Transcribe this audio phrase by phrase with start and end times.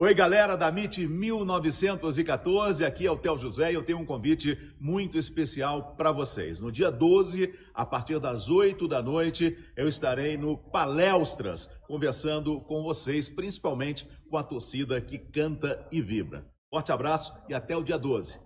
[0.00, 4.74] Oi, galera da MIT 1914, aqui é o Theo José e eu tenho um convite
[4.80, 6.58] muito especial para vocês.
[6.58, 12.82] No dia 12, a partir das 8 da noite, eu estarei no Palestras, conversando com
[12.82, 16.52] vocês, principalmente com a torcida que canta e vibra.
[16.68, 18.40] Forte abraço e até o dia 12.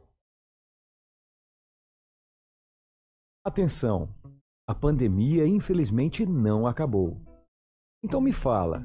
[3.42, 4.14] Atenção!
[4.69, 7.19] A pandemia infelizmente não acabou.
[8.04, 8.84] Então me fala.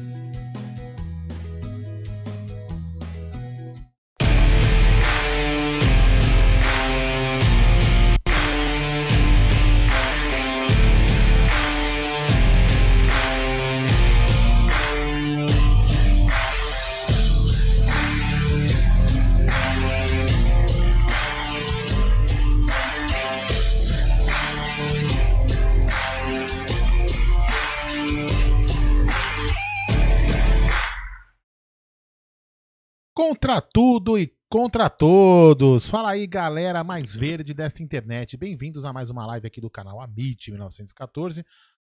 [33.43, 35.89] Contra tudo e contra todos.
[35.89, 38.37] Fala aí, galera mais verde desta internet.
[38.37, 41.43] Bem-vindos a mais uma live aqui do canal Amit 1914.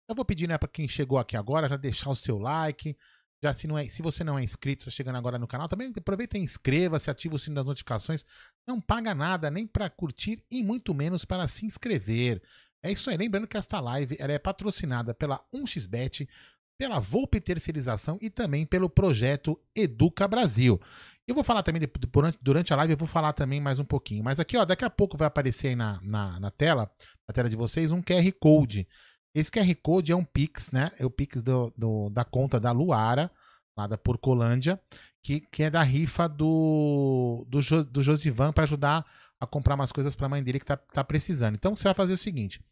[0.09, 2.97] Eu vou pedir, né, para quem chegou aqui agora, já deixar o seu like.
[3.43, 5.93] Já se, não é, se você não é inscrito, está chegando agora no canal, também
[5.95, 8.25] aproveita e inscreva-se, ativa o sino das notificações.
[8.67, 12.41] Não paga nada nem para curtir e muito menos para se inscrever.
[12.81, 13.17] É isso aí.
[13.17, 16.27] Lembrando que esta live ela é patrocinada pela 1xBet,
[16.75, 20.81] pela Volpe Terceirização e também pelo projeto Educa Brasil.
[21.27, 21.81] Eu vou falar também,
[22.11, 24.23] durante, durante a live, eu vou falar também mais um pouquinho.
[24.23, 26.89] Mas aqui, ó, daqui a pouco vai aparecer aí na, na, na tela,
[27.27, 28.87] na tela de vocês, um QR Code.
[29.33, 30.91] Esse QR Code é um Pix, né?
[30.99, 33.31] É o Pix do, do da conta da Luara,
[33.75, 34.79] lá da Porcolândia,
[35.21, 39.03] que, que é da rifa do, do, do Josivan para ajudar
[39.39, 41.55] a comprar umas coisas para a mãe dele que tá, tá precisando.
[41.55, 42.63] Então você vai fazer o seguinte: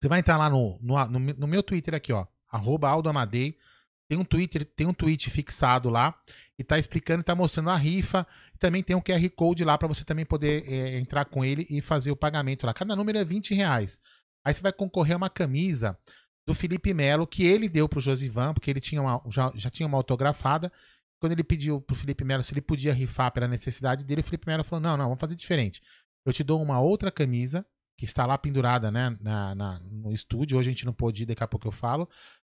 [0.00, 3.56] você vai entrar lá no, no, no, no meu Twitter aqui, ó, arroba Aldo Amadei.
[4.14, 6.16] Tem um Twitter, tem um tweet fixado lá
[6.56, 8.24] e tá explicando, tá mostrando a rifa.
[8.60, 11.80] Também tem um QR Code lá para você também poder é, entrar com ele e
[11.80, 12.72] fazer o pagamento lá.
[12.72, 14.00] Cada número é 20 reais.
[14.44, 15.98] Aí você vai concorrer a uma camisa
[16.46, 19.86] do Felipe Melo que ele deu pro Josivan, porque ele tinha uma, já, já tinha
[19.86, 20.70] uma autografada.
[21.20, 24.46] Quando ele pediu pro Felipe Melo se ele podia rifar pela necessidade dele, o Felipe
[24.46, 25.82] Melo falou: não, não, vamos fazer diferente.
[26.24, 27.66] Eu te dou uma outra camisa
[27.98, 30.56] que está lá pendurada né, na, na, no estúdio.
[30.56, 32.08] Hoje a gente não pôde ir, daqui a pouco eu falo.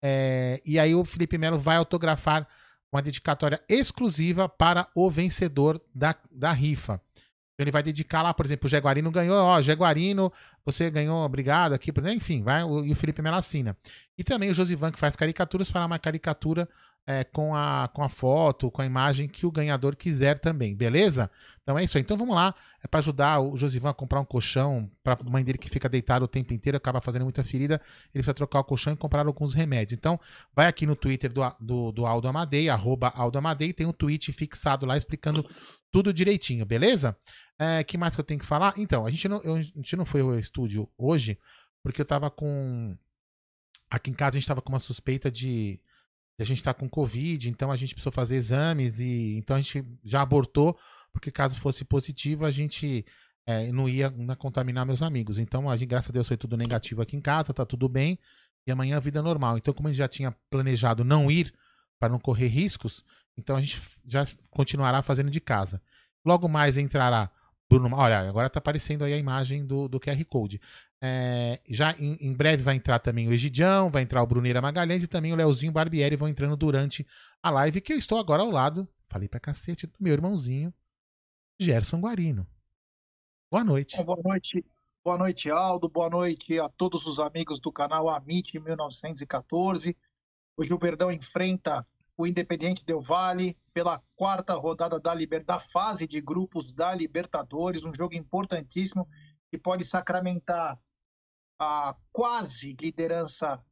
[0.02, 2.48] É, e aí o Felipe Melo vai autografar
[2.92, 7.02] uma dedicatória exclusiva para o vencedor da, da rifa.
[7.60, 10.32] Ele vai dedicar lá, por exemplo, o Jaguarino ganhou, ó, Jaguarino,
[10.64, 13.76] você ganhou, obrigado aqui, enfim, vai, e o Felipe Melo assina.
[14.16, 16.70] E também o Josivan, que faz caricaturas, fará uma caricatura
[17.08, 21.32] é, com, a, com a foto, com a imagem que o ganhador quiser também, beleza?
[21.64, 22.04] Então é isso aí.
[22.04, 25.42] Então vamos lá, é para ajudar o Josivan a comprar um colchão para a mãe
[25.42, 27.76] dele que fica deitada o tempo inteiro, acaba fazendo muita ferida,
[28.08, 29.98] ele precisa trocar o colchão e comprar alguns remédios.
[29.98, 30.20] Então
[30.54, 34.34] vai aqui no Twitter do, do, do Aldo Amadei, arroba Aldo Amadei, tem um tweet
[34.34, 35.46] fixado lá explicando
[35.90, 37.18] tudo direitinho, beleza?
[37.58, 38.74] É, que mais que eu tenho que falar?
[38.78, 41.40] Então, a gente não, eu, a gente não foi ao estúdio hoje,
[41.82, 42.98] porque eu tava com.
[43.90, 45.80] Aqui em casa a gente tava com uma suspeita de
[46.40, 49.84] a gente está com Covid, então a gente precisou fazer exames e então a gente
[50.04, 50.78] já abortou,
[51.12, 53.06] porque caso fosse positivo, a gente
[53.48, 55.40] é, não ia não contaminar meus amigos.
[55.40, 58.20] Então, a gente, graças a Deus, foi tudo negativo aqui em casa, tá tudo bem,
[58.68, 59.58] e amanhã a vida é normal.
[59.58, 61.54] Então, como a gente já tinha planejado não ir
[61.98, 63.04] para não correr riscos,
[63.38, 65.82] então a gente já continuará fazendo de casa.
[66.26, 67.32] Logo mais entrará
[67.70, 67.96] Bruno.
[67.96, 70.60] Olha, agora tá aparecendo aí a imagem do, do QR Code.
[71.02, 75.04] É, já em, em, breve vai entrar também o Egidião, vai entrar o Bruneira Magalhães
[75.04, 77.06] e também o Leozinho Barbieri vão entrando durante
[77.42, 80.74] a live, que eu estou agora ao lado, falei pra cacete, do meu irmãozinho,
[81.60, 82.48] Gerson Guarino.
[83.52, 84.02] Boa noite.
[84.04, 84.66] Boa noite,
[85.04, 85.88] boa noite, Aldo.
[85.88, 89.96] Boa noite a todos os amigos do canal Amit 1914.
[90.58, 95.46] O Gilberdão enfrenta o Independiente Del Vale pela quarta rodada da, Liber...
[95.46, 99.08] da fase de grupos da Libertadores, um jogo importantíssimo
[99.50, 100.80] que pode sacramentar
[101.60, 103.64] a quase liderança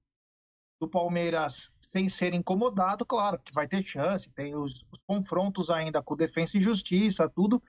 [0.80, 6.02] do Palmeiras sem ser incomodado, claro que vai ter chance, tem os, os confrontos ainda
[6.02, 7.62] com Defensa e Justiça, tudo,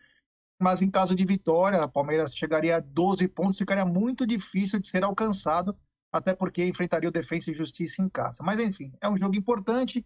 [0.60, 4.88] mas em caso de vitória, o Palmeiras chegaria a 12 pontos, ficaria muito difícil de
[4.88, 5.76] ser alcançado,
[6.10, 8.42] até porque enfrentaria o Defensa e Justiça em casa.
[8.42, 10.04] Mas enfim, é um jogo importante,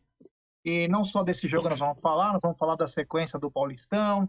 [0.65, 4.29] e não só desse jogo nós vamos falar, nós vamos falar da sequência do Paulistão,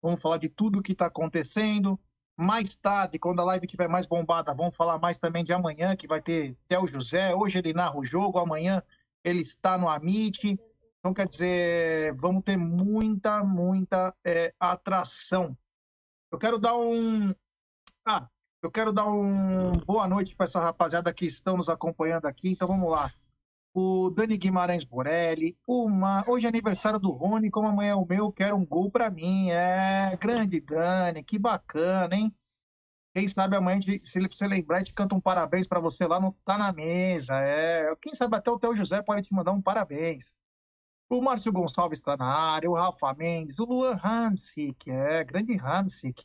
[0.00, 1.98] vamos falar de tudo que está acontecendo,
[2.36, 6.06] mais tarde, quando a live estiver mais bombada, vamos falar mais também de amanhã, que
[6.06, 7.34] vai ter Theo José.
[7.34, 8.82] Hoje ele narra o jogo, amanhã
[9.22, 10.58] ele está no Amit.
[10.98, 15.56] Então, quer dizer, vamos ter muita, muita é, atração.
[16.30, 17.34] Eu quero dar um.
[18.06, 18.28] Ah,
[18.62, 22.50] eu quero dar um boa noite para essa rapaziada que estão nos acompanhando aqui.
[22.50, 23.12] Então, vamos lá
[23.74, 26.24] o Dani Guimarães Borelli, uma...
[26.28, 29.50] hoje é aniversário do Rony, como amanhã é o meu, quero um gol para mim.
[29.50, 32.34] É, grande Dani, que bacana, hein?
[33.14, 36.30] Quem sabe amanhã, se você lembrar, a gente canta um parabéns para você lá, não
[36.44, 37.38] tá na mesa.
[37.40, 40.34] É, quem sabe até o Theo José pode te mandar um parabéns.
[41.10, 46.24] O Márcio Gonçalves está na área, o Rafa Mendes, o Luan Hamsik, é, grande Hamsik.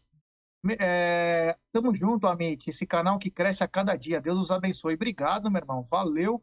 [0.80, 4.22] É, tamo junto, Amit, esse canal que cresce a cada dia.
[4.22, 4.96] Deus os abençoe.
[4.96, 5.84] Obrigado, meu irmão.
[5.84, 6.42] Valeu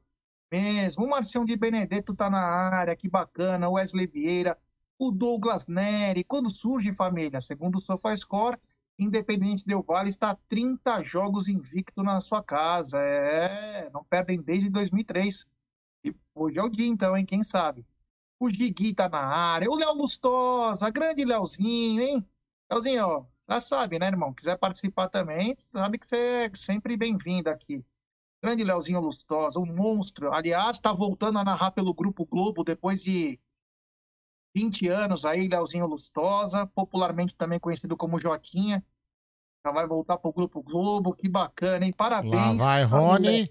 [0.55, 1.05] mesmo.
[1.05, 3.69] O Marcião de Benedetto tá na área, que bacana.
[3.69, 4.57] O Wesley Vieira,
[4.99, 6.23] o Douglas Neri.
[6.23, 8.59] Quando surge família, segundo o SofaScore,
[8.97, 13.01] Independente Del Vale está 30 jogos invicto na sua casa.
[13.01, 15.47] É, não perdem desde 2003.
[16.05, 17.27] E hoje é o dia, então, hein?
[17.27, 17.85] Quem sabe?
[18.39, 19.69] O Gigui tá na área.
[19.69, 22.25] O Léo Lustosa, grande Léozinho, hein?
[22.71, 24.33] Léozinho, ó, já sabe, né, irmão?
[24.33, 27.85] Quiser participar também, sabe que você é sempre bem-vindo aqui.
[28.45, 30.31] Grande Leozinho Lustosa, um monstro.
[30.31, 33.41] Aliás, está voltando a narrar pelo Grupo Globo depois de
[34.55, 38.85] 20 anos aí, Leozinho Lustosa, popularmente também conhecido como Jotinha.
[39.67, 41.93] Já vai voltar pro Grupo Globo, que bacana, hein?
[41.95, 42.61] Parabéns.
[42.61, 43.51] Lá vai Rony.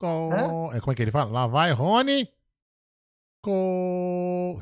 [0.00, 0.30] Com...
[0.72, 1.30] É, como é que ele fala?
[1.30, 2.28] Lá vai Rony.
[3.40, 4.60] Com...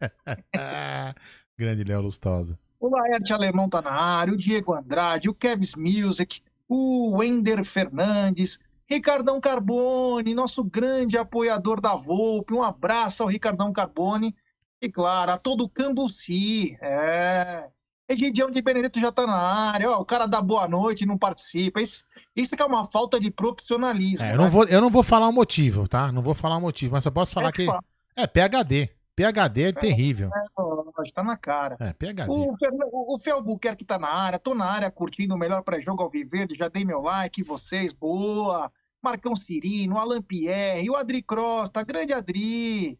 [1.58, 2.58] Grande Léo Lustosa.
[2.80, 8.58] O Laerte Alemão tá na área, o Diego Andrade, o Kevs Music, o Wender Fernandes,
[8.88, 12.54] Ricardão Carbone, nosso grande apoiador da Volpe.
[12.54, 14.34] Um abraço ao Ricardão Carbone.
[14.80, 16.76] E claro, a todo Cambuci.
[16.80, 17.66] É.
[18.08, 19.90] Egidião de Benedetto já tá na área.
[19.90, 21.80] Ó, o cara dá boa noite não participa.
[21.80, 22.04] Isso,
[22.34, 24.24] isso que é uma falta de profissionalismo.
[24.24, 24.44] É, eu, né?
[24.44, 26.10] não vou, eu não vou falar o motivo, tá?
[26.10, 27.66] Não vou falar o motivo, mas eu posso falar é que.
[27.66, 27.84] Fala.
[28.16, 28.97] É, PHD.
[29.18, 30.30] PHD é, é terrível.
[30.32, 31.76] É, tá na cara.
[31.80, 32.26] É, PHD.
[32.28, 36.08] O, o, o Felbuquerque tá na área, tô na área curtindo o melhor pré-jogo ao
[36.08, 38.70] viver, já dei meu like, vocês, boa.
[39.02, 42.98] Marcão Cirino, Alan Pierre, o Adri Crosta, grande Adri,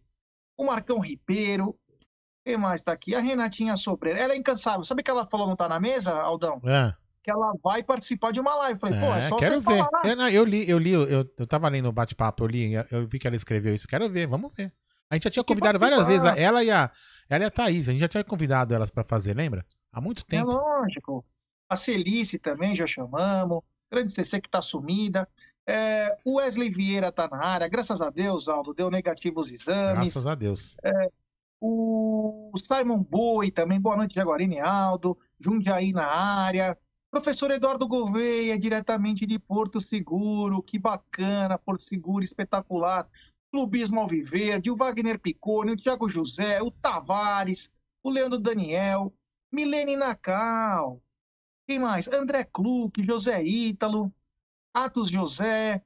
[0.57, 1.77] o Marcão Ribeiro.
[2.45, 3.15] Quem mais tá aqui?
[3.15, 4.19] A Renatinha Sobreira.
[4.19, 4.85] Ela é incansável.
[4.85, 6.61] Sabe que ela falou não tá na mesa, Aldão?
[6.65, 6.95] É.
[7.23, 8.79] Que ela vai participar de uma live.
[8.79, 9.85] Falei, é, pô, é só quero você ver.
[9.85, 10.07] falar.
[10.07, 13.07] Eu, não, eu li, eu li, eu, eu tava lendo o bate-papo, eu li, eu
[13.07, 13.89] vi que ela escreveu isso.
[13.89, 14.73] Quero ver, vamos ver.
[15.11, 16.91] A gente já tinha convidado várias vezes ela e a,
[17.29, 17.88] ela e a Thaís.
[17.88, 19.65] A gente já tinha convidado elas para fazer, lembra?
[19.93, 20.50] Há muito é tempo.
[20.50, 21.25] É lógico.
[21.69, 23.62] A Celice também já chamamos.
[23.91, 25.27] Grande CC que tá sumida.
[25.67, 27.69] É, o Wesley Vieira tá na área.
[27.69, 29.93] Graças a Deus, Aldo, deu negativo os exames.
[29.93, 30.77] Graças a Deus.
[30.83, 31.11] É,
[31.61, 33.81] o Simon Boi também.
[33.81, 35.17] Boa noite, Jaguarine e Aldo.
[35.41, 36.77] Jundiaí na área.
[37.11, 40.62] Professor Eduardo Gouveia, diretamente de Porto Seguro.
[40.62, 43.09] Que bacana, Porto Seguro, espetacular.
[43.50, 47.71] Clubismo Alviverde, o Wagner Piccone, o Thiago José, o Tavares,
[48.02, 49.12] o Leandro Daniel,
[49.50, 51.00] Milene Nacal,
[51.69, 52.09] quem mais?
[52.09, 54.11] André Kluck, José Ítalo,
[54.73, 55.83] Atos José,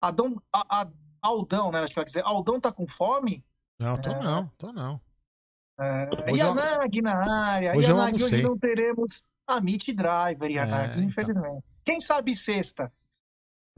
[0.00, 0.88] Adão, a, a,
[1.20, 1.80] Aldão, né?
[1.80, 3.44] Acho que vai dizer, Aldão tá com fome?
[3.78, 4.18] Não, tô é.
[4.22, 4.98] não, tô não.
[5.78, 11.02] É, Yanag na área, hoje Yanag, hoje não teremos a Meet Driver, Yanag, é, então.
[11.02, 11.46] infelizmente.
[11.46, 11.62] Então.
[11.84, 12.90] Quem sabe sexta?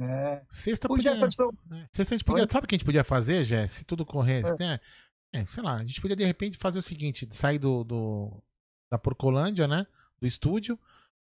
[0.00, 0.42] É.
[0.49, 1.50] Sexta podia, Jefferson.
[1.73, 1.87] É.
[1.92, 2.45] Sexta a gente podia.
[2.45, 2.49] Oi?
[2.50, 3.66] Sabe o que a gente podia fazer, Jé?
[3.66, 4.54] Se tudo corresse.
[4.54, 4.66] É.
[4.66, 4.80] Né?
[5.33, 8.42] É, sei lá, a gente podia de repente fazer o seguinte: sair do, do
[8.90, 9.87] da Porcolândia, né?
[10.19, 10.78] Do estúdio.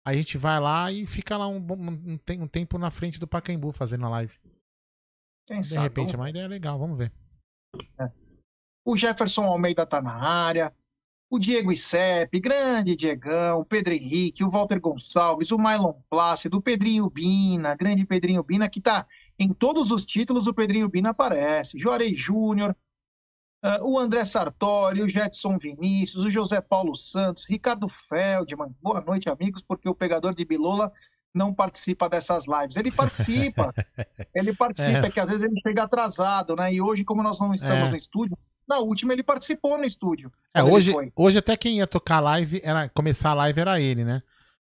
[0.06, 3.26] Aí a gente vai lá e fica lá um, um, um tempo na frente do
[3.26, 4.38] Pacaembu fazendo a live.
[5.46, 7.12] Quem de sabe, repente é uma ideia legal, vamos ver.
[7.98, 8.12] É.
[8.84, 10.72] O Jefferson Almeida tá na área.
[11.28, 16.62] O Diego Icepe, grande Diegão, o Pedro Henrique, o Walter Gonçalves, o Mylon Plácido, o
[16.62, 19.06] Pedrinho Bina, grande Pedrinho Bina, que está
[19.38, 22.76] em todos os títulos, o Pedrinho Bina aparece, Juarez Júnior,
[23.64, 29.28] uh, o André Sartori, o Jetson Vinícius, o José Paulo Santos, Ricardo Feldman, boa noite,
[29.28, 30.92] amigos, porque o pegador de Bilola
[31.34, 32.76] não participa dessas lives.
[32.76, 33.74] Ele participa,
[34.34, 35.10] ele participa, é.
[35.10, 36.72] que às vezes ele chega atrasado, né?
[36.72, 37.90] E hoje, como nós não estamos é.
[37.90, 40.32] no estúdio, na última ele participou no estúdio.
[40.54, 44.22] É, hoje, hoje até quem ia tocar live, era, começar a live era ele, né?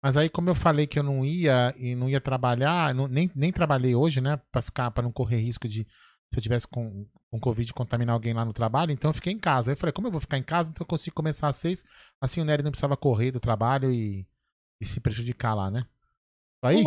[0.02, 3.30] Mas aí, como eu falei que eu não ia e não ia trabalhar, não, nem,
[3.36, 4.40] nem trabalhei hoje, né?
[4.52, 5.86] Pra ficar, para não correr risco de,
[6.32, 9.40] se eu tivesse com, com Covid, contaminar alguém lá no trabalho, então eu fiquei em
[9.40, 9.72] casa.
[9.72, 11.84] Aí eu falei, como eu vou ficar em casa, então eu consigo começar às seis,
[12.22, 14.26] assim o Nery não precisava correr do trabalho e,
[14.80, 15.86] e se prejudicar lá, né?
[16.64, 16.84] Aí?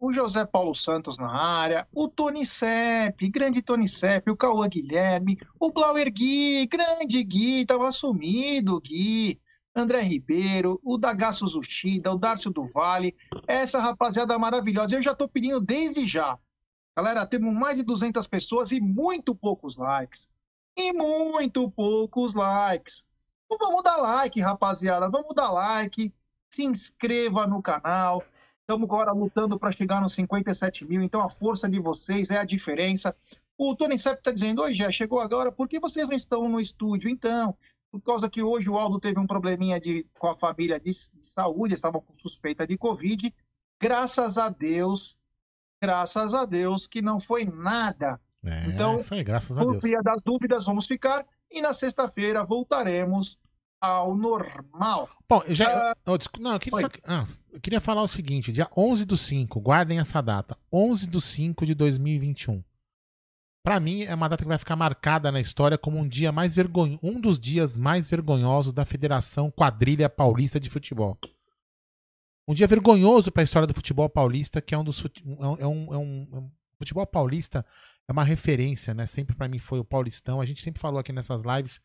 [0.00, 5.38] O José Paulo Santos na área, o Tony Sepp, grande Tony Sepp, o Cauã Guilherme,
[5.60, 9.38] o Blauer Gui, grande Gui, tava sumido, Gui,
[9.76, 13.14] André Ribeiro, o Dagaço Zushida, o Dárcio do Vale,
[13.46, 14.96] essa rapaziada maravilhosa.
[14.96, 16.38] Eu já tô pedindo desde já.
[16.96, 20.30] Galera, temos mais de 200 pessoas e muito poucos likes.
[20.76, 23.06] E muito poucos likes.
[23.44, 26.12] Então vamos dar like, rapaziada, vamos dar like,
[26.48, 28.24] se inscreva no canal,
[28.70, 32.44] Estamos agora lutando para chegar nos 57 mil, então a força de vocês é a
[32.44, 33.12] diferença.
[33.58, 36.60] O Tony Sepp está dizendo, oi, já chegou agora, por que vocês não estão no
[36.60, 37.10] estúdio?
[37.10, 37.52] Então,
[37.90, 41.26] por causa que hoje o Aldo teve um probleminha de, com a família de, de
[41.26, 43.34] saúde, estavam com suspeita de Covid.
[43.82, 45.18] Graças a Deus,
[45.82, 48.20] graças a Deus que não foi nada.
[48.44, 49.78] É, então, isso aí, graças a Deus.
[49.80, 51.26] Por das dúvidas, vamos ficar.
[51.50, 53.36] E na sexta-feira voltaremos
[53.80, 55.08] ao normal.
[55.28, 55.92] Bom, eu já.
[56.06, 59.60] Uh, não, eu queria, só, ah, eu queria falar o seguinte: dia 11 do 5,
[59.60, 60.56] guardem essa data.
[60.72, 62.62] 11 do 5 de 2021.
[63.62, 66.54] Para mim, é uma data que vai ficar marcada na história como um dia mais
[66.54, 71.18] vergonhoso, um dos dias mais vergonhosos da Federação Quadrilha Paulista de Futebol.
[72.48, 75.06] Um dia vergonhoso para a história do futebol paulista, que é um dos é
[75.46, 75.98] um, é um, é
[76.38, 77.64] um futebol paulista
[78.10, 79.06] é uma referência, né?
[79.06, 80.40] Sempre para mim foi o paulistão.
[80.40, 81.80] A gente sempre falou aqui nessas lives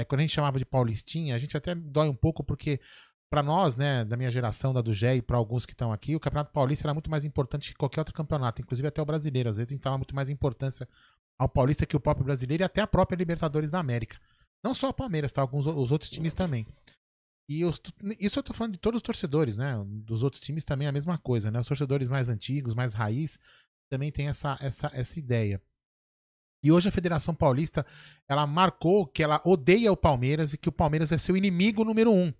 [0.00, 2.80] é, quando a gente chamava de Paulistinha, a gente até dói um pouco porque
[3.30, 6.16] para nós, né, da minha geração, da do Gé e para alguns que estão aqui,
[6.16, 9.48] o Campeonato Paulista era muito mais importante que qualquer outro campeonato, inclusive até o brasileiro.
[9.48, 10.88] Às vezes a gente dava muito mais importância
[11.38, 14.18] ao Paulista que o próprio brasileiro e até a própria Libertadores da América.
[14.64, 15.40] Não só o Palmeiras, tá?
[15.40, 16.66] Alguns os outros times também.
[17.48, 17.80] E os,
[18.18, 19.74] isso eu tô falando de todos os torcedores, né?
[19.86, 21.60] Dos outros times também é a mesma coisa, né?
[21.60, 23.38] Os torcedores mais antigos, mais raiz,
[23.90, 25.62] também tem essa, essa, essa ideia.
[26.62, 27.86] E hoje a Federação Paulista
[28.28, 32.12] ela marcou que ela odeia o Palmeiras e que o Palmeiras é seu inimigo número
[32.12, 32.32] um.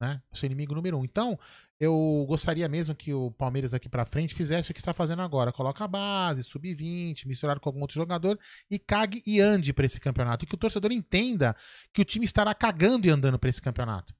[0.00, 0.20] Né?
[0.32, 1.04] Seu inimigo número um.
[1.04, 1.38] Então,
[1.78, 5.52] eu gostaria mesmo que o Palmeiras daqui para frente fizesse o que está fazendo agora.
[5.52, 8.38] Coloca a base, sub-20, misturar com algum outro jogador
[8.70, 10.44] e cague e ande para esse campeonato.
[10.44, 11.54] E que o torcedor entenda
[11.92, 14.14] que o time estará cagando e andando para esse campeonato.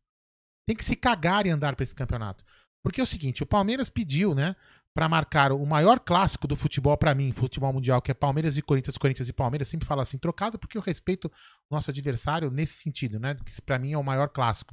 [0.66, 2.44] Tem que se cagar e andar para esse campeonato.
[2.82, 4.54] Porque é o seguinte, o Palmeiras pediu, né,
[4.94, 8.62] para marcar o maior clássico do futebol para mim, futebol mundial, que é Palmeiras e
[8.62, 11.26] Corinthians, Corinthians e Palmeiras, sempre falo assim, trocado, porque eu respeito
[11.68, 13.34] o nosso adversário nesse sentido, né?
[13.44, 14.72] Que para mim é o maior clássico.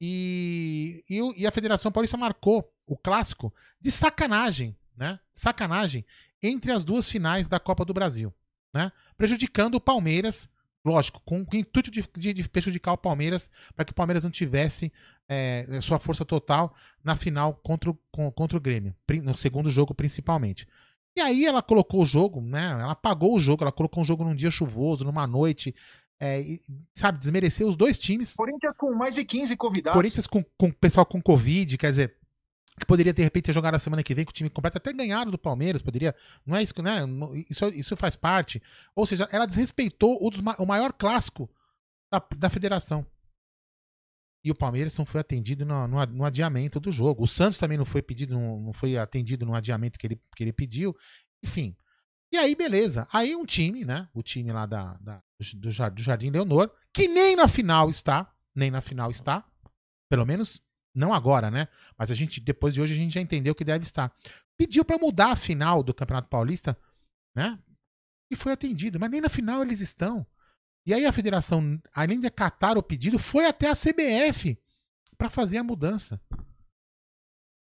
[0.00, 5.20] E, e, e, a Federação Paulista marcou o clássico de sacanagem, né?
[5.34, 6.06] Sacanagem
[6.42, 8.34] entre as duas finais da Copa do Brasil,
[8.72, 8.90] né?
[9.16, 10.48] Prejudicando o Palmeiras
[10.84, 14.30] Lógico, com o intuito de, de, de prejudicar o Palmeiras, para que o Palmeiras não
[14.30, 14.92] tivesse
[15.28, 17.94] é, sua força total na final contra o,
[18.32, 20.66] contra o Grêmio, no segundo jogo principalmente.
[21.16, 22.72] E aí ela colocou o jogo, né?
[22.72, 25.74] Ela apagou o jogo, ela colocou um jogo num dia chuvoso, numa noite,
[26.18, 26.60] é, e,
[26.92, 28.34] sabe, desmereceu os dois times.
[28.34, 29.96] Corinthians com mais de 15 convidados.
[29.96, 32.16] Corinthians com, com pessoal com Covid, quer dizer,
[32.78, 34.92] que poderia de repente ter jogado a semana que vem com o time completo, até
[34.92, 36.14] ganharam do Palmeiras, poderia,
[36.44, 37.00] não é isso, né?
[37.48, 38.60] Isso, isso faz parte.
[38.96, 41.48] Ou seja, ela desrespeitou o, dos, o maior clássico
[42.10, 43.06] da, da federação.
[44.44, 47.22] E o Palmeiras não foi atendido no, no, no, adiamento do jogo.
[47.22, 50.52] O Santos também não foi pedido, não, foi atendido no adiamento que ele, que ele
[50.52, 50.94] pediu.
[51.42, 51.74] Enfim.
[52.30, 53.08] E aí, beleza.
[53.10, 54.08] Aí um time, né?
[54.12, 55.22] O time lá da, da
[55.54, 59.44] do, do Jardim Leonor, que nem na final está, nem na final está,
[60.10, 60.62] pelo menos
[60.94, 61.68] não agora, né?
[61.98, 64.14] Mas a gente, depois de hoje, a gente já entendeu que deve estar.
[64.56, 66.78] Pediu para mudar a final do Campeonato Paulista,
[67.34, 67.58] né?
[68.30, 69.00] E foi atendido.
[69.00, 70.26] Mas nem na final eles estão.
[70.86, 74.58] E aí a federação, além de acatar o pedido, foi até a CBF
[75.16, 76.20] para fazer a mudança.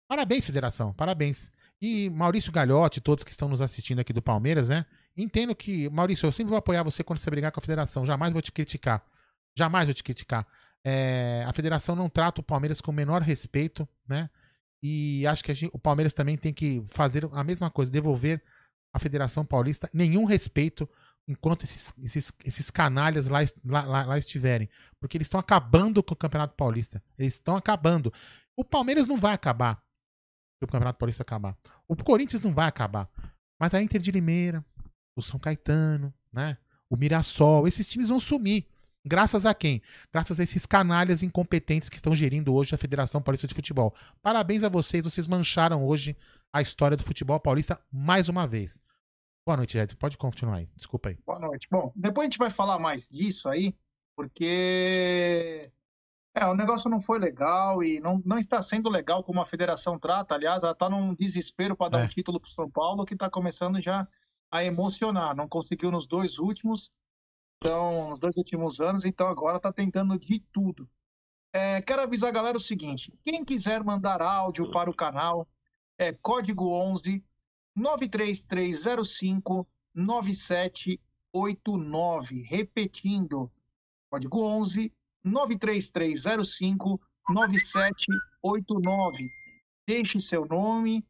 [0.08, 0.92] Parabéns, federação.
[0.92, 1.50] Parabéns.
[1.80, 4.84] E Maurício Galhote, todos que estão nos assistindo aqui do Palmeiras, né?
[5.16, 8.04] Entendo que, Maurício, eu sempre vou apoiar você quando você brigar com a federação.
[8.04, 9.04] Jamais vou te criticar.
[9.56, 10.46] Jamais vou te criticar.
[10.84, 14.30] É, a federação não trata o Palmeiras com o menor respeito, né?
[14.82, 18.42] E acho que gente, o Palmeiras também tem que fazer a mesma coisa, devolver
[18.92, 20.88] à Federação Paulista nenhum respeito
[21.28, 24.68] enquanto esses, esses, esses canalhas lá, lá, lá, estiverem.
[24.98, 27.02] Porque eles estão acabando com o Campeonato Paulista.
[27.18, 28.12] Eles estão acabando.
[28.56, 29.76] O Palmeiras não vai acabar.
[30.58, 31.56] Se o Campeonato Paulista acabar.
[31.88, 33.08] O Corinthians não vai acabar.
[33.60, 34.64] Mas a Inter de Limeira,
[35.16, 36.56] o São Caetano, né?
[36.88, 38.66] O Mirassol, esses times vão sumir.
[39.04, 39.80] Graças a quem?
[40.12, 43.94] Graças a esses canalhas incompetentes que estão gerindo hoje a Federação Paulista de Futebol.
[44.20, 46.16] Parabéns a vocês, vocês mancharam hoje
[46.52, 48.80] a história do futebol paulista mais uma vez.
[49.46, 49.96] Boa noite, Edson.
[49.96, 50.68] Pode continuar aí.
[50.76, 51.18] Desculpa aí.
[51.26, 51.66] Boa noite.
[51.70, 53.74] Bom, depois a gente vai falar mais disso aí,
[54.14, 55.72] porque
[56.34, 59.98] é, o negócio não foi legal e não, não está sendo legal como a federação
[59.98, 60.34] trata.
[60.34, 62.04] Aliás, ela está num desespero para dar É.
[62.04, 64.06] um título para o São Paulo que está começando já
[64.50, 65.34] a emocionar.
[65.34, 66.92] Não conseguiu nos dois últimos,
[67.62, 70.88] então, nos dois últimos anos, então agora está tentando de tudo.
[71.52, 75.48] É, quero avisar a galera o seguinte: quem quiser mandar áudio para o canal,
[75.98, 77.24] é código 11
[77.80, 82.42] 93305 9789.
[82.42, 83.50] Repetindo,
[84.10, 84.92] código 11
[85.24, 89.30] 93305 9789.
[89.86, 91.06] Deixe seu nome,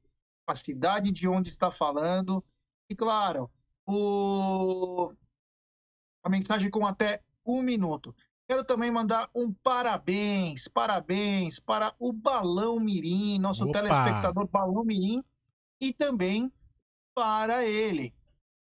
[0.46, 2.44] a cidade de onde está falando
[2.88, 3.50] e, claro,
[3.86, 5.12] o...
[6.22, 8.14] a mensagem com até um minuto.
[8.48, 13.80] Quero também mandar um parabéns, parabéns para o Balão Mirim, nosso Opa!
[13.80, 15.22] telespectador Balão Mirim,
[15.80, 16.52] e também
[17.14, 18.14] para ele,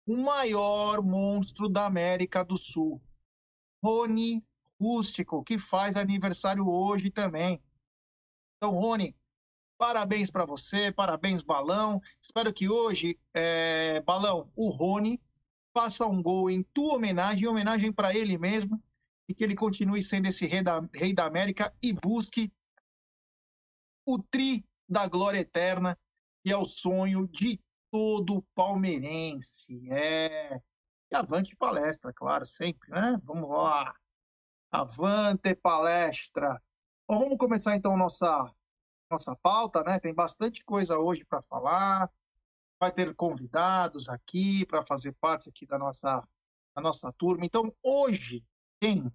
[0.05, 3.01] o maior monstro da América do Sul,
[3.83, 4.43] Rony
[4.79, 7.61] Rústico, que faz aniversário hoje também.
[8.57, 9.15] Então, Rony,
[9.77, 12.01] parabéns para você, parabéns, Balão.
[12.21, 15.21] Espero que hoje, é, Balão, o Rony,
[15.75, 18.81] faça um gol em tua homenagem, em homenagem para ele mesmo,
[19.27, 22.51] e que ele continue sendo esse rei da, rei da América e busque
[24.07, 25.97] o tri da glória eterna,
[26.43, 27.59] que é o sonho de
[27.95, 29.89] todo palmeirense.
[29.89, 30.59] É.
[31.09, 33.17] E avante palestra, claro, sempre, né?
[33.23, 33.95] Vamos lá.
[34.69, 36.61] Avante palestra.
[37.07, 38.53] Bom, vamos começar então nossa
[39.09, 39.97] nossa pauta, né?
[39.97, 42.11] Tem bastante coisa hoje para falar.
[42.77, 46.27] Vai ter convidados aqui para fazer parte aqui da nossa
[46.75, 47.45] da nossa turma.
[47.45, 48.43] Então, hoje
[48.77, 49.09] tem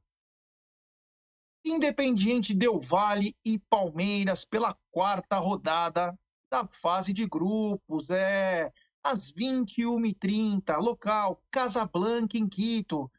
[1.66, 6.18] Independiente Del Vale e Palmeiras pela quarta rodada
[6.50, 8.10] da fase de grupos.
[8.10, 13.10] É às 21h30, local Casablanca, em Quito.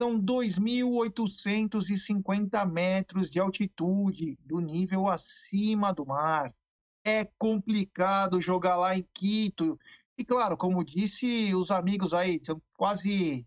[0.00, 6.54] São 2.850 metros de altitude, do nível acima do mar.
[7.04, 9.78] É complicado jogar lá em Quito.
[10.18, 13.46] E claro, como disse os amigos aí, são quase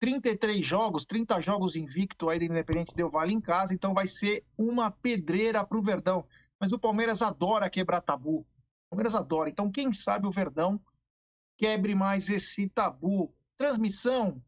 [0.00, 4.44] 33 jogos, 30 jogos invicto aí do Independente Del Vale em casa, então vai ser
[4.56, 6.24] uma pedreira para o Verdão.
[6.60, 8.40] Mas o Palmeiras adora quebrar tabu.
[8.40, 8.46] O
[8.90, 9.50] Palmeiras adora.
[9.50, 10.80] Então, quem sabe o Verdão
[11.56, 13.34] quebre mais esse tabu.
[13.56, 14.42] Transmissão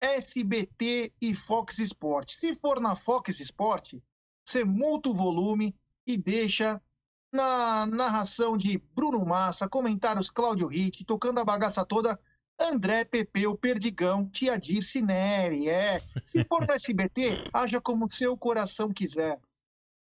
[0.00, 2.30] SBT e Fox Sport.
[2.30, 3.94] Se for na Fox Sport,
[4.46, 5.74] você multa o volume
[6.06, 6.80] e deixa
[7.32, 12.18] na narração de Bruno Massa, comentários Cláudio Ritt, tocando a bagaça toda,
[12.58, 16.02] André Pepeu, Perdigão, Tia Dirce Neri, é.
[16.24, 19.38] Se for no SBT, haja como seu coração quiser.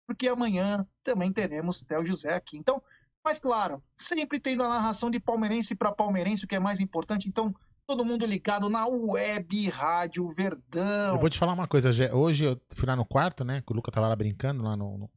[0.07, 2.57] Porque amanhã também teremos Theo José aqui.
[2.57, 2.81] Então,
[3.23, 7.27] mas claro, sempre tendo a narração de palmeirense para palmeirense, o que é mais importante.
[7.27, 7.53] Então,
[7.87, 11.15] todo mundo ligado na web Rádio Verdão.
[11.15, 11.89] Eu vou te falar uma coisa.
[12.15, 13.61] Hoje eu fui lá no quarto, né?
[13.65, 15.09] Que o Luca tava lá brincando lá no, no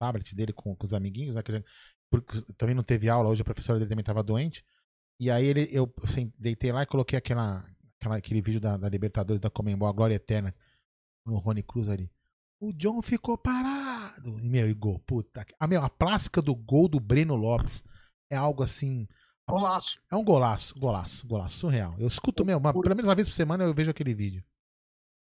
[0.00, 1.42] tablet dele com, com os amiguinhos, né?
[2.10, 4.64] porque também não teve aula hoje, a professora dele também tava doente.
[5.20, 7.62] E aí ele, eu assim, deitei lá e coloquei aquela,
[8.00, 10.54] aquela- aquele vídeo da, da Libertadores da Comembol, a Glória Eterna,
[11.26, 12.10] no Rony Cruz ali.
[12.60, 13.97] O John ficou parado.
[14.24, 15.44] E, meu, e gol, puta.
[15.44, 17.84] que- A, meu, a plástica do gol do Breno Lopes
[18.30, 19.06] é algo assim.
[19.48, 20.00] Golaço.
[20.12, 21.94] É um golaço, golaço, golaço, surreal.
[21.98, 24.44] Eu escuto, meu, uma, pelo menos uma vez por semana eu vejo aquele vídeo.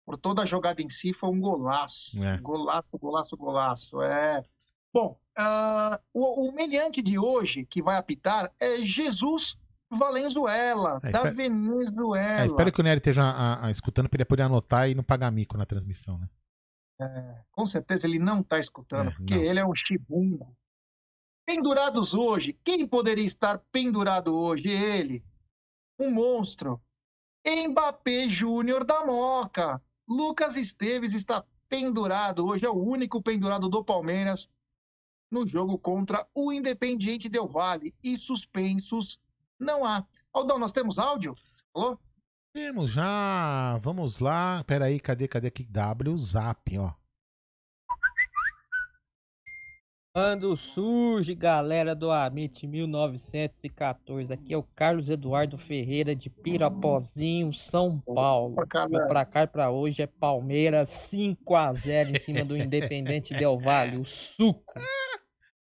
[0.06, 2.22] Por toda a jogada em si, foi um golaço.
[2.22, 2.38] É.
[2.38, 4.02] Golaço, golaço, golaço.
[4.02, 4.44] É.
[4.92, 9.56] Bom, ah, o, o meliante de hoje que vai apitar é Jesus
[9.90, 12.42] Valenzuela, É, da espero- Venezuela.
[12.42, 15.02] É, espero que o Nery esteja a- a- escutando pra ele poder anotar e não
[15.02, 16.28] pagar mico na transmissão, né?
[17.52, 19.42] Com certeza ele não está escutando, É, porque não.
[19.42, 20.48] ele é um chibungo.
[21.46, 24.68] Pendurados hoje, quem poderia estar pendurado hoje?
[24.68, 25.24] Ele,
[25.98, 26.80] um monstro.
[27.46, 29.82] Mbappé Júnior da Moca.
[30.08, 34.48] Lucas Esteves está pendurado hoje, é o único pendurado do Palmeiras
[35.30, 37.94] no jogo contra o Independiente Del Vale.
[38.02, 39.18] E suspensos
[39.58, 40.06] não há.
[40.32, 41.34] Aldão, nós temos áudio?
[41.52, 42.00] Você falou?
[42.54, 43.76] Temos já.
[43.78, 44.62] Vamos lá.
[44.64, 45.64] Pera aí, cadê, cadê aqui?
[45.64, 46.92] W Zap, ó.
[50.14, 57.98] Quando surge, galera do Amit 1914, aqui é o Carlos Eduardo Ferreira de Pirapozinho, São
[57.98, 58.54] Paulo.
[58.54, 63.58] Pra cá e pra hoje é Palmeiras 5 a 0 em cima do Independente Del
[63.58, 64.74] Valle, o suco.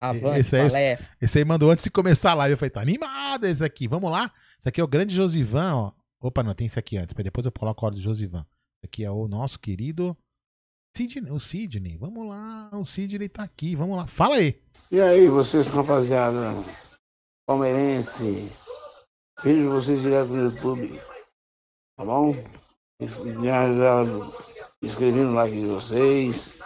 [0.00, 1.16] Avante, Esse aí, palestra.
[1.20, 2.52] esse aí mandou antes de começar a live.
[2.52, 3.86] Eu falei, tá animado esse aqui.
[3.86, 4.32] Vamos lá.
[4.58, 5.97] Esse aqui é o grande Josivan, ó.
[6.20, 7.14] Opa, não, tem esse aqui antes.
[7.14, 8.46] Depois eu coloco hora do Josivan.
[8.84, 10.16] Aqui é o nosso querido
[10.96, 11.30] Sidney.
[11.30, 11.96] O Sidney.
[11.96, 12.70] Vamos lá.
[12.72, 13.76] O Sidney tá aqui.
[13.76, 14.06] Vamos lá.
[14.06, 14.60] Fala aí.
[14.90, 16.52] E aí, vocês, rapaziada,
[17.46, 18.50] palmeirense,
[19.42, 21.00] vejo vocês direto no YouTube,
[21.96, 22.34] tá bom?
[23.42, 24.04] Já, já
[24.82, 26.58] inscrevi no like de vocês.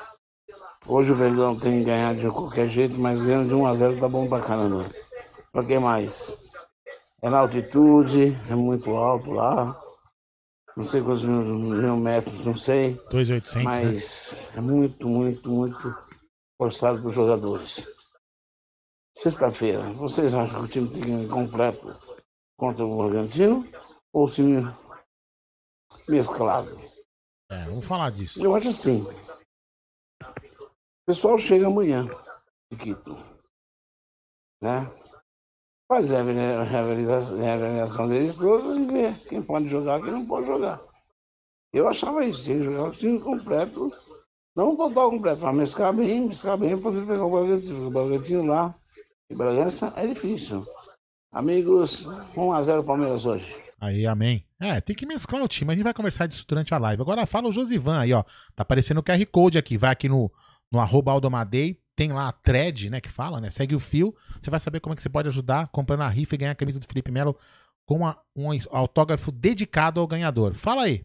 [0.87, 4.01] Hoje o Verdão tem que ganhar de qualquer jeito, mas ganhando de 1 a 0
[4.01, 4.85] tá bom pra caramba.
[5.53, 6.42] Pra que mais?
[7.23, 9.81] É na altitude, é muito alto lá.
[10.77, 12.95] Não sei quantos mil, mil metros, não sei.
[13.11, 13.55] 2,800.
[13.55, 13.63] né?
[13.63, 15.97] Mas é muito, muito, muito
[16.61, 17.87] forçado para os jogadores.
[19.15, 21.95] Sexta-feira, vocês acham que o time tem completo
[22.57, 23.65] contra o Bragantino
[24.13, 24.63] ou o time
[26.09, 26.71] mesclado?
[27.51, 28.43] É, vamos falar disso.
[28.43, 29.07] Eu acho assim.
[30.23, 32.05] O pessoal chega amanhã
[32.71, 33.15] de Quito,
[34.63, 34.81] né?
[35.93, 40.25] Faz a avaliação- reavaliação reavaliação deles todos e vê quem pode jogar e quem não
[40.25, 40.81] pode jogar.
[41.71, 43.93] Eu achava isso, tinha que jogar o time completo,
[44.57, 47.89] não total completo, mas mesclar bem, mesclar bem para poder pegar o Bragantino.
[47.89, 48.75] O Bragantino lá,
[49.31, 50.65] em Bragança, é difícil.
[51.31, 53.55] Amigos, 1x0 Palmeiras hoje.
[53.79, 54.47] Aí, amém.
[54.59, 55.73] É, tem que mesclar o time.
[55.73, 57.03] A gente vai conversar disso durante a live.
[57.03, 58.23] Agora fala o Josivan aí, ó.
[58.57, 59.77] Tá aparecendo o QR Code aqui.
[59.77, 60.33] Vai aqui no,
[60.73, 61.82] no arroba Aldomadei.
[62.03, 63.49] Tem lá a thread, né, que fala, né?
[63.49, 64.13] Segue o fio.
[64.41, 66.55] Você vai saber como é que você pode ajudar comprando a rifa e ganhar a
[66.57, 67.37] camisa do Felipe Melo
[67.87, 70.53] com a- um autógrafo dedicado ao ganhador.
[70.53, 71.05] Fala aí.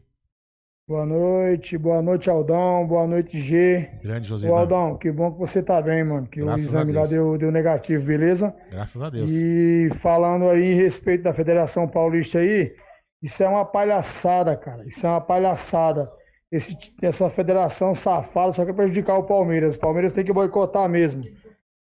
[0.90, 3.88] Boa noite, boa noite, Aldão, boa noite, G.
[4.02, 4.56] Grande Josivan.
[4.58, 6.26] Aldão, que bom que você tá bem, mano.
[6.26, 8.56] Que Graças o exame lá deu, deu negativo, beleza?
[8.72, 9.30] Graças a Deus.
[9.32, 12.74] E falando aí em respeito da Federação Paulista aí,
[13.22, 14.84] isso é uma palhaçada, cara.
[14.88, 16.10] Isso é uma palhaçada.
[16.52, 19.76] Esse, essa federação safada só quer prejudicar o Palmeiras.
[19.76, 21.24] O Palmeiras tem que boicotar mesmo.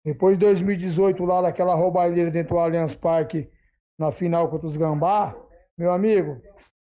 [0.04, 3.48] Depois de 2018, lá daquela roubalheira dentro do Allianz Parque,
[3.98, 5.34] na final contra os Gambá,
[5.76, 6.40] meu amigo,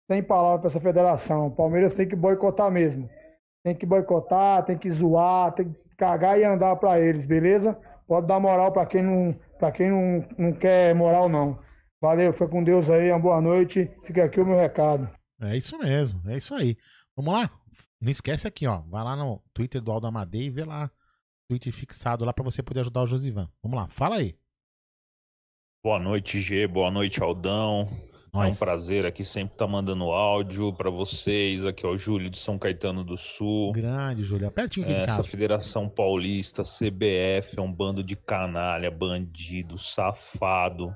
[0.10, 1.48] sem palavra para essa federação.
[1.48, 3.10] O Palmeiras tem que boicotar mesmo.
[3.64, 7.78] Tem que boicotar, tem que zoar, tem que cagar e andar para eles, beleza?
[8.08, 11.60] Pode dar moral para quem não, para quem não, não quer moral não.
[12.00, 13.92] Valeu, foi com Deus aí, uma boa noite.
[14.04, 15.10] Fica aqui o meu recado.
[15.42, 16.78] É isso mesmo, é isso aí.
[17.16, 17.50] Vamos lá?
[18.00, 18.82] Não esquece aqui, ó.
[18.82, 20.92] Vai lá no Twitter do Aldo Amadei e vê lá
[21.48, 23.50] tweet fixado lá pra você poder ajudar o Josivan.
[23.64, 24.38] Vamos lá, fala aí.
[25.84, 26.68] Boa noite, G.
[26.68, 27.90] Boa noite, Aldão.
[28.34, 31.66] É um prazer aqui sempre estar mandando áudio pra vocês.
[31.66, 33.72] Aqui é o Júlio de São Caetano do Sul.
[33.72, 34.52] Grande, Júlio.
[34.52, 35.24] Pertinho aqui de Essa.
[35.24, 40.96] Federação Paulista, CBF, é um bando de canalha, bandido, safado.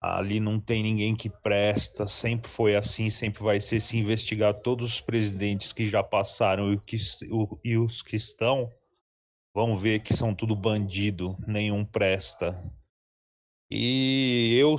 [0.00, 3.80] Ali não tem ninguém que presta, sempre foi assim, sempre vai ser.
[3.80, 6.96] Se investigar todos os presidentes que já passaram e, que,
[7.62, 8.72] e os que estão,
[9.54, 12.58] vão ver que são tudo bandido, nenhum presta.
[13.70, 14.74] E eu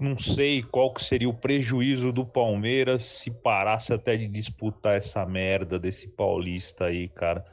[0.00, 5.26] não sei qual que seria o prejuízo do Palmeiras se parasse até de disputar essa
[5.26, 7.44] merda desse paulista aí, cara.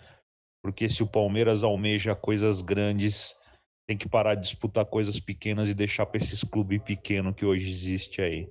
[0.62, 3.36] Porque se o Palmeiras almeja coisas grandes,
[3.90, 7.68] tem que parar de disputar coisas pequenas e deixar para esses clubes pequenos que hoje
[7.68, 8.48] existe aí.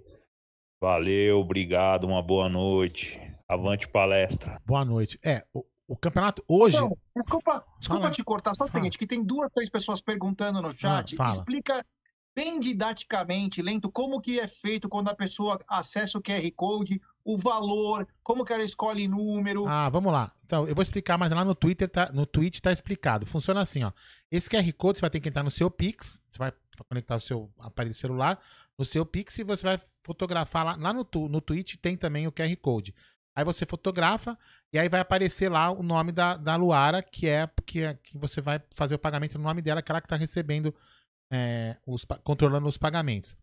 [0.83, 3.21] Valeu, obrigado, uma boa noite.
[3.47, 4.61] Avante palestra.
[4.67, 5.17] Boa noite.
[5.25, 6.81] É, o, o campeonato hoje.
[6.81, 8.15] Não, desculpa, desculpa Fala.
[8.15, 8.81] te cortar, só o Fala.
[8.81, 11.15] seguinte, que tem duas, três pessoas perguntando no chat.
[11.15, 11.31] fala.
[11.31, 11.87] Explica
[12.35, 17.37] bem didaticamente, lento, como que é feito quando a pessoa acessa o QR Code, o
[17.37, 19.69] valor, como que ela escolhe número.
[19.69, 20.33] Ah, vamos lá.
[20.47, 23.27] Então, eu vou explicar, mas lá no Twitter, tá, no Twitch tá explicado.
[23.27, 23.93] Funciona assim, ó.
[24.31, 26.51] Esse QR Code você vai ter que entrar no seu Pix, você vai
[26.89, 28.41] conectar o seu aparelho celular
[28.79, 32.33] no seu Pix e você vai fotografar lá, lá no, no Twitch tem também o
[32.33, 32.95] QR Code.
[33.37, 34.39] Aí você fotografa
[34.73, 38.17] e aí vai aparecer lá o nome da, da Luara, que é, que é que
[38.17, 40.75] você vai fazer o pagamento no nome dela, que ela que tá recebendo,
[41.31, 43.37] é, os, controlando os pagamentos.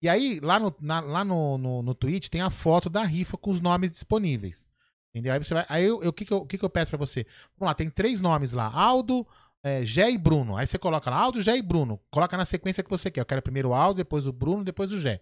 [0.00, 3.36] E aí, lá no, na- lá no, no, no Twitch tem a foto da rifa
[3.36, 4.66] com os nomes disponíveis.
[5.12, 5.32] Entendeu?
[5.32, 5.66] Aí você vai.
[5.68, 7.26] Aí eu- eu- que, que, eu, que, que eu peço pra você?
[7.56, 9.26] Vamos lá, tem três nomes lá: Aldo,
[9.62, 10.56] é, Gé e Bruno.
[10.56, 11.98] Aí você coloca lá, Aldo, Gé e Bruno.
[12.10, 13.20] Coloca na sequência que você quer.
[13.20, 15.20] Eu quero primeiro o Aldo, depois o Bruno, depois o Gé.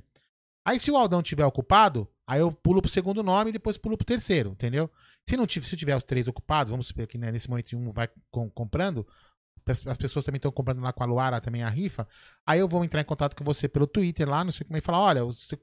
[0.66, 3.96] Aí se o Aldão tiver ocupado, aí eu pulo pro segundo nome e depois pulo
[3.96, 4.90] pro terceiro, entendeu?
[5.24, 7.92] Se não tiver, se tiver os três ocupados, vamos supor que né, nesse momento um
[7.92, 9.06] vai com- comprando,
[9.64, 12.06] as as pessoas também estão comprando lá com a Luara também a rifa,
[12.46, 14.80] aí eu vou entrar em contato com você pelo Twitter lá, não sei como, e
[14.80, 15.56] falar, olha, você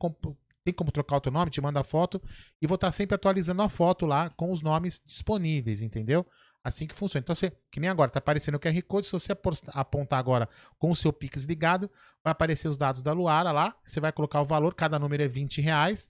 [0.63, 2.21] tem como trocar o teu nome, te manda a foto,
[2.61, 6.25] e vou estar sempre atualizando a foto lá com os nomes disponíveis, entendeu?
[6.63, 7.21] Assim que funciona.
[7.21, 9.05] Então, você, que nem agora, tá aparecendo o QR Code.
[9.05, 9.33] Se você
[9.73, 10.47] apontar agora
[10.79, 11.91] com o seu Pix ligado,
[12.23, 13.75] vai aparecer os dados da Luara lá.
[13.83, 16.09] Você vai colocar o valor, cada número é 20 reais.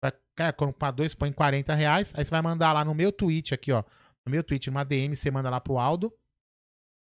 [0.00, 2.12] Vai é, comprar dois, põe 40 reais.
[2.16, 3.82] Aí você vai mandar lá no meu tweet aqui, ó.
[4.24, 6.12] No meu tweet, uma DM, você manda lá pro Aldo.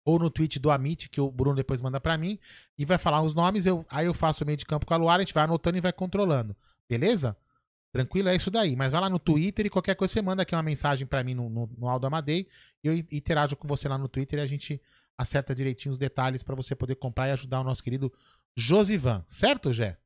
[0.06, 2.38] Ou no tweet do Amit, que o Bruno depois manda para mim.
[2.78, 3.66] E vai falar os nomes.
[3.66, 5.22] Eu, aí eu faço o meio de campo com a Luara.
[5.22, 6.56] A gente vai anotando e vai controlando.
[6.90, 7.38] Beleza?
[7.94, 8.76] Tranquilo, é isso daí.
[8.76, 11.34] Mas vai lá no Twitter e qualquer coisa você manda aqui uma mensagem para mim
[11.36, 12.48] no, no, no Aldo Amadei.
[12.84, 14.82] E eu interajo com você lá no Twitter e a gente
[15.18, 18.12] acerta direitinho os detalhes para você poder comprar e ajudar o nosso querido
[18.58, 19.24] Josivan.
[19.28, 19.98] Certo, Gé?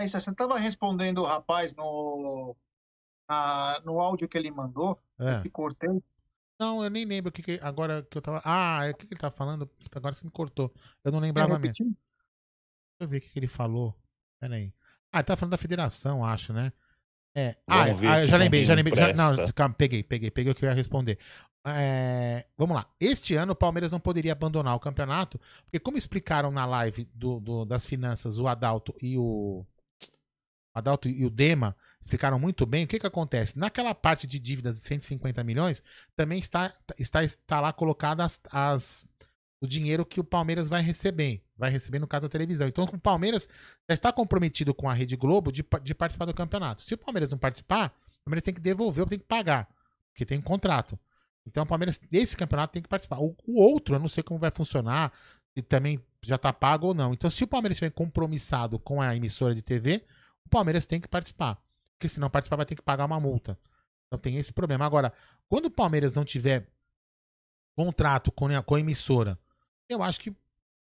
[0.00, 2.56] É isso, você estava respondendo o rapaz no,
[3.28, 5.42] a, no áudio que ele mandou, é.
[5.42, 6.02] que cortei.
[6.58, 8.42] Não, eu nem lembro o que, que, agora que eu tava.
[8.44, 9.70] Ah, é o que, que ele tava falando?
[9.94, 10.72] Agora você me cortou.
[11.04, 11.84] Eu não lembrava mesmo.
[11.84, 11.94] Deixa
[13.00, 13.94] eu ver o que, que ele falou.
[14.40, 14.72] Pera aí.
[15.12, 16.72] Ah, ele tá falando da federação, acho, né?
[17.34, 17.56] É.
[17.66, 18.96] Ah, ah já lembrei, já lembrei.
[18.96, 21.18] Já, não, calma, peguei, peguei, peguei o que eu ia responder.
[21.64, 22.86] É, vamos lá.
[22.98, 27.38] Este ano o Palmeiras não poderia abandonar o campeonato, porque como explicaram na live do,
[27.40, 29.64] do das finanças o Adalto e o.
[30.74, 31.76] Adalto e o Dema
[32.08, 32.84] explicaram muito bem.
[32.84, 33.58] O que, que acontece?
[33.58, 35.82] Naquela parte de dívidas de 150 milhões,
[36.16, 39.06] também está, está, está lá colocada as, as
[39.60, 41.42] o dinheiro que o Palmeiras vai receber.
[41.56, 42.66] Vai receber no caso da televisão.
[42.66, 43.48] Então, o Palmeiras
[43.88, 46.80] está comprometido com a Rede Globo de, de participar do campeonato.
[46.80, 49.68] Se o Palmeiras não participar, o Palmeiras tem que devolver ou tem que pagar.
[50.12, 50.98] Porque tem um contrato.
[51.46, 53.18] Então, o Palmeiras, desse campeonato, tem que participar.
[53.18, 55.12] O, o outro, eu não sei como vai funcionar,
[55.56, 57.12] se também já está pago ou não.
[57.12, 60.04] Então, se o Palmeiras estiver compromissado com a emissora de TV,
[60.46, 61.58] o Palmeiras tem que participar.
[61.98, 63.58] Porque se não participar, vai ter que pagar uma multa.
[64.06, 64.86] Então, tem esse problema.
[64.86, 65.12] Agora,
[65.48, 66.70] quando o Palmeiras não tiver
[67.76, 69.38] contrato com a, com a emissora
[69.88, 70.34] eu acho que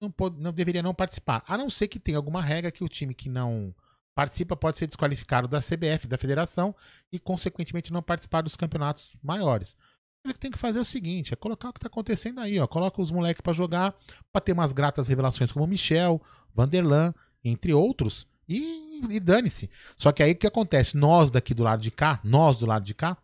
[0.01, 1.43] não, pode, não deveria não participar.
[1.47, 3.75] A não ser que tenha alguma regra que o time que não
[4.15, 6.75] participa pode ser desqualificado da CBF, da federação,
[7.11, 9.77] e, consequentemente, não participar dos campeonatos maiores.
[10.23, 12.41] Mas o que tem que fazer é o seguinte: é colocar o que está acontecendo
[12.41, 12.67] aí, ó.
[12.67, 13.95] Coloca os moleques para jogar,
[14.31, 16.21] para ter umas gratas revelações como Michel,
[16.55, 19.71] Vanderlan, entre outros, e, e dane-se.
[19.97, 20.97] Só que aí o que acontece?
[20.97, 23.17] Nós daqui do lado de cá, nós do lado de cá,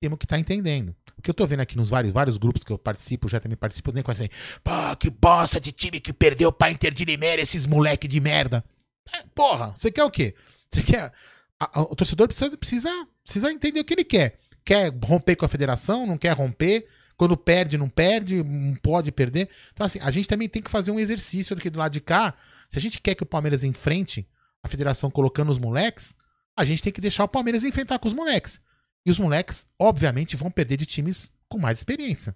[0.00, 0.94] temos que estar tá entendendo.
[1.16, 3.56] O que eu tô vendo aqui nos vários, vários grupos que eu participo, já também
[3.56, 4.28] participo, nem assim,
[4.62, 8.64] pô, que bosta de time que perdeu pra Inter de Limeira, esses moleque de merda.
[9.12, 10.34] É, porra, você quer o quê?
[10.68, 11.12] Você quer.
[11.58, 12.90] A, a, o torcedor precisa, precisa,
[13.22, 14.38] precisa entender o que ele quer.
[14.64, 16.86] Quer romper com a federação, não quer romper.
[17.16, 19.48] Quando perde, não perde, não pode perder.
[19.72, 22.34] Então, assim, a gente também tem que fazer um exercício aqui do lado de cá.
[22.68, 24.26] Se a gente quer que o Palmeiras enfrente
[24.64, 26.16] a federação colocando os moleques,
[26.56, 28.60] a gente tem que deixar o Palmeiras enfrentar com os moleques.
[29.04, 32.34] E os moleques, obviamente, vão perder de times com mais experiência.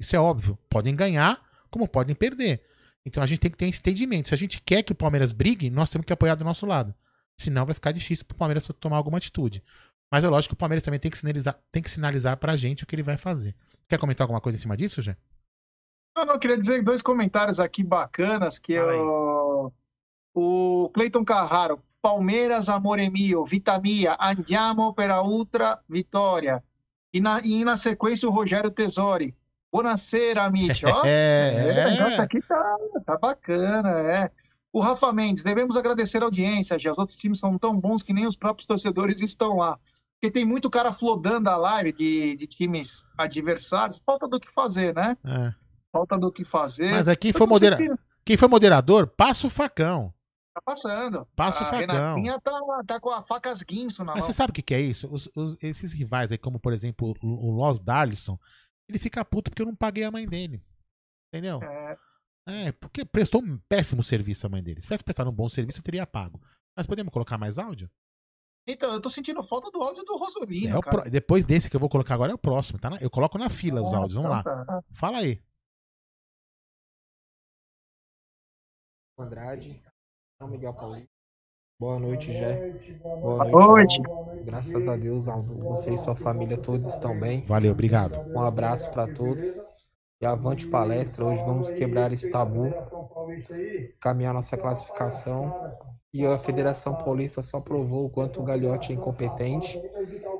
[0.00, 0.58] Isso é óbvio.
[0.68, 2.60] Podem ganhar, como podem perder.
[3.06, 4.28] Então a gente tem que ter entendimento.
[4.28, 6.92] Se a gente quer que o Palmeiras brigue, nós temos que apoiar do nosso lado.
[7.40, 9.62] Senão vai ficar difícil para o Palmeiras tomar alguma atitude.
[10.10, 12.82] Mas é lógico que o Palmeiras também tem que sinalizar, tem que sinalizar pra gente
[12.82, 13.54] o que ele vai fazer.
[13.88, 15.16] Quer comentar alguma coisa em cima disso, Jé?
[16.16, 18.88] Não, não, eu queria dizer dois comentários aqui bacanas que eu...
[20.38, 26.62] o Cleiton Carraro, Palmeiras, amore mio, vita mia, andiamo per a outra vitória.
[27.12, 29.34] E na, e na sequência o Rogério Tesori.
[29.72, 30.84] Buonasera, amici.
[30.86, 32.00] Ó, é, é.
[32.00, 34.30] Nossa, aqui tá, tá bacana, é.
[34.72, 36.92] O Rafa Mendes, devemos agradecer a audiência, já.
[36.92, 39.78] Os outros times são tão bons que nem os próprios torcedores estão lá.
[40.20, 44.00] Porque tem muito cara flodando a live de, de times adversários.
[44.04, 45.16] Falta do que fazer, né?
[45.24, 45.52] É.
[45.92, 46.90] Falta do que fazer.
[46.90, 47.76] Mas aqui foi, modera...
[48.24, 50.12] quem foi moderador, passa o facão.
[50.58, 51.26] Tá passando.
[51.36, 51.78] Passa o facão.
[51.78, 54.26] Renatinha tá, tá com a facas guinso na Mas mão.
[54.26, 55.08] você sabe o que, que é isso?
[55.12, 58.36] Os, os, esses rivais aí, como por exemplo o, o Los Darlison,
[58.88, 60.60] ele fica puto porque eu não paguei a mãe dele.
[61.32, 61.62] Entendeu?
[61.62, 61.96] É.
[62.48, 64.80] É, porque prestou um péssimo serviço a mãe dele.
[64.80, 66.40] Se tivesse prestado um bom serviço, eu teria pago.
[66.76, 67.90] Mas podemos colocar mais áudio?
[68.66, 70.78] Então, eu tô sentindo falta do áudio do Rosolino.
[70.78, 71.10] É pro...
[71.10, 72.90] Depois desse que eu vou colocar agora é o próximo, tá?
[73.00, 74.14] Eu coloco na fila os áudios.
[74.14, 74.42] Vamos lá.
[74.42, 74.82] Tá.
[74.92, 75.40] Fala aí.
[79.18, 79.82] Andrade,
[80.46, 81.08] Miguel Paulista.
[81.80, 82.72] Boa noite, Jé.
[83.02, 83.50] Boa noite.
[83.50, 84.02] Boa noite.
[84.44, 87.42] Graças a Deus, você e sua família todos estão bem.
[87.42, 88.16] Valeu, obrigado.
[88.32, 89.62] Um abraço para todos.
[90.20, 91.24] E avante palestra.
[91.24, 92.72] Hoje vamos quebrar esse tabu,
[94.00, 95.52] caminhar nossa classificação.
[96.12, 99.80] E a Federação Paulista só provou o quanto o Gagliotti é incompetente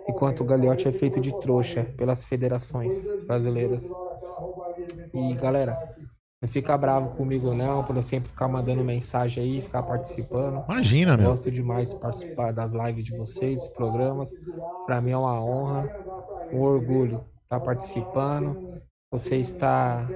[0.08, 3.92] e quanto o Gagliotti é feito de trouxa pelas federações brasileiras.
[5.12, 5.96] E galera,
[6.40, 10.64] não fica bravo comigo, não, por eu sempre ficar mandando mensagem aí, ficar participando.
[10.66, 11.30] Imagina, meu.
[11.30, 14.30] Gosto demais de participar das lives de vocês, dos programas.
[14.86, 15.88] Para mim é uma honra,
[16.52, 18.70] um orgulho estar participando.
[19.10, 20.06] Você está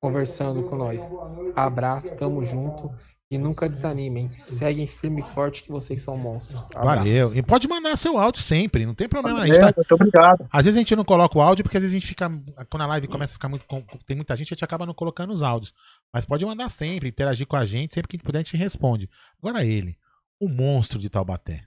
[0.00, 1.12] conversando com nós.
[1.54, 2.90] Abraço, tamo junto.
[3.32, 4.26] E nunca desanimem.
[4.26, 6.68] Seguem firme e forte que vocês são monstros.
[6.72, 6.98] Abraço.
[7.04, 7.32] Valeu.
[7.36, 9.38] E pode mandar seu áudio sempre, não tem problema.
[9.38, 10.48] A Valeu, gente tá- muito obrigado.
[10.52, 12.28] Às vezes a gente não coloca o áudio, porque às vezes a gente fica.
[12.68, 13.64] Quando a live começa a ficar muito.
[14.04, 15.72] Tem muita gente, a gente acaba não colocando os áudios.
[16.12, 18.56] Mas pode mandar sempre, interagir com a gente, sempre que a gente puder, a gente
[18.56, 19.08] responde.
[19.40, 19.96] Agora ele,
[20.40, 21.64] o monstro de Taubaté.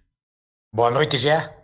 [0.76, 1.56] Boa noite, Gé.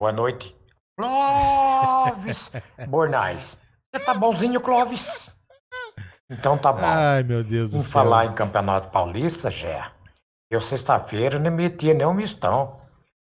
[0.00, 0.56] Boa noite.
[0.98, 2.50] Clóvis
[2.88, 3.56] Bornais.
[3.94, 5.32] Você tá bonzinho, Clóvis?
[6.32, 6.80] Então tá bom.
[6.84, 7.90] Ai, meu Deus do Em céu.
[7.90, 9.84] falar em Campeonato Paulista, Gé,
[10.50, 12.80] eu sexta-feira não metia nenhum mistão.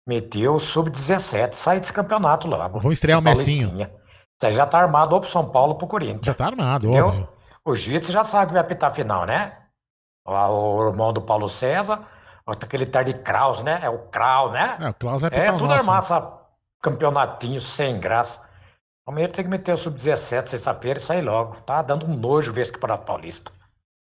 [0.07, 1.55] Meti o Sub-17.
[1.55, 2.79] Sai desse campeonato logo.
[2.81, 3.91] Vamos estrear o Messinho.
[4.41, 6.27] Você já tá armado ou pro São Paulo ou pro Corinthians.
[6.27, 7.07] Já tá armado, Entendeu?
[7.07, 7.29] óbvio.
[7.65, 9.57] O você já sabe que vai apitar a final, né?
[10.27, 12.01] O irmão do Paulo César,
[12.47, 13.81] aquele tal de Kraus, né?
[13.83, 14.77] É o Kraus, né?
[14.81, 15.81] É, o Klaus vai É, apitar o tudo nosso.
[15.81, 16.33] armado, sabe?
[16.83, 18.41] Campeonatinho sem graça.
[19.05, 21.57] O Palmeiras tem que meter o sub-17 sexta-feira e sair logo.
[21.61, 23.53] Tá dando um nojo ver esse Campeonato Paulista.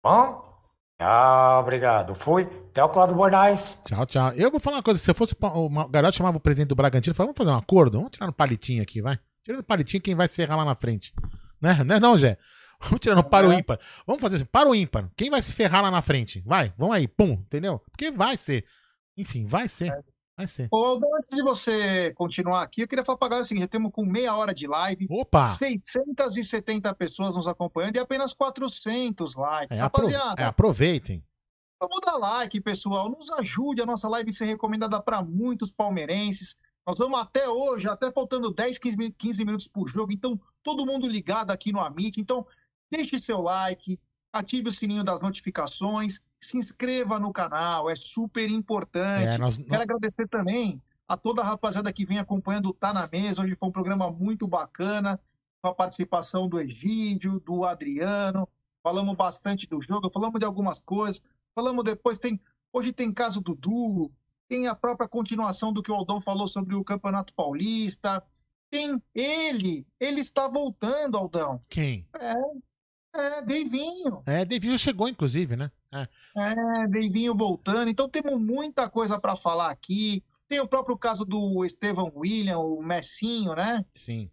[0.03, 0.53] Bom?
[0.99, 2.13] Ah, obrigado.
[2.13, 2.43] Fui.
[2.69, 3.79] Até o Cláudio Bornais.
[3.86, 4.32] Tchau, tchau.
[4.34, 4.99] Eu vou falar uma coisa.
[4.99, 5.36] Se eu fosse.
[5.41, 7.97] O garoto chamava o presidente do Bragantino e falava: vamos fazer um acordo?
[7.97, 9.19] Vamos tirar no palitinho aqui, vai.
[9.43, 11.12] Tirando o palitinho, quem vai se ferrar lá na frente?
[11.60, 11.84] Né?
[11.84, 12.38] Não é não, Zé?
[12.79, 13.79] Vamos tirar no para o ímpar.
[14.06, 15.10] Vamos fazer assim, para o ímpar.
[15.17, 16.41] Quem vai se ferrar lá na frente?
[16.45, 17.82] Vai, vamos aí, pum, entendeu?
[17.89, 18.63] Porque vai ser.
[19.17, 19.91] Enfim, vai ser.
[20.36, 20.67] Vai ser.
[20.72, 24.04] Ô, antes de você continuar aqui, eu queria falar pra galera o seguinte: temos com
[24.06, 25.08] meia hora de live.
[25.10, 25.48] Opa!
[25.48, 29.78] 670 pessoas nos acompanhando e apenas 400 likes.
[29.78, 31.24] É, Rapaziada, é, aproveitem.
[31.80, 33.10] Vamos dar like, pessoal.
[33.10, 36.56] Nos ajude a nossa live ser recomendada para muitos palmeirenses.
[36.88, 40.12] Nós vamos até hoje, até faltando 10, 15 mi- 15 minutos por jogo.
[40.12, 42.19] Então, todo mundo ligado aqui no Amit.
[42.19, 42.46] Então,
[42.91, 44.00] deixe seu like,
[44.34, 49.36] ative o sininho das notificações, se inscreva no canal, é super importante.
[49.36, 53.08] É, nós- Quero agradecer também a toda a rapaziada que vem acompanhando o Tá na
[53.12, 53.41] Mesa.
[53.43, 55.19] Hoje foi um programa muito bacana,
[55.62, 58.47] com a participação do Egídio, do Adriano.
[58.82, 61.21] Falamos bastante do jogo, falamos de algumas coisas.
[61.56, 62.39] Falamos depois, tem
[62.73, 64.12] hoje tem caso do Du,
[64.49, 68.23] tem a própria continuação do que o Aldão falou sobre o Campeonato Paulista.
[68.71, 71.62] Tem ele, ele está voltando, Aldão.
[71.69, 72.08] Quem?
[72.19, 72.34] É,
[73.15, 74.23] é, Deivinho.
[74.25, 75.71] É, já chegou, inclusive, né?
[75.93, 76.08] É.
[76.36, 77.89] É, Deivinho voltando.
[77.89, 80.23] Então temos muita coisa para falar aqui.
[80.49, 83.86] Tem o próprio caso do Estevão William, o Messinho, né?
[83.93, 84.29] Sim.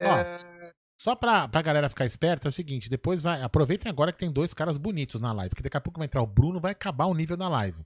[0.00, 3.40] É, Ó, só pra, pra galera ficar esperta, é o seguinte: depois vai.
[3.42, 5.50] Aproveitem agora que tem dois caras bonitos na live.
[5.50, 7.84] Porque daqui a pouco vai entrar o Bruno, vai acabar o nível da live.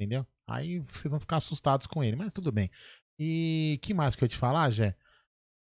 [0.00, 0.26] Entendeu?
[0.46, 2.70] Aí vocês vão ficar assustados com ele, mas tudo bem.
[3.18, 4.96] E que mais que eu ia te falar, Jé?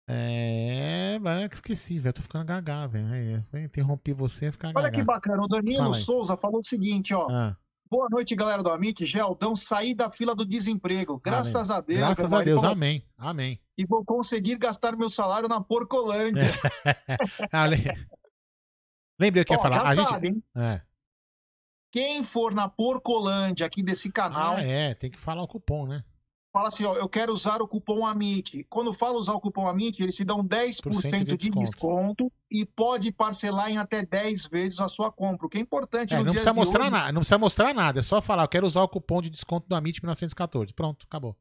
[0.06, 1.18] É.
[1.48, 2.12] que esqueci, velho.
[2.12, 3.44] Tô ficando gaga, velho.
[3.54, 4.96] Interrompi você, ficar Olha gaga.
[4.96, 5.42] que bacana.
[5.42, 5.94] O Danilo Fala.
[5.94, 7.26] Souza falou o seguinte, ó.
[7.30, 7.56] Ah.
[7.90, 9.06] Boa noite, galera do Amit.
[9.06, 11.20] Geldão, saí da fila do desemprego.
[11.22, 11.78] Graças Amém.
[11.78, 11.98] a Deus.
[12.00, 13.06] Graças a Deus, falou, amém.
[13.16, 13.60] Amém.
[13.78, 16.42] E vou conseguir gastar meu salário na Porcolândia.
[17.52, 17.84] Ah, le-
[19.18, 19.82] Lembrei o que ia falar.
[19.88, 20.36] A sabe, gente.
[20.36, 20.42] hein?
[20.56, 20.80] É.
[21.92, 26.02] Quem for na Porcolândia aqui desse canal, Ah, é, tem que falar o cupom, né?
[26.54, 28.64] Fala assim, ó, eu quero usar o cupom AMIT.
[28.70, 32.30] Quando fala usar o cupom AMIT, eles te dão 10% de, de desconto.
[32.48, 36.18] e pode parcelar em até 10 vezes a sua compra, o que é importante É,
[36.18, 36.90] no não dia precisa mostrar hoje.
[36.92, 39.68] nada, não precisa mostrar nada, é só falar, eu quero usar o cupom de desconto
[39.68, 40.72] do Amit 1914.
[40.72, 41.36] Pronto, acabou.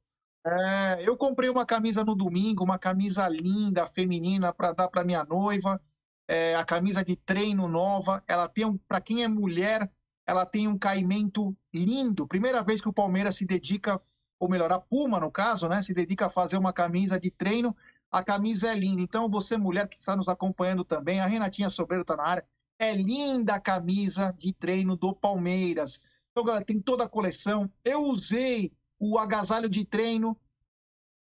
[0.45, 5.23] É, eu comprei uma camisa no domingo, uma camisa linda, feminina, para dar para minha
[5.23, 5.79] noiva.
[6.27, 8.23] É, a camisa de treino nova.
[8.27, 9.89] Ela tem um, para quem é mulher,
[10.25, 12.27] ela tem um caimento lindo.
[12.27, 14.01] Primeira vez que o Palmeiras se dedica,
[14.43, 17.73] ou melhor, a Puma, no caso, né, se dedica a fazer uma camisa de treino.
[18.11, 19.01] A camisa é linda.
[19.01, 22.45] Então, você, mulher que está nos acompanhando também, a Renatinha Sobreiro está na área.
[22.77, 26.01] É linda a camisa de treino do Palmeiras.
[26.31, 27.71] Então, galera, tem toda a coleção.
[27.85, 30.37] Eu usei o agasalho de treino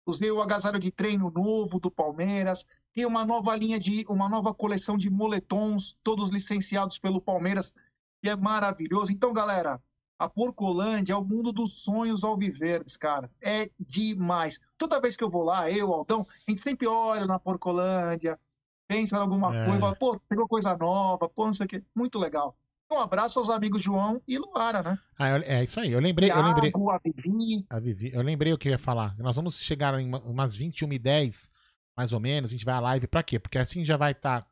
[0.05, 2.67] Usei o agasalho de treino novo do Palmeiras.
[2.93, 7.73] Tem uma nova linha de uma nova coleção de moletons, todos licenciados pelo Palmeiras,
[8.21, 9.11] que é maravilhoso.
[9.11, 9.81] Então, galera,
[10.17, 13.29] a Porcolândia é o mundo dos sonhos alviverdes, cara.
[13.41, 14.59] É demais.
[14.77, 18.39] Toda vez que eu vou lá, eu, Aldão, a gente sempre olha na Porcolândia,
[18.87, 19.65] pensa em alguma É.
[19.65, 21.83] coisa, fala, pô, pegou coisa nova, pô, não sei o quê.
[21.93, 22.55] Muito legal.
[22.91, 24.99] Um abraço aos amigos João e Luara, né?
[25.17, 26.71] Ah, é isso aí, eu lembrei, eu lembrei.
[26.71, 27.65] Thiago, a Vivi.
[27.69, 29.17] A Vivi, eu lembrei o que eu ia falar.
[29.17, 31.49] Nós vamos chegar em uma- umas 21 e 10,
[31.97, 32.51] mais ou menos.
[32.51, 33.39] A gente vai à live pra quê?
[33.39, 34.45] Porque assim já vai estar,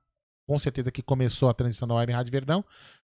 [0.47, 2.65] com certeza, que começou a transição da Web Rádio Verdão.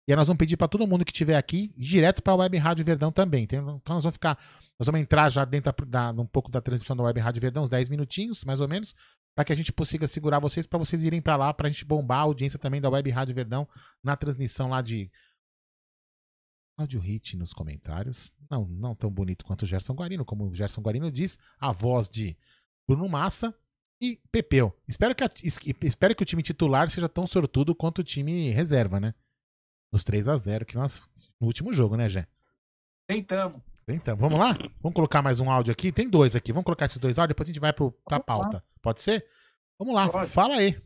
[0.08, 2.84] E aí nós vamos pedir pra todo mundo que estiver aqui direto pra Web Rádio
[2.84, 3.44] Verdão também.
[3.44, 4.38] Então nós vamos ficar.
[4.80, 7.70] Nós vamos entrar já dentro da, um pouco da transmissão da Web Rádio Verdão, uns
[7.70, 8.94] 10 minutinhos, mais ou menos,
[9.36, 12.20] para que a gente consiga segurar vocês, pra vocês irem pra lá, pra gente bombar
[12.20, 13.68] a audiência também da Web Rádio Verdão
[14.04, 15.10] na transmissão lá de
[16.78, 18.34] Áudio hit nos comentários.
[18.50, 22.10] Não, não tão bonito quanto o Gerson Guarino, como o Gerson Guarino diz, a voz
[22.10, 22.36] de
[22.88, 23.56] Bruno Massa
[24.02, 24.76] e Pepeu.
[24.88, 28.50] Espero que, a- es- espero que o time titular seja tão sortudo quanto o time
[28.50, 29.14] reserva, né?
[29.94, 31.08] Nos 3 a 0 que nós.
[31.40, 32.28] No último jogo, né, Jé?
[33.08, 33.62] Tentamos.
[33.88, 34.58] Então, vamos lá?
[34.82, 35.92] Vamos colocar mais um áudio aqui?
[35.92, 36.52] Tem dois aqui.
[36.52, 38.64] Vamos colocar esses dois áudios, depois a gente vai pro, pra pauta.
[38.82, 39.24] Pode ser?
[39.78, 40.32] Vamos lá, Pode.
[40.32, 40.82] fala aí.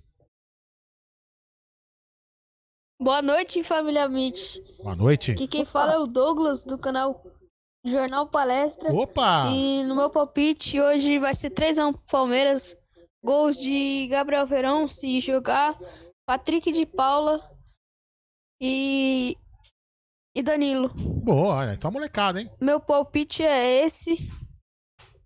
[2.99, 4.57] Boa noite, família Mitch.
[4.79, 5.31] Boa noite.
[5.31, 7.23] Aqui quem fala é o Douglas, do canal
[7.85, 8.91] Jornal Palestra.
[8.91, 9.49] Opa!
[9.53, 12.75] E no meu palpite hoje vai ser 3x1 pro Palmeiras.
[13.23, 15.79] Gols de Gabriel Verão, se jogar.
[16.25, 17.56] Patrick de Paula
[18.61, 19.35] e,
[20.35, 20.89] e Danilo.
[20.93, 22.49] Boa, olha, só molecada, hein?
[22.59, 24.29] Meu palpite é esse.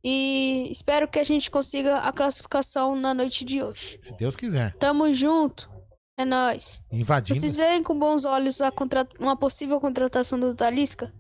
[0.03, 3.99] E espero que a gente consiga a classificação na noite de hoje.
[4.01, 4.73] Se Deus quiser.
[4.77, 5.69] Tamo junto.
[6.17, 6.83] É nóis.
[6.91, 7.39] Invadindo.
[7.39, 9.07] Vocês veem com bons olhos a contra...
[9.19, 11.13] uma possível contratação do Talisca?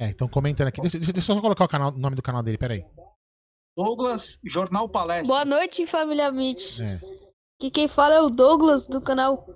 [0.00, 0.80] É, então comentando aqui.
[0.80, 2.84] Deixa, deixa- eu só colocar o, canal- o nome do canal dele, peraí.
[3.76, 5.26] Douglas, Jornal Palestra.
[5.28, 6.80] Boa noite, família Mitch.
[6.80, 6.94] É.
[7.58, 9.46] Aqui quem fala é o Douglas, do canal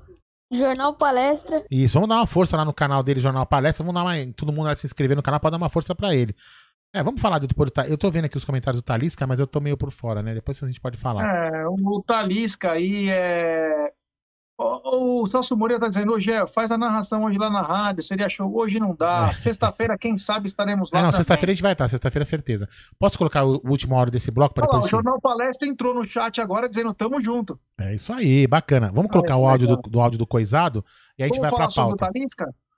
[0.51, 1.65] Jornal Palestra.
[1.71, 3.85] Isso, vamos dar uma força lá no canal dele, Jornal Palestra.
[3.85, 4.33] Vamos dar uma.
[4.35, 6.35] Todo mundo vai se inscrever no canal pra dar uma força pra ele.
[6.93, 7.55] É, vamos falar do, do
[7.89, 10.35] Eu tô vendo aqui os comentários do Talisca, mas eu tô meio por fora, né?
[10.35, 11.25] Depois a gente pode falar.
[11.25, 13.93] É, o Talisca aí é.
[14.63, 18.03] O, o Celso Moreira tá dizendo, hoje é, faz a narração hoje lá na rádio,
[18.03, 18.55] seria show.
[18.55, 19.33] Hoje não dá.
[19.33, 21.01] Sexta-feira, quem sabe, estaremos lá.
[21.01, 22.69] É, não, sexta-feira a gente vai estar, sexta-feira é certeza.
[22.99, 24.87] Posso colocar o, o último hora desse bloco pra Olha lá, depois.
[24.93, 27.59] o Jornal Palestra entrou no chat agora dizendo, tamo junto.
[27.79, 28.93] É isso aí, bacana.
[28.93, 30.85] Vamos colocar o áudio do, do áudio do coisado
[31.19, 32.13] e aí a gente Vamos vai sobre o pauta.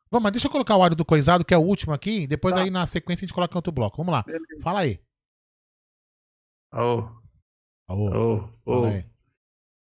[0.09, 2.55] Vamos, mas deixa eu colocar o áudio do coisado, que é o último aqui, depois
[2.55, 2.61] Tá.
[2.61, 3.97] aí na sequência a gente coloca em outro bloco.
[3.97, 4.25] Vamos lá.
[4.63, 5.01] Fala aí.
[6.73, 7.09] Ô,
[7.89, 8.49] Ô, ô, ô.
[8.65, 9.05] fala aí.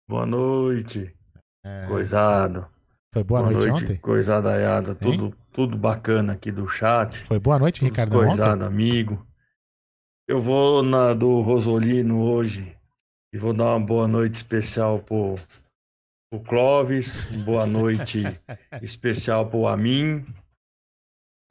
[0.10, 1.15] Boa noite.
[1.66, 2.68] É, Coisado.
[3.12, 3.98] Foi boa, noite, ontem?
[3.98, 4.94] Coisadaiada.
[4.94, 7.24] Tudo, tudo bacana aqui do chat.
[7.24, 8.28] Foi boa noite, Tudo Ricardo, ontem?
[8.28, 9.26] Coisado, amigo.
[10.28, 12.78] Eu vou na do Rosolino hoje
[13.34, 15.36] e vou dar uma boa noite especial pro,
[16.30, 18.24] pro Clóvis, boa noite
[18.82, 20.24] especial pro Amin.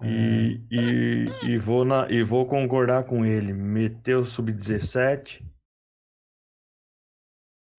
[0.02, 3.52] E, e, e, vou na, e vou concordar com ele.
[3.52, 5.42] Meteu sub-17.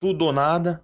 [0.01, 0.83] Tudo ou nada.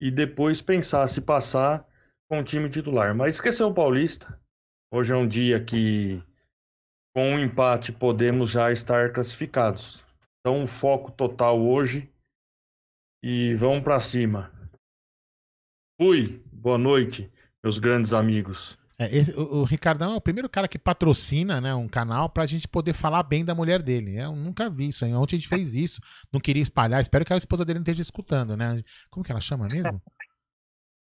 [0.00, 1.86] E depois pensar se passar
[2.28, 3.14] com o time titular.
[3.14, 4.40] Mas esqueceu o Paulista.
[4.92, 6.22] Hoje é um dia que,
[7.14, 10.04] com um empate, podemos já estar classificados.
[10.40, 12.10] Então, foco total hoje.
[13.22, 14.52] E vamos para cima.
[16.00, 16.42] Fui.
[16.52, 17.30] Boa noite,
[17.62, 18.77] meus grandes amigos.
[19.00, 22.46] É, esse- o, o Ricardão é o primeiro cara que patrocina né, um canal pra
[22.46, 24.16] gente poder falar bem da mulher dele.
[24.18, 25.04] Eu nunca vi isso.
[25.04, 25.14] Hein?
[25.14, 26.00] Ontem a gente fez isso,
[26.32, 27.00] não queria espalhar.
[27.00, 28.82] Espero que a esposa dele não esteja escutando, né?
[29.10, 30.02] Como que ela chama mesmo?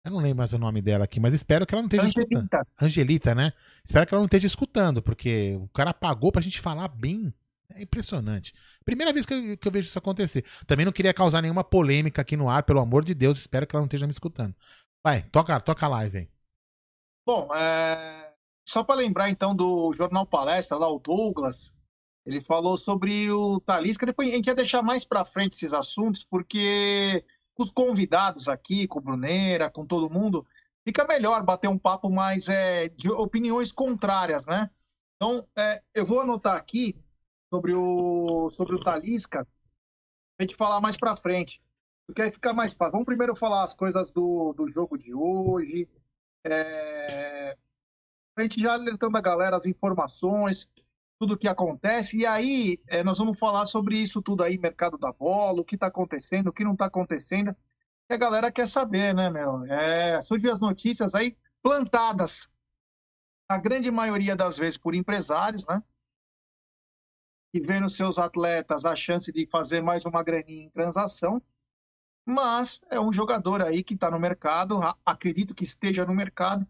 [0.04, 2.48] Eu não lembro mais o nome dela aqui, mas espero que ela não esteja escutando.
[2.80, 3.52] Angelita, né?
[3.84, 7.32] Espero que ela não esteja escutando, porque o cara pagou pra gente falar bem.
[7.74, 8.54] É impressionante.
[8.84, 10.42] Primeira vez que eu, que eu vejo isso acontecer.
[10.66, 13.38] Também não queria causar nenhuma polêmica aqui no ar, pelo amor de Deus.
[13.38, 14.54] Espero que ela não esteja me escutando.
[15.04, 16.28] Vai, toca, toca a live, hein?
[17.28, 18.32] Bom, é,
[18.66, 21.74] só para lembrar então do Jornal Palestra, lá o Douglas,
[22.24, 24.06] ele falou sobre o Talisca.
[24.06, 27.22] Depois a gente ia deixar mais para frente esses assuntos, porque
[27.58, 30.46] os convidados aqui, com o Bruneira, com todo mundo,
[30.86, 34.70] fica melhor bater um papo mais é, de opiniões contrárias, né?
[35.16, 36.98] Então, é, eu vou anotar aqui
[37.52, 39.46] sobre o, sobre o Talisca,
[40.40, 41.60] a gente falar mais para frente,
[42.06, 42.92] porque aí fica mais fácil.
[42.92, 45.86] Vamos primeiro falar as coisas do, do jogo de hoje,
[46.50, 47.56] é,
[48.36, 50.70] a gente já alertando a galera as informações,
[51.18, 54.96] tudo o que acontece, e aí é, nós vamos falar sobre isso tudo aí, mercado
[54.96, 57.54] da bola, o que está acontecendo, o que não está acontecendo,
[58.08, 59.64] e a galera quer saber, né, meu?
[59.66, 62.48] É, surgem as notícias aí plantadas,
[63.48, 65.82] a grande maioria das vezes por empresários, né?
[67.52, 71.42] Que vê nos seus atletas a chance de fazer mais uma graninha em transação,
[72.28, 76.66] mas é um jogador aí que está no mercado, acredito que esteja no mercado,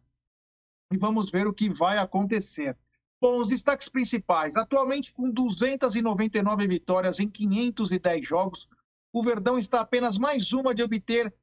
[0.93, 2.79] e vamos ver o que vai acontecer.
[3.21, 4.57] Bom, os destaques principais.
[4.57, 8.69] Atualmente, com 299 vitórias em 510 jogos,
[9.13, 11.35] o Verdão está apenas mais uma de obter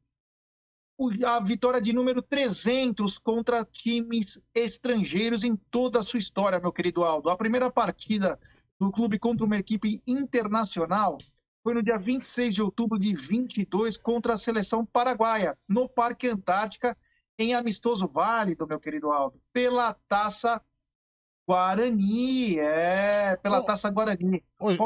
[1.28, 7.04] a vitória de número 300 contra times estrangeiros em toda a sua história, meu querido
[7.04, 7.30] Aldo.
[7.30, 8.40] A primeira partida
[8.80, 11.18] do clube contra uma equipe internacional
[11.66, 16.96] foi no dia 26 de outubro de 22 contra a seleção paraguaia, no Parque Antártica,
[17.40, 20.62] em amistoso válido, meu querido Aldo, pela Taça
[21.50, 24.44] Guarani, é, pela Taça Guarani.
[24.60, 24.78] Oi.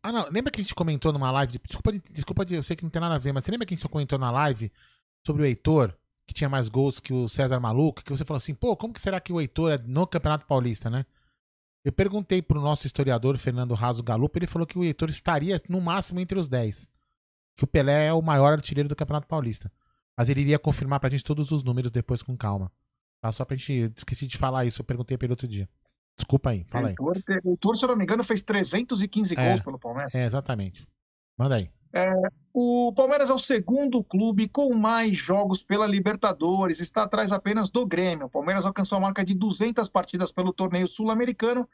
[0.00, 0.28] Ah, não.
[0.30, 1.58] Lembra que a gente comentou numa live?
[1.66, 3.76] Desculpa, desculpa, eu sei que não tem nada a ver, mas você lembra que a
[3.76, 4.70] gente comentou na live
[5.26, 5.92] sobre o Heitor,
[6.28, 8.04] que tinha mais gols que o César Maluco?
[8.04, 10.88] Que você falou assim, pô, como que será que o Heitor é no Campeonato Paulista,
[10.88, 11.04] né?
[11.84, 15.80] Eu perguntei pro nosso historiador, Fernando Raso Galupa, ele falou que o Heitor estaria no
[15.80, 16.90] máximo entre os 10.
[17.56, 19.72] Que o Pelé é o maior artilheiro do Campeonato Paulista.
[20.16, 22.70] Mas ele iria confirmar pra gente todos os números depois com calma.
[23.22, 23.32] Tá?
[23.32, 23.92] Só pra gente.
[23.96, 25.68] Esqueci de falar isso, eu perguntei pra ele outro dia.
[26.16, 26.94] Desculpa aí, fala aí.
[27.00, 27.12] O
[27.48, 29.48] Heitor, se eu não me engano, fez 315 É.
[29.48, 30.14] gols pelo Palmeiras.
[30.14, 30.86] É, exatamente.
[31.38, 31.70] Manda aí.
[31.92, 32.12] É,
[32.52, 37.86] o Palmeiras é o segundo clube com mais jogos pela Libertadores, está atrás apenas do
[37.86, 38.26] Grêmio.
[38.26, 41.68] O Palmeiras alcançou a marca de 200 partidas pelo torneio sul-americano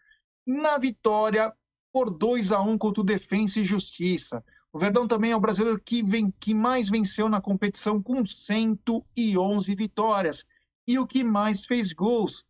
[0.47, 1.53] na vitória
[1.93, 4.45] por 2 a 1 contra o Defensa e Justiça.
[4.73, 9.75] O Verdão também é o brasileiro que, vem, que mais venceu na competição com 111
[9.75, 10.47] vitórias
[10.87, 12.45] e o que mais fez gols,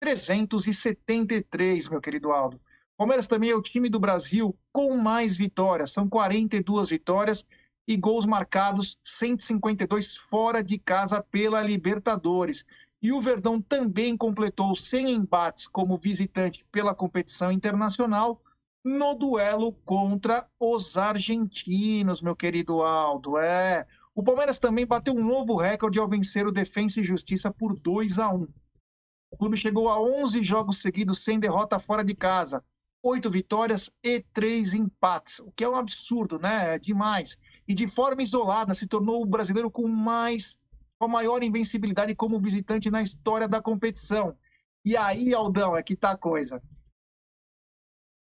[0.00, 2.60] 373, meu querido Aldo.
[3.02, 7.44] Palmeiras também é o time do Brasil com mais vitórias, são 42 vitórias
[7.88, 12.64] e gols marcados 152 fora de casa pela Libertadores.
[13.02, 18.40] E o Verdão também completou 100 embates como visitante pela competição internacional
[18.84, 23.36] no duelo contra os argentinos, meu querido Aldo.
[23.36, 23.84] É.
[24.14, 28.20] O Palmeiras também bateu um novo recorde ao vencer o Defensa e Justiça por 2
[28.20, 28.46] a 1.
[29.32, 32.62] O clube chegou a 11 jogos seguidos sem derrota fora de casa,
[33.02, 36.74] oito vitórias e três empates, o que é um absurdo, né?
[36.74, 37.36] É demais.
[37.66, 40.60] E de forma isolada se tornou o brasileiro com mais
[40.98, 44.38] com a maior invencibilidade como visitante na história da competição.
[44.84, 46.62] E aí, Aldão, é que tá a coisa.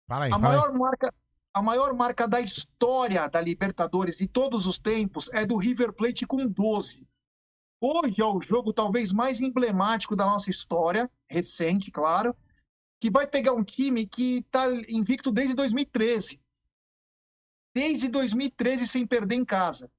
[0.10, 0.58] Aí, A fala aí.
[0.58, 1.14] maior marca
[1.56, 6.26] a maior marca da história da Libertadores de todos os tempos é do River Plate
[6.26, 7.08] com 12.
[7.80, 12.36] Hoje é o jogo talvez mais emblemático da nossa história, recente, claro,
[13.04, 16.40] que vai pegar um time que está invicto desde 2013.
[17.76, 19.92] Desde 2013 sem perder em casa.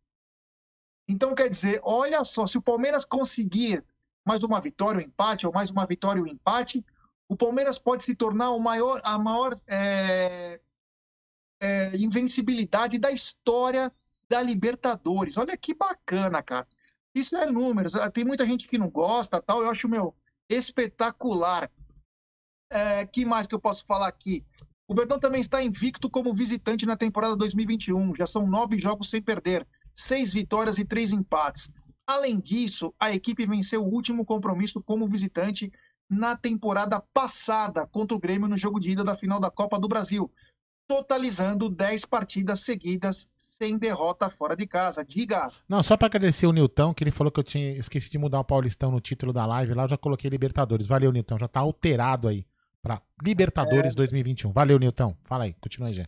[1.07, 3.85] Então, quer dizer, olha só, se o Palmeiras conseguir
[4.25, 6.83] mais uma vitória, um empate, ou mais uma vitória, um empate,
[7.29, 10.59] o Palmeiras pode se tornar o maior, a maior é,
[11.61, 13.93] é, invencibilidade da história
[14.31, 15.37] da Libertadores.
[15.37, 16.67] Olha que bacana, cara.
[17.15, 17.97] Isso é números.
[17.97, 19.61] Ah, Tem muita gente que não gosta, tal.
[19.61, 20.17] Eu acho meu
[20.49, 21.71] espetacular.
[22.75, 24.45] É, que mais que eu posso falar aqui?
[24.89, 28.17] O Verdão também está invicto como visitante na temporada 2021.
[28.17, 29.65] Já são nove jogos sem perder,
[29.95, 31.71] seis vitórias e três empates.
[32.05, 35.73] Além disso, a equipe venceu o último compromisso como visitante
[36.11, 39.89] na temporada passada contra o Grêmio no jogo de ida da final da Copa do
[39.89, 40.31] Brasil,
[40.87, 45.05] totalizando 10 partidas seguidas sem derrota fora de casa.
[45.05, 45.49] Diga.
[45.69, 48.41] Não, só pra agradecer o Nilton, que ele falou que eu tinha esqueci de mudar
[48.41, 50.89] o Paulistão no título da live lá, eu já coloquei Libertadores.
[50.89, 52.45] Valeu, Nilton, já tá alterado aí
[52.85, 54.53] pra Libertadores 2021.
[54.53, 55.17] Valeu, Nilton.
[55.25, 56.07] Fala aí, continua aí, Gé.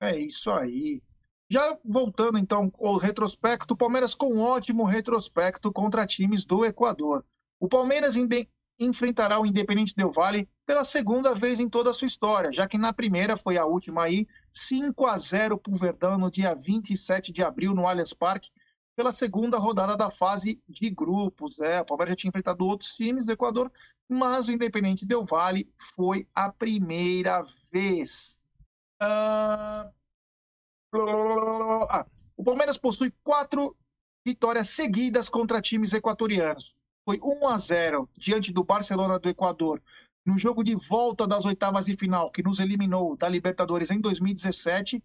[0.00, 1.02] É isso aí.
[1.50, 7.22] Já voltando então ao retrospecto, o Palmeiras com um ótimo retrospecto contra times do Equador.
[7.60, 8.14] O Palmeiras
[8.78, 12.78] enfrentará o Independente Del Valle pela segunda vez em toda a sua história, já que
[12.78, 17.42] na primeira foi a última aí, 5 a 0 pro Verdão no dia 27 de
[17.42, 18.48] abril no Allianz Parque,
[18.96, 21.58] pela segunda rodada da fase de grupos.
[21.58, 23.70] É, o Palmeiras já tinha enfrentado outros times do Equador,
[24.08, 28.40] mas o Independente Del Valle foi a primeira vez.
[29.00, 29.90] Ah,
[30.92, 33.76] ah, o Palmeiras possui quatro
[34.26, 36.74] vitórias seguidas contra times equatorianos.
[37.04, 39.82] Foi 1 a 0 diante do Barcelona do Equador
[40.24, 45.02] no jogo de volta das oitavas de final, que nos eliminou da Libertadores em 2017,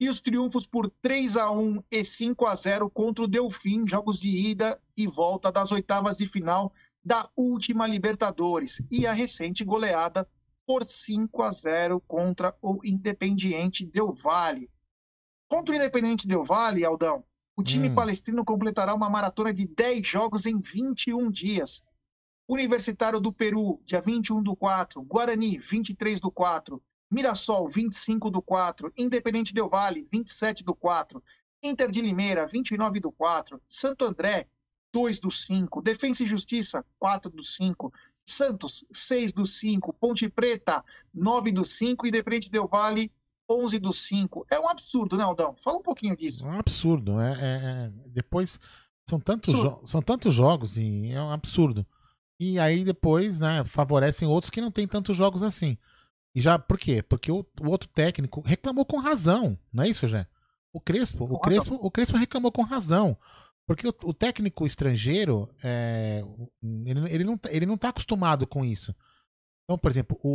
[0.00, 4.20] e os triunfos por 3 a 1 e 5 a 0 contra o Delfim, jogos
[4.20, 6.72] de ida e volta das oitavas de final
[7.04, 10.28] da última Libertadores, e a recente goleada
[10.66, 14.70] por 5 a 0 contra o Independiente Del Valle.
[15.48, 17.22] Contra o Independente Del Valle, Aldão,
[17.56, 17.94] o time Hum.
[17.94, 21.82] palestrino completará uma maratona de 10 jogos em 21 dias.
[22.48, 26.82] Universitário do Peru, dia 21 do 4, Guarani, 23 do 4,
[27.14, 31.22] Mirassol, 25 do 4, Independente Del Valle, 27 do 4,
[31.62, 34.48] Inter de Limeira, 29 do 4, Santo André,
[34.92, 37.92] 2 do 5, Defensa e Justiça, 4 do 5,
[38.26, 40.84] Santos, 6 do 5, Ponte Preta,
[41.14, 43.12] 9 do 5, Independente Del Valle,
[43.48, 44.46] 11 do 5.
[44.50, 45.54] É um absurdo, né, Aldão?
[45.62, 46.44] Fala um pouquinho disso.
[46.44, 47.20] É um absurdo.
[47.20, 48.58] É, é- é- depois
[49.06, 49.54] são tantos,
[49.84, 51.86] são tantos jogos e é um absurdo.
[52.40, 55.78] E aí depois, né, favorecem outros que não tem tantos jogos assim.
[56.34, 57.02] E já, por quê?
[57.02, 60.26] Porque o, o outro técnico reclamou com razão, não é isso, Jé?
[60.72, 63.16] O Crespo, o Crespo, o Crespo reclamou com razão.
[63.66, 66.22] Porque o, o técnico estrangeiro, é,
[66.84, 68.94] ele, ele, não, tá- ele não tá acostumado com isso.
[69.64, 70.28] Então, por exemplo, o,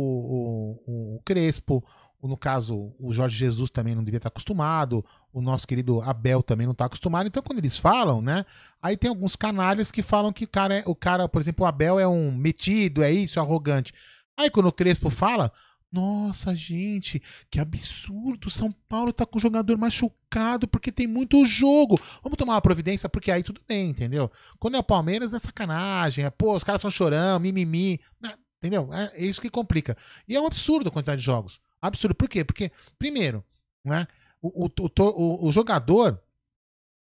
[0.86, 1.84] o, o Crespo,
[2.22, 6.66] no caso, o Jorge Jesus também não devia estar acostumado, o nosso querido Abel também
[6.66, 7.28] não está acostumado.
[7.28, 8.44] Então, quando eles falam, né?
[8.82, 11.68] Aí tem alguns canalhas que falam que o cara, é, o cara, por exemplo, o
[11.68, 13.92] Abel é um metido, é isso, arrogante.
[14.36, 15.52] Aí quando o Crespo fala,
[15.92, 17.20] Nossa, gente,
[17.50, 18.48] que absurdo.
[18.48, 21.98] São Paulo tá com o jogador machucado porque tem muito jogo.
[22.22, 24.30] Vamos tomar uma providência, porque aí tudo bem, entendeu?
[24.58, 26.24] Quando é o Palmeiras é sacanagem.
[26.24, 28.00] É, pô, os caras são chorão, mimimi.
[28.20, 28.34] Né?
[28.58, 28.88] Entendeu?
[28.92, 29.96] É, é isso que complica.
[30.28, 31.60] E é um absurdo a quantidade de jogos.
[31.82, 32.14] Absurdo.
[32.14, 32.44] Por quê?
[32.44, 33.44] Porque, primeiro,
[33.84, 34.06] né,
[34.40, 36.22] o, o, o, o jogador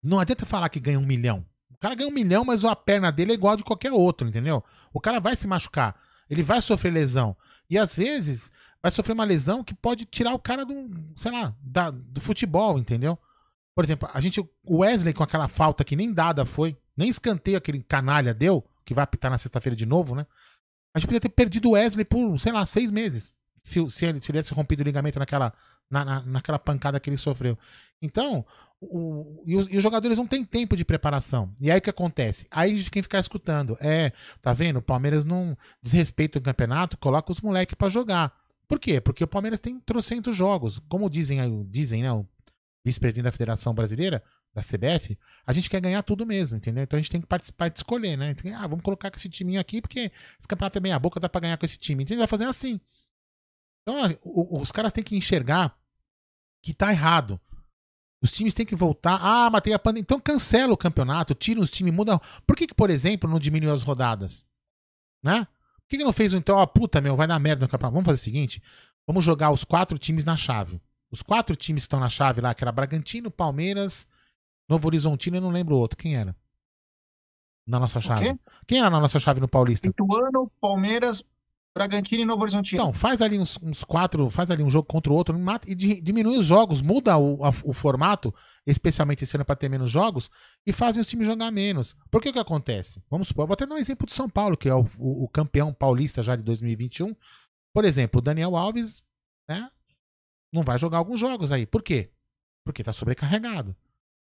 [0.03, 1.45] não adianta falar que ganha um milhão.
[1.71, 4.29] O cara ganha um milhão, mas a perna dele é igual a de qualquer outro,
[4.29, 4.65] entendeu?
[4.93, 5.99] O cara vai se machucar.
[6.29, 7.37] Ele vai sofrer lesão.
[7.69, 8.53] E às vezes
[8.83, 12.79] vai sofrer uma lesão que pode tirar o cara do, sei lá, da, do futebol,
[12.79, 13.19] entendeu?
[13.75, 17.59] Por exemplo, a gente, o Wesley com aquela falta que nem dada foi, nem escanteio
[17.59, 20.27] aquele canalha deu, que vai apitar na sexta-feira de novo, né?
[20.95, 23.35] A gente podia ter perdido o Wesley por, sei lá, seis meses.
[23.63, 25.53] Se, se, ele, se ele tivesse rompido o ligamento naquela,
[25.89, 27.57] na, na, naquela pancada que ele sofreu.
[28.03, 28.45] Então,
[28.81, 31.53] o, e, os, e, os, jogadores não têm tempo de preparação.
[31.61, 32.47] E aí o que acontece?
[32.51, 34.79] Aí quem ficar escutando, é, tá vendo?
[34.79, 38.35] O Palmeiras não desrespeita o campeonato, coloca os moleques para jogar.
[38.71, 39.01] Por quê?
[39.01, 40.79] Porque o Palmeiras tem trocentos jogos.
[40.89, 42.25] Como dizem, dizem né, o
[42.85, 44.23] vice-presidente da Federação Brasileira,
[44.55, 46.85] da CBF, a gente quer ganhar tudo mesmo, entendeu?
[46.85, 48.33] Então a gente tem que participar de escolher, né?
[48.57, 51.41] Ah, vamos colocar com esse timinho aqui, porque esse campeonato é meia boca, dá pra
[51.41, 52.05] ganhar com esse time.
[52.05, 52.81] Então a gente vai fazer assim.
[53.83, 53.97] Então
[54.53, 55.77] os caras têm que enxergar
[56.63, 57.41] que tá errado.
[58.23, 59.19] Os times têm que voltar.
[59.21, 60.03] Ah, matei a pandemia.
[60.03, 62.21] Então cancela o campeonato, tira os times, muda.
[62.47, 64.47] Por que, que, por exemplo, não diminuiu as rodadas?
[65.21, 65.45] Né?
[65.91, 66.57] Que, que não fez então?
[66.57, 67.95] Ó, puta, meu, vai dar merda no campeonato.
[67.95, 68.63] Vamos fazer o seguinte:
[69.07, 70.81] vamos jogar os quatro times na chave.
[71.11, 74.07] Os quatro times que estão na chave lá, que era Bragantino, Palmeiras,
[74.69, 75.99] Novo Horizontino, eu não lembro o outro.
[75.99, 76.35] Quem era?
[77.67, 78.39] Na nossa chave.
[78.67, 79.89] Quem era na nossa chave no Paulista?
[79.89, 81.25] Ituano, Palmeiras,
[81.81, 82.83] Bragantino e Novo Horizontino.
[82.83, 85.75] Então, faz ali uns, uns, quatro, faz ali um jogo contra o outro, mata, e
[85.75, 88.35] diminui os jogos, muda o, a, o formato,
[88.67, 90.31] especialmente esse ano para ter menos jogos,
[90.67, 91.97] e fazem os times jogar menos.
[92.11, 93.03] Por que que acontece?
[93.09, 95.29] Vamos supor, vou até dar um exemplo de São Paulo, que é o, o, o
[95.29, 97.17] campeão paulista já de 2021.
[97.73, 99.03] Por exemplo, o Daniel Alves,
[99.49, 99.67] né,
[100.53, 101.65] não vai jogar alguns jogos aí.
[101.65, 102.11] Por quê?
[102.63, 103.75] Porque tá sobrecarregado.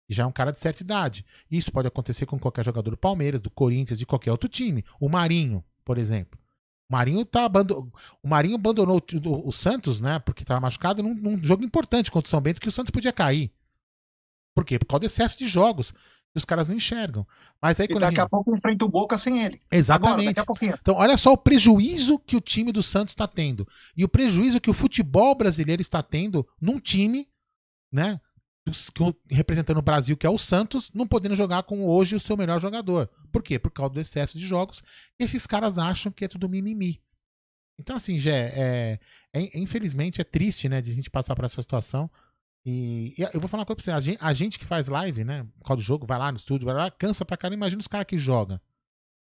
[0.09, 1.23] E já é um cara de certa idade.
[1.49, 4.83] Isso pode acontecer com qualquer jogador do Palmeiras, do Corinthians, de qualquer outro time.
[4.99, 6.39] O Marinho, por exemplo.
[6.89, 7.89] O Marinho, tá abandon...
[8.21, 9.01] o Marinho abandonou
[9.43, 10.19] o, Santos, né?
[10.19, 13.11] Porque estava machucado num, num, jogo importante contra o São Bento que o Santos podia
[13.11, 13.51] cair.
[14.53, 14.77] Por quê?
[14.77, 15.93] Por causa do excesso de jogos.
[16.35, 17.25] Os caras não enxergam.
[17.61, 18.19] Mas aí, e daqui a, gente...
[18.19, 19.59] a, pouco enfrenta o Boca sem ele.
[19.71, 20.39] Exatamente.
[20.39, 23.67] Agora, então, olha só o prejuízo que o time do Santos está tendo.
[23.95, 27.27] E o prejuízo que o futebol brasileiro está tendo num time,
[27.91, 28.19] né?
[29.29, 32.59] Representando o Brasil, que é o Santos, não podendo jogar com hoje o seu melhor
[32.59, 33.09] jogador.
[33.31, 33.59] Por quê?
[33.59, 34.81] Por causa do excesso de jogos.
[35.19, 37.01] Esses caras acham que é tudo mimimi.
[37.79, 38.99] Então, assim, Gé, é,
[39.33, 42.09] é, infelizmente é triste, né, de a gente passar por essa situação.
[42.65, 44.87] E, e eu vou falar uma coisa pra você: a gente, a gente, que faz
[44.87, 47.55] live, né, por causa do jogo, vai lá no estúdio, vai lá, cansa pra caramba.
[47.55, 48.59] Imagina os caras que jogam.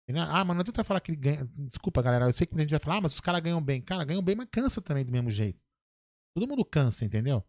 [0.10, 1.46] Ah, mas não adianta falar que ele ganha.
[1.46, 3.82] Desculpa, galera, eu sei que a gente vai falar, ah, mas os caras ganham bem.
[3.82, 5.60] Cara, ganham bem, mas cansa também do mesmo jeito.
[6.34, 7.44] Todo mundo cansa, entendeu?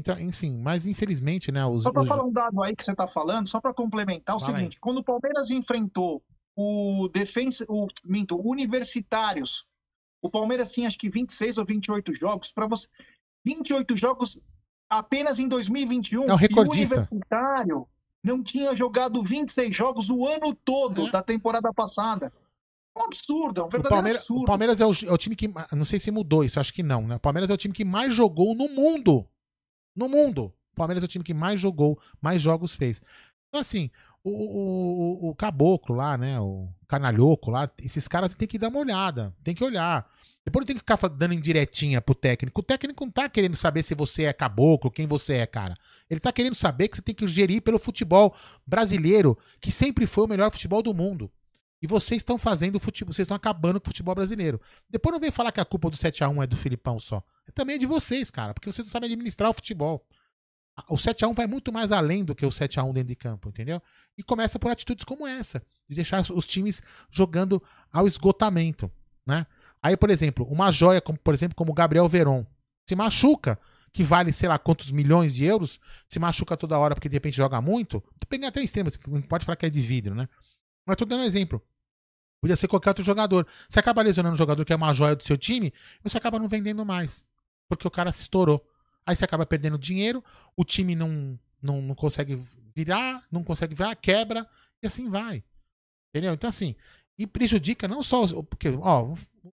[0.00, 1.64] Então, enfim, mas infelizmente, né?
[1.66, 2.08] Os, só para os...
[2.08, 4.80] falar um dado aí que você está falando, só para complementar o seguinte: aí.
[4.80, 6.22] quando o Palmeiras enfrentou
[6.56, 9.66] o defensa, o minto, universitários,
[10.22, 12.88] o Palmeiras tinha acho que 26 ou 28 jogos para você
[13.44, 14.38] 28 jogos
[14.88, 16.24] apenas em 2021.
[16.24, 16.94] É o recordista.
[16.94, 17.86] E o universitário
[18.22, 21.10] não tinha jogado 26 jogos o ano todo é.
[21.10, 22.32] da temporada passada.
[22.96, 24.42] É um absurdo, é um verdadeiro o Palmeiras, absurdo.
[24.42, 25.48] O Palmeiras é o, é o, time que.
[25.72, 27.16] Não sei se mudou isso, acho que não, né?
[27.16, 29.26] O Palmeiras é o time que mais jogou no mundo
[29.94, 30.52] no mundo.
[30.72, 33.02] O Palmeiras é o time que mais jogou, mais jogos fez.
[33.48, 33.90] Então, assim,
[34.22, 36.38] o, o, o caboclo lá, né?
[36.40, 40.08] O canalhoco lá, esses caras tem que dar uma olhada, tem que olhar.
[40.44, 42.60] Depois não tem que ficar dando indiretinha pro técnico.
[42.60, 45.76] O técnico não tá querendo saber se você é caboclo, quem você é, cara.
[46.08, 48.34] Ele tá querendo saber que você tem que gerir pelo futebol
[48.66, 51.30] brasileiro, que sempre foi o melhor futebol do mundo.
[51.82, 54.60] E vocês estão fazendo o futebol, vocês estão acabando com o futebol brasileiro.
[54.88, 57.22] Depois não vem falar que a culpa do 7 a 1 é do Filipão só.
[57.54, 60.06] Também é de vocês, cara, porque vocês não sabem administrar o futebol.
[60.88, 63.08] O 7 a 1 vai muito mais além do que o 7 a 1 dentro
[63.08, 63.82] de campo, entendeu?
[64.16, 67.62] E começa por atitudes como essa, de deixar os times jogando
[67.92, 68.90] ao esgotamento,
[69.26, 69.46] né?
[69.82, 72.46] Aí, por exemplo, uma joia como, por exemplo, como o Gabriel Veron,
[72.86, 73.58] se machuca,
[73.92, 77.36] que vale, sei lá, quantos milhões de euros, se machuca toda hora porque de repente
[77.36, 80.28] joga muito, tu pega até extremos, não pode falar que é de vidro, né?
[80.86, 81.62] Mas tô dando um exemplo.
[82.40, 83.46] Podia ser qualquer outro jogador.
[83.68, 85.72] Você acaba lesionando um jogador que é uma joia do seu time,
[86.02, 87.26] você acaba não vendendo mais.
[87.68, 88.64] Porque o cara se estourou.
[89.04, 90.24] Aí você acaba perdendo dinheiro,
[90.56, 92.38] o time não, não, não consegue
[92.74, 94.46] virar, não consegue virar, quebra,
[94.82, 95.44] e assim vai.
[96.08, 96.32] Entendeu?
[96.32, 96.74] Então, assim,
[97.18, 98.26] e prejudica não só.
[98.42, 99.14] Porque, ó,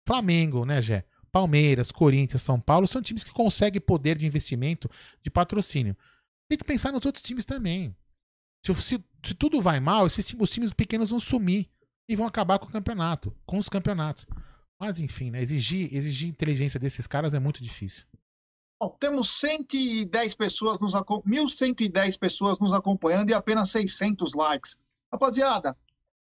[0.06, 1.04] Flamengo, né, Gé?
[1.30, 4.90] Palmeiras, Corinthians, São Paulo são times que conseguem poder de investimento,
[5.22, 5.96] de patrocínio.
[6.48, 7.96] Tem que pensar nos outros times também.
[8.62, 11.70] Se, se, se tudo vai mal, esses, os times pequenos vão sumir
[12.12, 14.26] e vão acabar com o campeonato, com os campeonatos.
[14.78, 15.40] Mas enfim, né?
[15.40, 18.04] Exigir, exigir inteligência desses caras é muito difícil.
[18.80, 24.76] Bom, temos 110 pessoas nos 1.110 pessoas nos acompanhando e apenas 600 likes.
[25.10, 25.76] Rapaziada,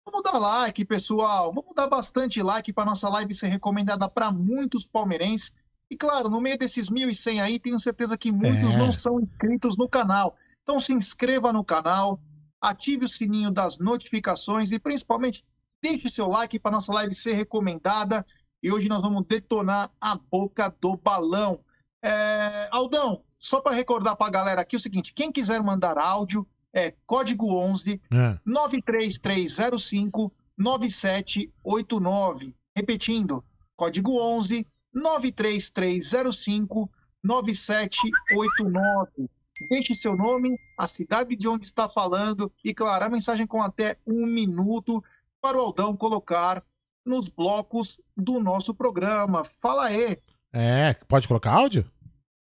[0.06, 1.52] vamos dar like, pessoal.
[1.52, 5.52] Vamos dar bastante like para nossa live ser recomendada para muitos palmeirenses.
[5.90, 8.78] E claro, no meio desses 1.100 aí, tenho certeza que muitos É.
[8.78, 10.38] não são inscritos no canal.
[10.62, 12.22] Então se inscreva no canal,
[12.62, 15.44] ative o sininho das notificações e principalmente
[15.82, 18.26] deixe seu like para nossa live ser recomendada.
[18.62, 21.60] E hoje nós vamos detonar a boca do balão.
[22.04, 26.48] É, Aldão, só para recordar para a galera aqui o seguinte: quem quiser mandar áudio
[26.74, 28.40] é código 11 É.
[28.46, 32.56] 93305 9789.
[32.76, 33.44] Repetindo,
[33.76, 36.90] código 11 93305
[37.24, 39.30] 9789.
[39.70, 43.98] Deixe seu nome, a cidade de onde está falando e, claro, a mensagem com até
[44.08, 45.04] um minuto
[45.42, 46.64] para o Aldão colocar
[47.06, 49.44] nos blocos do nosso programa.
[49.44, 50.18] Fala aí.
[50.54, 51.90] É, pode colocar áudio?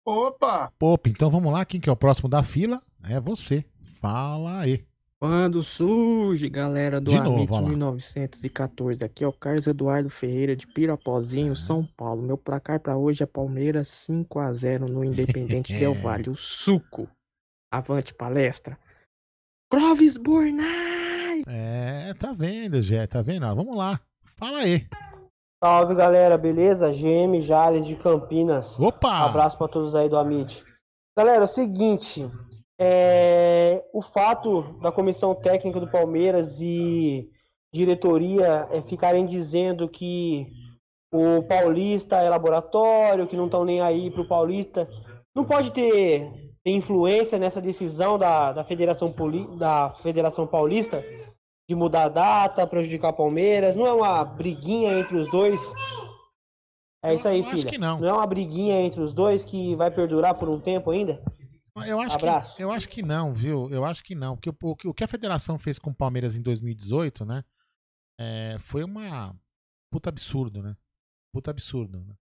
[0.06, 0.72] Opa!
[0.80, 1.66] Opa, então vamos lá.
[1.66, 2.82] Quem que é o próximo da fila?
[3.10, 3.66] É você.
[4.00, 4.86] Fala aí.
[5.20, 7.70] Quando surge, galera do De novo, Amit ó lá.
[7.70, 9.04] 1914.
[9.04, 12.22] Aqui é o Carlos Eduardo Ferreira de Pirapozinho, São Paulo.
[12.22, 16.30] Meu placar pra hoje é Palmeiras 5 a 0 no Independente Del Vale.
[16.30, 17.10] O suco.
[17.72, 18.78] Avante palestra.
[19.72, 20.95] Clóvis Bornai!
[21.48, 23.46] É, tá vendo, Jé, tá vendo?
[23.46, 24.00] Ó, Vamos lá.
[24.24, 24.88] Fala aí.
[25.64, 26.92] Salve galera, beleza?
[26.92, 28.80] GM Jales de Campinas.
[28.80, 29.26] Opa!
[29.26, 30.64] Abraço pra todos aí do Amit.
[31.18, 32.30] Galera, é o seguinte,
[32.80, 37.30] é, o fato da comissão técnica do Palmeiras e
[37.74, 40.46] diretoria é, ficarem dizendo que
[41.12, 44.88] o Paulista é laboratório, que não estão nem aí pro Paulista,
[45.34, 46.30] não pode ter,
[46.64, 51.04] ter influência nessa decisão da, da, Federação Poli, da Federação Paulista
[51.68, 53.76] de mudar a data, prejudicar o Palmeiras.
[53.76, 55.62] Não é uma briguinha entre os dois.
[57.04, 57.66] É isso aí, filha.
[57.66, 58.04] que não.
[58.04, 61.22] é uma briguinha entre os dois que vai perdurar por um tempo ainda?
[61.86, 62.56] Eu acho, Abraço.
[62.56, 63.70] que, eu acho que não, viu?
[63.70, 64.38] Eu acho que não.
[64.38, 67.44] Porque o, o que a federação fez com o Palmeiras em 2018, né?
[68.18, 69.38] é, foi uma
[69.92, 70.76] puta absurdo, né?
[71.34, 72.00] Puta absurdo.
[72.04, 72.16] Né?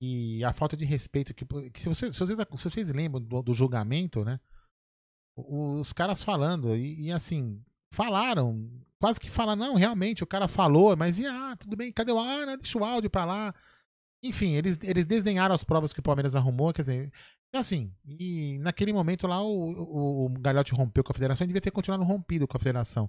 [0.00, 3.42] E a falta de respeito que, que se, vocês, se, vocês, se vocês lembram do,
[3.42, 4.38] do julgamento, né?
[5.36, 7.60] Os caras falando, e, e assim,
[7.94, 8.68] falaram,
[8.98, 12.18] quase que falaram, não, realmente, o cara falou, mas e ah, tudo bem, cadê o
[12.18, 13.54] ah, né, deixa o áudio pra lá.
[14.22, 17.12] Enfim, eles, eles desdenharam as provas que o Palmeiras arrumou, quer dizer,
[17.52, 21.60] assim, e naquele momento lá o, o, o Galhote rompeu com a federação e devia
[21.60, 23.08] ter continuado rompido com a federação.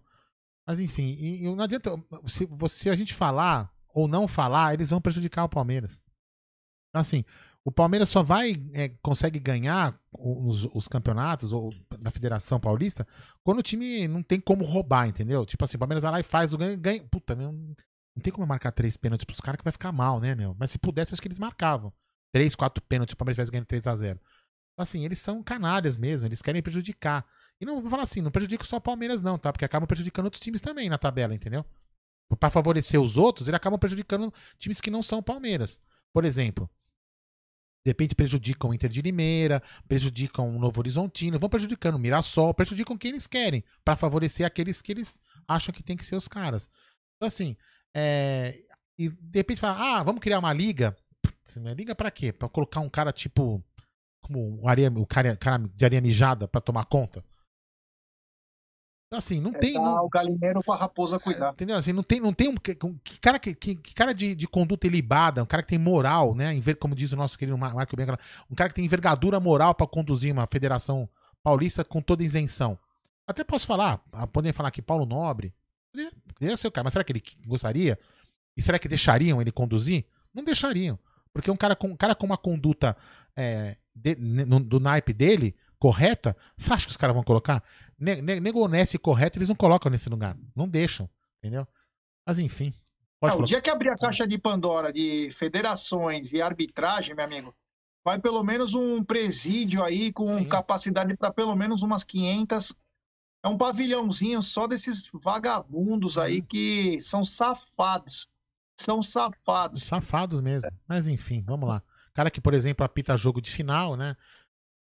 [0.68, 4.90] Mas enfim, e, e não adianta, se, se a gente falar ou não falar, eles
[4.90, 6.04] vão prejudicar o Palmeiras.
[6.90, 7.24] Então, assim,
[7.68, 13.08] o Palmeiras só vai, é, consegue ganhar os, os campeonatos ou da Federação Paulista
[13.44, 15.44] quando o time não tem como roubar, entendeu?
[15.48, 17.04] Tipo assim, o Palmeiras vai lá e faz o ganho, ganha.
[17.06, 20.36] Puta, meu, não tem como marcar três pênaltis pros caras que vai ficar mal, né,
[20.36, 20.56] meu?
[20.60, 21.92] Mas se pudesse, acho que eles marcavam.
[22.32, 24.20] Três, quatro pênaltis, o Palmeiras vai ganhando 3 a 0
[24.78, 27.26] Assim, eles são canalhas mesmo, eles querem prejudicar.
[27.60, 29.52] E não vou falar assim, não prejudica só o Palmeiras, não, tá?
[29.52, 31.66] Porque acabam prejudicando outros times também na tabela, entendeu?
[32.40, 35.80] Pra favorecer os outros, eles acabam prejudicando times que não são Palmeiras.
[36.14, 36.70] Por exemplo,
[37.86, 42.52] de repente prejudicam o Inter de Limeira, prejudicam o Novo Horizontino, vão prejudicando o Mirassol,
[42.52, 46.28] prejudicam quem eles querem, pra favorecer aqueles que eles acham que tem que ser os
[46.28, 46.68] caras.
[47.16, 47.56] Então, assim,
[47.96, 48.60] é,
[48.98, 50.98] e de repente fala, ah, vamos criar uma liga.
[51.22, 52.34] Putz, liga pra quê?
[52.34, 53.64] Pra colocar um cara tipo.
[54.22, 57.24] Como o, areia, o cara, cara de areia mijada pra tomar conta?
[59.16, 59.74] Assim, não É tem.
[59.74, 61.52] Não, o galinheiro pra raposa cuidar.
[61.54, 61.76] Entendeu?
[61.76, 62.56] Assim, não tem, não tem um.
[62.56, 66.34] Que, que cara, que, que cara de, de conduta ilibada, um cara que tem moral,
[66.36, 66.54] né?
[66.80, 69.88] Como diz o nosso querido Mar- Marco Bianca, um cara que tem envergadura moral pra
[69.88, 71.08] conduzir uma federação
[71.44, 72.78] paulista com toda isenção.
[73.28, 75.54] Até posso falar, ah, podem falar que Paulo Nobre
[76.34, 77.98] poderia, ser o cara, mas será que ele gostaria?
[78.56, 80.06] E será que deixariam ele conduzir?
[80.34, 80.98] Não deixariam.
[81.34, 82.96] Porque um cara com, um cara com uma conduta
[83.36, 87.62] é, de- no- do naipe dele, correta, você acha que os caras vão colocar?
[87.98, 90.38] Ne- ne- Nego honesto e correto, eles não colocam nesse lugar.
[90.56, 91.10] Não deixam.
[91.42, 91.68] Entendeu?
[92.28, 92.74] Mas enfim.
[93.20, 97.24] Pode Ah, o dia que abrir a caixa de Pandora de federações e arbitragem, meu
[97.26, 97.56] amigo,
[98.04, 102.76] vai pelo menos um presídio aí com capacidade para pelo menos umas 500.
[103.44, 106.46] É um pavilhãozinho só desses vagabundos aí Uhum.
[106.46, 108.28] que são safados.
[108.78, 109.84] São safados.
[109.84, 110.70] Safados mesmo.
[110.88, 111.82] Mas enfim, vamos lá.
[112.14, 114.16] Cara que, por exemplo, apita jogo de final, né?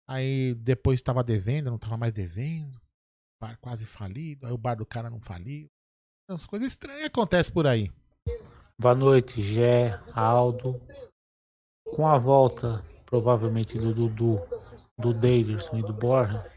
[0.08, 2.79] Aí depois estava devendo, não estava mais devendo.
[3.40, 4.46] Bar quase falido.
[4.46, 5.66] Aí o bar do cara não faliu.
[6.28, 7.90] As coisas estranhas acontecem por aí.
[8.78, 10.80] Boa noite, Gé, Aldo.
[11.96, 14.38] Com a volta, provavelmente, do Dudu,
[14.98, 16.48] do Davidson e do Borja,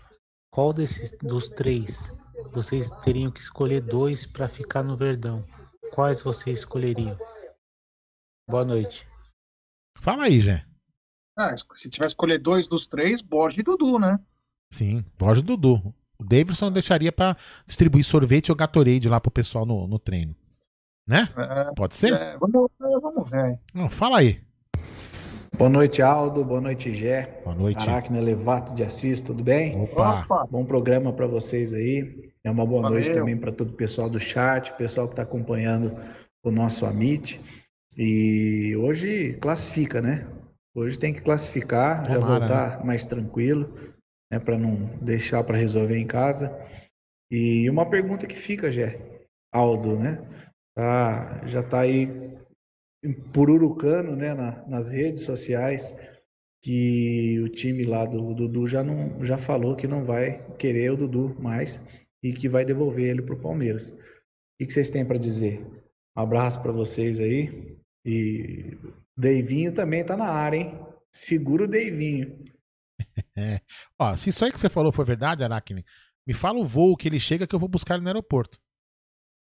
[0.53, 2.15] qual desses dos três
[2.51, 5.43] vocês teriam que escolher dois para ficar no Verdão?
[5.93, 7.17] Quais vocês escolheriam?
[8.47, 9.07] Boa noite.
[9.97, 10.67] Fala aí, Jé.
[11.37, 14.19] Ah, se tiver escolher dois dos três, Borges e Dudu, né?
[14.71, 15.95] Sim, Borges e Dudu.
[16.23, 20.33] O Davidson deixaria pra distribuir sorvete ou Gatorade lá pro pessoal no, no treino.
[21.05, 21.27] Né?
[21.37, 22.13] É, Pode ser?
[22.13, 23.59] é, vamos, vamos ver.
[23.73, 24.39] Não, fala aí.
[25.57, 26.43] Boa noite, Aldo.
[26.43, 27.41] Boa noite, Gé.
[27.43, 27.89] Boa noite.
[27.89, 29.79] Aracne Levato de Assis, tudo bem?
[29.79, 30.47] Opa.
[30.49, 32.31] Bom programa para vocês aí.
[32.43, 32.99] É uma boa Valeu.
[32.99, 35.95] noite também para todo o pessoal do chat, o pessoal que está acompanhando
[36.41, 37.39] o nosso Amit.
[37.97, 40.27] E hoje classifica, né?
[40.73, 43.71] Hoje tem que classificar, já Tomara, voltar mais tranquilo,
[44.33, 44.39] né?
[44.39, 46.49] Para não deixar para resolver em casa.
[47.31, 48.99] E uma pergunta que fica, Gé,
[49.53, 50.19] Aldo, né?
[50.75, 52.07] Tá, já tá aí
[53.31, 55.95] pururucando, né, na- nas redes sociais,
[56.63, 60.97] que o time lá do Dudu já não já falou que não vai querer o
[60.97, 61.81] Dudu mais
[62.23, 63.91] e que vai devolver ele pro Palmeiras.
[63.91, 63.97] O
[64.57, 65.61] que, que vocês têm para dizer?
[66.17, 68.77] Um abraço para vocês aí e
[69.17, 70.79] Deivinho também tá na área, hein?
[71.11, 72.39] Segura o Deivinho.
[73.37, 73.61] É.
[73.99, 75.85] Ó, se isso aí que você falou for verdade, Aracne,
[76.25, 78.59] me fala o voo que ele chega que eu vou buscar ele no aeroporto.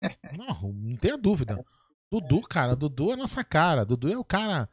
[0.37, 1.63] Não, não tenha dúvida.
[2.11, 3.83] Dudu, cara, Dudu é nossa cara.
[3.83, 4.69] Dudu é o cara,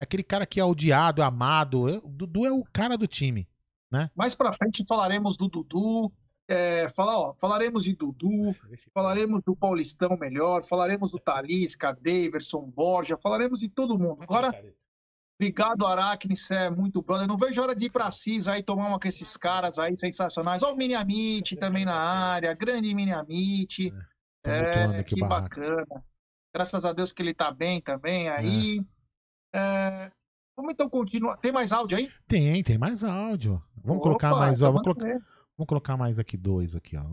[0.00, 1.88] aquele cara que é odiado, é amado.
[1.88, 3.48] É- Dudu é o cara do time,
[3.90, 4.10] né?
[4.14, 6.12] Mais pra frente falaremos do Dudu.
[6.48, 8.54] é, fala, ó, falaremos de Dudu,
[8.94, 14.22] falaremos do Paulistão melhor, falaremos do Talisca, Daverson, Borja, falaremos de todo mundo.
[14.22, 14.52] Agora,
[15.40, 17.26] obrigado, Aracne, você é muito brother.
[17.26, 20.62] Não vejo hora de ir pra CIS aí tomar uma com esses caras aí sensacionais.
[20.62, 23.92] Ó, o Mini Amit também na área, grande Mini Amit.
[24.42, 26.04] tumultuando É, que bacana.
[26.54, 28.84] Graças a Deus que ele tá bem também aí.
[29.54, 30.10] É,
[30.58, 31.36] Vamos então continuar.
[31.36, 32.10] Tem mais áudio aí?
[32.26, 33.62] Tem, tem mais áudio.
[33.76, 34.70] Vamos Opa, colocar mais, ó.
[34.70, 35.24] então Vamos colocar,
[35.56, 37.04] vamos colocar mais aqui dois aqui, ó.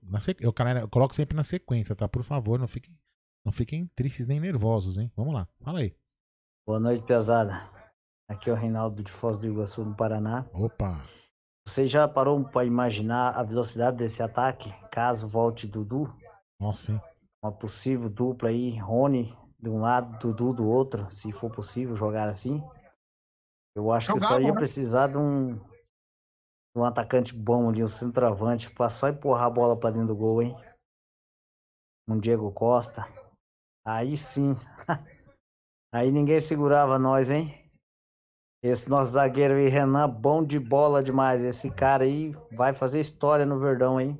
[0.00, 0.44] Na sequ...
[0.44, 2.06] eu, eu coloco sempre na sequência, tá?
[2.06, 2.96] Por favor, não fiquem,
[3.44, 5.10] não fiquem tristes nem nervosos, hein?
[5.16, 5.92] Vamos lá, fala aí.
[6.66, 7.70] Boa noite, pesada.
[8.28, 10.50] Aqui é o Reinaldo de Foz do Iguaçu, no Paraná.
[10.52, 11.00] Opa.
[11.64, 16.12] Você já parou para imaginar a velocidade desse ataque, caso volte Dudu?
[16.58, 17.00] Nossa, hein?
[17.40, 22.28] Uma possível dupla aí, Rony de um lado, Dudu do outro, se for possível jogar
[22.28, 22.60] assim.
[23.76, 24.58] Eu acho que só Jogava, ia né?
[24.58, 29.78] precisar de um, de um atacante bom ali, um centroavante, pra só empurrar a bola
[29.78, 30.56] pra dentro do gol, hein?
[32.08, 33.06] Um Diego Costa.
[33.86, 34.56] Aí sim.
[35.96, 37.54] Aí ninguém segurava nós, hein?
[38.62, 41.42] Esse nosso zagueiro aí, Renan, bom de bola demais.
[41.42, 44.18] Esse cara aí vai fazer história no Verdão, hein?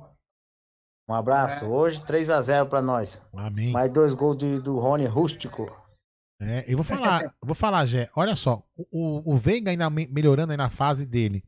[1.09, 1.65] Um abraço.
[1.67, 3.23] Hoje 3 a 0 pra nós.
[3.35, 3.71] Amém.
[3.71, 5.65] Mais dois gols de- do Rony Rústico.
[6.41, 8.09] É, eu vou falar, eu vou falar, Gé.
[8.15, 11.43] Olha só, o, o- Veiga ainda me- melhorando aí na fase dele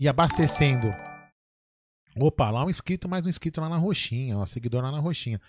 [0.00, 0.88] e abastecendo.
[2.16, 5.40] Opa, lá um inscrito, mais um inscrito lá na roxinha, uma seguidora lá na roxinha.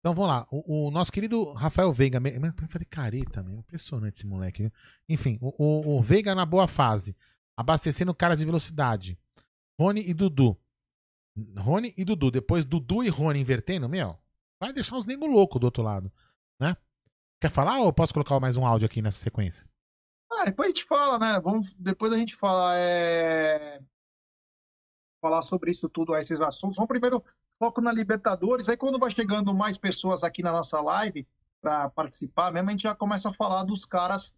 [0.00, 4.26] Então vamos lá, o, o nosso querido Rafael Veiga, vai fazer careta, meu, impressionante esse
[4.26, 4.62] moleque.
[4.62, 4.72] Viu?
[5.06, 7.14] Enfim, o, o, o Veiga na boa fase,
[7.54, 9.18] abastecendo caras de velocidade.
[9.78, 10.58] Rony e Dudu.
[11.58, 12.30] Rony e Dudu.
[12.30, 14.18] Depois Dudu e Rony invertendo, meu,
[14.58, 16.10] vai deixar os nego louco do outro lado,
[16.58, 16.74] né?
[17.38, 19.68] Quer falar ou posso colocar mais um áudio aqui nessa sequência?
[20.32, 21.40] Ah, depois a gente fala, né?
[21.40, 23.82] Vamos, depois a gente fala, é...
[25.20, 26.76] falar sobre isso tudo, esses assuntos.
[26.76, 27.22] Vamos primeiro
[27.60, 28.70] foco na Libertadores.
[28.70, 31.28] Aí quando vai chegando mais pessoas aqui na nossa live
[31.60, 34.34] para participar, mesmo a gente já começa a falar dos caras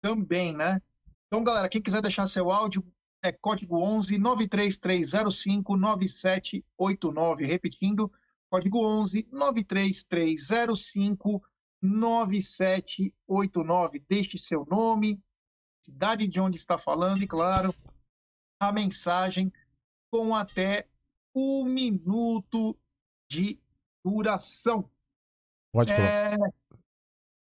[0.00, 0.80] também, né?
[1.26, 2.82] Então, galera, quem quiser deixar seu áudio
[3.22, 7.44] é código 11 93305 9789.
[7.44, 8.10] Repetindo,
[8.50, 11.42] código 11 93305
[11.82, 14.02] 9789.
[14.08, 15.22] Deixe seu nome,
[15.84, 17.74] cidade de onde está falando e, claro,
[18.58, 19.52] a mensagem
[20.10, 20.88] com até
[21.34, 22.76] um minuto
[23.30, 23.60] de
[24.04, 24.88] duração.
[25.72, 25.92] Pode.
[25.92, 26.36] É...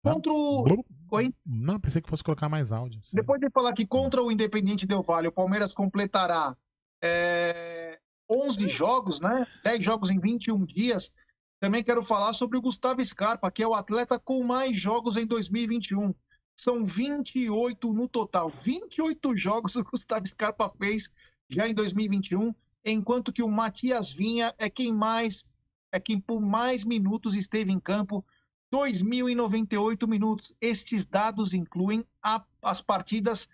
[0.03, 0.65] Contra o.
[1.11, 1.35] Oi?
[1.45, 3.01] Não, pensei que fosse colocar mais áudio.
[3.03, 3.17] Sim.
[3.17, 6.57] Depois de falar que contra o Independiente Del Valle, o Palmeiras completará
[7.03, 7.99] é,
[8.29, 9.47] 11 jogos, né?
[9.63, 11.13] 10 jogos em 21 dias.
[11.61, 15.27] Também quero falar sobre o Gustavo Scarpa, que é o atleta com mais jogos em
[15.27, 16.15] 2021.
[16.57, 18.51] São 28 no total.
[18.51, 21.11] 28 jogos o Gustavo Scarpa fez
[21.49, 22.55] já em 2021,
[22.85, 25.45] enquanto que o Matias Vinha é quem mais
[25.93, 28.25] é quem por mais minutos esteve em campo,
[28.73, 30.55] 2.098 minutos.
[30.61, 33.49] Estes dados incluem a- as partidas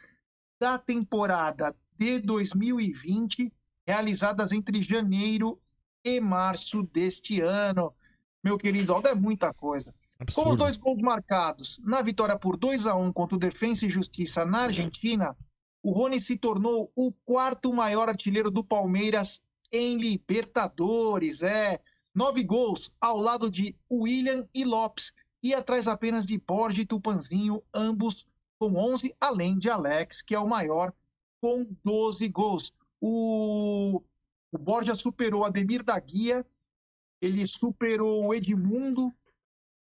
[0.58, 3.52] da temporada de 2020,
[3.86, 5.60] realizadas entre janeiro
[6.02, 7.92] e março deste ano.
[8.42, 9.94] Meu querido Aldo, é muita coisa.
[10.34, 13.90] Com os dois gols marcados na vitória por 2 a 1 contra o Defensa e
[13.90, 15.36] Justiça na Argentina,
[15.82, 21.42] o Rony se tornou o quarto maior artilheiro do Palmeiras em Libertadores.
[21.42, 21.80] É,
[22.14, 25.12] nove gols ao lado de William e Lopes.
[25.42, 28.26] e atrás apenas de Borja e Tupanzinho, ambos
[28.58, 30.92] com 11, além de Alex, que é o maior,
[31.40, 32.74] com 12 gols.
[33.00, 34.02] O,
[34.52, 36.44] o Borja superou Ademir da Guia,
[37.22, 39.10] ele superou o Edmundo,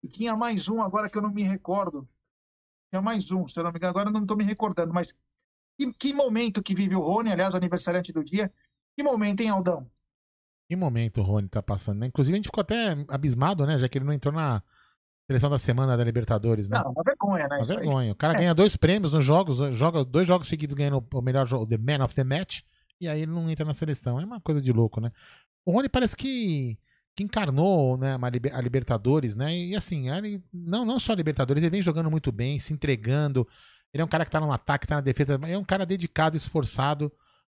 [0.03, 2.09] e tinha mais um agora que eu não me recordo.
[2.91, 5.17] Tinha mais um, se eu não me engano, agora eu não estou me recordando, mas
[5.79, 8.53] que, que momento que vive o Rony, aliás, aniversariante do dia.
[8.97, 9.89] Que momento, hein, Aldão?
[10.69, 12.07] Que momento o Rony tá passando, né?
[12.07, 13.79] Inclusive a gente ficou até abismado, né?
[13.79, 14.63] Já que ele não entrou na
[15.31, 16.79] seleção da semana da Libertadores, né?
[16.83, 17.57] Não, uma vergonha, né?
[17.57, 17.79] Uma isso aí.
[17.79, 18.13] vergonha.
[18.13, 18.37] O cara É.
[18.39, 22.05] ganha dois prêmios nos jogos, joga dois jogos seguidos ganhando o melhor jogo, The Man
[22.05, 22.63] of the Match,
[23.01, 24.21] e aí ele não entra na seleção.
[24.21, 25.13] É uma coisa de louco, né?
[25.65, 26.79] O Rony parece que,
[27.15, 28.17] que encarnou né,
[28.53, 29.57] a Libertadores, né?
[29.57, 33.47] E assim, ele, não, não só a Libertadores, ele vem jogando muito bem, se entregando.
[33.97, 36.37] Ele é um cara que tá no ataque, tá na defesa, é um cara dedicado,
[36.37, 37.11] esforçado.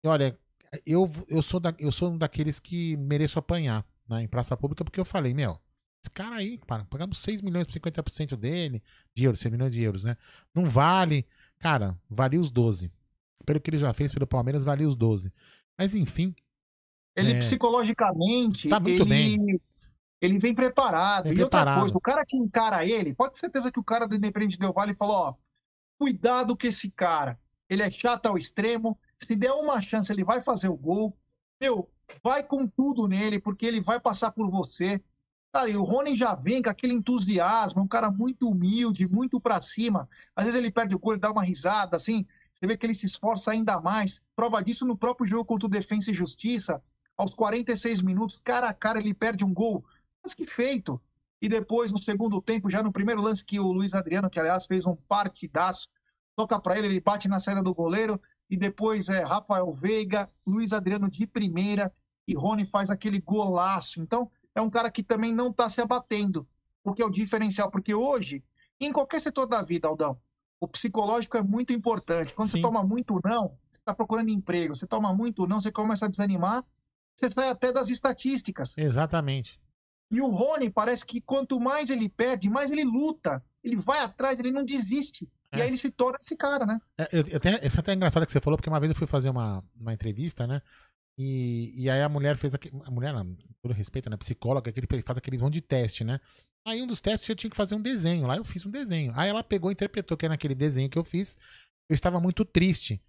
[0.05, 0.39] E olha,
[0.87, 4.85] eu, eu, sou da, eu sou um daqueles que mereço apanhar né, em praça pública,
[4.85, 5.59] porque eu falei, meu,
[6.01, 8.81] esse cara aí, para, pagamos 6 milhões por 50% dele,
[9.13, 10.17] de euros, 6 milhões de euros, né?
[10.55, 11.27] Não vale.
[11.59, 12.89] Cara, valia os 12.
[13.45, 15.33] Pelo que ele já fez pelo Palmeiras, valia os 12.
[15.77, 16.37] Mas enfim.
[17.17, 19.61] Ele é, psicologicamente, Tá muito ele, bem.
[20.21, 21.25] ele vem preparado.
[21.25, 24.07] Vem e outra coisa, o cara que encara ele, pode ter certeza que o cara
[24.07, 25.35] do Independente Del Vale falou, ó,
[25.99, 27.39] cuidado com esse cara.
[27.69, 28.99] Ele é chato ao extremo.
[29.19, 31.17] Se der uma chance, ele vai fazer o gol.
[31.61, 31.91] Meu,
[32.23, 35.03] vai com tudo nele, porque ele vai passar por você.
[35.53, 39.41] Cara, e o Rony já vem com aquele entusiasmo, é um cara muito humilde, muito
[39.41, 40.09] pra cima.
[40.37, 42.27] Às vezes ele perde o gol, ele dá uma risada, assim.
[42.55, 44.23] Você vê que ele se esforça ainda mais.
[44.37, 46.83] Prova disso no próprio jogo contra o Defensa e Justiça.
[47.17, 49.85] Aos 46 minutos, cara a cara, ele perde um gol.
[50.23, 51.01] Mas que feito!
[51.41, 54.67] E depois, no segundo tempo, já no primeiro lance que o Luiz Adriano, que aliás
[54.67, 55.89] fez um partidaço,
[56.37, 58.21] toca pra ele, ele bate na saída do goleiro.
[58.51, 61.93] E depois é Rafael Veiga, Luiz Adriano de primeira
[62.27, 64.01] e Rony faz aquele golaço.
[64.01, 66.47] Então, é um cara que também não tá se abatendo,
[66.83, 67.71] porque é o diferencial.
[67.71, 68.43] Porque hoje,
[68.81, 70.19] em qualquer setor da vida, Aldão,
[70.61, 72.35] o psicológico é muito importante.
[72.35, 74.75] Quando você toma muito não, você está procurando emprego.
[74.75, 76.65] Você toma muito não, você começa a desanimar,
[77.17, 78.77] você sai até das estatísticas.
[78.77, 79.61] Exatamente.
[80.11, 83.43] E o Rony parece que quanto mais ele perde, mais ele luta.
[83.63, 85.29] Ele vai atrás, ele não desiste.
[85.55, 86.79] E aí ele se torna esse cara, né?
[86.99, 88.97] É, eu, eu tenho, isso é até engraçado que você falou, porque uma vez eu
[88.97, 90.61] fui fazer uma, uma entrevista, né?
[91.19, 92.81] E, e aí a mulher fez aquele.
[92.85, 94.17] A mulher, não, todo respeito, né?
[94.17, 96.21] Psicóloga, que ele faz aquele monte de teste, né?
[96.67, 98.27] Aí um dos testes eu tinha que fazer um desenho.
[98.27, 99.13] Lá eu fiz um desenho.
[99.17, 101.37] Aí ela pegou e interpretou que naquele desenho que eu fiz,
[101.89, 103.03] eu estava muito triste.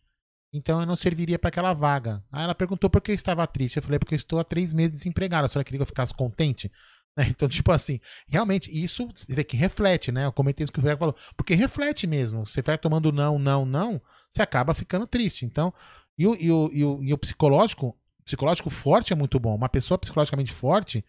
[0.51, 2.23] Então eu não serviria para aquela vaga.
[2.31, 3.77] Aí ela perguntou por que eu estava triste.
[3.77, 5.47] Eu falei, porque eu estou há três meses desempregado.
[5.47, 6.71] Senhora queria que eu ficasse contente?
[7.27, 9.09] Então, tipo assim, realmente, isso
[9.45, 10.25] que reflete, né?
[10.25, 11.15] Eu comentei isso que o Ferreira falou.
[11.35, 12.45] Porque reflete mesmo.
[12.45, 15.45] Você vai tomando não, não, não, você acaba ficando triste.
[15.45, 15.73] Então,
[16.17, 19.55] e o, e o, e o, e o psicológico, psicológico forte é muito bom.
[19.55, 21.03] Uma pessoa psicologicamente forte,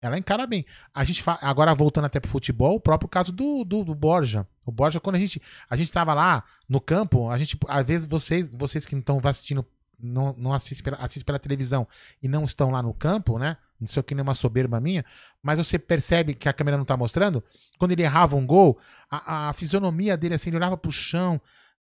[0.00, 0.64] ela encara bem.
[0.94, 1.38] A gente fa...
[1.42, 4.46] Agora, voltando até pro futebol, o próprio caso do, do, do Borja.
[4.64, 8.06] O Borja, quando a gente, a gente tava lá no campo, a gente, às vezes,
[8.06, 9.66] vocês, vocês que estão assistindo,
[9.98, 11.86] não, não assistem pela, pela televisão
[12.22, 13.56] e não estão lá no campo, né?
[13.80, 15.04] Isso aqui não é uma soberba minha,
[15.42, 17.42] mas você percebe que a câmera não tá mostrando.
[17.78, 18.78] Quando ele errava um gol,
[19.10, 21.40] a, a fisionomia dele, assim, ele olhava pro chão,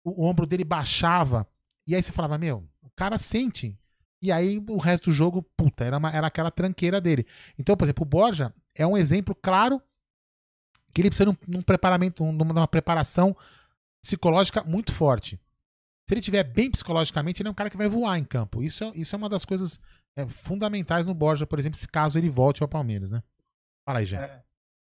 [0.03, 1.47] o, o ombro dele baixava.
[1.87, 3.77] E aí você falava, meu, o cara sente.
[4.21, 7.25] E aí o resto do jogo, puta, era, uma- era aquela tranqueira dele.
[7.57, 9.81] Então, por exemplo, o Borja é um exemplo claro
[10.93, 13.35] que ele precisa de um, um preparamento, de uma preparação
[14.03, 15.39] psicológica muito forte.
[16.07, 18.61] Se ele estiver bem psicologicamente, ele é um cara que vai voar em campo.
[18.61, 19.79] Isso, é- isso é uma das coisas
[20.17, 23.23] é, fundamentais no Borja, por exemplo, se caso ele volte ao Palmeiras, né?
[23.85, 24.17] Fala aí, Jé.
[24.17, 24.43] É.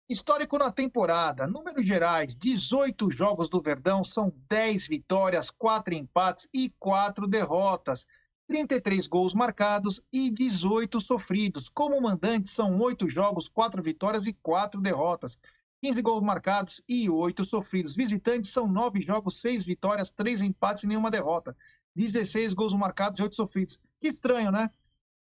[0.06, 1.46] Histórico na temporada.
[1.46, 8.06] Números gerais: 18 jogos do Verdão, são 10 vitórias, 4 empates e 4 derrotas.
[8.46, 11.68] 33 gols marcados e 18 sofridos.
[11.68, 15.38] Como mandante, são 8 jogos, 4 vitórias e 4 derrotas.
[15.82, 17.94] 15 gols marcados e 8 sofridos.
[17.94, 21.56] Visitantes são 9 jogos, 6 vitórias, 3 empates e nenhuma derrota.
[21.94, 23.78] 16 gols marcados e 8 sofridos.
[24.00, 24.70] Que estranho, né?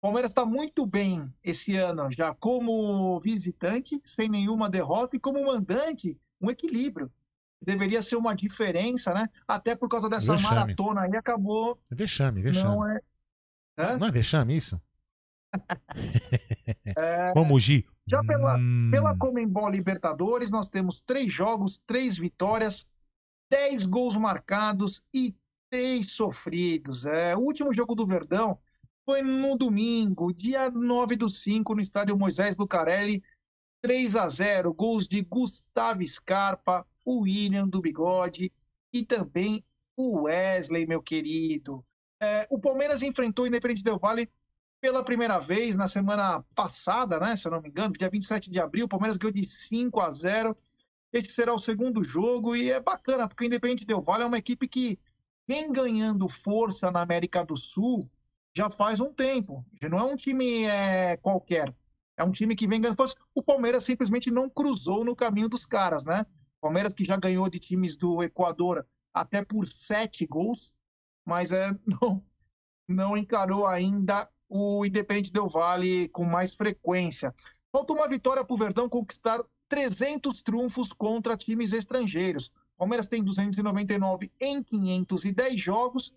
[0.01, 6.19] Palmeiras está muito bem esse ano, já como visitante, sem nenhuma derrota, e como mandante,
[6.41, 7.11] um equilíbrio.
[7.65, 9.29] Deveria ser uma diferença, né?
[9.49, 10.55] Até por causa dessa Vexame.
[10.57, 11.81] maratona aí, acabou.
[11.91, 12.69] É vexame, vexame.
[12.77, 13.01] Não é.
[13.79, 13.99] Hã?
[13.99, 14.81] Não é vexame isso?
[16.97, 17.87] É, Vamos, Gi.
[18.07, 18.91] Já pela, Hum.
[18.93, 22.87] pela Comembol Libertadores, nós temos três jogos, três vitórias,
[23.51, 25.35] dez gols marcados e
[25.71, 27.07] três sofridos.
[27.07, 28.59] É, o último jogo do Verdão
[29.05, 33.23] foi no domingo, dia 9 do 5, no estádio Moisés Lucarelli,
[33.83, 38.53] 3 a 0 gols de Gustavo Scarpa, o William do Bigode
[38.93, 39.65] e também
[39.97, 41.85] o Wesley, meu querido.
[42.21, 44.31] É, o Palmeiras enfrentou o Independente Del Valle
[44.81, 47.35] pela primeira vez na semana passada, né?
[47.37, 50.11] Se eu não me engano, dia 27 de abril, o Palmeiras ganhou de 5 a
[50.11, 50.57] 0.
[51.13, 54.39] Esse será o segundo jogo e é bacana, porque o Independente Del Vale é uma
[54.39, 54.99] equipe que
[55.47, 58.11] vem ganhando força na América do Sul
[58.57, 59.65] já faz um tempo.
[59.91, 61.75] Não é um time é, qualquer.
[62.17, 63.17] É um time que vem ganhando força.
[63.35, 66.25] O Palmeiras simplesmente não cruzou no caminho dos caras, né?
[66.65, 70.75] Palmeiras que já ganhou de times do Equador até por sete gols,
[71.23, 72.25] mas é, não,
[72.89, 77.35] não encarou ainda o Independente Del Vale com mais frequência.
[77.71, 82.51] Falta uma vitória para o Verdão conquistar 300 trunfos contra times estrangeiros.
[82.79, 86.15] Palmeiras tem 299 em 510 jogos.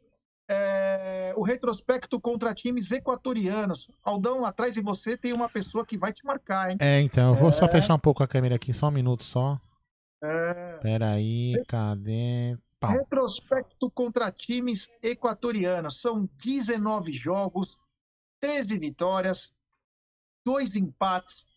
[0.49, 3.91] É, o retrospecto contra times equatorianos.
[4.01, 6.77] Aldão, atrás de você tem uma pessoa que vai te marcar, hein?
[6.79, 7.51] É, então, eu vou é...
[7.51, 9.59] só fechar um pouco a câmera aqui, só um minuto só.
[10.21, 10.77] É...
[10.79, 12.57] Peraí, cadê?
[12.79, 12.91] Pau.
[12.91, 15.99] Retrospecto contra times equatorianos.
[15.99, 17.77] São 19 jogos,
[18.39, 19.51] 13 vitórias,
[20.45, 21.47] 2 empates,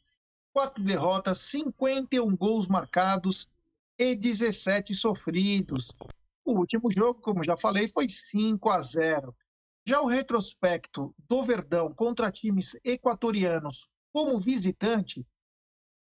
[0.52, 3.48] 4 derrotas, 51 gols marcados
[3.98, 5.92] e 17 sofridos.
[6.44, 9.36] O último jogo, como já falei, foi 5 a 0.
[9.86, 15.26] Já o retrospecto do Verdão contra times equatorianos como visitante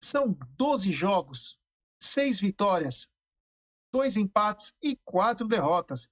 [0.01, 1.59] são 12 jogos,
[1.99, 3.09] 6 vitórias,
[3.93, 6.11] 2 empates e 4 derrotas,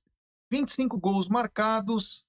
[0.50, 2.26] 25 gols marcados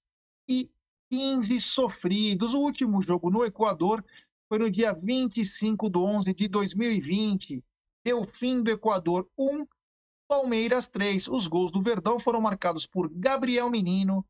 [0.47, 0.70] e
[1.12, 2.53] 15 sofridos.
[2.53, 4.03] O último jogo no Equador
[4.47, 7.64] foi no dia 25 de 11 de 2020.
[8.03, 9.66] Deu fim do Equador 1,
[10.28, 11.28] Palmeiras 3.
[11.28, 14.26] Os gols do Verdão foram marcados por Gabriel Menino,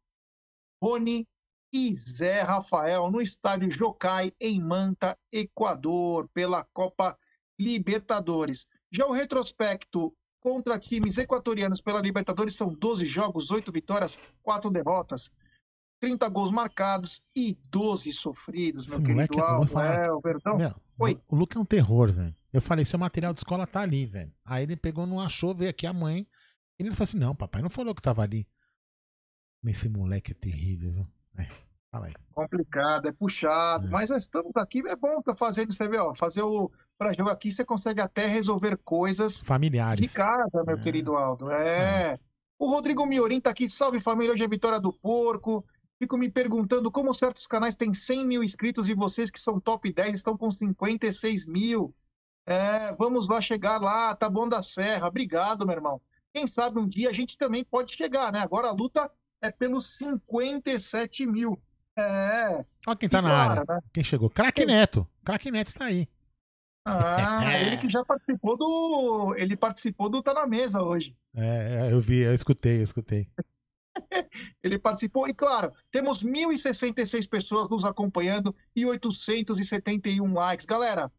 [0.81, 1.27] Rony
[1.73, 7.17] e Zé Rafael no estádio Jocai, em Manta, Equador, pela Copa
[7.59, 8.67] Libertadores.
[8.95, 15.31] Já o retrospecto contra times equatorianos pela Libertadores são 12 jogos, 8 vitórias, 4 derrotas.
[15.99, 20.57] 30 gols marcados e 12 sofridos, meu Esse querido É, o Verdão.
[20.57, 21.19] Meu, Oi.
[21.29, 22.35] O Luca é um terror, velho.
[22.53, 24.31] Eu falei, seu material de escola tá ali, velho.
[24.45, 26.27] Aí ele pegou, não achou, veio aqui a mãe.
[26.79, 28.47] E ele falou assim: não, papai não falou que tava ali.
[29.61, 31.07] Mas Esse moleque é terrível, viu?
[31.37, 31.47] É,
[31.91, 32.13] fala aí.
[32.33, 33.89] Complicado, é puxado.
[33.89, 37.29] Mas nós estamos aqui, é bom tá fazendo, você vê, ó, fazer o para jogo
[37.29, 39.99] aqui, você consegue até resolver coisas Familiares.
[39.99, 41.51] de casa, meu querido Aldo.
[41.51, 42.17] É.
[42.57, 45.65] O Rodrigo Miorim tá aqui, salve família, hoje é Vitória do Porco.
[45.99, 49.91] Fico me perguntando como certos canais têm 100 mil inscritos e vocês que são top
[49.91, 51.93] 10 estão com 56 mil.
[52.45, 55.07] É, vamos lá chegar lá, tá bom da serra.
[55.07, 56.01] Obrigado, meu irmão.
[56.33, 58.39] Quem sabe um dia a gente também pode chegar, né?
[58.39, 59.09] Agora a luta
[59.41, 61.59] é pelos 57 mil.
[61.97, 62.65] É.
[62.87, 63.65] Ó quem tá E na claro, área.
[63.67, 63.79] né?
[63.93, 64.29] Quem chegou?
[64.29, 65.07] Craque Neto.
[65.23, 66.07] Craque Neto tá aí.
[66.85, 69.35] Ah, ele que já participou do.
[69.37, 71.17] Ele participou do Tá na Mesa hoje.
[71.35, 73.27] É, é, eu vi, eu escutei, eu escutei.
[74.61, 80.65] Ele participou, e claro, temos 1.066 pessoas nos acompanhando e 871 likes.
[80.65, 81.09] Galera,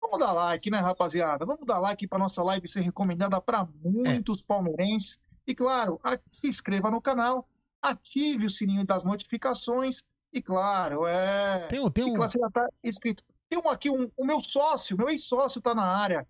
[0.00, 1.46] vamos dar like, né, rapaziada?
[1.46, 5.18] Vamos dar like para nossa live ser recomendada para muitos palmeirenses.
[5.46, 5.98] E claro,
[6.30, 7.48] se inscreva no canal,
[7.80, 10.04] ative o sininho das notificações.
[10.30, 11.66] E claro, é.
[11.68, 11.90] Tem um.
[11.90, 12.14] Tem E um...
[12.14, 13.24] claro, você já tá inscrito.
[13.50, 16.26] Tem um aqui, um, o meu sócio, meu ex-sócio tá na área.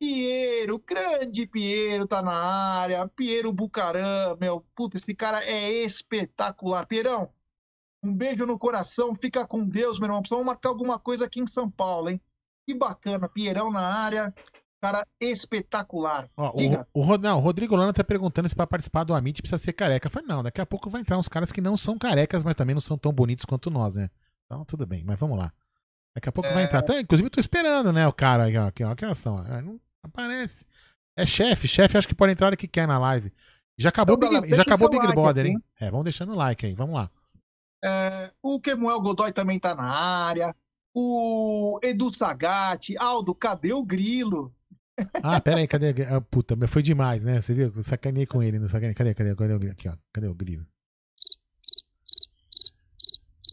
[0.00, 3.08] Piero, grande Piero tá na área.
[3.08, 4.64] Piero Bucaram, meu.
[4.74, 6.86] Puta, esse cara é espetacular.
[6.86, 7.30] Pierão,
[8.02, 9.14] um beijo no coração.
[9.14, 10.20] Fica com Deus, meu irmão.
[10.20, 12.20] Precisamos marcar alguma coisa aqui em São Paulo, hein?
[12.66, 13.28] Que bacana.
[13.28, 14.32] Pierão na área.
[14.80, 16.30] Cara espetacular.
[16.36, 16.54] Ó,
[16.94, 19.72] o, o, não, o Rodrigo Lana tá perguntando se pra participar do Amit precisa ser
[19.72, 20.06] careca.
[20.06, 22.54] Eu falei, não, daqui a pouco vai entrar uns caras que não são carecas, mas
[22.54, 24.08] também não são tão bonitos quanto nós, né?
[24.46, 25.52] Então, tudo bem, mas vamos lá.
[26.14, 26.66] Daqui a pouco vai É.
[26.66, 26.80] entrar.
[26.80, 28.66] Então, inclusive, eu tô esperando, né, o cara aqui, ó.
[28.66, 29.38] Aqui, ó que são?
[29.38, 30.64] Ah, Não aparece.
[31.16, 33.32] É chefe, chefe acho que pode entrar hora que quer na live.
[33.76, 35.62] Já acabou o Então, Big, galera, já acabou o Big like Brother, aqui, hein?
[35.80, 37.10] É, vamos deixando o like aí, vamos lá.
[37.84, 40.54] É, o Kemuel Godoy também tá na área.
[40.94, 42.96] O Edu Sagatti.
[42.98, 44.52] Aldo, cadê o grilo?
[45.22, 45.94] Ah, pera aí, cadê?
[46.10, 47.40] Ah, puta, foi demais, né?
[47.40, 47.72] Você viu?
[47.82, 48.94] Sacanei com ele, não sacanei.
[48.94, 49.72] Cadê, cadê, cadê o grilo?
[49.72, 49.96] Aqui, ó.
[50.12, 50.66] Cadê o grilo?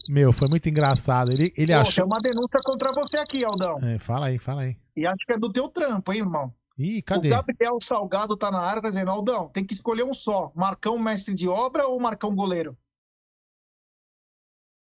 [0.07, 1.31] Meu, foi muito engraçado.
[1.31, 2.03] Ele, ele Pô, achou.
[2.03, 3.75] Tem uma denúncia contra você aqui, Aldão.
[3.83, 4.77] É, fala aí, fala aí.
[4.95, 6.53] E acho que é do teu trampo, hein, irmão?
[6.77, 7.29] Ih, cadê?
[7.29, 10.51] O Gabriel Salgado tá na área, tá dizendo, Aldão, tem que escolher um só.
[10.55, 12.77] Marcão mestre de obra ou Marcão goleiro?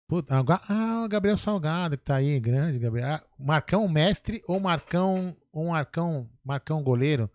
[0.08, 3.08] Puta, ah, ah, o Gabriel Salgado que tá aí, grande Gabriel.
[3.08, 7.30] Ah, Marcão mestre ou Marcão ou Marcão, Marcão goleiro?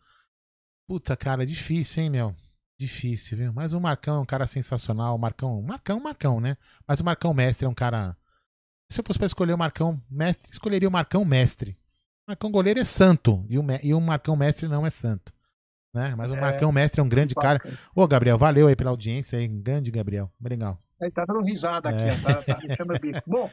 [0.87, 2.35] Puta, cara, difícil, hein, meu?
[2.79, 3.53] Difícil, viu?
[3.53, 5.15] Mas o Marcão é um cara sensacional.
[5.15, 6.55] O Marcão, Marcão, Marcão, né?
[6.87, 8.15] Mas o Marcão mestre é um cara.
[8.91, 11.71] Se eu fosse pra escolher o Marcão mestre, escolheria o Marcão mestre.
[12.27, 15.33] O Marcão goleiro é santo e o, me- e o Marcão mestre não é santo.
[15.93, 16.13] Né?
[16.15, 17.59] Mas o É, Marcão mestre é um grande cara.
[17.95, 19.47] Ô, Gabriel, valeu aí pela audiência aí.
[19.47, 20.31] Grande Gabriel.
[20.39, 20.79] Legal.
[21.01, 22.13] Ele tá dando risada aqui, É.
[22.13, 23.21] ó, tá, tá bico.
[23.25, 23.49] Bom,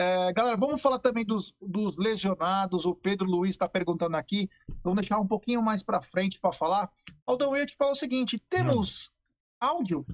[0.00, 2.86] É, galera, vamos falar também dos, dos lesionados.
[2.86, 4.48] O Pedro Luiz está perguntando aqui.
[4.84, 6.88] Vamos deixar um pouquinho mais para frente para falar.
[7.26, 9.12] Aldão, eu ia te falar o seguinte: temos
[9.60, 10.06] áudio?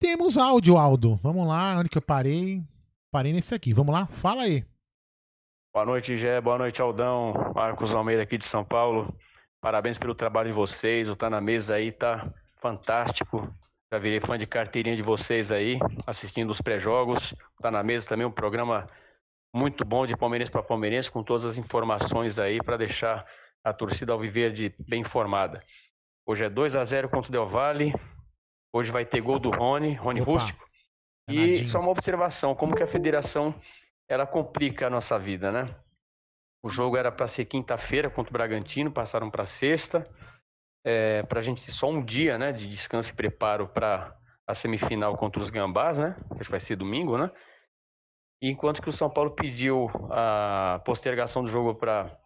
[0.00, 1.14] Temos áudio, Aldo.
[1.16, 2.64] Vamos lá, onde que eu parei?
[3.12, 3.72] Parei nesse aqui.
[3.72, 4.66] Vamos lá, fala aí.
[5.72, 6.40] Boa noite, Gé.
[6.40, 7.52] Boa noite, Aldão.
[7.54, 9.16] Marcos Almeida aqui de São Paulo.
[9.60, 11.08] Parabéns pelo trabalho de vocês.
[11.08, 13.48] O Tá na Mesa aí tá fantástico.
[13.90, 17.34] Já virei fã de carteirinha de vocês aí, assistindo os pré-jogos.
[17.60, 18.86] Tá na Mesa também um programa
[19.54, 23.26] muito bom de palmeirense para palmeirense, com todas as informações aí para deixar
[23.64, 25.64] a torcida ao viver de bem informada.
[26.26, 27.94] Hoje é 2 a 0 contra o Del Valle.
[28.74, 30.32] Hoje vai ter gol do Rony, Rony Opa.
[30.32, 30.68] Rústico.
[31.30, 33.54] E só uma observação, como que a federação
[34.06, 35.74] ela complica a nossa vida, né?
[36.62, 40.06] O jogo era para ser quinta-feira contra o Bragantino, passaram para sexta,
[40.84, 44.54] é, para a gente ter só um dia, né, de descanso e preparo para a
[44.54, 46.16] semifinal contra os Gambás, né?
[46.36, 47.30] Que vai ser domingo, né?
[48.40, 52.18] Enquanto que o São Paulo pediu a postergação do jogo para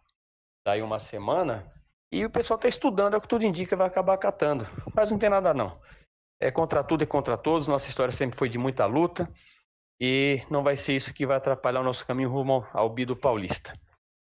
[0.65, 1.69] daí uma semana,
[2.13, 4.67] e o pessoal está estudando, é o que tudo indica, vai acabar catando.
[4.95, 5.81] Mas não tem nada não.
[6.39, 7.67] É contra tudo e contra todos.
[7.67, 9.27] Nossa história sempre foi de muita luta
[9.99, 13.73] e não vai ser isso que vai atrapalhar o nosso caminho rumo ao Bido Paulista.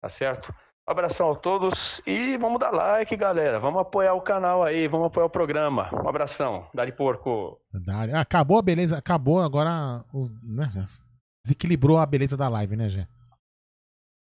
[0.01, 0.51] Tá certo?
[0.87, 3.59] Um abração a todos e vamos dar like, galera.
[3.59, 5.89] Vamos apoiar o canal aí, vamos apoiar o programa.
[5.91, 6.67] Um abração.
[6.75, 7.59] Dali porco.
[7.73, 10.03] Dá- Ah, Acabou a beleza, acabou agora.
[10.13, 10.69] Os, né,
[11.43, 13.07] desequilibrou a beleza da live, né, Gé?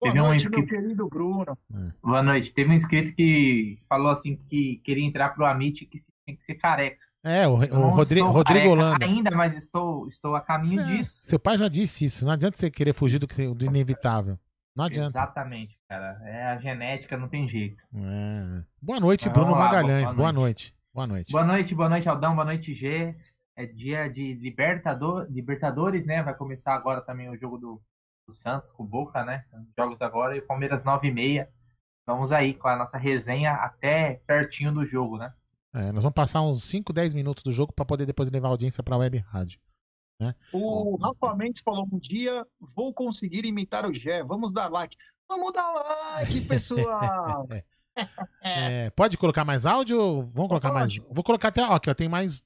[0.03, 1.59] Boa Teve um noite, meu inscrito- querido Bruno.
[2.03, 2.53] Boa noite.
[2.53, 6.45] Teve um inscrito que falou assim que queria entrar pro Amit que se- tem que
[6.45, 7.05] ser careca.
[7.25, 9.05] É, o, Eu o não Rodrigo, Rodrigo careca Holanda.
[9.05, 11.27] Ainda, mas estou, estou a caminho disso.
[11.27, 12.25] Seu pai já disse isso.
[12.25, 14.39] Não adianta você querer fugir do, que- do inevitável.
[14.81, 15.19] Não adianta.
[15.19, 16.19] Exatamente, cara.
[16.25, 17.85] É a genética, não tem jeito.
[17.95, 18.63] É.
[18.81, 20.07] Boa noite, Mas Bruno Magalhães.
[20.07, 20.73] boa Boa noite.
[20.73, 20.75] noite.
[20.95, 21.33] Boa noite.
[21.33, 22.35] Boa noite, boa noite, Aldão.
[22.35, 23.15] Boa noite, G.
[23.55, 26.23] É dia de Libertador, Libertadores, né?
[26.23, 27.83] Vai começar agora também o jogo do,
[28.27, 29.45] do Santos com o Boca, né?
[29.79, 31.51] Jogos agora e Palmeiras 9 e meia.
[32.07, 35.31] Vamos aí com a nossa resenha até pertinho do jogo, né?
[35.75, 38.53] É, nós vamos passar uns 5, 10 minutos do jogo para poder depois levar a
[38.53, 39.61] audiência para a web rádio.
[40.21, 40.35] Né?
[40.53, 44.23] O Rafa Mendes falou: um dia vou conseguir imitar o Gé.
[44.23, 44.97] Vamos dar like.
[45.29, 47.49] Vamos dar like, pessoal.
[48.43, 50.23] É, pode colocar mais áudio?
[50.33, 50.97] Vamos colocar mais.
[51.11, 51.63] Vou colocar até.
[51.63, 52.43] Ó, aqui, ó, tem mais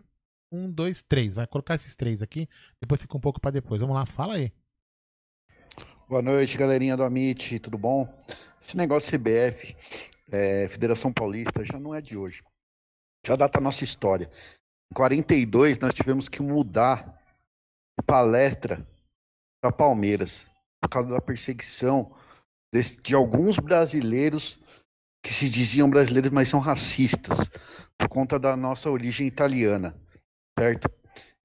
[0.50, 1.36] um, dois, três.
[1.36, 2.48] Vai colocar esses três aqui.
[2.80, 3.80] Depois fica um pouco para depois.
[3.80, 4.52] Vamos lá, fala aí.
[6.08, 8.08] Boa noite, galerinha do Amit, tudo bom?
[8.60, 9.74] Esse negócio CBF,
[10.30, 12.42] é, Federação Paulista, já não é de hoje.
[13.26, 14.30] Já data a nossa história.
[14.90, 17.18] Em 42, nós tivemos que mudar
[18.02, 18.86] palestra
[19.62, 20.46] para Palmeiras,
[20.80, 22.14] por causa da perseguição
[22.72, 24.58] desse- de alguns brasileiros
[25.22, 27.50] que se diziam brasileiros, mas são racistas,
[27.96, 29.98] por conta da nossa origem italiana,
[30.58, 30.90] certo?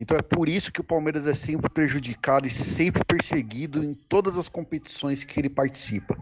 [0.02, 4.38] Então é por isso que o Palmeiras é sempre prejudicado e sempre perseguido em todas
[4.38, 6.18] as competições que ele participa.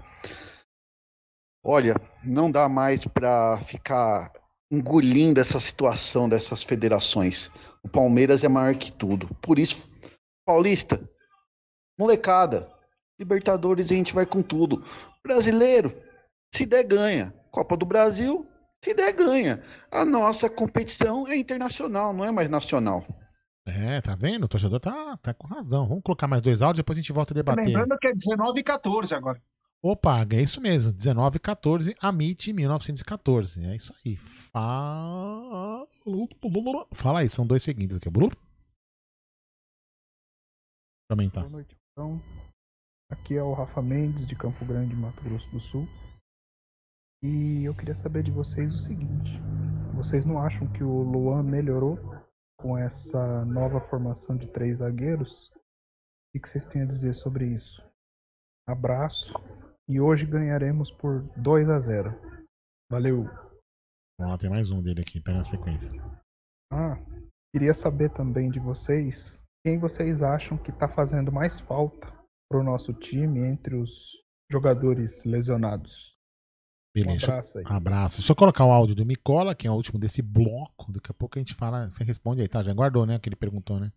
[1.64, 4.32] Olha, não dá mais para ficar
[4.72, 7.52] engolindo essa situação dessas federações.
[7.84, 9.28] O Palmeiras é maior que tudo.
[9.41, 9.91] Por isso,
[10.48, 10.98] Paulista,
[11.99, 12.72] molecada,
[13.19, 14.84] Libertadores a gente vai com tudo.
[15.24, 15.94] Brasileiro,
[16.53, 17.34] se der ganha.
[17.52, 18.48] Copa do Brasil,
[18.84, 19.61] se der ganha.
[19.91, 23.06] A nossa competição é internacional, não é mais nacional.
[23.65, 24.45] É, tá vendo?
[24.45, 25.88] O torcedor tá, tá com razão.
[25.88, 27.65] Vamos colocar mais dois áudios, depois a gente volta a debater.
[27.65, 29.41] Lembrando que é 19 e 14 agora.
[29.82, 30.94] Opa, é isso mesmo.
[30.94, 33.65] 19 14, Amit 1914.
[33.65, 34.15] É isso aí.
[34.15, 35.86] Fala,
[36.94, 38.10] Fala aí, são dois seguintes aqui.
[41.09, 41.15] Blu?
[41.15, 41.41] Aumentar.
[41.41, 42.21] Boa noite, então.
[43.09, 45.88] Aqui é o Rafa Mendes, de Campo Grande, Mato Grosso do Sul.
[47.23, 49.39] E eu queria saber de vocês o seguinte:
[49.95, 51.97] vocês não acham que o Luan melhorou
[52.59, 55.49] com essa nova formação de três zagueiros?
[56.35, 57.81] O que vocês têm a dizer sobre isso?
[58.67, 59.34] Abraço
[59.88, 62.11] e hoje ganharemos por 2 a 0.
[62.91, 63.23] Valeu.
[64.19, 65.91] Vamos lá, tem mais um dele aqui, pera na sequência.
[66.71, 66.97] Ah,
[67.55, 72.07] queria saber também de vocês quem vocês acham que está fazendo mais falta
[72.49, 74.11] para o nosso time entre os
[74.51, 76.15] jogadores lesionados.
[76.95, 77.27] Beleza.
[77.27, 77.63] Um abraço aí.
[77.67, 78.17] Abraço.
[78.17, 80.91] Deixa eu colocar o áudio do Micola, que é o último desse bloco.
[80.91, 81.89] Daqui a pouco a gente fala.
[81.91, 82.63] Você responde aí, tá?
[82.63, 83.19] Já guardou, né?
[83.19, 83.91] Que ele perguntou, né?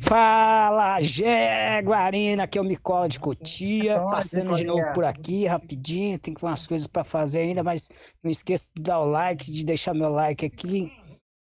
[0.00, 6.34] Fala, Jaguarina, aqui é o Micola de Cotia, passando de novo por aqui, rapidinho, tem
[6.42, 10.10] umas coisas para fazer ainda, mas não esqueça de dar o like, de deixar meu
[10.10, 10.92] like aqui,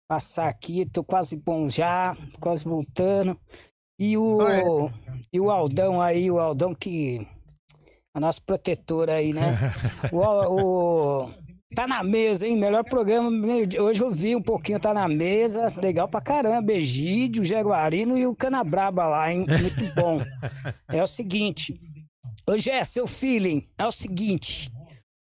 [0.09, 3.39] passar aqui, tô quase bom já, quase voltando.
[3.99, 4.89] E o,
[5.31, 7.19] e o Aldão aí, o Aldão que
[8.15, 9.55] é o nosso protetor aí, né?
[10.11, 11.29] O, o,
[11.75, 12.57] Tá na mesa, hein?
[12.57, 13.29] Melhor programa.
[13.79, 15.71] Hoje eu vi um pouquinho, tá na mesa.
[15.77, 16.71] Legal pra caramba.
[16.71, 19.45] Egídio, Jaguarino e o Canabraba lá, hein?
[19.47, 20.19] Muito bom.
[20.89, 21.79] é o seguinte.
[22.47, 23.63] Hoje é seu feeling.
[23.77, 24.71] É o seguinte.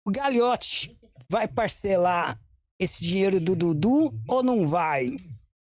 [0.06, 0.96] O Galhote
[1.30, 2.40] vai parcelar
[2.80, 5.18] esse dinheiro do Dudu ou não vai?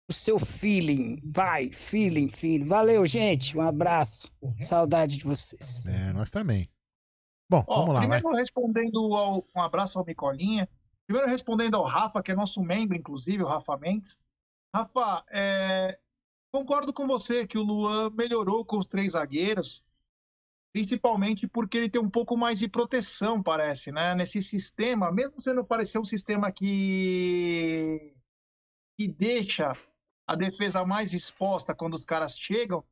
[0.10, 1.22] O seu feeling.
[1.24, 2.66] Vai, feeling, feeling.
[2.66, 3.58] Valeu, gente.
[3.58, 4.32] Um abraço.
[4.60, 5.86] Saudade de vocês.
[5.86, 6.70] É, nós também.
[7.50, 8.20] Bom, Ó, vamos lá, vai.
[8.20, 10.68] primeiro respondendo ao, um abraço ao Micolinha.
[11.06, 14.18] Primeiro respondendo ao Rafa, que é nosso membro, inclusive, o Rafa Mendes.
[14.76, 15.98] Rafa, é,
[16.54, 19.84] concordo com você que o Luan melhorou com os três zagueiros,
[20.78, 24.14] principalmente porque ele tem um pouco mais de proteção, parece, né?
[24.14, 28.14] Nesse sistema, mesmo sendo parecer um sistema que,
[28.96, 29.76] que deixa
[30.28, 32.84] a defesa mais exposta quando os caras chegam,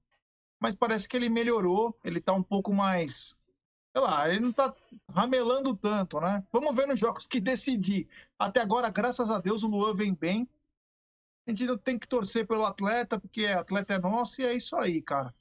[0.60, 3.38] mas parece que ele melhorou, ele tá um pouco mais
[3.96, 4.76] sei lá, ele não tá
[5.08, 6.44] ramelando tanto, né?
[6.52, 8.10] Vamos ver nos jogos que decidir.
[8.38, 10.50] Até agora, graças a Deus, o Luan vem bem.
[11.48, 14.76] A gente não tem que torcer pelo atleta, porque atleta é nosso e é isso
[14.76, 15.32] aí, cara.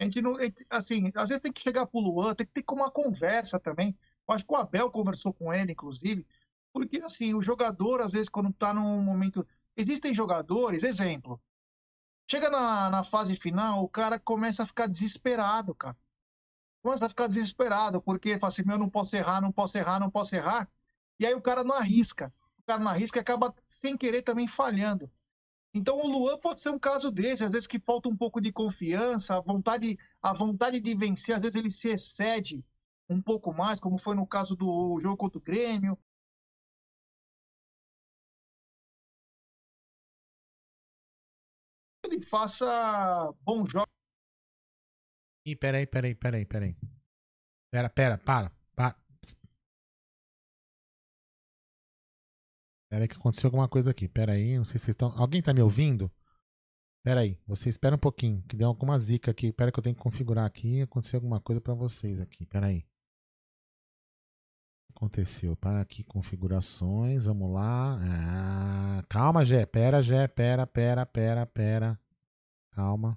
[0.00, 0.36] A gente não.
[0.68, 3.96] Assim, às vezes tem que chegar pro Luan, tem que ter uma conversa também.
[4.26, 6.26] Eu acho que o Abel conversou com ele, inclusive,
[6.72, 9.46] porque assim, o jogador, às vezes, quando tá num momento.
[9.76, 11.40] Existem jogadores, exemplo.
[12.28, 15.96] Chega na, na fase final, o cara começa a ficar desesperado, cara
[16.82, 20.10] começa a ficar desesperado, porque fala assim, meu, não posso errar, não posso errar, não
[20.10, 20.68] posso errar.
[21.18, 22.32] E aí o cara não arrisca.
[22.58, 25.10] O cara não arrisca e acaba, sem querer, também falhando.
[25.72, 28.52] Então o Luan pode ser um caso desse, às vezes que falta um pouco de
[28.52, 32.64] confiança, a vontade, a vontade de vencer, às vezes ele se excede
[33.08, 35.98] um pouco mais, como foi no caso do jogo contra o Grêmio.
[42.04, 42.66] Ele faça
[43.42, 43.86] bom jogo.
[45.44, 46.76] Ih, peraí, peraí, peraí, peraí.
[47.70, 48.52] Pera, pera, para,
[52.90, 54.08] Pera aí que aconteceu alguma coisa aqui.
[54.08, 55.12] Pera aí, não sei se vocês estão...
[55.16, 56.10] Alguém tá me ouvindo?
[57.04, 59.52] Pera aí, você espera um pouquinho, que deu alguma zica aqui.
[59.52, 60.82] Pera que eu tenho que configurar aqui.
[60.82, 62.44] Aconteceu alguma coisa pra vocês aqui.
[62.44, 62.84] Pera aí.
[64.90, 65.56] Aconteceu.
[65.56, 67.24] Para aqui, configurações.
[67.24, 67.96] Vamos lá.
[68.98, 69.64] Ah, calma, Gé.
[69.64, 70.28] Pera, Gé.
[70.28, 71.98] Pera, pera, pera, pera.
[72.72, 73.16] Calma.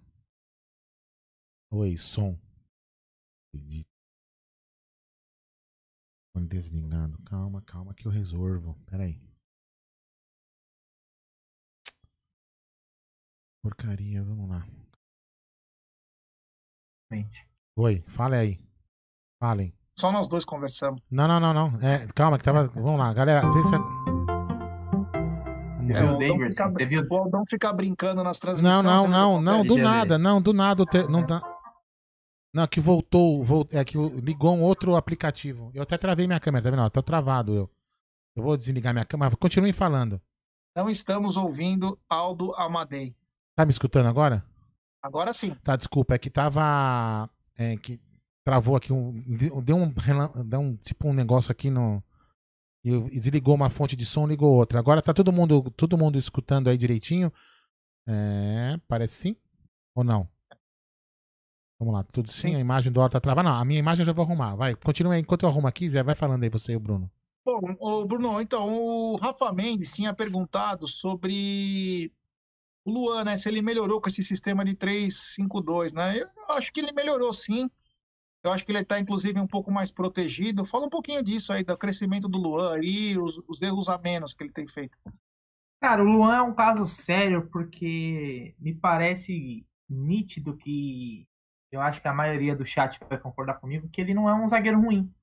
[1.71, 2.39] Oi, som.
[6.35, 7.17] Desligado.
[7.23, 8.75] Calma, calma que eu resolvo.
[8.85, 9.32] Pera aí.
[13.63, 14.67] Porcaria, vamos lá.
[17.77, 18.59] Oi, fale aí.
[19.41, 19.73] Falem.
[19.97, 21.01] Só nós dois conversamos.
[21.09, 21.79] Não, não, não, não.
[21.81, 22.67] É, calma que tava.
[22.67, 23.41] Vamos lá, galera.
[23.51, 23.75] Vê se.
[25.93, 26.71] É, o Aldão ficar,
[27.11, 28.83] o Aldão ficar brincando nas Não, transmissões.
[28.83, 30.83] não, você não, vê não, que do nada, não, do nada.
[30.83, 31.41] o te- Não, dá-
[32.53, 35.71] não, que voltou, vol- é que ligou um outro aplicativo.
[35.73, 36.81] Eu até travei minha câmera, tá vendo?
[36.83, 37.69] Ó, Tá travado eu.
[38.35, 39.35] Eu vou desligar minha câmera.
[39.37, 40.19] Continue falando.
[40.75, 43.15] Não estamos ouvindo Aldo Amadei.
[43.55, 44.43] Tá me escutando agora?
[45.01, 45.53] Agora sim.
[45.63, 47.29] Tá, desculpa, é que tava.
[47.57, 47.99] É que
[48.45, 49.11] travou aqui um.
[49.61, 49.93] Deu um,
[50.45, 52.01] deu um tipo um negócio aqui no.
[52.83, 54.79] E desligou uma fonte de som, ligou outra.
[54.79, 57.31] Agora tá todo mundo, todo mundo escutando aí direitinho.
[58.07, 59.35] É, parece sim?
[59.95, 60.27] Ou não?
[61.79, 63.49] Vamos lá, tudo sim, a imagem do Horta tá travada.
[63.49, 64.55] Não, a minha imagem eu já vou arrumar.
[64.55, 65.21] Vai, continua aí.
[65.21, 67.09] Enquanto eu arrumo aqui, já vai falando aí você e o Bruno.
[67.45, 72.11] Bom, ô Bruno, então, o Rafa Mendes tinha perguntado sobre
[72.85, 73.37] o Luan, né?
[73.37, 76.19] Se ele melhorou com esse sistema de 3-5-2, né?
[76.19, 77.69] Eu acho que ele melhorou sim.
[78.43, 80.65] Eu acho que ele está, inclusive, um pouco mais protegido.
[80.65, 84.33] Fala um pouquinho disso aí, do crescimento do Luan aí, os, os erros a menos
[84.33, 84.97] que ele tem feito.
[85.81, 91.27] Cara, o Luan é um caso sério porque me parece nítido que
[91.71, 94.47] eu acho que a maioria do chat vai concordar comigo que ele não é um
[94.47, 95.13] zagueiro ruim.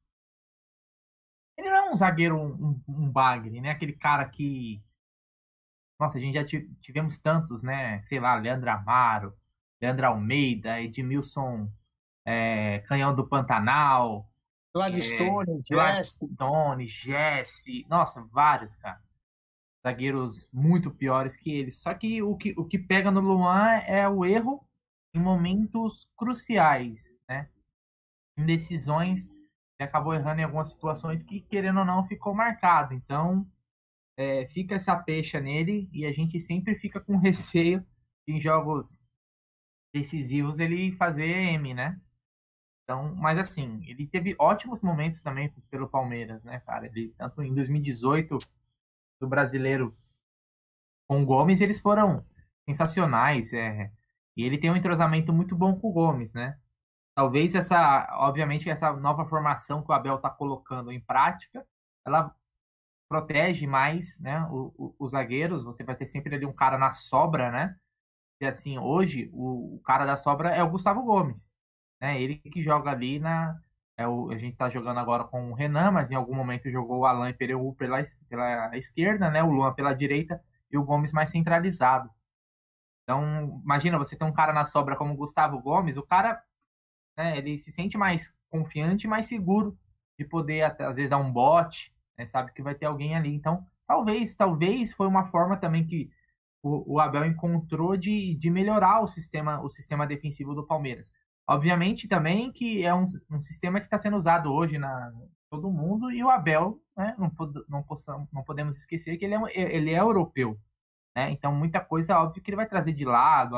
[1.56, 3.70] Ele não é um zagueiro, um, um bagre, né?
[3.70, 4.82] Aquele cara que.
[6.00, 8.02] Nossa, a gente já ti- tivemos tantos, né?
[8.06, 9.36] Sei lá, Leandro Amaro,
[9.80, 11.70] Leandro Almeida, Edmilson
[12.24, 14.28] é, Canhão do Pantanal.
[14.74, 15.74] Gladstone, é.
[15.74, 17.86] Gladstone, Jesse.
[17.88, 19.00] Nossa, vários, cara
[19.82, 21.70] zagueiros muito piores que ele.
[21.70, 24.64] Só que o que, o que pega no Luan é o erro
[25.14, 27.48] em momentos cruciais, né?
[28.36, 32.94] Em decisões, ele acabou errando em algumas situações que, querendo ou não, ficou marcado.
[32.94, 33.46] Então,
[34.20, 37.80] é, fica essa pecha nele e a gente sempre fica com receio
[38.26, 39.00] de, em jogos
[39.94, 41.98] decisivos ele fazer M, né?
[42.84, 46.86] Então, mas assim, ele teve ótimos momentos também pelo Palmeiras, né, cara?
[46.86, 48.36] Ele, tanto em 2018
[49.20, 49.96] do brasileiro
[51.08, 52.24] com o Gomes, eles foram
[52.68, 53.54] sensacionais.
[53.54, 53.90] É,
[54.36, 56.58] e ele tem um entrosamento muito bom com o Gomes, né?
[57.14, 61.66] Talvez essa, obviamente, essa nova formação que o Abel está colocando em prática,
[62.04, 62.34] ela
[63.10, 64.46] protege mais, né,
[64.96, 67.76] os zagueiros, você vai ter sempre ali um cara na sobra, né?
[68.40, 71.52] E assim, hoje o, o cara da sobra é o Gustavo Gomes,
[72.00, 72.22] né?
[72.22, 73.60] Ele que joga ali na
[73.96, 77.00] é o, a gente tá jogando agora com o Renan, mas em algum momento jogou
[77.00, 79.42] o Alan Pereu pela, pela esquerda, né?
[79.42, 82.08] O Luan pela direita e o Gomes mais centralizado.
[83.02, 86.40] Então, imagina você ter um cara na sobra como o Gustavo Gomes, o cara,
[87.18, 89.76] né, ele se sente mais confiante, mais seguro
[90.16, 93.34] de poder às vezes dar um bote, né, sabe que vai ter alguém ali.
[93.34, 96.10] Então, talvez, talvez foi uma forma também que
[96.62, 101.12] o, o Abel encontrou de, de melhorar o sistema, o sistema defensivo do Palmeiras.
[101.48, 105.12] Obviamente também que é um, um sistema que está sendo usado hoje na
[105.50, 107.32] todo mundo e o Abel, né, não,
[107.68, 110.56] não, possamos, não podemos esquecer que ele é, ele é europeu.
[111.16, 111.30] Né?
[111.32, 113.56] Então, muita coisa, óbvio, que ele vai trazer de lado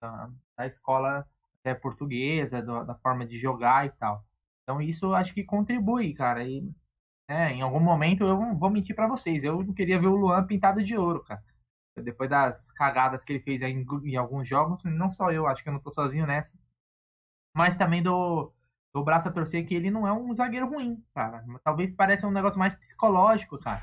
[0.00, 1.26] da, da escola
[1.64, 4.24] é, portuguesa, do, da forma de jogar e tal.
[4.62, 6.44] Então, isso acho que contribui, cara.
[6.44, 6.62] E
[7.28, 9.42] é, em algum momento eu não vou mentir para vocês.
[9.42, 11.42] Eu não queria ver o Luan pintado de ouro, cara.
[11.96, 15.68] Depois das cagadas que ele fez em, em alguns jogos, não só eu, acho que
[15.68, 16.56] eu não tô sozinho nessa.
[17.54, 18.52] Mas também do,
[18.94, 21.44] do braço a torcer que ele não é um zagueiro ruim, cara.
[21.64, 23.82] Talvez pareça um negócio mais psicológico, cara.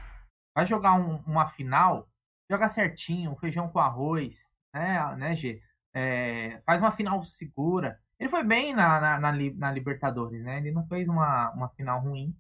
[0.56, 2.08] Vai jogar um, uma final,
[2.50, 5.62] joga certinho, feijão com arroz, né, né G?
[5.94, 8.00] É, faz uma final segura.
[8.20, 10.58] Ele foi bem na, na, na, na, Libertadores, né?
[10.58, 12.36] Ele não fez uma, uma final ruim,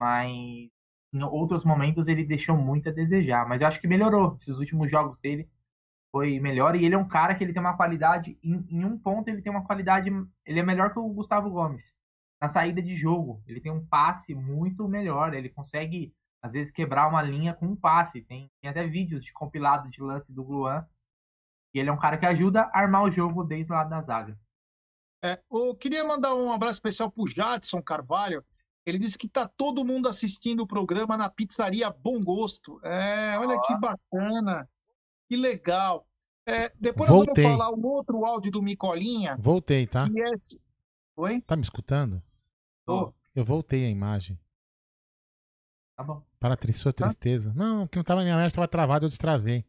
[0.00, 0.70] mas
[1.12, 3.46] em outros momentos ele deixou muito a desejar.
[3.46, 4.36] Mas eu acho que melhorou.
[4.36, 5.48] Esses últimos jogos dele
[6.10, 6.76] foi melhor.
[6.76, 8.38] E ele é um cara que ele tem uma qualidade.
[8.42, 10.10] Em, em um ponto ele tem uma qualidade.
[10.46, 11.94] Ele é melhor que o Gustavo Gomes.
[12.40, 13.42] Na saída de jogo.
[13.46, 15.34] Ele tem um passe muito melhor.
[15.34, 18.22] Ele consegue às vezes quebrar uma linha com um passe.
[18.22, 20.86] Tem, tem até vídeos de compilado de lance do Luan.
[21.74, 24.38] E ele é um cara que ajuda a armar o jogo desde lá da zaga.
[25.22, 28.44] É, eu queria mandar um abraço especial pro Jadson Carvalho.
[28.84, 32.80] Ele disse que tá todo mundo assistindo o programa na pizzaria Bom Gosto.
[32.82, 33.62] É, olha oh.
[33.62, 34.68] que bacana,
[35.28, 36.06] que legal.
[36.46, 37.44] É, depois Voltei.
[37.44, 39.36] nós vamos falar um outro áudio do Micolinha.
[39.38, 40.06] Voltei, tá?
[40.06, 40.60] É...
[41.16, 41.40] Oi?
[41.42, 42.22] Tá me escutando?
[42.86, 43.12] Oh.
[43.34, 44.38] Eu voltei a imagem.
[45.96, 46.22] Tá bom.
[46.40, 47.50] Para a sua tristeza.
[47.50, 47.56] Tá?
[47.56, 49.64] Não, que não tava minha imagem estava travada, eu destravei.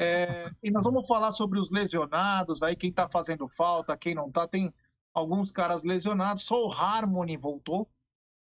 [0.00, 4.30] É, e nós vamos falar sobre os lesionados, aí quem tá fazendo falta, quem não
[4.30, 4.46] tá.
[4.48, 4.72] Tem
[5.12, 7.88] alguns caras lesionados, só o Harmony voltou.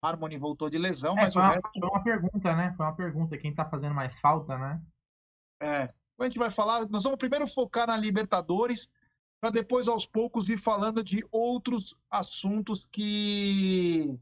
[0.01, 1.69] Harmony voltou de lesão, é, mas foi o uma, resto.
[1.79, 2.73] Foi uma pergunta, né?
[2.75, 3.37] Foi uma pergunta.
[3.37, 4.81] Quem tá fazendo mais falta, né?
[5.61, 5.93] É.
[6.19, 6.87] A gente vai falar.
[6.89, 8.89] Nós vamos primeiro focar na Libertadores,
[9.39, 14.19] para depois, aos poucos, ir falando de outros assuntos que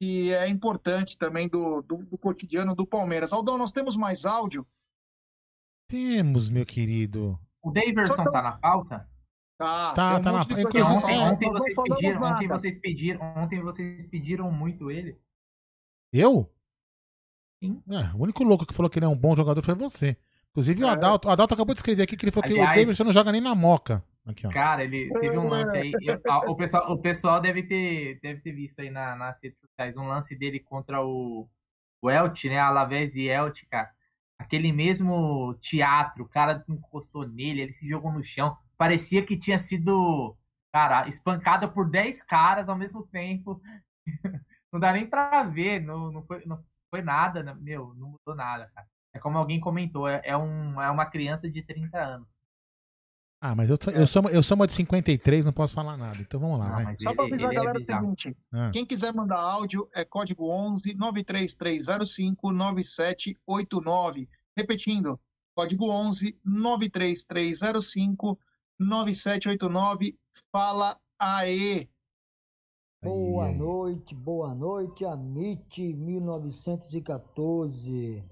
[0.00, 3.32] que é importante também do, do, do, cotidiano do Palmeiras.
[3.32, 4.66] Aldão, nós temos mais áudio?
[5.88, 7.38] Temos, meu querido.
[7.62, 9.08] O Daverson tá na pauta?
[9.62, 10.40] Tá, tá, tá um na.
[10.40, 15.16] Ontem, ontem, vocês pediram, ontem, vocês pediram, ontem vocês pediram muito ele.
[16.12, 16.52] Eu?
[17.62, 17.82] Sim.
[17.90, 20.16] É, o único louco que falou que ele é um bom jogador foi você.
[20.50, 20.84] Inclusive é.
[20.84, 23.04] o Adalto, o Adalto acabou de escrever aqui que ele falou Aliás, que o Davidson
[23.04, 24.04] não joga nem na moca.
[24.24, 25.92] Aqui, Cara, ele teve um lance aí.
[26.00, 29.96] Eu, o, pessoal, o pessoal deve ter, deve ter visto aí na, nas redes sociais
[29.96, 31.48] um lance dele contra o,
[32.00, 32.58] o Elche, né?
[32.58, 33.90] Alavés e Elche, cara.
[34.38, 38.56] Aquele mesmo teatro, o cara encostou nele, ele se jogou no chão.
[38.82, 40.36] Parecia que tinha sido,
[40.72, 43.62] cara, espancada por 10 caras ao mesmo tempo.
[44.72, 46.60] não dá nem pra ver, não, não, foi, não
[46.90, 47.54] foi nada, né?
[47.60, 48.88] meu, não mudou nada, cara.
[49.14, 52.34] É como alguém comentou, é, é, um, é uma criança de 30 anos.
[53.40, 56.18] Ah, mas eu, sou, eu, sou, eu sou uma de 53, não posso falar nada.
[56.18, 56.96] Então vamos lá, não, vai.
[56.98, 58.70] Só para avisar a galera é o seguinte: ah.
[58.72, 64.28] quem quiser mandar áudio é código 11 93305 9789.
[64.56, 65.20] Repetindo,
[65.54, 68.51] código 11 93305 9789.
[70.50, 71.88] Fala aê!
[73.02, 78.24] Boa noite, boa noite, Amit 1914.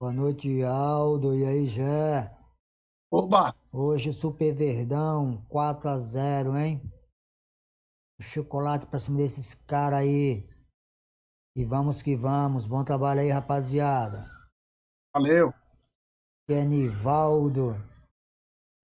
[0.00, 1.34] Boa noite, Aldo.
[1.34, 2.32] E aí, Jé?
[3.10, 3.54] Opa!
[3.72, 6.80] Hoje Super Verdão, 4 a 0 hein?
[8.20, 10.48] Chocolate pra cima desses caras aí.
[11.56, 12.66] E vamos que vamos.
[12.66, 14.30] Bom trabalho aí, rapaziada.
[15.14, 15.52] Valeu.
[16.48, 17.74] Kenivaldo,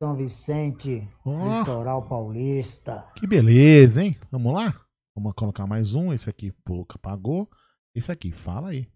[0.03, 3.09] São Vicente, oh, Litoral Paulista.
[3.15, 4.16] Que beleza, hein?
[4.33, 4.74] Vamos lá?
[5.15, 6.12] Vamos colocar mais um.
[6.12, 7.49] Esse aqui, pouco apagou.
[7.95, 8.89] Esse aqui, fala aí.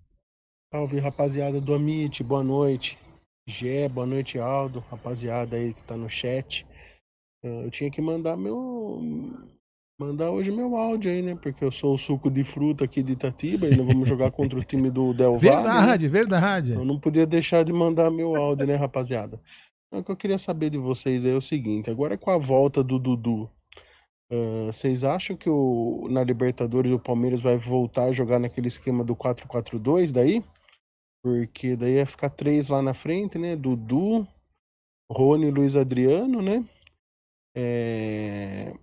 [0.74, 2.24] Salve, rapaziada do Amit.
[2.24, 2.98] Boa noite.
[3.48, 6.66] Gé, boa noite, Aldo, rapaziada aí que tá no chat.
[7.44, 9.00] Ah, eu tinha que mandar meu.
[10.00, 11.36] Mandar hoje meu áudio aí, né?
[11.36, 14.58] Porque eu sou o suco de fruta aqui de Itatiba e nós vamos jogar contra
[14.58, 15.54] o time do Del Valle.
[15.54, 16.10] Verdade, né?
[16.10, 16.72] verdade.
[16.72, 19.40] Eu não podia deixar de mandar meu áudio, né, rapaziada?
[19.92, 22.98] O que eu queria saber de vocês é o seguinte: agora com a volta do
[22.98, 23.50] Dudu,
[24.28, 29.04] Uh, vocês acham que o, na Libertadores o Palmeiras vai voltar a jogar naquele esquema
[29.04, 30.44] do 4-4-2 daí?
[31.22, 33.54] Porque daí ia ficar três lá na frente, né?
[33.54, 34.26] Dudu,
[35.10, 36.64] Rony, Luiz Adriano, né?
[37.56, 38.74] É...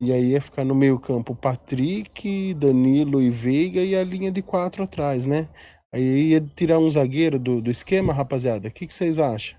[0.00, 4.42] E aí ia ficar no meio campo Patrick, Danilo e Veiga e a linha de
[4.42, 5.48] quatro atrás, né?
[5.92, 8.68] Aí ia tirar um zagueiro do, do esquema, rapaziada.
[8.68, 9.58] O que, que vocês acham?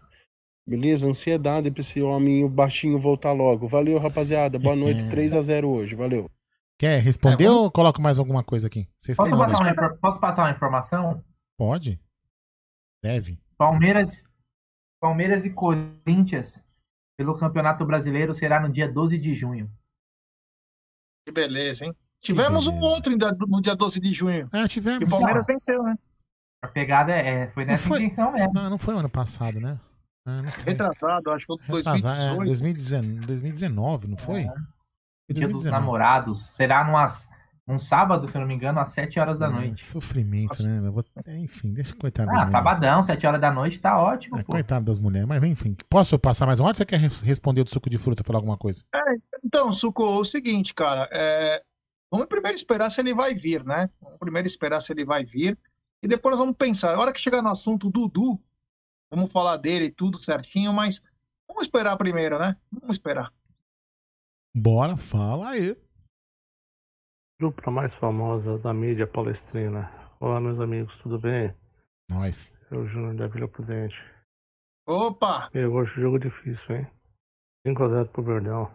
[0.66, 1.08] Beleza?
[1.08, 3.68] Ansiedade pra esse homem baixinho voltar logo.
[3.68, 4.58] Valeu, rapaziada.
[4.58, 5.10] Boa noite.
[5.10, 5.96] 3 a 0 hoje.
[5.96, 6.30] Valeu.
[6.78, 7.64] Quer responder é, vamos...
[7.64, 8.88] ou coloco mais alguma coisa aqui?
[8.98, 9.98] Vocês posso, passar uma, infor...
[10.00, 11.24] posso passar uma informação?
[11.58, 12.00] Pode.
[13.02, 13.40] Deve.
[13.58, 14.24] Palmeiras,
[15.00, 16.66] Palmeiras e Corinthians
[17.18, 19.70] pelo Campeonato Brasileiro será no dia 12 de junho.
[21.26, 21.96] Que beleza, hein?
[22.20, 22.86] Tivemos beleza.
[22.86, 23.16] um outro
[23.48, 24.50] no dia 12 de junho.
[24.52, 25.02] É, tivemos.
[25.02, 25.98] E o Palmeiras venceu, né?
[26.62, 28.54] A pegada é, foi nessa foi, intenção mesmo.
[28.54, 29.78] Não, não foi o ano passado, né?
[30.26, 32.42] Ah, Retrasado, acho que foi 2018.
[32.42, 34.42] É, 2019, 2019, não foi?
[34.42, 34.54] É.
[35.34, 36.48] Dia dos namorados.
[36.56, 37.28] Será numas,
[37.68, 39.84] um sábado, se eu não me engano, às 7 horas da noite.
[39.84, 40.82] Sofrimento, Nossa.
[40.82, 40.90] né?
[40.90, 41.04] Vou...
[41.28, 44.38] Enfim, deixa coitado Ah, sabadão, 7 horas da noite, tá ótimo.
[44.38, 45.76] É, coitado das mulheres, mas enfim.
[45.90, 48.84] Posso passar mais um ou você quer responder do suco de fruta, falar alguma coisa?
[48.94, 49.00] É,
[49.44, 51.08] então, Suco, o seguinte, cara.
[51.12, 51.62] É...
[52.12, 53.90] Vamos primeiro esperar se ele vai vir, né?
[54.02, 55.58] Vamos primeiro esperar se ele vai vir.
[56.02, 56.94] E depois nós vamos pensar.
[56.94, 58.40] A hora que chegar no assunto Dudu,
[59.14, 61.00] Vamos falar dele tudo certinho, mas
[61.48, 62.58] vamos esperar primeiro, né?
[62.72, 63.32] Vamos esperar.
[64.56, 65.78] Bora, fala aí.
[67.40, 69.88] Dupla mais famosa da mídia palestrina.
[70.20, 71.56] Olá, meus amigos, tudo bem?
[72.10, 72.56] Nós.
[72.72, 74.04] É o Júnior da Vila Prudente.
[74.88, 75.48] Opa!
[75.54, 76.88] Eu acho jogo difícil, hein?
[77.68, 78.72] 5x0 pro Verdão.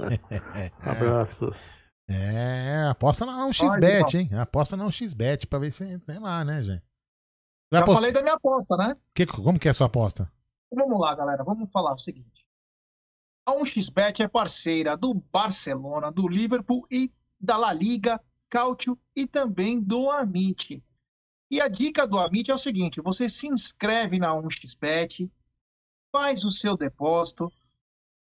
[0.80, 1.86] Abraços.
[2.08, 4.30] É, aposta não XBet, hein?
[4.40, 6.95] Aposta não XBet pra ver se, sei lá, né, gente?
[7.72, 7.96] Já apost...
[7.96, 8.96] falei da minha aposta, né?
[9.14, 10.30] Que, como que é a sua aposta?
[10.72, 11.42] Vamos lá, galera.
[11.44, 12.46] Vamos falar o seguinte.
[13.44, 19.80] A 1xBet é parceira do Barcelona, do Liverpool e da La Liga, Cautio e também
[19.80, 20.82] do Amit.
[21.50, 25.30] E a dica do Amit é o seguinte: você se inscreve na 1xBet,
[26.10, 27.52] faz o seu depósito,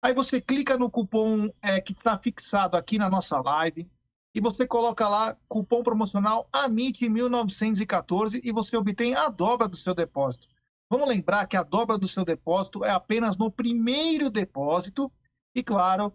[0.01, 3.89] aí você clica no cupom é, que está fixado aqui na nossa live,
[4.35, 10.49] e você coloca lá cupom promocional AMIT1914 e você obtém a dobra do seu depósito.
[10.89, 15.09] Vamos lembrar que a dobra do seu depósito é apenas no primeiro depósito
[15.55, 16.13] e, claro,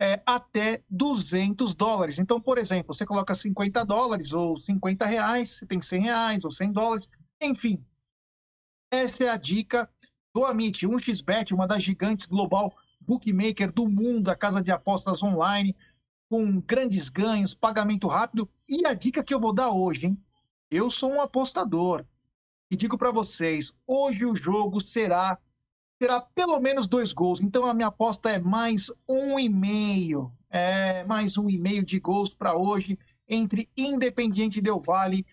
[0.00, 2.18] é até 200 dólares.
[2.18, 6.50] Então, por exemplo, você coloca 50 dólares ou 50 reais, você tem 100 reais ou
[6.50, 7.08] 100 dólares,
[7.40, 7.84] enfim.
[8.92, 9.88] Essa é a dica
[10.34, 15.76] do Amit, 1xBet, uma das gigantes global bookmaker do mundo, a casa de apostas online,
[16.30, 18.48] com grandes ganhos, pagamento rápido.
[18.68, 20.24] E a dica que eu vou dar hoje, hein?
[20.70, 22.06] Eu sou um apostador.
[22.70, 25.36] E digo para vocês, hoje o jogo será
[25.98, 27.40] terá pelo menos dois gols.
[27.40, 30.32] Então a minha aposta é mais um e meio.
[30.48, 32.96] É mais um e meio de gols para hoje
[33.28, 35.26] entre Independiente Del Vale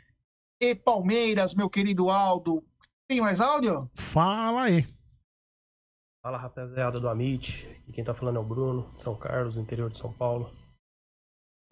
[0.59, 2.63] e Palmeiras, meu querido Aldo.
[3.07, 3.89] Tem mais áudio?
[3.93, 4.87] Fala aí.
[6.23, 7.67] Fala rapaziada do Amit.
[7.87, 10.51] E quem tá falando é o Bruno, São Carlos, interior de São Paulo.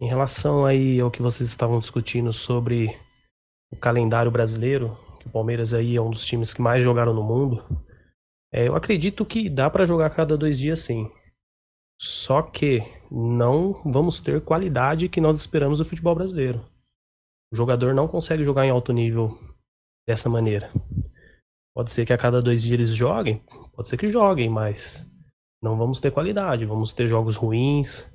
[0.00, 2.88] Em relação aí ao que vocês estavam discutindo sobre
[3.70, 7.22] o calendário brasileiro, que o Palmeiras aí é um dos times que mais jogaram no
[7.22, 7.64] mundo,
[8.52, 11.10] é, eu acredito que dá para jogar cada dois dias sim.
[11.98, 16.62] Só que não vamos ter qualidade que nós esperamos do futebol brasileiro.
[17.50, 19.38] O jogador não consegue jogar em alto nível
[20.06, 20.70] dessa maneira.
[21.74, 23.42] Pode ser que a cada dois dias eles joguem,
[23.72, 25.10] pode ser que joguem, mas
[25.62, 26.66] não vamos ter qualidade.
[26.66, 28.10] Vamos ter jogos ruins,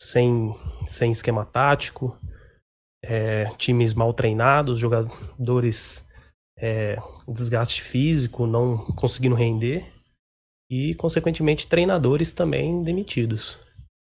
[0.00, 0.54] sem,
[0.86, 2.18] sem esquema tático,
[3.04, 6.06] é, times mal treinados, jogadores
[6.58, 6.98] é,
[7.28, 9.84] desgaste físico, não conseguindo render
[10.70, 13.58] e, consequentemente, treinadores também demitidos.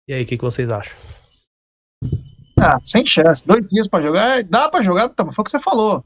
[0.07, 0.97] E aí, o que, que vocês acham?
[2.59, 3.45] Ah, sem chance.
[3.45, 6.03] Dois dias para jogar, dá para jogar, tá, foi o que você falou.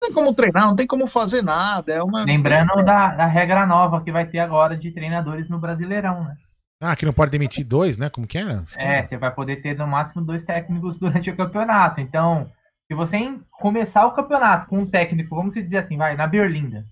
[0.00, 1.92] Não tem como treinar, não tem como fazer nada.
[1.92, 2.24] É uma...
[2.24, 6.36] Lembrando da, da regra nova que vai ter agora de treinadores no Brasileirão, né?
[6.84, 8.10] Ah, que não pode demitir dois, né?
[8.10, 8.64] Como que era?
[8.76, 12.00] É, você vai poder ter no máximo dois técnicos durante o campeonato.
[12.00, 12.52] Então,
[12.90, 13.18] se você
[13.52, 16.84] começar o campeonato com um técnico, vamos dizer assim, vai, na Berlinda,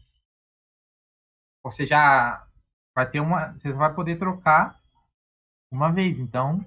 [1.65, 2.47] você já
[2.95, 3.53] vai ter uma.
[3.53, 4.81] Você vai poder trocar
[5.73, 6.65] uma vez, então.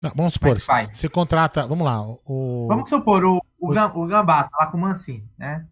[0.00, 1.66] Não, vamos supor, é você contrata.
[1.66, 2.00] Vamos lá.
[2.24, 2.66] O...
[2.68, 5.66] Vamos supor, o, o, o Gambá tá lá com o Mancini, né?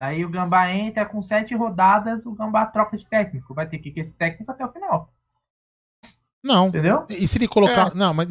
[0.00, 3.52] Aí o Gambá entra com sete rodadas, o Gambá troca de técnico.
[3.54, 5.12] Vai ter que ir esse técnico até o final.
[6.46, 6.68] Não.
[6.68, 7.04] Entendeu?
[7.08, 7.88] E se ele colocar.
[7.88, 7.94] É.
[7.94, 8.28] Não, mas.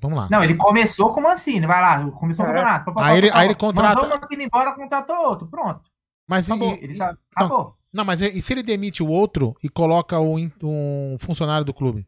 [0.00, 0.28] Vamos lá.
[0.30, 2.48] Não, ele começou como assim, vai lá, começou é.
[2.48, 2.92] o campeonato.
[2.98, 4.00] Aí ele, aí ele contrata.
[4.00, 5.82] Mandou o Mancini embora, contratou outro, pronto.
[6.28, 6.74] Mas acabou.
[6.74, 7.76] E, ele sabe, então, acabou.
[7.92, 12.06] Não, mas e se ele demite o outro e coloca um, um funcionário do clube?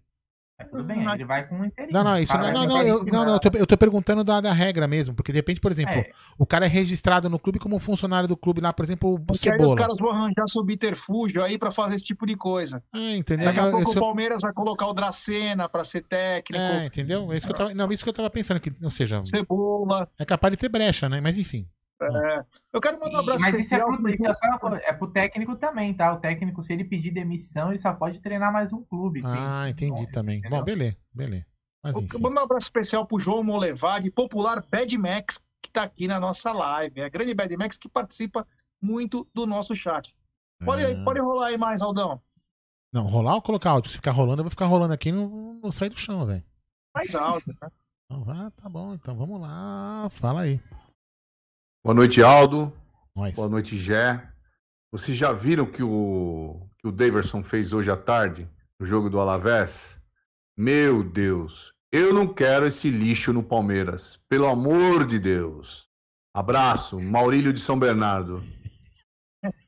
[0.70, 1.92] Tudo bem, ele vai com um inteirinho.
[1.96, 4.40] Não, não, isso não, não, não, eu, não, não, eu tô, eu tô perguntando da,
[4.40, 6.10] da regra mesmo, porque de repente, por exemplo, É.
[6.38, 9.48] o cara é registrado no clube como funcionário do clube lá, por exemplo, o Porque
[9.48, 12.82] aí os caras vão arranjar subterfúgio aí pra fazer esse tipo de coisa.
[12.94, 13.46] É, entendeu?
[13.46, 16.62] Daqui a pouco o Palmeiras vai colocar o Dracena pra ser técnico.
[16.62, 17.32] É, entendeu?
[17.32, 20.08] É isso que eu tava, não, isso que eu tava pensando, que, ou seja, Cebola.
[20.18, 21.20] é capaz de ter brecha, né?
[21.20, 21.66] Mas enfim.
[22.06, 22.44] É.
[22.72, 23.96] Eu quero mandar um E- abraço mas isso é, especial.
[23.98, 26.12] pro, isso é, só- é pro técnico também, tá?
[26.12, 29.20] O técnico, se ele pedir demissão, ele só pode treinar mais um clube.
[29.24, 30.40] Ah, entendi também.
[30.48, 31.46] Bom, beleza, beleza.
[31.82, 32.18] Mas Eu enfim.
[32.18, 36.52] mandar um abraço especial pro João Molevade, popular Bad Max, que tá aqui na nossa
[36.52, 37.00] live.
[37.00, 38.46] É a grande Bad Max que participa
[38.82, 40.14] muito do nosso chat.
[40.64, 41.04] Pode, Ah.
[41.04, 42.20] pode rolar aí mais, Aldão.
[42.92, 43.90] Não, rolar ou colocar áudio?
[43.90, 46.44] Se ficar rolando, eu vou ficar rolando aqui e não, não sair do chão, velho.
[46.94, 47.68] Mais áudios, né?
[48.08, 50.06] Vai, tá bom, então vamos lá.
[50.10, 50.60] Fala aí.
[51.84, 52.72] Boa noite, Aldo.
[53.14, 53.36] Nós.
[53.36, 54.26] Boa noite, Gé.
[54.90, 58.48] Vocês já viram que o que o Daverson fez hoje à tarde
[58.78, 60.00] no jogo do Alavés?
[60.56, 64.20] Meu Deus, eu não quero esse lixo no Palmeiras.
[64.28, 65.88] Pelo amor de Deus.
[66.34, 68.42] Abraço, Maurílio de São Bernardo.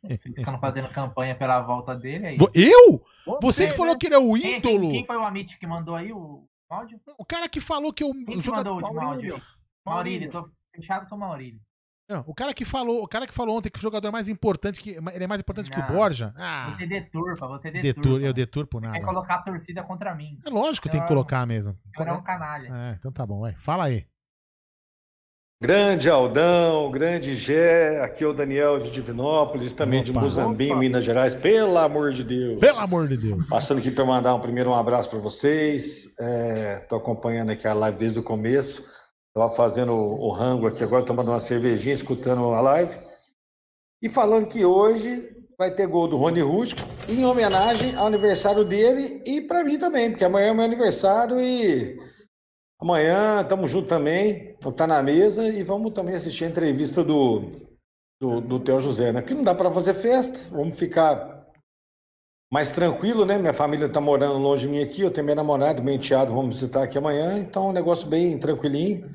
[0.03, 2.37] Vocês ficam fazendo campanha pela volta dele aí.
[2.39, 3.05] Vo- Eu?
[3.41, 3.99] Você, Você que falou né?
[3.99, 4.91] que ele é o Quem- quem- ídolo.
[4.93, 6.99] Quem, foi o Amit que mandou aí o áudio?
[7.19, 8.81] O cara que falou que o, Quem que jogador.
[8.81, 9.43] mandou o áudio aí?
[9.85, 11.61] Maurílio, tô fechado com o Maurílio.
[12.09, 14.81] Não, o cara que falou, o cara que falou ontem que o jogador mais importante
[14.81, 15.89] que ele é mais importante que o Não.
[15.89, 16.33] Borja.
[16.37, 18.01] Ah, Você deturpa, você deturpa.
[18.01, 19.05] detur, eu deturpo Quer nada.
[19.05, 20.39] colocar a torcida contra mim.
[20.47, 21.77] É lógico que tem que Senhor- colocar mesmo.
[21.81, 22.69] senhor é um canalha.
[22.73, 23.55] É, então tá bom, vai.
[23.57, 24.07] Fala aí.
[25.61, 30.21] Grande Aldão, grande Gé, aqui é o Daniel de Divinópolis, também de Opa.
[30.21, 30.81] Muzambinho, Opa.
[30.81, 32.61] Minas Gerais, pelo amor de Deus.
[32.61, 33.49] Pelo amor de Deus.
[33.49, 36.15] Passando aqui para mandar um primeiro um abraço para vocês.
[36.83, 38.85] Estou acompanhando aqui a live desde o começo.
[39.37, 42.97] Estava fazendo o, rango aqui agora, tomando uma cervejinha, escutando a live.
[44.01, 49.23] E falando que hoje vai ter gol do Rony Rústico, em homenagem ao aniversário dele
[49.27, 51.99] e para mim também, porque amanhã é meu aniversário e
[52.81, 57.43] amanhã estamos juntos também, vamos estar na mesa e vamos também assistir a entrevista do,
[58.19, 59.21] do, do Theo José, né?
[59.21, 61.36] Porque não dá para fazer festa, vamos ficar
[62.51, 63.39] mais tranquilo, né?
[63.39, 66.61] Minha família está morando longe de mim aqui, eu tenho minha namorada, meu enteado, vamos
[66.61, 69.07] visitar aqui amanhã, então é um negócio bem tranquilinho.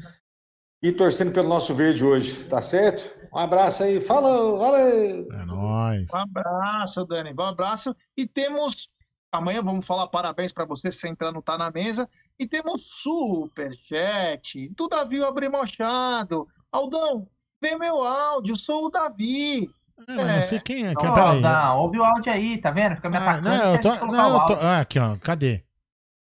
[0.84, 3.22] E torcendo pelo nosso verde hoje, tá certo?
[3.32, 5.28] Um abraço aí, falou, valeu!
[5.32, 6.12] É nóis.
[6.12, 7.34] Um abraço, Dani.
[7.38, 7.95] Um abraço.
[8.18, 8.90] E temos.
[9.32, 12.10] Amanhã vamos falar parabéns para você, se entrar no Tá na Mesa.
[12.38, 16.48] E temos superchat do Davi Abrimochado.
[16.72, 17.28] Aldão,
[17.62, 19.70] vê meu áudio, sou o Davi.
[20.07, 20.95] É, mas não sei quem é.
[20.95, 21.36] Quem, peraí.
[21.45, 22.95] Aldão, ouve o áudio aí, tá vendo?
[22.95, 23.49] Fica me Ah, atacando.
[23.49, 25.18] não, eu tô, não, eu tô- ah, aqui, ó.
[25.18, 25.64] Cadê?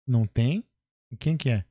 [0.07, 0.63] Não tem?
[1.11, 1.65] E Quem que é?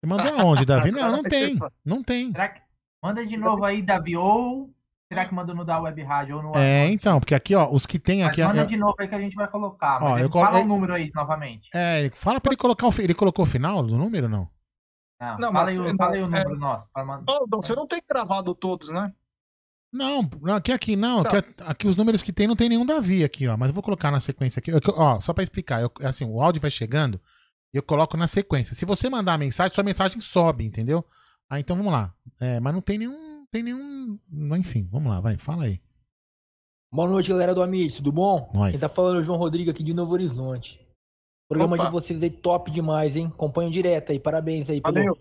[0.00, 0.90] Você mandou aonde, Davi?
[0.90, 1.22] Não, não
[1.54, 1.58] tem.
[1.84, 2.30] Não tem.
[2.32, 2.60] Será que...
[3.02, 4.70] Manda de novo aí, Davi, ou
[5.10, 7.86] será que manda no da web rádio ou no É, então, porque aqui, ó, os
[7.86, 8.42] que tem Mas aqui.
[8.42, 10.02] manda eu- de novo aí que a gente vai colocar.
[10.02, 11.68] Ó, eu colo- fala é- o número aí novamente.
[11.74, 12.92] É, fala pra ele colocar o.
[13.00, 14.48] Ele colocou o final do número não?
[15.20, 16.90] Não, Não, fala, mas- aí, o- não, fala aí o é- número nosso.
[16.92, 19.12] Fala, manda- Aldão, você não tem gravado todos, né?
[19.96, 21.22] Não, não, aqui, aqui, não.
[21.22, 21.38] Tá.
[21.38, 23.56] Aqui, aqui os números que tem não tem nenhum Davi aqui, ó.
[23.56, 24.70] Mas eu vou colocar na sequência aqui.
[24.70, 27.20] Eu- ó, só pra explicar, eu- assim, o áudio vai chegando
[27.72, 28.74] e eu coloco na sequência.
[28.74, 31.04] Se você mandar a mensagem, sua mensagem sobe, entendeu?
[31.48, 32.14] Ah, então vamos lá.
[32.40, 33.46] É, mas não tem nenhum.
[33.50, 34.18] Tem nenhum.
[34.30, 35.80] não, Enfim, vamos lá, vai, fala aí.
[36.92, 38.50] Boa noite, galera do Amit, tudo bom?
[38.54, 38.70] Nós.
[38.72, 40.80] Quem tá falando é o João Rodrigo aqui de Novo Horizonte.
[41.44, 41.84] O programa Opa.
[41.86, 43.26] de vocês aí top demais, hein?
[43.32, 45.16] Acompanho direto aí, parabéns aí pelo,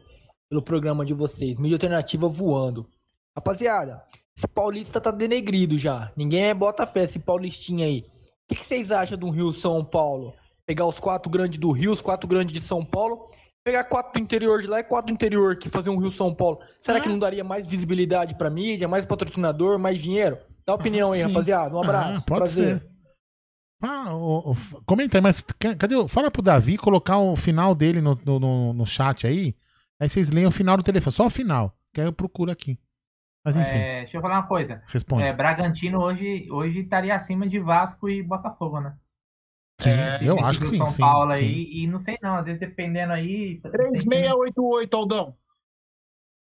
[0.49, 1.59] pelo programa de vocês.
[1.59, 2.89] Mídia alternativa voando.
[3.35, 4.03] Rapaziada,
[4.37, 6.11] esse paulista tá denegrido já.
[6.15, 8.05] Ninguém é bota fé esse paulistinha aí.
[8.09, 10.33] O que, que vocês acham do Rio São Paulo?
[10.65, 13.27] Pegar os quatro grandes do Rio, os quatro grandes de São Paulo,
[13.63, 16.33] pegar quatro do interior de lá e quatro do interior aqui, fazer um Rio São
[16.35, 16.59] Paulo.
[16.81, 20.37] Será que não daria mais visibilidade pra mídia, mais patrocinador, mais dinheiro?
[20.65, 21.27] Dá opinião aí, Sim.
[21.27, 21.75] rapaziada.
[21.75, 22.19] Um abraço.
[22.19, 22.79] Ah, pode prazer.
[22.79, 22.95] ser.
[24.11, 25.95] Ô, ô, f- comenta aí, mas ca- cadê?
[25.95, 29.55] o- Fala pro Davi colocar o final dele no, no, no- no chat aí.
[29.99, 31.75] Aí vocês leem o final do telefone, só o final.
[31.93, 32.77] Que aí eu procuro aqui.
[33.45, 33.77] Mas enfim.
[33.77, 34.81] É, deixa eu falar uma coisa.
[34.87, 35.23] Responde.
[35.23, 38.95] É, Bragantino hoje, hoje estaria acima de Vasco e Botafogo, né?
[39.79, 40.77] Sim, Esse- eu acho que sim.
[40.77, 41.45] São sim, Paulo sim.
[41.45, 43.59] aí, e não sei não, às vezes dependendo aí.
[43.61, 45.37] tem time- 3688, Aldão.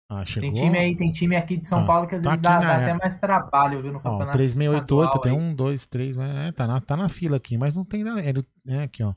[0.09, 0.51] Ah, chegou.
[0.53, 2.59] Tem time aí, tem time aqui de São Ah, Paulo que às tá vezes dá,
[2.59, 5.37] na dá até mais trabalho, viu, no Ó, campeonato 3688 estadual tem aí.
[5.37, 6.17] um, dois, três.
[6.17, 8.03] É, tá na, tá na fila aqui, mas não tem.
[8.07, 8.33] É,
[8.75, 9.13] é aqui, ó.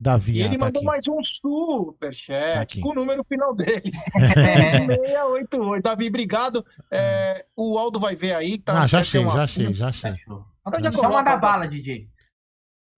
[0.00, 0.86] Davi, E ah, ele tá mandou aqui.
[0.86, 3.90] mais um superchat Tá com o número final dele.
[4.14, 4.86] É.
[4.86, 5.82] 3688.
[5.82, 6.64] Davi, obrigado.
[6.90, 8.58] É, o Aldo vai ver aí.
[8.58, 10.12] Tá, Ah, já achei, uma- já achei, já achei.
[10.66, 12.08] Então já manda bala, DJ.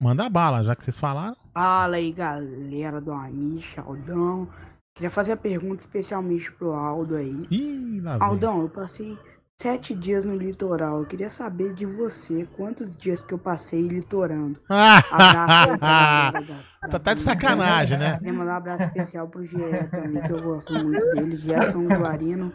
[0.00, 1.36] Manda bala, já que vocês falaram.
[1.52, 4.48] Fala aí, galera do Amish, Aldão.
[4.94, 7.46] Queria fazer a pergunta especialmente pro Aldo aí.
[7.50, 8.02] Ih.
[8.20, 9.16] Aldão, eu passei
[9.62, 10.98] sete dias no litoral.
[10.98, 14.60] Eu queria saber de você quantos dias que eu passei litorando.
[14.68, 18.18] Abraço galera da, Tá, tá de sacanagem, né?
[18.18, 21.36] Queria mandar um abraço especial pro Gerson também, que eu gosto muito dele.
[21.36, 22.52] Gerson Guarino,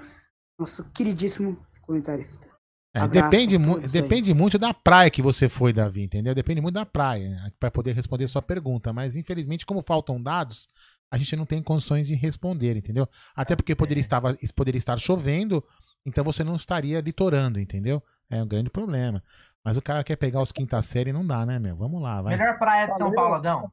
[0.60, 2.50] nosso queridíssimo comentarista.
[2.94, 6.36] É, depende, mu depende muito da praia que você foi, Davi, entendeu?
[6.36, 8.92] Depende muito da praia né, para poder responder sua pergunta.
[8.92, 10.68] Mas, infelizmente, como faltam dados,
[11.10, 13.08] a gente não tem condições de responder, entendeu?
[13.36, 14.22] Até porque poderia estar,
[14.56, 15.64] poderia estar chovendo,
[16.08, 18.02] então você não estaria litorando, entendeu?
[18.30, 19.22] É um grande problema.
[19.64, 21.76] Mas o cara quer pegar os quinta série, não dá, né, meu?
[21.76, 22.38] Vamos lá, vai.
[22.38, 23.70] Melhor praia de São Paulo, Adão?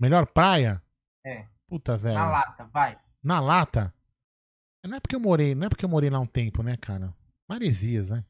[0.00, 0.80] Melhor praia?
[1.26, 1.46] É.
[1.66, 2.14] Puta, velho.
[2.14, 2.98] Na lata, vai.
[3.20, 3.92] Na lata?
[4.86, 7.12] Não é porque eu morei, não é porque eu morei lá um tempo, né, cara?
[7.48, 8.24] Maresias, né?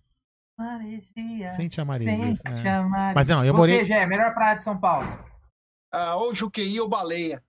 [0.59, 1.51] Maresia.
[1.51, 2.39] Sente a Maresias.
[2.39, 2.71] Sente é.
[2.71, 3.15] a Maresia.
[3.15, 3.85] Mas não, eu morei.
[3.85, 5.07] Gé, melhor praia de São Paulo.
[5.93, 7.45] Ah, ou Juqueí ou Baleia.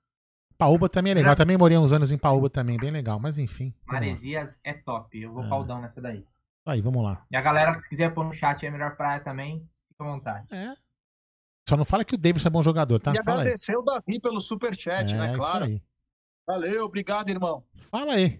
[0.57, 1.33] Paúba também é legal.
[1.33, 3.19] Eu também morei uns anos em Paúba também, bem legal.
[3.19, 3.73] Mas enfim.
[3.85, 5.19] Maresias é top.
[5.19, 5.49] Eu vou É.
[5.49, 6.25] paldão nessa daí.
[6.67, 7.25] Aí, vamos lá.
[7.31, 9.59] E a galera que se quiser pôr no chat a melhor praia também,
[9.91, 10.47] fica à vontade.
[10.51, 10.73] É.
[11.67, 13.11] Só não fala que o Davidson é bom jogador, tá?
[13.11, 13.41] e Fala aí.
[13.41, 15.29] agradecer o Davi pelo superchat, É, né?
[15.31, 15.65] isso Claro.
[15.65, 15.81] aí.
[16.47, 17.63] Valeu, obrigado, irmão.
[17.73, 18.39] Fala aí.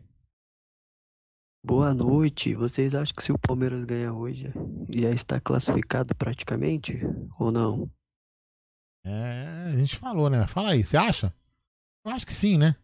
[1.66, 2.54] Boa noite.
[2.54, 4.52] Vocês acham que se o Palmeiras ganhar hoje,
[4.96, 7.00] já está classificado praticamente?
[7.40, 7.92] Ou não?
[9.04, 10.46] É, a gente falou, né?
[10.48, 11.34] Fala aí, você acha?
[12.06, 12.76] Eu acho que sim, né?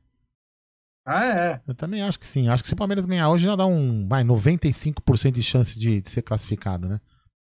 [1.05, 1.61] Ah, é.
[1.67, 2.47] Eu também acho que sim.
[2.47, 6.01] Acho que se o Palmeiras ganhar hoje já dá um, vai, 95% de chance de,
[6.01, 6.99] de ser classificado, né?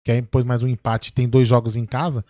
[0.05, 2.25] Que aí depois mais um empate, tem dois jogos em casa,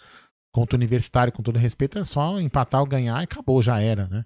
[0.52, 4.06] contra o Universitário, com todo respeito, é só empatar ou ganhar e acabou, já era,
[4.06, 4.24] né?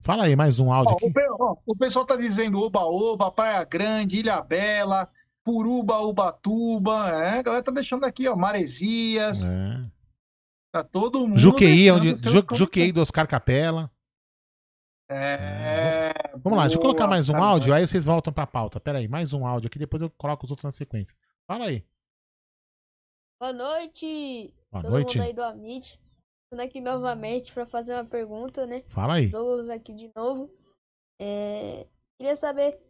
[0.00, 1.12] Fala aí, mais um áudio aqui.
[1.38, 5.08] o, o pessoal tá dizendo Oba-Oba, Praia Grande, Ilha Bela,
[5.44, 7.08] Puruba, Ubatuba.
[7.10, 9.48] É, a galera tá deixando aqui, ó, Maresias.
[9.48, 9.84] É.
[10.72, 11.38] Tá todo mundo.
[11.38, 12.44] Juqueí, onde, Ju.
[12.52, 13.90] Juqueí do Oscar Capela.
[15.08, 16.12] É.
[16.38, 17.44] Vamos lá, deixa eu colocar mais um cara.
[17.44, 18.80] áudio, aí vocês voltam pra pauta.
[18.80, 21.16] Pera aí, mais um áudio aqui, depois eu coloco os outros na sequência.
[21.46, 21.86] Fala aí.
[23.40, 25.18] Boa noite, Boa todo noite.
[25.18, 26.00] mundo aí do Amit.
[26.52, 28.82] Estou aqui novamente para fazer uma pergunta, né?
[28.88, 29.28] Fala aí.
[29.28, 30.50] Douglas aqui de novo.
[31.20, 31.86] É,
[32.18, 32.80] Queria saber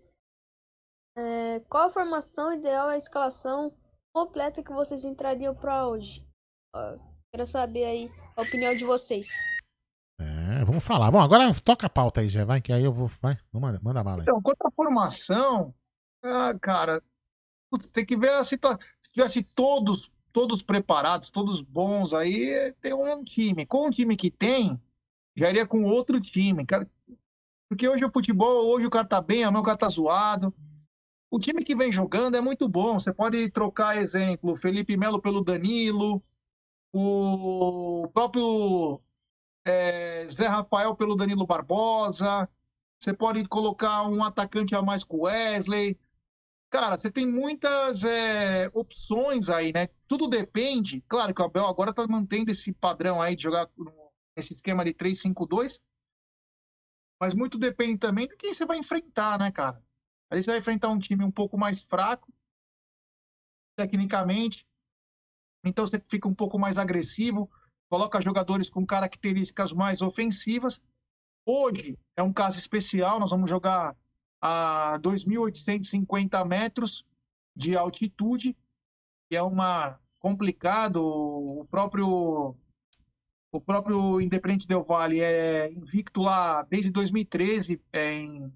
[1.17, 3.75] é, qual a formação ideal, a escalação
[4.15, 6.27] completa que vocês entrariam para hoje.
[6.75, 6.97] Ó,
[7.35, 9.29] Quero saber aí a opinião de vocês.
[10.49, 11.11] É, vamos falar.
[11.11, 13.11] Bom, agora toca a pauta aí, já vai, que aí eu vou.
[13.21, 14.23] Vai, manda, manda bala aí.
[14.23, 15.75] Então, quanto à formação,
[16.23, 17.03] ah, cara,
[17.69, 18.79] putz, tem que ver a situação.
[19.03, 23.67] Se tivesse todos, todos preparados, todos bons aí, tem um time.
[23.67, 24.81] Com o time que tem,
[25.35, 26.65] já iria com outro time.
[27.69, 30.55] Porque hoje o futebol, hoje o cara tá bem, amanhã o cara tá zoado.
[31.29, 33.01] O time que vem jogando é muito bom.
[33.01, 36.23] Você pode trocar exemplo, Felipe Melo pelo Danilo,
[36.93, 39.01] o próprio
[39.67, 42.49] é, Zé Rafael pelo Danilo Barbosa.
[43.01, 45.99] Você pode colocar um atacante a mais com Wesley.
[46.71, 49.89] Cara, você tem muitas é, opções aí, né?
[50.09, 51.03] Tudo depende.
[51.09, 54.85] Claro que o Abel agora tá mantendo esse padrão aí de jogar no- esse esquema
[54.85, 55.81] de 3-5-2.
[57.21, 59.83] Mas muito depende também de quem você vai enfrentar, né, cara?
[60.31, 62.33] Aí você vai enfrentar um time um pouco mais fraco,
[63.77, 64.67] tecnicamente.
[65.65, 67.51] Então você fica um pouco mais agressivo,
[67.89, 70.83] coloca jogadores com características mais ofensivas.
[71.45, 73.97] Hoje é um caso especial, nós vamos jogar
[74.41, 77.07] a 2.850 metros
[77.55, 78.57] de altitude,
[79.29, 81.03] que é uma complicado.
[81.03, 82.57] O próprio
[83.53, 88.53] o próprio Independente Del Valle é invicto lá desde 2013 é, em,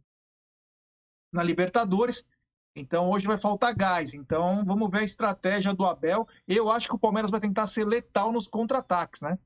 [1.32, 2.26] na Libertadores.
[2.80, 4.14] Então hoje vai faltar gás.
[4.14, 6.26] Então vamos ver a estratégia do Abel.
[6.48, 9.38] Eu acho que o Palmeiras vai tentar ser letal nos contra-ataques, né?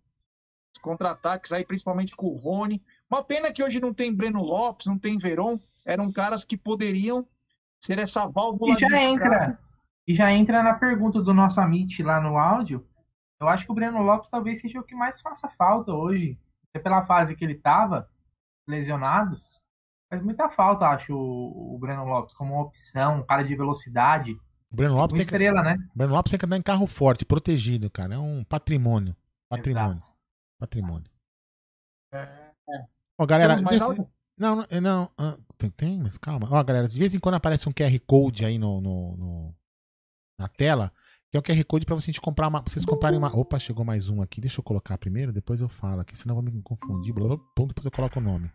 [0.75, 2.83] Os contra-ataques aí, principalmente com o Rony.
[3.11, 5.59] Uma pena que hoje não tem Breno Lopes, não tem Veron.
[5.85, 7.27] Eram caras que poderiam
[7.81, 9.59] ser essa válvula E já de entra.
[10.07, 12.87] E já entra na pergunta do nosso Amit lá no áudio.
[13.41, 16.39] Eu acho que o Breno Lopes talvez seja o que mais faça falta hoje.
[16.71, 18.09] Até pela fase que ele tava,
[18.67, 19.61] lesionados.
[20.15, 24.33] Faz muita falta, acho, o o Breno Lopes como uma opção, um cara de velocidade.
[24.71, 25.77] O Breno Lopes tem que- estrela, né?
[25.95, 28.15] O Breno Lopes tem que andar em carro forte, protegido, cara.
[28.15, 29.17] É um patrimônio.
[29.49, 30.01] Patrimônio.
[30.61, 31.11] Patrimônio.
[33.19, 33.61] Ó, galera.
[33.61, 34.07] Mais deixa-?
[34.39, 35.11] Não, não, não.
[35.19, 36.49] ah, tem, tem, mas calma.
[36.51, 39.55] Ó, galera, de vez em quando aparece um QR Code aí no, no- no-
[40.39, 40.93] na tela,
[41.31, 43.29] que é o QR Code pra vocês comprar uma, vocês comprarem uma.
[43.37, 44.41] Opa, chegou mais um aqui.
[44.41, 47.13] Deixa eu colocar primeiro, depois eu falo aqui, senão eu vou me confundir.
[47.15, 48.51] Blá, blá, blá, depois eu coloco o nome.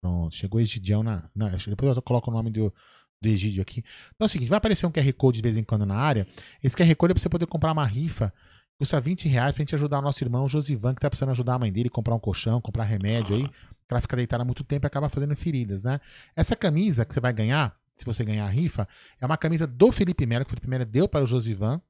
[0.00, 1.28] Pronto, chegou Egidião na.
[1.34, 2.72] Não, depois eu coloco o nome do,
[3.20, 3.84] do aqui.
[4.14, 6.26] Então é o seguinte: vai aparecer um QR Code de vez em quando na área.
[6.62, 8.32] Esse QR Code é pra você poder comprar uma rifa.
[8.78, 11.58] Custa 20 reais pra gente ajudar o nosso irmão Josivan, que tá precisando ajudar a
[11.58, 13.46] mãe dele, comprar um colchão, comprar remédio aí.
[13.46, 16.00] Que ela fica deitada há muito tempo e acaba fazendo feridas, né?
[16.34, 18.88] Essa camisa que você vai ganhar, se você ganhar a rifa,
[19.20, 21.82] é uma camisa do Felipe Melo, que o Felipe Melo deu para o Josivan,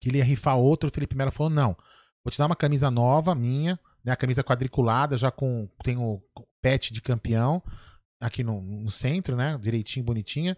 [0.00, 1.76] que ele ia rifar outro, o Felipe Melo falou, não,
[2.24, 6.20] vou te dar uma camisa nova, minha, né, a camisa quadriculada, já com, tem o
[6.60, 7.62] pet de campeão,
[8.20, 10.56] aqui no, no centro, né, direitinho, bonitinha,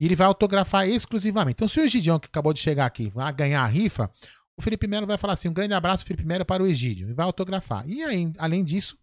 [0.00, 1.56] e ele vai autografar exclusivamente.
[1.56, 4.10] Então, se o Egidião, que acabou de chegar aqui, vai ganhar a rifa,
[4.56, 7.12] o Felipe Melo vai falar assim: um grande abraço, Felipe Melo, para o Egídio, e
[7.12, 7.88] vai autografar.
[7.88, 8.96] E aí, além disso,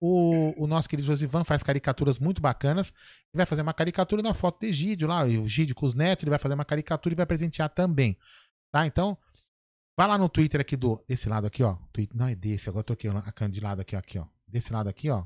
[0.00, 2.88] o, o nosso querido Josivan faz caricaturas muito bacanas.
[3.32, 6.24] Ele vai fazer uma caricatura na foto do Egídio lá, o Egídio com os netos,
[6.24, 8.16] ele vai fazer uma caricatura e vai presentear também.
[8.72, 8.86] Tá?
[8.86, 9.16] Então,
[10.00, 10.98] vai lá no Twitter aqui do.
[11.06, 11.76] Desse lado aqui, ó.
[12.14, 14.24] Não é desse, agora eu tô aqui, câmera de lado aqui, aqui, ó.
[14.48, 15.24] Desse lado aqui, ó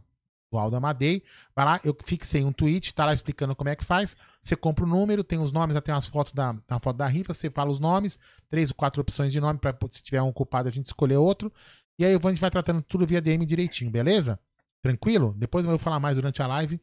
[0.50, 1.22] do Aldo Amadei.
[1.54, 4.16] Vai lá, eu fixei um tweet, tá lá explicando como é que faz.
[4.40, 7.50] Você compra o número, tem os nomes, tem as fotos da, foto da rifa, você
[7.50, 10.70] fala os nomes, três ou quatro opções de nome, para se tiver um culpado a
[10.70, 11.52] gente escolher outro.
[11.98, 14.38] E aí a gente vai tratando tudo via DM direitinho, beleza?
[14.80, 15.34] Tranquilo?
[15.36, 16.80] Depois eu vou falar mais durante a live.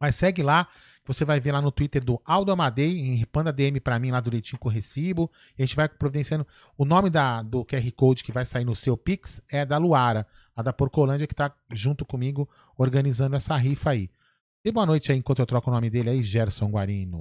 [0.00, 0.68] Mas segue lá,
[1.04, 4.20] você vai ver lá no Twitter do Aldo Amadei, em Panda DM para mim lá
[4.20, 5.30] direitinho com o recibo.
[5.58, 6.46] A gente vai providenciando.
[6.76, 10.26] O nome da, do QR Code que vai sair no seu Pix é da Luara
[10.56, 12.48] a da Porcolândia, que está junto comigo
[12.78, 14.10] organizando essa rifa aí.
[14.64, 17.20] E boa noite aí, enquanto eu troco o nome dele aí, Gerson Guarino.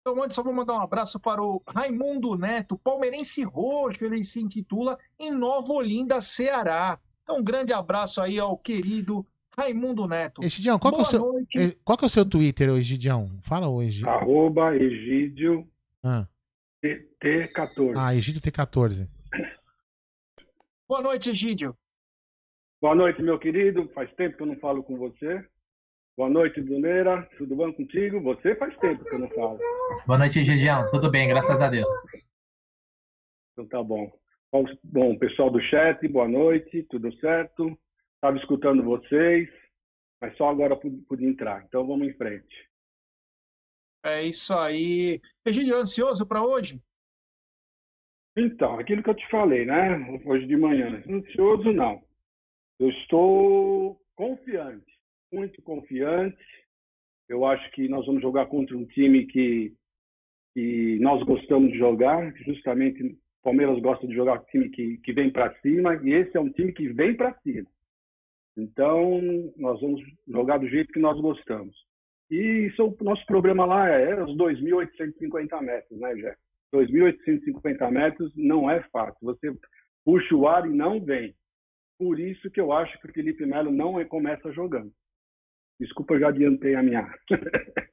[0.00, 4.40] Então, antes, só vou mandar um abraço para o Raimundo Neto, palmeirense roxo, ele se
[4.40, 6.98] intitula em Nova Olinda, Ceará.
[7.22, 9.26] Então, um grande abraço aí ao querido
[9.56, 10.42] Raimundo Neto.
[10.42, 13.28] Egidião, qual, que é, o seu, eh, qual que é o seu Twitter, Egidião?
[13.42, 14.06] Fala hoje.
[14.06, 15.68] Arroba Egídio
[16.02, 16.26] ah.
[16.82, 17.92] T14.
[17.96, 19.08] Ah, Egídio T14.
[20.88, 21.76] Boa noite, Egídio.
[22.80, 23.88] Boa noite, meu querido.
[23.94, 25.46] Faz tempo que eu não falo com você.
[26.16, 27.28] Boa noite, Duneira.
[27.38, 28.20] Tudo bom contigo?
[28.22, 29.58] Você faz tempo que eu não falo.
[30.06, 30.84] Boa noite, Gigião.
[30.90, 31.94] Tudo bem, graças a Deus.
[33.52, 34.10] Então tá bom.
[34.84, 37.78] Bom, pessoal do chat, boa noite, tudo certo?
[38.22, 39.48] Estava escutando vocês,
[40.20, 41.64] mas só agora pude, pude entrar.
[41.64, 42.70] Então vamos em frente.
[44.04, 45.20] É isso aí.
[45.44, 46.80] Egílio, ansioso para hoje?
[48.36, 50.20] Então, aquilo que eu te falei, né?
[50.24, 51.02] Hoje de manhã.
[51.08, 52.00] Ansioso não.
[52.78, 54.92] Eu estou confiante,
[55.32, 56.44] muito confiante.
[57.28, 59.74] Eu acho que nós vamos jogar contra um time que,
[60.54, 64.98] que nós gostamos de jogar, justamente o Palmeiras gosta de jogar com um time que,
[64.98, 67.68] que vem para cima, e esse é um time que vem para cima.
[68.56, 69.20] Então,
[69.56, 71.74] nós vamos jogar do jeito que nós gostamos.
[72.30, 76.36] E isso, o nosso problema lá é os 2.850 metros, né, Jé?
[76.74, 79.18] 2.850 metros não é fácil.
[79.22, 79.54] Você
[80.04, 81.34] puxa o ar e não vem.
[81.98, 84.92] Por isso que eu acho que o Felipe Melo não começa jogando.
[85.78, 87.14] Desculpa, eu já adiantei a minha.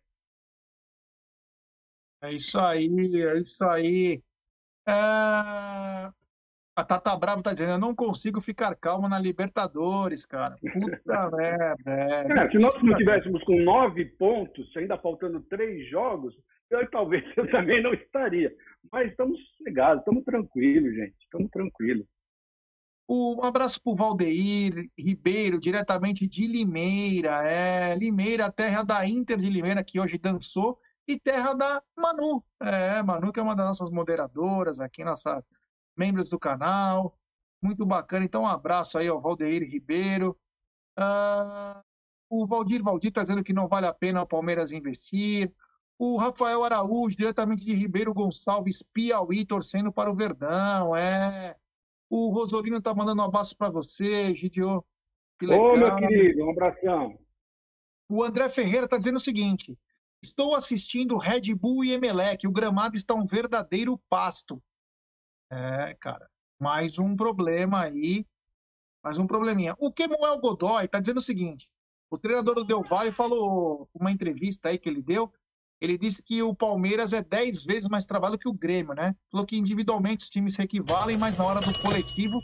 [2.24, 2.88] é isso aí,
[3.22, 4.24] é isso aí.
[4.88, 6.19] É...
[6.80, 10.56] A Tata Bravo tá dizendo, eu não consigo ficar calma na Libertadores, cara.
[10.56, 10.62] Puta
[11.36, 11.92] merda.
[11.92, 12.46] É.
[12.46, 16.34] É, se nós não tivéssemos com nove pontos, ainda faltando três jogos,
[16.70, 18.56] eu, talvez eu também não estaria.
[18.90, 21.16] Mas estamos sossegados, estamos tranquilos, gente.
[21.22, 22.08] Estamos tranquilos.
[23.10, 27.44] Um abraço para o Valdeir Ribeiro, diretamente de Limeira.
[27.44, 32.42] É, Limeira, terra da Inter de Limeira, que hoje dançou, e terra da Manu.
[32.62, 35.44] É, Manu, que é uma das nossas moderadoras aqui, nossa
[36.00, 37.18] membros do canal.
[37.62, 38.24] Muito bacana.
[38.24, 40.38] Então, um abraço aí ao Valdeir Ribeiro.
[40.98, 41.84] Uh,
[42.30, 45.54] o Valdir Valdir está dizendo que não vale a pena o Palmeiras investir.
[45.98, 50.96] O Rafael Araújo, diretamente de Ribeiro Gonçalves, Piauí, torcendo para o Verdão.
[50.96, 51.58] É.
[52.10, 54.84] O Rosolino tá mandando um abraço para você, Gidio.
[55.44, 57.20] Ô, meu querido, um abração.
[58.08, 59.78] O André Ferreira tá dizendo o seguinte:
[60.22, 62.48] Estou assistindo Red Bull e Emelec.
[62.48, 64.62] O gramado está um verdadeiro pasto.
[65.52, 66.30] É, cara.
[66.60, 68.26] Mais um problema aí.
[69.04, 69.76] Mais um probleminha.
[69.80, 71.70] O Kemuel Godoy tá dizendo o seguinte:
[72.10, 75.32] o treinador do Del Valle falou uma entrevista aí que ele deu
[75.82, 79.16] ele disse que o Palmeiras é 10 vezes mais trabalho que o Grêmio, né?
[79.32, 82.40] Falou que individualmente os times se equivalem, mas na hora do coletivo.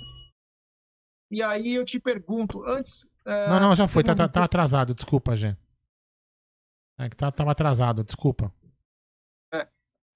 [1.30, 3.06] E aí eu te pergunto, antes.
[3.26, 5.56] É, não, não, já foi, tá, tá, tá, atrasado, desculpa, Gê.
[6.98, 8.54] É que tá, tava atrasado, desculpa.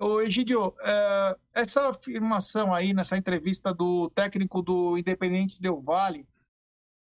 [0.02, 6.26] Ô, Egidio, é, essa afirmação aí nessa entrevista do técnico do Independente Del Vale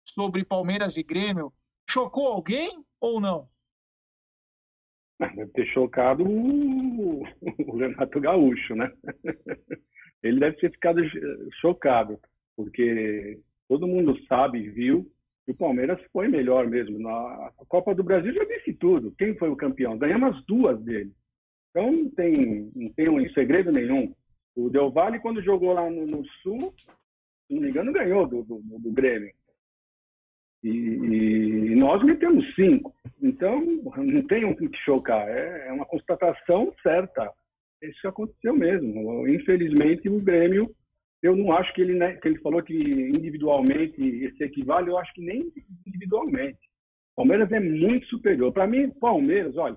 [0.05, 1.51] sobre Palmeiras e Grêmio
[1.89, 3.49] chocou alguém ou não?
[5.19, 7.23] Deve ter chocado o,
[7.67, 8.93] o Renato Gaúcho, né?
[10.23, 11.01] Ele deve ter ficado
[11.63, 12.21] chocado,
[12.55, 15.11] porque todo mundo sabe, viu,
[15.47, 16.99] que o Palmeiras foi melhor mesmo.
[16.99, 19.15] Na Copa do Brasil já disse tudo.
[19.17, 19.97] Quem foi o campeão?
[19.97, 21.15] Ganhamos as duas dele.
[21.75, 24.15] Então não tem, não tem um segredo nenhum.
[24.55, 28.45] O Del Valle, quando jogou lá no, no Sul, se não me engano, ganhou do,
[28.45, 29.33] do, do Grêmio.
[30.63, 32.95] E, e nós metemos cinco.
[33.21, 35.29] Então, não tem o que chocar.
[35.29, 37.33] É, é uma constatação certa.
[37.83, 39.27] Isso aconteceu mesmo.
[39.27, 40.73] Infelizmente, o Grêmio,
[41.21, 43.97] eu não acho que ele, né, que ele falou que individualmente
[44.37, 45.53] se equivale, eu acho que nem
[45.85, 46.61] individualmente.
[47.15, 48.53] O Palmeiras é muito superior.
[48.53, 49.77] Para mim, Palmeiras, olha.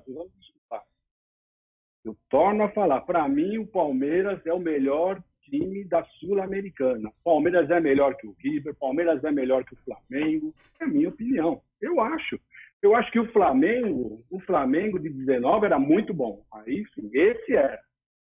[2.07, 7.11] Eu torno a falar, para mim, o Palmeiras é o melhor time da Sul-Americana.
[7.21, 11.09] Palmeiras é melhor que o River, Palmeiras é melhor que o Flamengo, é a minha
[11.09, 11.61] opinião.
[11.81, 12.39] Eu acho.
[12.81, 16.45] Eu acho que o Flamengo, o Flamengo de 19 era muito bom.
[16.53, 17.81] Aí sim, esse era.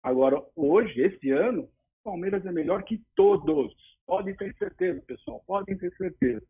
[0.01, 1.69] Agora, hoje, esse ano, o
[2.05, 3.75] Palmeiras é melhor que todos.
[4.05, 5.43] Podem ter certeza, pessoal.
[5.45, 6.45] Podem ter certeza.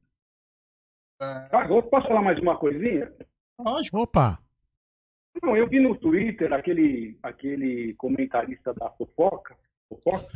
[1.19, 1.25] É...
[1.51, 3.11] Ah, posso falar mais uma coisinha?
[3.57, 3.97] Lógico.
[3.97, 4.44] Opa!
[5.41, 9.55] Não, eu vi no Twitter aquele, aquele comentarista da fofoca,
[9.89, 10.27] fofoca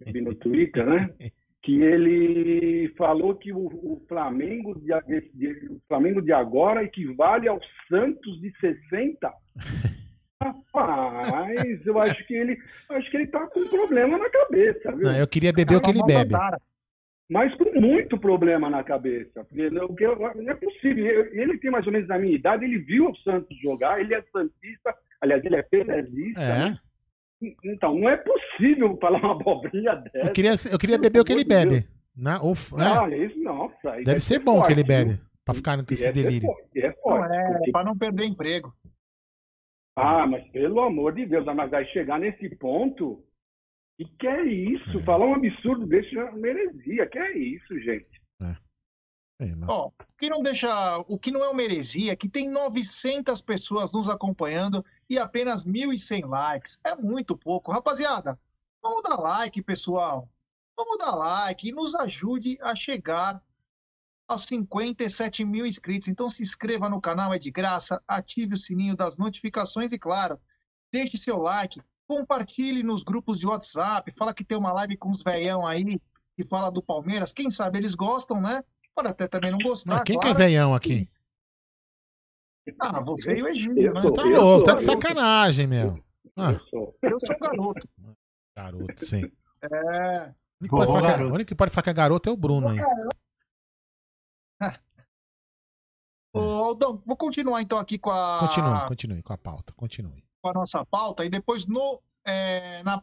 [0.00, 1.10] eu vi no Twitter, né?
[1.62, 4.92] Que ele falou que o, o Flamengo de,
[5.34, 9.32] de, o Flamengo de agora equivale ao Santos de 60.
[10.42, 12.58] Rapaz, eu acho que ele
[12.90, 14.92] acho que ele tá com um problema na cabeça.
[14.92, 15.06] Viu?
[15.06, 16.34] Não, eu queria beber o que ele bebe.
[17.28, 19.44] Mas com muito problema na cabeça.
[19.44, 19.94] Porque não,
[20.48, 21.04] é possível.
[21.32, 24.22] Ele tem mais ou menos a minha idade, ele viu o Santos jogar, ele é
[24.32, 26.40] Santista, aliás, ele é Pelezista.
[26.40, 26.58] É.
[26.58, 26.78] Né?
[27.64, 30.28] Então, não é possível falar uma abobrinha dessa.
[30.28, 31.86] Eu queria, eu queria beber o que ele bebe.
[32.16, 33.18] Na, ou, é.
[33.18, 35.20] isso, nossa, Deve, deve ser, ser bom o que ele bebe, viu?
[35.44, 36.48] pra ficar com esse delírio.
[36.74, 37.70] É, forte, não, é porque...
[37.72, 38.72] pra não perder emprego.
[39.94, 43.22] Ah, mas pelo amor de Deus, mas vai chegar nesse ponto.
[43.98, 44.98] E que é isso?
[44.98, 45.04] É.
[45.04, 47.06] Falar um absurdo desse é meresia.
[47.06, 48.20] Que é isso, gente?
[48.42, 48.56] É.
[49.38, 52.50] É, Ó, o que não deixa, o que não é uma heresia é que tem
[52.50, 56.80] 900 pessoas nos acompanhando e apenas 1.100 likes.
[56.82, 58.40] É muito pouco, rapaziada.
[58.82, 60.30] Vamos dar like, pessoal.
[60.76, 63.42] Vamos dar like e nos ajude a chegar
[64.28, 66.08] a 57 mil inscritos.
[66.08, 68.02] Então se inscreva no canal, é de graça.
[68.08, 70.40] Ative o sininho das notificações e, claro,
[70.92, 71.80] deixe seu like.
[72.08, 74.12] Compartilhe nos grupos de WhatsApp.
[74.16, 76.00] Fala que tem uma live com os veião aí
[76.36, 77.32] que fala do Palmeiras.
[77.32, 78.62] Quem sabe eles gostam, né?
[78.94, 80.02] Pode até também não gostar.
[80.04, 80.34] quem claro.
[80.34, 81.08] que é veião aqui?
[82.80, 84.00] Ah, você e o Egídio, né?
[84.00, 86.02] Você tá louco, tá de sacanagem, meu.
[86.36, 86.52] Ah.
[86.52, 86.98] Eu, sou.
[87.02, 87.88] eu sou garoto.
[88.56, 89.30] Garoto, sim.
[89.62, 90.34] É.
[90.60, 92.78] O único, que, o único que pode falar que é garoto é o Bruno aí.
[96.32, 98.40] Ô, Aldão, vou continuar então aqui com a.
[98.40, 100.25] Continue, continue com a pauta, continue.
[100.48, 102.00] A nossa pauta, e depois no.
[102.24, 103.02] É, na,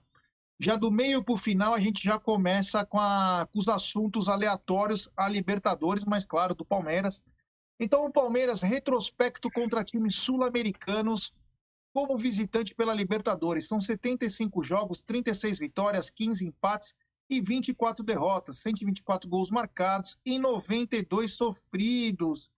[0.60, 4.30] já do meio para o final a gente já começa com, a, com os assuntos
[4.30, 7.24] aleatórios a Libertadores, mas claro, do Palmeiras.
[7.80, 11.34] Então, o Palmeiras, retrospecto contra times sul-americanos,
[11.94, 13.68] como visitante pela Libertadores.
[13.68, 16.96] São 75 jogos, 36 vitórias, 15 empates
[17.30, 22.52] e 24 derrotas, 124 gols marcados e 92 sofridos.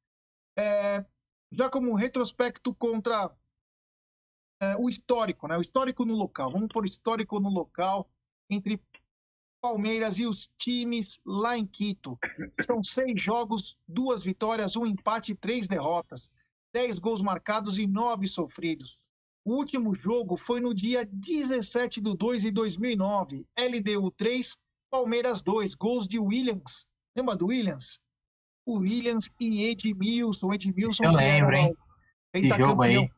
[0.58, 1.06] É,
[1.52, 3.32] já como retrospecto contra
[4.80, 5.58] o histórico, né?
[5.58, 6.52] O histórico no local.
[6.52, 8.10] Vamos por histórico no local
[8.50, 8.82] entre
[9.62, 12.18] Palmeiras e os times lá em Quito.
[12.62, 16.30] São seis jogos, duas vitórias, um empate e três derrotas.
[16.74, 19.00] Dez gols marcados e nove sofridos.
[19.46, 23.46] O último jogo foi no dia 17 de 2 de 2009.
[23.58, 24.58] LDU 3,
[24.90, 25.76] Palmeiras 2.
[25.76, 26.88] Gols de Williams.
[27.16, 28.00] Lembra do Williams?
[28.66, 30.54] O Williams e Edmilson.
[30.54, 31.06] Edmilson.
[31.06, 31.76] Eu lembro, hein?
[32.34, 33.10] Esse jogo aí.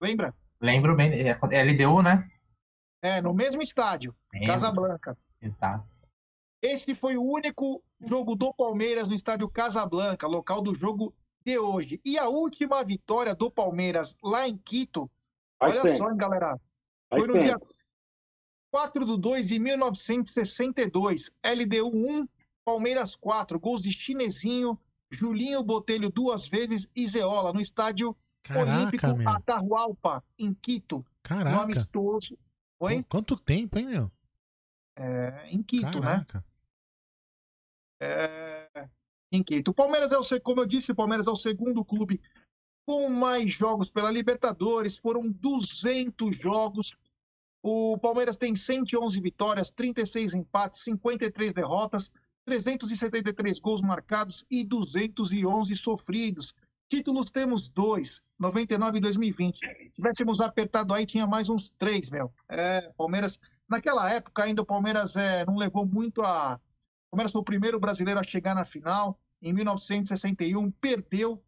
[0.00, 0.34] Lembra?
[0.60, 1.12] Lembro bem.
[1.28, 2.30] É LDU, né?
[3.02, 5.18] É, no mesmo estádio, Casa Casablanca.
[5.40, 5.84] Está.
[6.62, 11.14] Esse foi o único jogo do Palmeiras no estádio Casablanca, local do jogo
[11.44, 12.00] de hoje.
[12.04, 15.10] E a última vitória do Palmeiras lá em Quito,
[15.60, 16.58] Vai olha só, hein, galera.
[17.08, 17.56] Foi Vai no dia
[18.70, 21.30] 4 de 2 de 1962.
[21.44, 22.28] LDU 1,
[22.64, 23.60] Palmeiras 4.
[23.60, 24.78] Gols de Chinesinho,
[25.10, 28.16] Julinho Botelho duas vezes e Zeola no estádio
[28.46, 29.28] Caraca, Olímpico meu.
[29.28, 31.04] Atahualpa, em Quito.
[31.22, 31.56] Caraca.
[31.56, 32.38] No amistoso
[32.78, 33.02] Oi?
[33.08, 34.12] Quanto tempo, hein, meu?
[34.96, 36.24] É, em Quito, né?
[36.26, 36.38] Caraca.
[36.38, 38.06] né?
[38.08, 38.88] É,
[39.32, 39.70] em Quito.
[39.70, 42.20] O Palmeiras é o, como eu disse, o Palmeiras é o segundo clube
[42.86, 44.98] com mais jogos pela Libertadores.
[44.98, 46.96] Foram 200 jogos.
[47.62, 52.12] O Palmeiras tem 111 vitórias, 36 empates, 53 derrotas,
[52.44, 56.54] 373 gols marcados e 211 sofridos.
[56.88, 59.58] Títulos temos dois, 99 e 2020.
[59.58, 62.32] Se tivéssemos apertado aí, tinha mais uns três, meu.
[62.48, 66.60] É, Palmeiras, naquela época ainda o Palmeiras é, não levou muito a.
[67.08, 69.18] O Palmeiras foi o primeiro brasileiro a chegar na final.
[69.42, 71.42] Em 1961, perdeu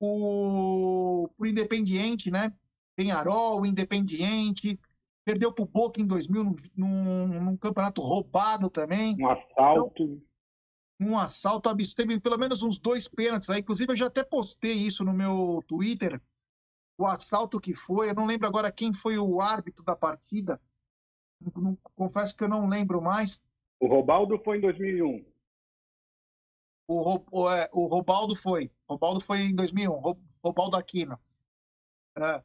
[0.00, 2.52] o, o Independiente, né?
[2.96, 4.78] Penharol, Independiente.
[5.24, 9.16] Perdeu para o Boca em 2000, num, num, num, campeonato roubado também.
[9.18, 10.02] Um assalto.
[10.02, 10.22] Então,
[11.00, 11.96] um assalto absurdo.
[11.96, 13.60] Teve pelo menos uns dois pênaltis aí.
[13.60, 16.20] Inclusive, eu já até postei isso no meu Twitter.
[16.98, 20.60] O assalto que foi, eu não lembro agora quem foi o árbitro da partida.
[21.94, 23.42] Confesso que eu não lembro mais.
[23.80, 25.24] O Robaldo foi em 2001.
[26.86, 28.70] O, Ro- o, é, o Robaldo foi.
[28.88, 29.90] Robaldo foi em 2001.
[29.92, 31.18] Ro- Robaldo Aquino.
[32.16, 32.42] É.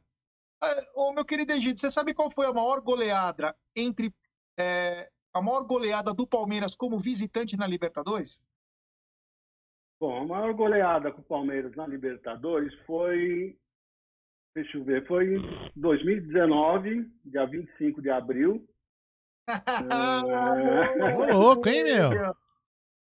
[0.62, 4.14] É, ô, meu querido Egito, você sabe qual foi a maior goleada entre
[4.58, 8.42] é, a maior goleada do Palmeiras como visitante na Libertadores?
[10.00, 13.58] Bom, a maior goleada com o Palmeiras na Libertadores foi.
[14.54, 15.42] Deixa eu ver, foi em
[15.76, 18.66] 2019, dia 25 de abril.
[21.18, 22.10] Ô, louco, hein, meu?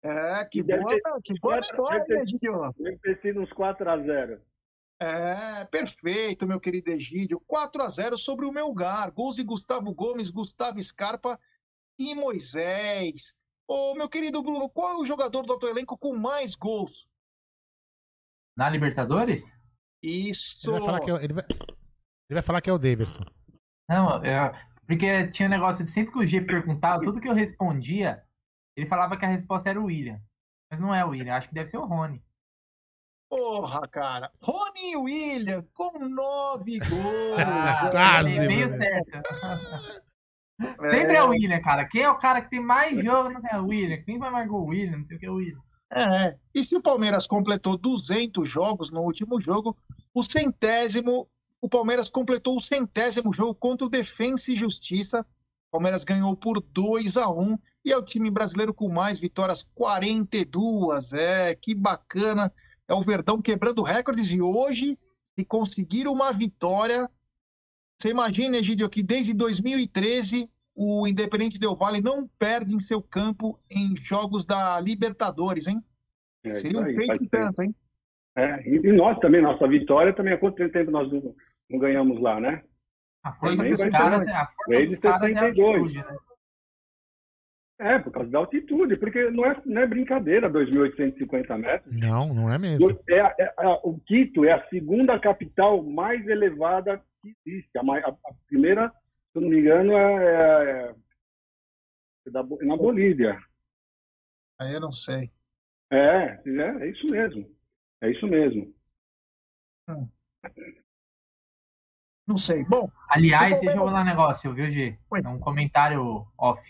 [0.03, 2.73] É, que boa, ter- que boa história, deve ter- Egídio.
[2.77, 4.39] Deve ter sido uns 4x0.
[5.01, 7.41] É, perfeito, meu querido Egídio.
[7.47, 9.11] 4 a 0 sobre o Melgar.
[9.11, 11.39] Gols de Gustavo Gomes, Gustavo Scarpa
[11.99, 13.35] e Moisés.
[13.67, 17.07] Ô, meu querido Bruno, qual é o jogador do teu elenco com mais gols?
[18.57, 19.51] Na Libertadores?
[20.01, 20.69] Isso.
[20.69, 23.23] Ele vai falar que é, o- ele vai, ele vai falar que é o Daverson.
[23.89, 24.51] Não, é,
[24.85, 28.23] porque tinha um negócio de sempre que o G perguntava, tudo que eu respondia,
[28.77, 30.21] ele falava que a resposta era o William.
[30.69, 32.21] Mas não é o William, acho que deve ser o Rony.
[33.29, 34.31] Porra, cara.
[34.41, 37.39] Rony William com nove gols.
[37.39, 38.69] Ah, Quase, meio mano.
[38.69, 39.11] certo.
[40.89, 41.85] Sempre é o William, cara.
[41.85, 43.29] Quem é o cara que tem mais jogo?
[43.29, 44.01] Não sei, é o William.
[44.03, 44.61] Quem vai mais gol?
[44.61, 45.59] O William, não sei o que é o William.
[45.91, 46.35] É.
[46.53, 49.77] E se o Palmeiras completou 200 jogos no último jogo,
[50.13, 51.29] o centésimo,
[51.61, 55.21] o Palmeiras completou o centésimo jogo contra o Defensa e Justiça.
[55.69, 59.67] O Palmeiras ganhou por 2 a 1 e é o time brasileiro com mais vitórias,
[59.75, 61.13] 42.
[61.13, 62.51] É, que bacana.
[62.87, 64.97] É o Verdão quebrando recordes e hoje,
[65.35, 67.09] se conseguir uma vitória,
[67.97, 73.59] você imagina, Egidio, que desde 2013 o Independente Del Valle não perde em seu campo
[73.69, 75.81] em jogos da Libertadores, hein?
[76.43, 77.73] É, Seria um feito tanto, hein?
[78.35, 81.35] É, e nós também, nossa vitória também, há quanto tempo nós não,
[81.69, 82.63] não ganhamos lá, né?
[83.23, 85.77] A força Também dos caras, ser- a força dos caras é a 72.
[85.81, 86.17] altitude, né?
[87.79, 91.93] É, por causa da altitude, porque não é, não é brincadeira 2.850 metros.
[91.95, 92.89] Não, não é mesmo.
[93.09, 97.69] É, é a- o Quito é a segunda capital mais elevada que existe.
[97.77, 98.15] A- a
[98.47, 98.91] primeira,
[99.33, 100.95] se eu não me engano, é, é-
[102.27, 103.37] é da Bo- na Bolívia.
[104.61, 105.31] Aí eu não sei.
[105.91, 107.53] É, é, é isso mesmo.
[108.01, 108.73] É isso mesmo.
[112.27, 112.63] Não sei.
[112.63, 112.89] Bom.
[113.09, 114.97] Aliás, deixa eu falar um negócio, viu, G?
[115.23, 116.61] É um comentário off.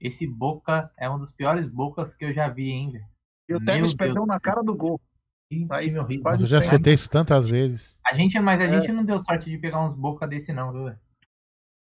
[0.00, 3.06] Esse Boca é um dos piores Bocas que eu já vi, hein, velho?
[3.48, 5.00] E o Tevez perdeu na cara do gol.
[5.70, 6.06] Aí, meu.
[6.24, 7.98] Mas eu já escutei isso tantas vezes.
[8.04, 8.68] A gente, mas a É.
[8.68, 10.98] gente não deu sorte de pegar uns Boca desse, não, viu, velho?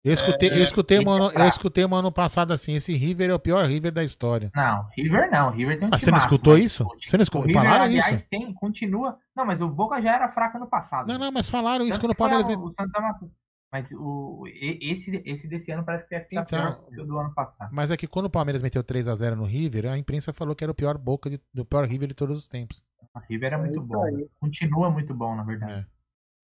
[0.04, 2.92] Eu escutei, É, eu escutei, esse é mano, eu escutei um ano passado assim, esse
[2.96, 4.50] River é o pior River da história.
[4.56, 5.52] Não, River não.
[5.52, 6.84] River tem um Ah, você não escutou mas isso?
[6.84, 7.54] o- Você não O escutou?
[7.54, 8.30] Falaram aliás, isso?
[8.30, 9.18] tem, continua.
[9.36, 11.08] Não, mas o Boca já era fraco ano passado.
[11.08, 12.48] Não, não, mas falaram isso quando o Palmeiras.
[12.48, 13.30] a- O Santos amassou.
[13.72, 14.44] Mas o,
[14.82, 17.70] esse, esse desse ano parece que é Então, pior que o do ano passado.
[17.72, 20.72] Mas é que quando o Palmeiras meteu 3x0 no River, a imprensa falou que era
[20.72, 22.84] o pior boca de- do pior River de todos os tempos.
[23.16, 24.04] O River é É muito bom.
[24.04, 24.28] aí.
[24.42, 25.86] Continua muito bom, na verdade.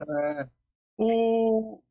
[0.08, 0.48] É.
[0.98, 1.84] O, o-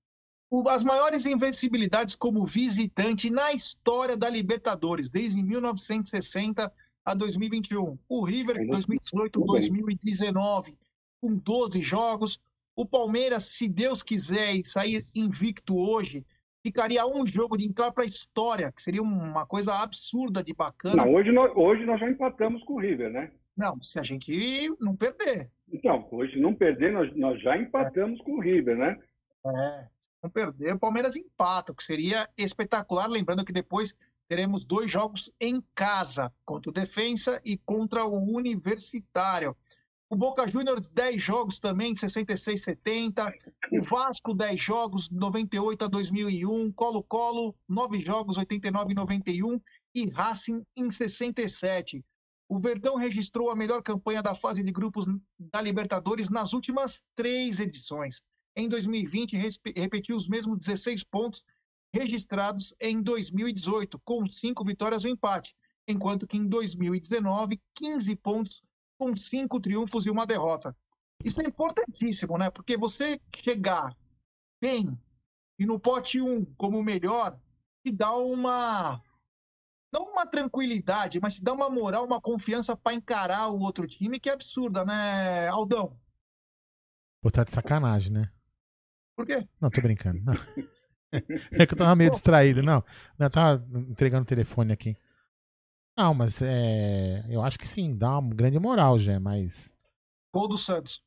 [0.69, 6.73] as maiores invencibilidades como visitante na história da Libertadores, desde 1960
[7.05, 7.99] a 2021.
[8.09, 10.77] O River, 2018, 2019,
[11.21, 12.41] com 12 jogos.
[12.75, 16.25] O Palmeiras, se Deus quiser sair invicto hoje,
[16.63, 20.97] ficaria um jogo de entrar para a história, que seria uma coisa absurda de bacana.
[20.97, 23.31] Não, hoje, nós, hoje nós já empatamos com o River, né?
[23.57, 25.51] Não, se a gente não perder.
[25.73, 28.99] Então, hoje não perder, nós, nós já empatamos com o River, né?
[29.47, 29.87] É,
[30.31, 33.07] perder, o Palmeiras empata, o que seria espetacular.
[33.07, 33.97] Lembrando que depois
[34.29, 39.57] teremos dois jogos em casa, contra o Defensa e contra o Universitário.
[40.09, 43.33] O Boca Juniors, 10 jogos também, 66 70.
[43.73, 46.73] O Vasco, 10 jogos, 98 a 2001.
[46.73, 49.61] Colo-Colo, 9 jogos, 89 e 91.
[49.95, 52.05] E Racing em 67.
[52.49, 55.07] O Verdão registrou a melhor campanha da fase de grupos
[55.39, 58.23] da Libertadores nas últimas três edições.
[58.57, 61.45] Em 2020, respe- repetiu os mesmos 16 pontos
[61.95, 65.55] registrados em 2018, com cinco vitórias e um empate,
[65.87, 68.63] enquanto que em 2019, 15 pontos
[68.99, 70.77] com cinco triunfos e uma derrota.
[71.25, 72.51] Isso é importantíssimo, né?
[72.51, 73.97] Porque você chegar
[74.61, 74.99] bem
[75.59, 77.39] e no pote 1 como o melhor,
[77.85, 79.03] te dá uma
[79.93, 84.21] não uma tranquilidade, mas te dá uma moral, uma confiança para encarar o outro time
[84.21, 85.99] que é absurda, né, Aldão?
[87.23, 88.31] Pô, tá de sacanagem, né?
[89.17, 89.49] Por quê?
[89.61, 90.23] Não, tô brincando.
[90.23, 90.35] Não.
[91.53, 92.63] É que eu tava meio distraído.
[92.63, 92.85] Não,
[93.19, 94.97] não eu tava entregando o telefone aqui.
[95.97, 99.73] Não, mas é, eu acho que sim, dá uma grande moral já, mas.
[100.35, 101.01] Gol do Santos.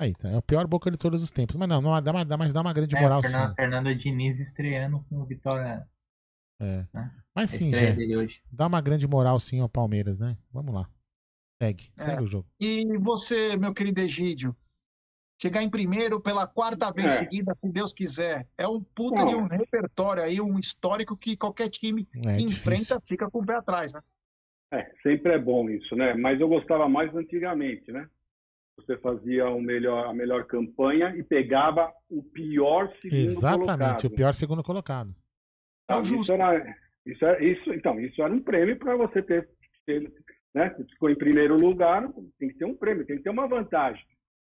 [0.00, 1.56] Aí, tá, é o pior boca de todos os tempos.
[1.56, 3.54] Mas não, não dá, uma, dá, mas dá uma grande É, moral Fernando, sim.
[3.54, 5.86] Fernando Diniz estreando com o Vitória.
[6.60, 6.86] É.
[6.92, 7.12] né?
[7.34, 7.94] Mas sim, já.
[8.50, 10.36] Dá uma grande moral sim ao Palmeiras, né?
[10.50, 10.88] Vamos lá.
[11.62, 12.02] Segue, É.
[12.02, 12.48] segue o jogo.
[12.58, 14.56] E você, meu querido Egídio,
[15.42, 17.16] chegar em primeiro pela quarta vez É.
[17.16, 19.26] seguida, se Deus quiser, é um puta Não.
[19.26, 22.48] de um repertório aí, um histórico que qualquer time É que difícil.
[22.48, 24.00] enfrenta fica com o pé atrás, né?
[24.72, 26.14] É, sempre é bom isso, né?
[26.14, 28.08] Mas eu gostava mais antigamente, né?
[28.76, 34.04] Você fazia o melhor, a melhor campanha e pegava o pior segundo Exatamente, colocado.
[34.04, 35.10] o pior segundo colocado.
[35.90, 39.48] É Então, isso era, isso era, isso, então, isso era um prêmio para você ter,
[39.84, 40.10] ter,
[40.54, 40.70] né?
[40.76, 42.08] Você ficou em primeiro lugar,
[42.38, 44.02] tem que ter um prêmio, tem que ter uma vantagem.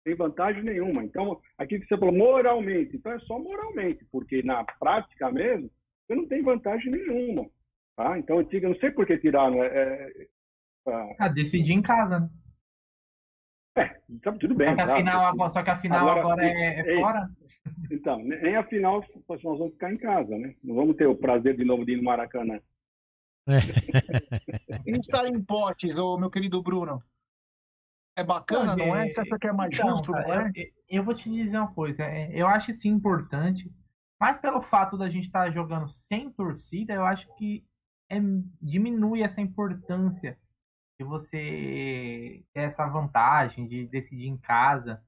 [0.01, 1.03] Não tem vantagem nenhuma.
[1.03, 5.69] Então, aqui que você falou moralmente, então é só moralmente, porque na prática mesmo,
[6.07, 7.47] você não tem vantagem nenhuma.
[7.95, 8.17] Tá?
[8.17, 9.63] Então, antiga, não sei por que tiraram.
[9.63, 10.27] É, é,
[10.87, 12.29] ah, Ah, decidir em casa, né?
[14.21, 14.69] tá tudo bem.
[14.69, 14.95] Só que a tá?
[14.97, 17.29] final agora, só que a final agora, é, é ei, fora.
[17.89, 20.55] Então, nem a final nós vamos ficar em casa, né?
[20.63, 22.59] Não vamos ter o prazer de novo de ir no Maracanã.
[24.85, 27.01] E estar em potes, ô meu querido Bruno.
[28.15, 29.07] É bacana, não é?
[29.07, 30.51] Você acha que é mais Então, justo, não cara, é?
[30.55, 32.03] eu, eu vou te dizer uma coisa.
[32.03, 33.71] é, Eu acho sim importante,
[34.19, 37.65] mas pelo fato da gente estar jogando sem torcida, eu acho que
[38.09, 38.19] é-
[38.61, 40.37] diminui essa importância
[40.99, 45.01] de você ter essa vantagem de decidir em casa,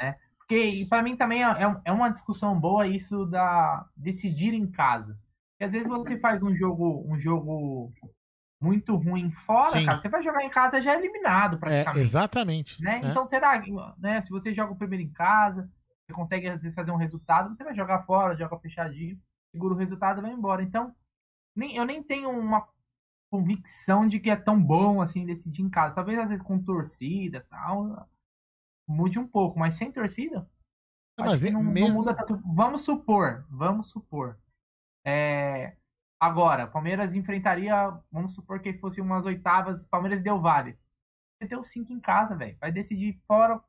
[0.00, 0.16] né?
[0.38, 5.14] Porque para mim também é, é- é uma discussão boa isso da decidir em casa.
[5.52, 7.92] Porque às vezes você faz um jogo, um jogo
[8.62, 9.84] muito ruim fora, Sim.
[9.84, 12.82] cara, você vai jogar em casa já é eliminado É, praticamente exatamente.
[12.82, 13.00] né?
[13.00, 13.10] né?
[13.10, 14.22] Então será, que, né?
[14.22, 15.68] Se você joga o primeiro em casa,
[16.06, 19.20] você consegue às vezes fazer um resultado, você vai jogar fora, joga fechadinho,
[19.50, 20.62] segura o resultado e vai embora.
[20.62, 20.94] Então,
[21.56, 22.66] nem, eu nem tenho uma
[23.30, 25.94] convicção de que é tão bom assim decidir em casa.
[25.96, 28.08] Talvez às vezes com torcida e tal,
[28.86, 30.48] mude um pouco, mas sem torcida,
[31.18, 32.40] Não, acho mas não, não mesmo- muda tanto.
[32.54, 34.38] Vamos supor, vamos supor.
[35.04, 35.76] É,
[36.22, 40.78] agora, Palmeiras enfrentaria, vamos supor que fosse umas oitavas, Palmeiras deu vale.
[41.58, 42.56] Os cinco em casa, velho.
[42.60, 43.60] Vai decidir fora.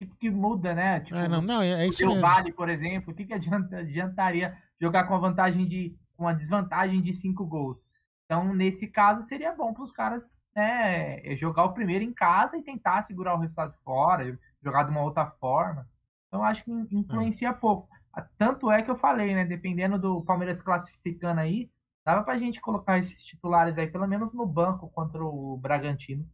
[0.00, 1.00] Tipo que muda, né?
[1.00, 2.22] Tipo, É, não, não, é, é isso deu mesmo.
[2.22, 3.12] vale, por exemplo.
[3.12, 5.94] O que, que adianta, adiantaria jogar com a vantagem de.
[6.16, 7.86] com a desvantagem de cinco gols?
[8.24, 12.62] Então, nesse caso, seria bom para os caras né, jogar o primeiro em casa e
[12.62, 15.86] tentar segurar o resultado fora, jogar de uma outra forma.
[16.28, 17.90] Então, acho que influencia pouco.
[18.36, 19.44] Tanto é que eu falei, né?
[19.44, 21.70] Dependendo do Palmeiras classificando aí,
[22.04, 26.28] dava pra gente colocar esses titulares aí, pelo menos no banco contra o Bragantino.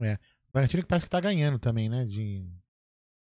[0.00, 0.14] É.
[0.48, 2.04] O Bragantino que parece que tá ganhando também, né?
[2.04, 2.46] De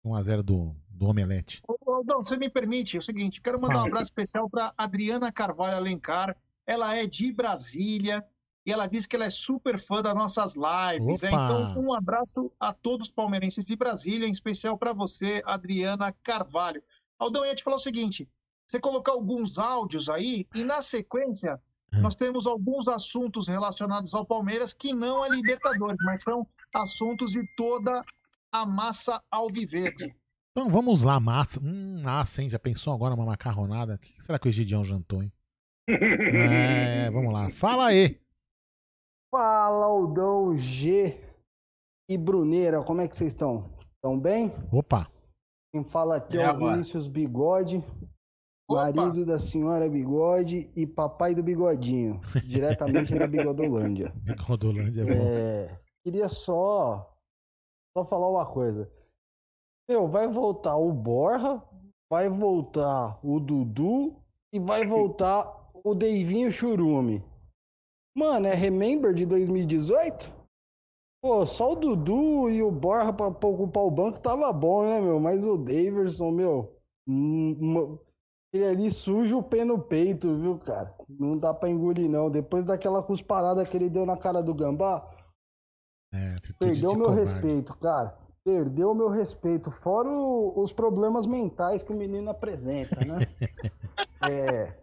[0.06, 1.62] 1x0 do, do Omelete.
[1.68, 5.32] Ô, Aldão, você me permite é o seguinte, quero mandar um abraço especial para Adriana
[5.32, 6.36] Carvalho Alencar.
[6.66, 8.26] Ela é de Brasília
[8.66, 11.24] e ela diz que ela é super fã das nossas lives.
[11.24, 11.28] é?
[11.28, 16.84] Então, um abraço a todos os palmeirenses de Brasília, em especial para você, Adriana Carvalho.
[17.20, 18.28] Aldão, eu ia te falar o seguinte:
[18.68, 21.62] você colocar alguns áudios aí e na sequência
[22.02, 27.42] nós temos alguns assuntos relacionados ao Palmeiras que não é Libertadores, mas são assuntos de
[27.56, 28.04] toda
[28.52, 30.16] a massa alviverde.
[30.52, 31.60] Então vamos lá, massa.
[31.64, 32.50] Hum, massa, hein?
[32.50, 33.96] Já pensou agora uma macarronada?
[33.96, 35.32] O que será que o Egidião jantou, hein?
[35.90, 37.50] É, vamos lá.
[37.50, 38.20] Fala aí.
[39.32, 41.22] Fala, Aldão G
[42.10, 43.72] e Bruneira, como é que vocês estão?
[43.96, 44.54] Estão bem?
[44.72, 45.10] Opa.
[45.72, 46.74] Quem fala aqui é o agora?
[46.74, 47.84] Vinícius Bigode,
[48.70, 54.14] marido da senhora Bigode e papai do Bigodinho, diretamente da Bigodolândia.
[54.40, 55.12] Rodolândia é bom.
[55.14, 57.14] É, queria só,
[57.96, 58.92] só falar uma coisa.
[59.90, 61.64] Meu, vai voltar o Borra,
[62.10, 64.16] vai voltar o Dudu
[64.54, 67.24] e vai voltar o Deivinho Churume.
[68.16, 70.37] Mano, é Remember de 2018?
[71.28, 75.02] Pô, só o Dudu e o Borra pra, pra ocupar o banco tava bom, né,
[75.02, 75.20] meu?
[75.20, 76.74] Mas o Daverson, meu,
[77.06, 77.98] hum,
[78.54, 80.96] ele ali suja o pé no peito, viu, cara?
[81.10, 82.30] Não dá pra engolir, não.
[82.30, 85.06] Depois daquela cusparada que ele deu na cara do Gambá,
[86.14, 87.22] É, Perdeu de meu covarde.
[87.34, 88.18] respeito, cara.
[88.46, 89.70] Perdeu meu respeito.
[89.70, 93.18] Fora o- os problemas mentais que o menino apresenta, né?
[94.24, 94.74] é,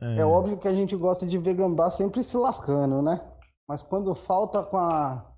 [0.00, 3.35] é óbvio que a gente gosta de ver gambá sempre se lascando, né?
[3.68, 5.32] Mas quando falta com a.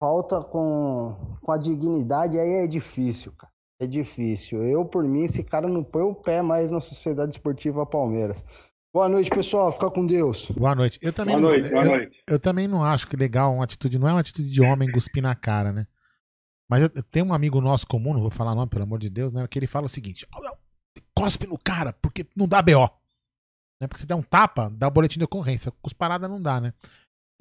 [0.00, 3.52] Falta com, com a dignidade, aí é difícil, cara.
[3.80, 4.62] É difícil.
[4.64, 8.44] Eu, por mim, esse cara não põe o pé mais na Sociedade Esportiva Palmeiras.
[8.92, 9.70] Boa noite, pessoal.
[9.72, 10.50] Fica com Deus.
[10.50, 10.98] Boa noite.
[11.00, 12.22] Eu também Boa não, noite, boa eu, noite.
[12.28, 15.22] eu também não acho que legal uma atitude, não é uma atitude de homem cuspir
[15.22, 15.86] na cara, né?
[16.68, 19.08] Mas eu, eu tenho um amigo nosso comum, não vou falar nome, pelo amor de
[19.08, 19.46] Deus, né?
[19.46, 20.56] Que ele fala o seguinte: "Ó, não,
[21.14, 22.90] cospe no cara, porque não dá BO.
[23.80, 23.88] Né?
[23.88, 25.72] Porque se der um tapa, dá o boletim de ocorrência.
[25.82, 26.72] Cusparada não dá, né?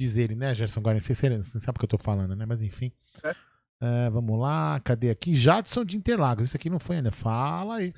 [0.01, 0.99] Diz ele, né, Gerson Guarani?
[0.99, 2.43] Você, você sabe o que eu tô falando, né?
[2.43, 2.91] Mas enfim.
[3.23, 3.35] É.
[3.83, 5.35] É, vamos lá, cadê aqui?
[5.35, 6.47] Jadson de Interlagos.
[6.47, 7.11] Isso aqui não foi ainda.
[7.11, 7.93] Fala aí.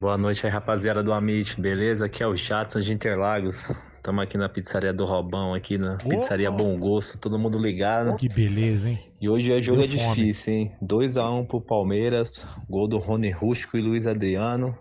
[0.00, 2.06] Boa noite aí, rapaziada do Amit, beleza?
[2.06, 3.70] Aqui é o Jadson de Interlagos.
[3.96, 8.16] Estamos aqui na pizzaria do Robão, aqui na pizzaria Bom Gosto, todo mundo ligado.
[8.16, 8.98] Que beleza, hein?
[9.20, 10.14] E hoje o jogo Deu é fome.
[10.14, 10.76] difícil, hein?
[10.82, 14.74] 2x1 pro Palmeiras, gol do Rony Rústico e Luiz Adriano.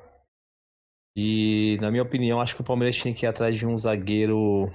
[1.14, 4.72] E, na minha opinião, acho que o Palmeiras tinha que ir atrás de um zagueiro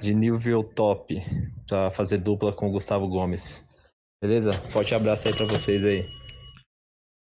[0.00, 1.16] de nível top
[1.66, 3.64] pra fazer dupla com o Gustavo Gomes.
[4.22, 4.52] Beleza?
[4.52, 6.08] Forte abraço aí pra vocês aí.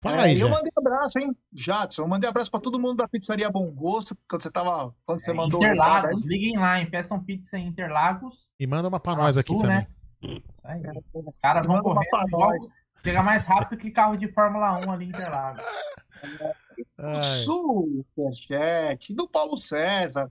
[0.04, 0.54] Fala É, aí, eu Jé.
[0.54, 2.02] mandei abraço, hein, Jadson.
[2.04, 4.94] Eu mandei abraço pra todo mundo da pizzaria Bom Gosto, quando você tava.
[5.06, 6.28] Quando você mandou o recado Interlagos, aí.
[6.28, 6.90] liguem lá, hein?
[6.90, 8.52] Peçam pizza em Interlagos.
[8.60, 9.78] E manda uma pra nós aqui Sul, também.
[9.78, 9.88] né?
[10.64, 10.82] Aí,
[11.14, 12.06] os caras vão correndo.
[13.04, 15.64] Chega mais rápido que carro de Fórmula 1 ali em Interlagos.
[17.44, 20.30] Superchat do Paulo César.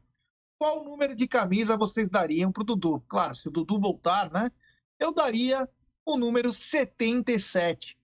[0.62, 3.01] Qual número de camisa vocês dariam pro Dudu?
[3.09, 4.48] Claro, se o Dudu voltar, né?
[4.97, 5.68] Eu daria
[6.06, 7.98] o número 77.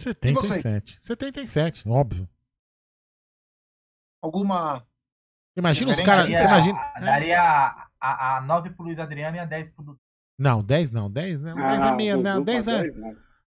[0.00, 0.96] 77.
[0.98, 2.26] 77, óbvio.
[4.22, 4.82] Alguma.
[5.54, 6.26] Imagina os caras.
[6.26, 6.92] Imagina.
[6.98, 10.00] Daria a, a, a 9 pro Luiz Adriano e a 10 pro Dudu.
[10.38, 11.10] Não, 10 não.
[11.10, 11.56] 10 não.
[11.56, 12.16] 10 é meia.
[12.16, 12.82] Não, 10 é.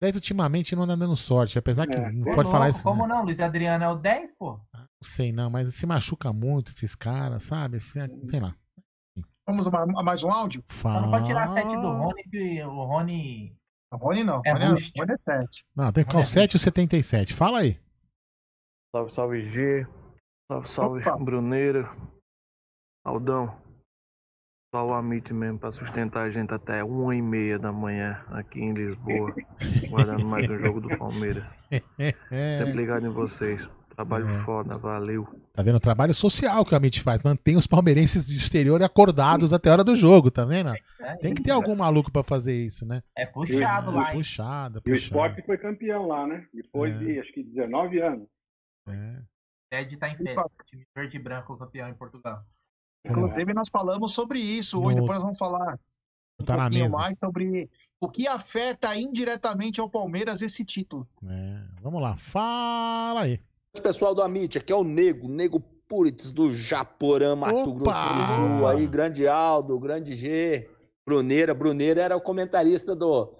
[0.01, 1.59] 10 ultimamente não anda dando sorte.
[1.59, 2.11] Apesar que É.
[2.13, 2.83] não pode falar louco, isso.
[2.85, 3.15] Como né?
[3.15, 3.25] não?
[3.25, 4.59] Luiz Adriano é o 10, pô.
[4.75, 7.77] Não sei não, mas se machuca muito esses caras, sabe?
[7.77, 8.55] Esse- sei lá.
[9.47, 10.65] Vamos a ma- a mais um áudio?
[10.71, 13.57] Só não pode tirar 7 do Rony, que o Rony.
[13.93, 14.41] O Rony não.
[14.47, 14.69] É Rony é-.
[15.01, 15.65] Rony é 7.
[15.75, 17.35] Não, tem que ficar o 7 e o 77.
[17.35, 17.79] Fala aí.
[18.95, 19.87] Salve, salve G.
[20.51, 21.17] Salve, salve Opa.
[21.19, 21.89] Bruneiro.
[23.05, 23.57] Aldão.
[24.73, 28.61] Só o Amit mesmo pra sustentar a gente até uma e meia da manhã aqui
[28.61, 29.35] em Lisboa.
[29.91, 31.45] guardando mais um jogo do Palmeiras.
[31.69, 33.69] Sempre ligado em vocês.
[33.97, 34.45] Trabalho É.
[34.45, 35.27] foda, valeu.
[35.53, 37.21] Tá vendo o trabalho social que o Amit faz?
[37.25, 40.73] Mantém os palmeirenses de exterior acordados até a hora do jogo, tá vendo?
[41.21, 43.03] Tem que ter algum maluco pra fazer isso, né?
[43.19, 44.17] É puxado É, lá, hein?
[44.19, 44.95] Puxado, E o puxado.
[44.95, 46.47] esporte foi campeão lá, né?
[46.55, 46.99] Depois É.
[46.99, 48.29] de acho que 19 anos.
[48.89, 49.19] É.
[49.73, 50.45] Ted tá em festa.
[50.65, 52.41] Time verde e branco campeão em Portugal.
[53.05, 54.97] Inclusive, nós falamos sobre isso hoje.
[54.97, 55.79] No- Depois nós vamos falar
[56.41, 56.97] um Tá na pouquinho mesa.
[56.97, 57.71] mais sobre
[58.01, 61.07] o que afeta indiretamente ao Palmeiras esse título.
[61.27, 63.41] É, vamos lá, fala aí.
[63.83, 68.67] Pessoal do Amit, aqui é o Nego, Nego Puritz do Japorã, Mato Grosso do Sul.
[68.69, 70.69] Aí, grande Aldo, grande G,
[71.07, 71.55] Bruneira.
[71.55, 73.33] Bruneira era o comentarista do,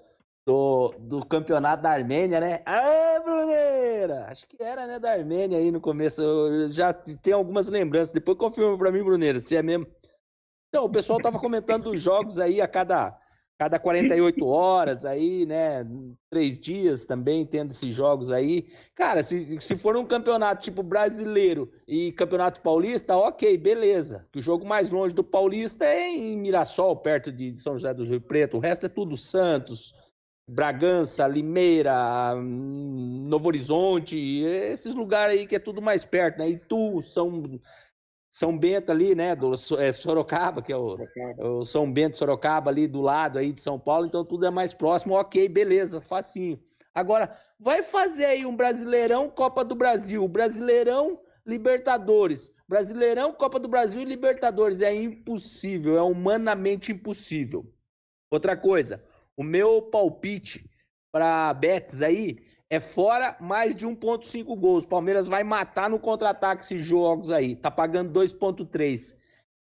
[0.45, 2.61] do, do campeonato da Armênia, né?
[2.65, 4.25] Aê, Bruneira!
[4.27, 6.21] Acho que era, né, da Armênia aí no começo.
[6.21, 8.11] Eu já tenho algumas lembranças.
[8.11, 9.87] Depois confirma pra mim, Bruneira, se é mesmo.
[10.69, 13.19] Então, o pessoal tava comentando dos jogos aí a cada,
[13.59, 15.85] cada 48 horas aí, né?
[16.29, 18.65] Três dias também tendo esses jogos aí.
[18.95, 24.27] Cara, se, se for um campeonato tipo brasileiro e campeonato paulista, ok, beleza.
[24.31, 28.05] Que o jogo mais longe do paulista é em Mirassol, perto de São José do
[28.05, 28.57] Rio Preto.
[28.57, 29.93] O resto é tudo Santos,
[30.51, 36.49] Bragança, Limeira, hum, Novo Horizonte, esses lugares aí que é tudo mais perto, né?
[36.49, 37.57] Itu, São,
[38.29, 39.33] São Bento ali, né?
[39.33, 40.97] Do é, Sorocaba, que é o,
[41.39, 44.73] o São Bento, Sorocaba ali do lado aí de São Paulo, então tudo é mais
[44.73, 46.59] próximo, ok, beleza, facinho.
[46.93, 54.01] Agora, vai fazer aí um Brasileirão, Copa do Brasil, Brasileirão, Libertadores, Brasileirão, Copa do Brasil
[54.01, 54.81] e Libertadores.
[54.81, 57.65] É impossível, é humanamente impossível.
[58.29, 59.01] Outra coisa,
[59.41, 60.69] o meu palpite
[61.11, 62.37] para Betis aí
[62.69, 64.85] é fora mais de 1.5 gols.
[64.85, 67.55] Palmeiras vai matar no contra-ataque esses jogos aí.
[67.55, 69.17] Tá pagando 2.3.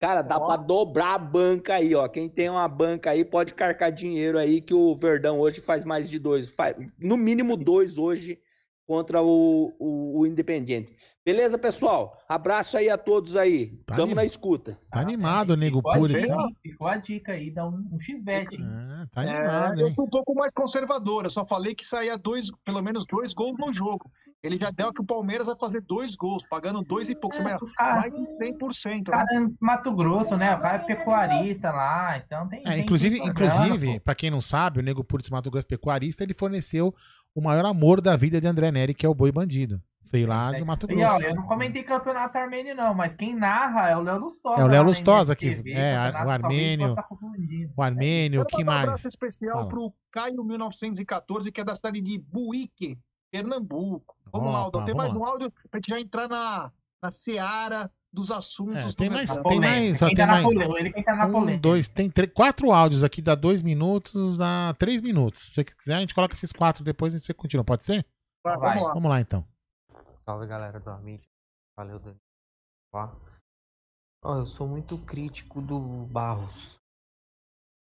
[0.00, 2.06] Cara, dá pra dobrar a banca aí, ó.
[2.06, 6.08] Quem tem uma banca aí pode carcar dinheiro aí que o Verdão hoje faz mais
[6.08, 6.54] de dois.
[6.54, 8.38] Faz, no mínimo dois hoje
[8.86, 10.94] contra o, o, o Independiente.
[11.24, 12.18] Beleza, pessoal?
[12.28, 13.78] Abraço aí a todos aí.
[13.86, 14.78] Tamo anim- na escuta.
[14.90, 16.40] Tá animado o Nego Ficou a Puritz, dica, hein?
[16.48, 16.56] hein?
[16.62, 18.54] Ficou a dica aí, dá um, um X-Bet.
[18.56, 18.62] hein?
[19.10, 19.94] Tá É, animado, eu hein?
[19.94, 21.24] fui um pouco mais conservador.
[21.24, 24.10] Eu só falei que saía dois, pelo menos dois gols no jogo.
[24.42, 27.34] Ele já deu que o Palmeiras vai fazer dois gols, pagando dois e pouco.
[27.36, 29.00] É, mais cara, mais de 100%.
[29.00, 29.46] O cara Né?
[29.46, 30.54] é Mato Grosso, né?
[30.54, 32.62] O cara é pecuarista lá, então tem.
[32.66, 36.94] É, inclusive, inclusive, para quem não sabe, o Nego Puritz Mato Grosso Pecuarista, ele forneceu
[37.34, 39.82] o maior amor da vida de André Neri, que é o boi bandido.
[40.12, 41.22] Veio lá de Mato E, ó, Grosso.
[41.24, 44.60] eu não comentei campeonato armênio, não, mas quem narra é o Léo Lustosa.
[44.60, 46.94] É o Léo Lustosa que MTV, é o armênio,
[47.76, 48.82] o armênio, que mandar um mais?
[48.84, 49.68] abraço especial Fala.
[49.68, 52.96] pro Caio 1914, que é da cidade de Buíque,
[53.32, 54.14] Pernambuco.
[54.30, 54.84] Vamos lá, Opa, Aldão.
[54.84, 55.20] Tem vamos mais lá.
[55.20, 56.70] um áudio pra gente já entrar na,
[57.02, 59.48] na seara dos assuntos É, do tem mais, mercado.
[59.48, 60.46] tem mais, só tem tá na mais.
[60.46, 61.58] ele tá na Um, polêmica.
[61.60, 65.40] dois, tem três, quatro áudios aqui, dá dois minutos, dá três minutos.
[65.40, 68.06] Se você quiser, a gente coloca esses quatro depois e você continua, pode ser?
[68.44, 68.94] Vai, vamos lá.
[68.94, 69.44] Vamos lá então.
[70.24, 71.24] Salve galera do Amit.
[71.76, 72.16] Valeu, Dani.
[74.24, 76.76] Ó, eu sou muito crítico do Barros.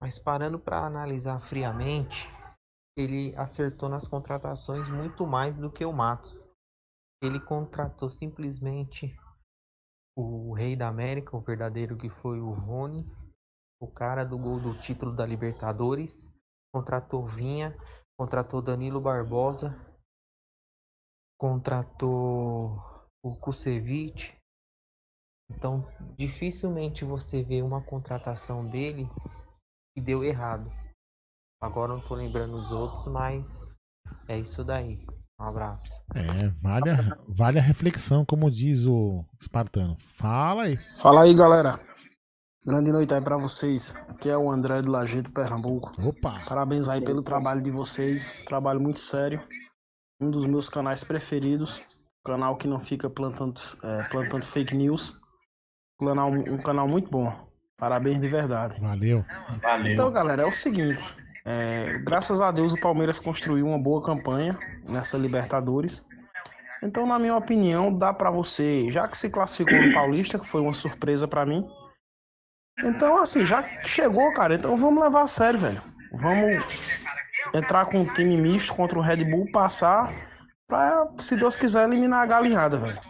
[0.01, 2.28] Mas parando para analisar friamente,
[2.97, 6.39] ele acertou nas contratações muito mais do que o Matos.
[7.23, 9.16] Ele contratou simplesmente
[10.16, 13.05] o rei da América, o verdadeiro que foi o Rony,
[13.81, 16.32] o cara do gol do título da Libertadores,
[16.73, 17.77] contratou Vinha,
[18.19, 19.74] contratou Danilo Barbosa,
[21.39, 22.81] contratou
[23.23, 24.36] o Kusevich.
[25.51, 25.85] Então,
[26.16, 29.09] dificilmente você vê uma contratação dele
[29.95, 30.70] que deu errado.
[31.62, 33.66] Agora não tô lembrando os outros, mas
[34.28, 35.05] é isso daí.
[35.39, 35.89] Um abraço.
[36.15, 39.97] É, vale a, vale a reflexão, como diz o Espartano.
[39.98, 40.77] Fala aí.
[40.98, 41.78] Fala aí, galera.
[42.66, 43.94] Grande noite aí pra vocês.
[44.09, 45.93] Aqui é o André do Lajeito, Pernambuco.
[46.02, 46.40] Opa!
[46.48, 48.32] Parabéns aí pelo trabalho de vocês.
[48.47, 49.43] Trabalho muito sério.
[50.20, 51.98] Um dos meus canais preferidos.
[52.24, 55.15] Canal que não fica plantando, é, plantando fake news.
[56.01, 57.31] Canal, um canal muito bom.
[57.77, 58.81] Parabéns de verdade.
[58.81, 59.23] Valeu.
[59.61, 59.93] Valeu.
[59.93, 61.02] Então, galera, é o seguinte.
[61.46, 64.56] É, graças a Deus o Palmeiras construiu uma boa campanha
[64.88, 66.04] nessa Libertadores.
[66.82, 70.60] Então, na minha opinião, dá para você, já que se classificou no Paulista, que foi
[70.60, 71.66] uma surpresa para mim.
[72.82, 74.54] Então, assim, já chegou, cara.
[74.54, 75.82] Então vamos levar a sério, velho.
[76.12, 76.64] Vamos
[77.54, 80.12] entrar com um time misto contra o Red Bull, passar
[80.66, 83.00] pra, se Deus quiser, eliminar a galinhada, velho.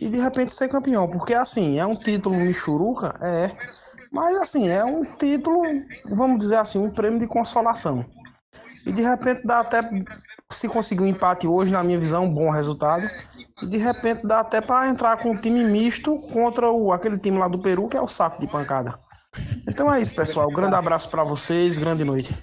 [0.00, 1.08] E de repente ser campeão.
[1.08, 3.14] Porque, assim, é um título michuruca?
[3.22, 3.85] É.
[4.16, 5.62] Mas assim, é um título,
[6.16, 8.02] vamos dizer assim, um prêmio de consolação.
[8.86, 9.82] E de repente dá até,
[10.50, 13.06] se conseguir um empate hoje, na minha visão, um bom resultado.
[13.62, 17.36] E de repente dá até para entrar com um time misto contra o, aquele time
[17.36, 18.98] lá do Peru, que é o saco de pancada.
[19.68, 20.48] Então é isso, pessoal.
[20.48, 22.34] Um grande abraço para vocês, grande noite.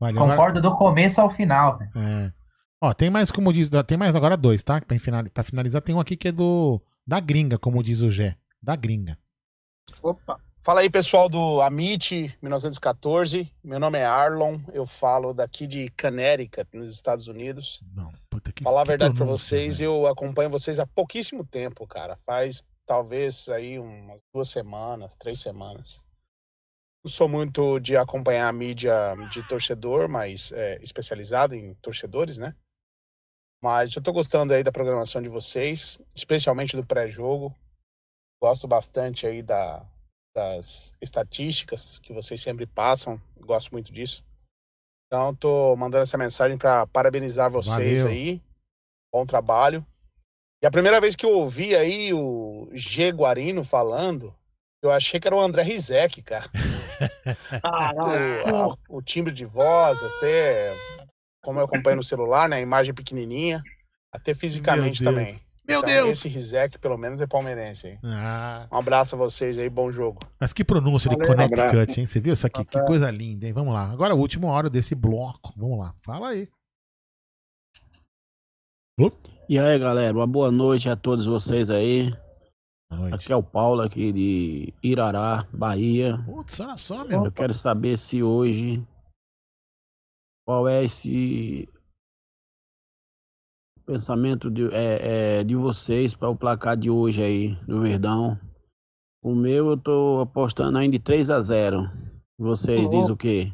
[0.00, 1.78] Valeu, Concordo do começo ao final.
[1.94, 2.32] É.
[2.80, 4.80] Ó, tem mais, como diz, tem mais agora dois, tá?
[4.80, 8.34] Pra finalizar, tem um aqui que é do da gringa, como diz o Gé.
[8.60, 9.16] Da gringa.
[10.02, 10.36] Opa.
[10.64, 13.52] Fala aí, pessoal do Amit 1914.
[13.64, 17.82] Meu nome é Arlon, eu falo daqui de Connecticut, nos Estados Unidos.
[17.92, 22.14] Não, puta que Falar a verdade para vocês, eu acompanho vocês há pouquíssimo tempo, cara.
[22.14, 26.04] Faz talvez aí umas duas semanas, três semanas.
[27.04, 32.54] Não sou muito de acompanhar a mídia de torcedor, mas é, especializado em torcedores, né?
[33.60, 37.52] Mas eu tô gostando aí da programação de vocês, especialmente do pré-jogo.
[38.40, 39.84] Gosto bastante aí da,
[40.34, 43.20] das estatísticas que vocês sempre passam.
[43.40, 44.24] Gosto muito disso.
[45.06, 48.16] Então, tô mandando essa mensagem para parabenizar vocês Valeu.
[48.16, 48.42] aí.
[49.12, 49.86] Bom trabalho.
[50.62, 54.34] E a primeira vez que eu ouvi aí o G Guarino falando,
[54.82, 56.48] eu achei que era o André Rizek, cara.
[57.94, 60.72] o, a- o timbre de voz, até
[61.42, 62.56] como eu acompanho no celular, né?
[62.56, 63.62] A imagem pequenininha,
[64.12, 65.38] até fisicamente também.
[65.66, 66.08] Meu Então, Deus!
[66.10, 67.98] Esse Rizek, pelo menos, é palmeirense aí.
[68.04, 68.66] Ah.
[68.72, 70.20] Um abraço a vocês aí, bom jogo.
[70.40, 72.00] Mas que pronúncia de Valeu, Connecticut, abraço.
[72.00, 72.06] hein?
[72.06, 72.64] Você viu isso aqui?
[72.64, 73.52] Que coisa linda, hein?
[73.52, 73.90] Vamos lá.
[73.90, 75.52] Agora, a última hora desse bloco.
[75.56, 75.94] Vamos lá.
[76.00, 76.48] Fala aí.
[79.48, 82.10] E aí, galera, uma boa noite a todos vocês aí.
[83.12, 86.18] Aqui é o Paulo, aqui de Irará, Bahia.
[86.26, 87.24] Putz, olha só, meu.
[87.24, 88.86] Eu quero saber se hoje.
[90.44, 91.68] Qual é esse
[93.82, 98.38] pensamento de, é, é, de vocês para o placar de hoje aí, do Verdão?
[99.22, 101.78] O meu eu tô apostando ainda de 3 a 0
[102.38, 102.90] Vocês Ô.
[102.90, 103.52] dizem o quê?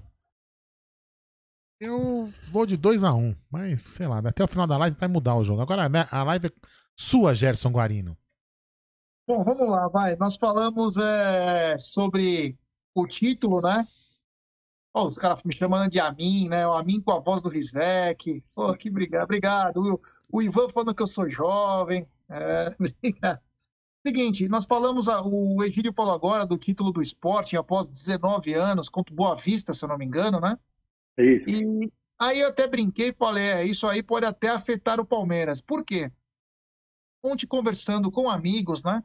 [1.81, 5.45] Eu vou de 2x1, mas sei lá, até o final da live vai mudar o
[5.45, 5.61] jogo.
[5.61, 8.17] Agora né, a live é sua, Gerson Guarino.
[9.29, 10.17] Bom, vamos lá, vai.
[10.17, 12.59] Nós falamos é, sobre
[12.95, 13.87] o título, né?
[14.95, 16.67] Ó, os caras me chamando de Amin, né?
[16.67, 18.43] O Amin com a voz do Rizek.
[18.55, 19.25] Pô, que obrigado.
[19.25, 19.77] Obrigado.
[19.77, 20.01] O,
[20.31, 22.07] o Ivan falando que eu sou jovem.
[22.29, 23.41] É, obrigado.
[24.07, 29.13] Seguinte, nós falamos, o Egílio falou agora do título do esporte após 19 anos contra
[29.13, 30.57] o Boa Vista, se eu não me engano, né?
[31.19, 35.61] E aí eu até brinquei e falei, é, isso aí pode até afetar o Palmeiras.
[35.61, 36.13] Por quê?
[37.23, 39.03] Ontem conversando com amigos, né?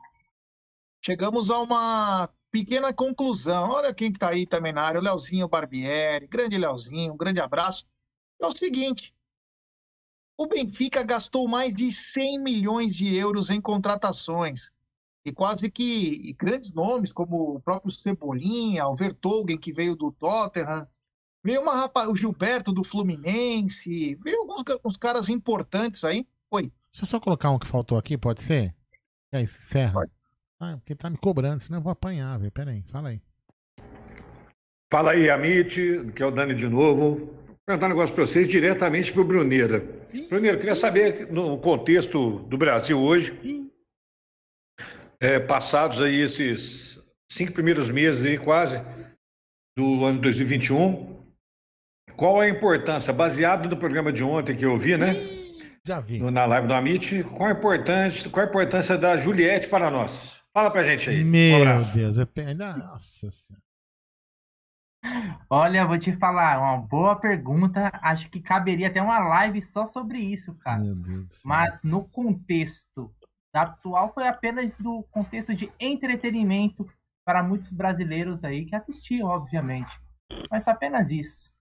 [1.04, 3.72] Chegamos a uma pequena conclusão.
[3.72, 7.42] Olha quem que tá aí também na área, o Leozinho Barbieri, grande Leozinho, um grande
[7.42, 7.86] abraço.
[8.40, 9.13] É o seguinte,
[10.38, 14.72] o Benfica gastou mais de 100 milhões de euros em contratações.
[15.26, 15.84] E quase que
[16.30, 20.86] e grandes nomes, como o próprio Cebolinha, o Vertonghen, que veio do Tottenham,
[21.44, 26.28] veio uma rapa, o Gilberto do Fluminense, veio alguns ca- uns caras importantes aí.
[26.52, 26.64] Oi.
[26.92, 28.76] Deixa eu só colocar um que faltou aqui, pode ser?
[29.32, 30.02] E aí, encerra.
[30.60, 32.52] Ah, porque tá me cobrando, senão eu vou apanhar, velho.
[32.52, 33.22] Pera aí, fala aí.
[34.92, 37.34] Fala aí, Amit, que é o Dani de novo.
[37.66, 39.80] Vou perguntar um negócio para vocês diretamente para o Bruneira.
[40.30, 43.40] Bruneira, queria saber, no contexto do Brasil hoje,
[45.22, 47.00] é, passados aí esses
[47.32, 48.84] cinco primeiros meses aí quase
[49.78, 51.24] do ano 2021,
[52.18, 55.14] qual a importância, baseado no programa de ontem que eu vi, né?
[55.88, 56.20] Já vi.
[56.20, 60.38] Na live do Amit, qual a importância, qual a importância da Juliette para nós?
[60.54, 61.24] Fala pra gente aí.
[61.24, 61.96] Um Meu abraço.
[61.96, 62.28] Deus, eu.
[62.56, 63.73] Nossa senhora.
[65.50, 67.92] Olha, vou te falar, uma boa pergunta.
[68.02, 70.80] Acho que caberia até uma live só sobre isso, cara.
[70.80, 71.42] Meu Deus.
[71.46, 73.14] Mas no contexto
[73.54, 76.90] atual foi apenas do contexto de entretenimento
[77.26, 79.92] para muitos brasileiros aí que assistiam, obviamente.
[80.50, 81.54] Mas apenas isso.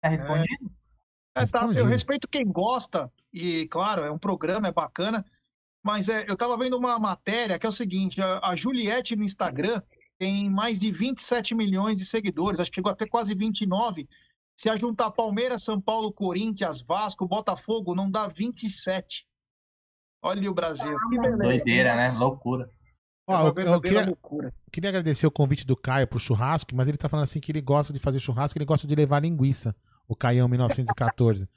[0.00, 0.70] Tá respondido?
[1.36, 5.24] É, tá, eu respeito quem gosta, e claro, é um programa, é bacana,
[5.82, 9.24] mas é, eu tava vendo uma matéria que é o seguinte: a, a Juliette no
[9.24, 9.82] Instagram
[10.24, 14.08] tem mais de 27 milhões de seguidores, acho que chegou até quase 29.
[14.56, 19.26] Se a juntar Palmeiras, São Paulo, Corinthians, Vasco, Botafogo, não dá 27.
[20.22, 20.96] Olha o Brasil.
[21.10, 21.36] Que beleza.
[21.36, 22.08] Doideira, né?
[22.18, 22.70] Loucura.
[23.26, 24.18] Ó, É uma eu- eu, queria,
[24.72, 27.60] queria agradecer o convite do Caio pro churrasco, mas ele tá falando assim que ele
[27.60, 29.74] gosta de fazer churrasco, ele gosta de levar linguiça.
[30.08, 31.48] O Caião 1914.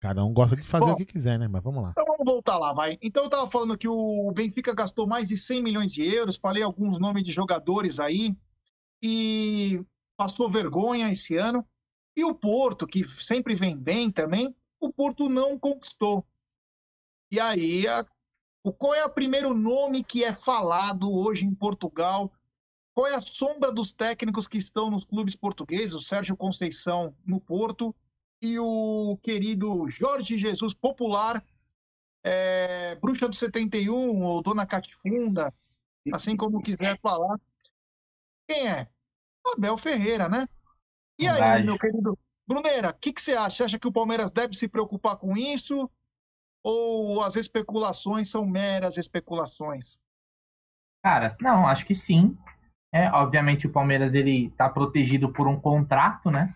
[0.00, 0.92] Cada um gosta de fazer Bom.
[0.92, 1.48] o que quiser, né?
[1.48, 1.90] Mas vamos lá.
[1.90, 2.96] Então vamos voltar lá, vai.
[3.02, 6.62] Então eu tava falando que o Benfica gastou mais de 100 milhões de euros, falei
[6.62, 8.36] alguns nomes de jogadores aí,
[9.02, 9.82] e
[10.16, 11.64] passou vergonha esse ano.
[12.16, 16.24] E o Porto, que sempre vem bem também, o Porto não conquistou.
[17.30, 18.04] E aí, a-
[18.64, 22.32] o, qual é o primeiro nome que é falado hoje em Portugal?
[22.94, 25.94] Qual é a sombra dos técnicos que estão nos clubes portugueses?
[25.94, 27.94] O Sérgio Conceição no Porto
[28.40, 31.44] e o querido Jorge Jesus Popular,
[32.24, 35.52] é, Bruxa do 71 ou Dona Catifunda,
[36.12, 37.38] assim como quiser falar.
[38.48, 38.88] Quem é?
[39.46, 40.48] Abel Ferreira, né?
[41.18, 41.64] E aí, Verdade.
[41.64, 43.56] meu querido Bruneira, o que, que você acha?
[43.56, 45.90] Você acha que o Palmeiras deve se preocupar com isso?
[46.62, 49.98] Ou as especulações são meras especulações?
[51.02, 52.36] Cara, não, acho que sim.
[52.92, 56.54] É, obviamente o Palmeiras ele tá protegido por um contrato, né?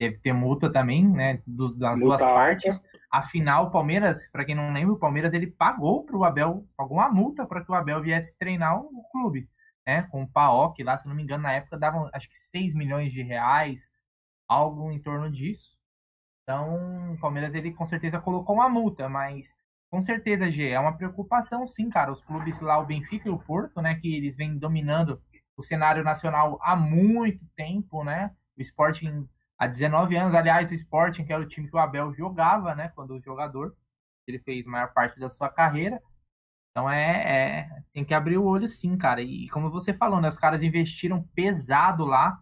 [0.00, 1.42] Deve ter multa também, né?
[1.46, 2.34] do- das Multa duas alta.
[2.34, 2.80] partes.
[3.10, 7.08] Afinal, o Palmeiras, para quem não lembra, o Palmeiras ele pagou para o Abel alguma
[7.08, 9.48] multa para que o Abel viesse treinar o clube,
[9.86, 10.02] né?
[10.02, 13.12] Com o PAOK lá, se não me engano, na época davam acho que 6 milhões
[13.12, 13.90] de reais,
[14.46, 15.76] algo em torno disso.
[16.42, 19.54] Então, o Palmeiras ele com certeza colocou uma multa, mas
[19.90, 22.12] com certeza, G, é uma preocupação, sim, cara.
[22.12, 25.20] Os clubes lá, o Benfica e o Porto, né, que eles vêm dominando
[25.56, 28.30] o cenário nacional há muito tempo, né?
[28.56, 29.26] O Sporting
[29.58, 32.90] há 19 anos, aliás, o Sporting, que era o time que o Abel jogava, né,
[32.94, 33.74] quando jogador,
[34.26, 36.00] ele fez maior parte da sua carreira.
[36.72, 39.22] Então é, é- tem que abrir o olho sim, cara.
[39.22, 42.40] E como você falou, né, os caras investiram pesado lá.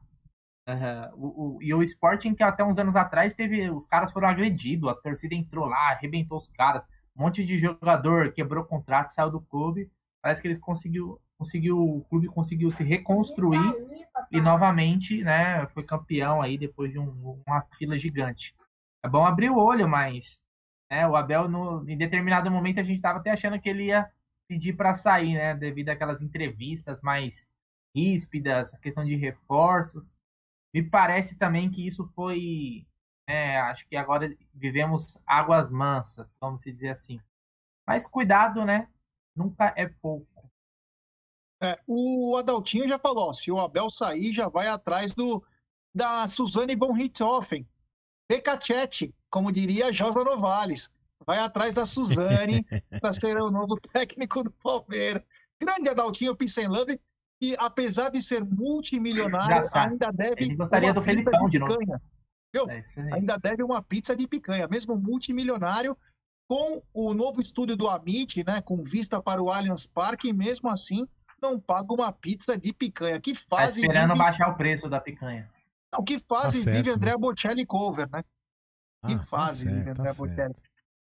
[1.14, 3.70] O, o- e o Sporting, que até uns anos atrás teve.
[3.70, 6.84] Os caras foram agredidos, a torcida entrou lá, arrebentou os caras.
[7.16, 9.90] Um monte de jogador quebrou contrato, saiu do clube.
[10.26, 13.60] Parece que eles conseguiu, conseguiu, o clube conseguiu se reconstruir
[14.32, 18.52] e novamente, né, foi campeão aí depois de um- uma fila gigante.
[19.04, 20.44] É bom abrir o olho, mas
[20.90, 24.10] né, o Abel, no, em determinado momento, a gente estava até achando que ele ia
[24.48, 27.46] pedir para sair, né, devido àquelas entrevistas mais
[27.94, 30.16] ríspidas, a questão de reforços.
[30.74, 32.84] Me parece também que isso foi.
[33.28, 37.20] né, acho que agora vivemos águas mansas, vamos se dizer assim.
[37.86, 38.88] Mas cuidado, né?
[39.36, 40.26] Nunca é pouco.
[41.62, 45.44] É, o Adaltinho já falou, ó, se o Abel sair, já vai atrás do
[45.94, 47.66] da Suzane von Richthofen.
[48.30, 50.90] Decachete, como diria Josa Novales.
[51.26, 52.64] Vai atrás da Suzane
[53.00, 55.26] para ser o novo técnico do Palmeiras.
[55.60, 57.00] Grande Adaltinho Peace and Love,
[57.40, 61.78] que apesar de ser multimilionário, ainda deve Ele gostaria do Felipão de novo.
[61.78, 62.02] picanha.
[62.52, 62.68] Viu?
[62.70, 62.82] É.
[63.14, 65.96] Ainda deve uma pizza de picanha, mesmo multimilionário,
[66.48, 70.68] com o novo estúdio do Amit, né, com vista para o Allianz Parque, e mesmo
[70.70, 71.06] assim
[71.40, 73.20] não paga uma pizza de picanha.
[73.20, 74.18] Que Tá fase esperando vive...
[74.18, 75.50] baixar o preço da picanha.
[75.92, 76.94] Não, que fase Tá certo, vive né?
[76.94, 78.22] André Bocelli cover, né?
[79.06, 80.14] Que Ah, tá fase vive certo, André tá.
[80.14, 80.54] Bocelli.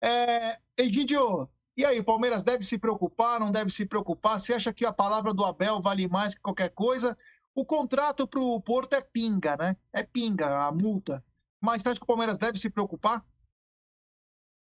[0.02, 1.50] É, Egidio,
[1.80, 4.38] e aí, o Palmeiras deve se preocupar, não deve se preocupar?
[4.38, 7.18] Você acha que a palavra do Abel vale mais que qualquer coisa?
[7.56, 9.78] O contrato para o Porto é pinga, né?
[9.94, 11.24] É pinga a multa.
[11.62, 13.26] Mas você acha que o Palmeiras deve se preocupar?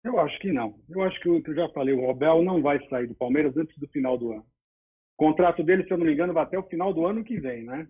[0.03, 0.79] Eu acho que não.
[0.89, 3.77] Eu acho que o eu já falei, o Abel não vai sair do Palmeiras antes
[3.77, 4.45] do final do ano.
[5.15, 7.39] O contrato dele, se eu não me engano, vai até o final do ano que
[7.39, 7.87] vem, né?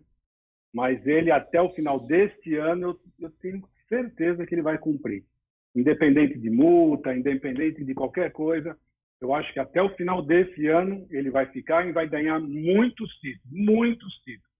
[0.73, 2.89] Mas ele, até o final deste ano,
[3.19, 5.25] eu, eu tenho certeza que ele vai cumprir.
[5.73, 8.77] Independente de multa, independente de qualquer coisa,
[9.21, 13.09] eu acho que até o final desse ano ele vai ficar e vai ganhar muitos
[13.19, 14.51] títulos, muitos títulos.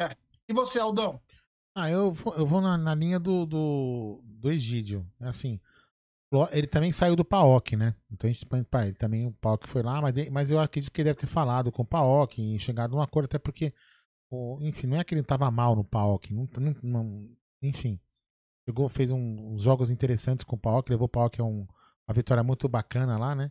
[0.00, 0.16] É.
[0.48, 1.20] E você, Aldão?
[1.80, 5.06] Ah, eu vou, eu vou na, na linha do, do, do Egídio.
[5.20, 5.60] É Assim,
[6.52, 7.94] Ele também saiu do Paok, né?
[8.10, 9.26] Então a gente põe pra ele também.
[9.26, 11.82] O Paok foi lá, mas, de- mas eu acredito que ele deve ter falado com
[11.82, 13.72] o Paok e chegado num acordo, até porque,
[14.30, 16.32] o- enfim, não é que ele tava mal no Paok.
[16.34, 17.30] Não, não- não-
[17.62, 17.98] enfim,
[18.68, 21.66] chegou, fez um- uns jogos interessantes com o Paok, levou o Paok a um-
[22.08, 23.50] uma vitória muito bacana lá, né?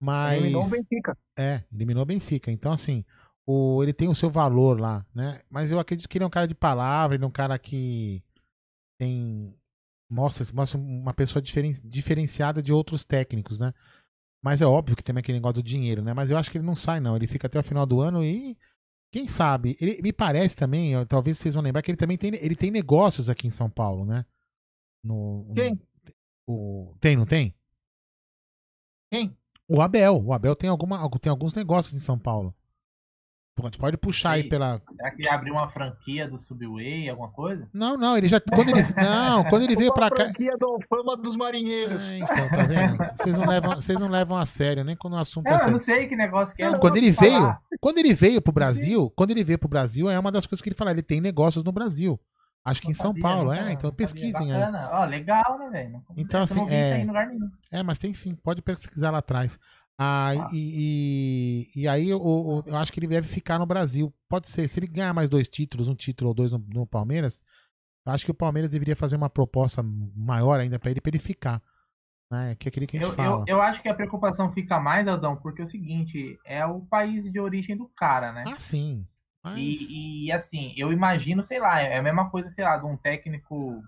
[0.00, 0.38] Mas.
[0.40, 1.16] Eliminou o Benfica.
[1.38, 2.50] É, eliminou o Benfica.
[2.50, 3.04] Então, assim,
[3.46, 5.40] o, ele tem o seu valor lá, né?
[5.50, 8.22] Mas eu acredito que ele é um cara de palavra, ele é um cara que
[8.98, 9.54] tem.
[10.10, 13.72] Mostra, mostra uma pessoa diferen- diferenciada de outros técnicos, né?
[14.42, 16.12] Mas é óbvio que tem aquele negócio do dinheiro, né?
[16.12, 17.16] Mas eu acho que ele não sai, não.
[17.16, 18.58] Ele fica até o final do ano e.
[19.12, 19.76] Quem sabe?
[19.78, 22.70] Ele me parece também, ó, talvez vocês vão lembrar que ele também tem, ele tem
[22.70, 24.24] negócios aqui em São Paulo, né?
[25.04, 25.78] No, Quem?
[26.46, 27.54] O, tem, não tem?
[29.12, 29.36] Quem?
[29.68, 30.24] O Abel.
[30.24, 32.54] O Abel tem, alguma, tem alguns negócios em São Paulo.
[33.54, 34.80] Pode, pode puxar aí pela.
[34.96, 37.68] Será que ele abriu uma franquia do Subway, alguma coisa?
[37.72, 38.40] Não, não, ele já.
[38.40, 40.24] Quando ele, não, quando ele veio pra cá.
[40.24, 42.10] franquia do Fama dos Marinheiros.
[42.12, 42.96] Então, tá vendo?
[43.14, 45.60] Vocês não levam, vocês não levam a sério, nem quando o assunto é Não, eu
[45.60, 45.72] sério.
[45.72, 46.66] não sei que negócio que é.
[46.66, 47.60] Não, não quando ele veio, falar.
[47.78, 50.70] quando ele veio pro Brasil, quando ele veio pro Brasil, é uma das coisas que
[50.70, 52.18] ele fala, ele tem negócios no Brasil.
[52.64, 54.60] Acho que em São Sabia, Paulo, é, então não pesquisem aí.
[54.60, 54.88] Bacana.
[54.92, 56.02] Ó, legal, né, velho?
[56.16, 57.50] Então, Eu assim, não vi isso aí é, em lugar nenhum.
[57.72, 59.58] é, mas tem sim, pode pesquisar lá atrás.
[60.04, 64.12] Ah, e, e, e aí o- o- eu acho que ele deve ficar no Brasil.
[64.28, 67.40] Pode ser, se ele ganhar mais dois títulos, um título ou dois no, no Palmeiras,
[68.06, 71.62] eu acho que o Palmeiras deveria fazer uma proposta maior ainda pra ele, ele ficar.
[72.30, 72.54] Né?
[72.56, 73.44] Que é aquele que a gente Eu, fala.
[73.46, 76.80] eu, eu acho que a preocupação fica mais, Aldão, porque é o seguinte, é o
[76.80, 78.44] país de origem do cara, né?
[78.46, 79.06] Ah, sim.
[79.44, 79.58] Mas...
[79.58, 82.96] E, e, assim, eu imagino, sei lá, é a mesma coisa, sei lá, de um
[82.96, 83.82] técnico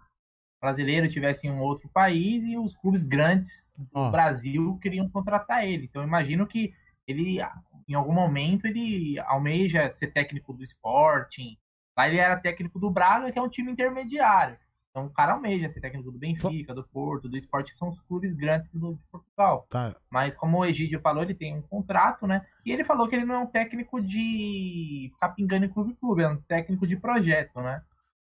[0.65, 4.11] brasileiro tivesse em um outro país e os clubes grandes do Ó.
[4.11, 5.85] Brasil queriam contratar ele.
[5.85, 6.73] Então eu imagino que
[7.07, 7.39] ele,
[7.87, 11.59] em algum momento, ele almeja ser técnico do Sporting.
[11.97, 14.57] Lá ele era técnico do Braga, que é um time intermediário.
[14.91, 18.01] Então o cara almeja ser técnico do Benfica, do Porto, do Sport, que são os
[18.01, 19.67] clubes grandes do, de Portugal.
[19.69, 19.95] Tá.
[20.09, 22.47] Mas como o Egídio falou, ele tem um contrato, né?
[22.65, 26.29] E ele falou que ele não é um técnico de ficar pingando em clube-clube, é
[26.29, 27.83] um técnico de projeto, né?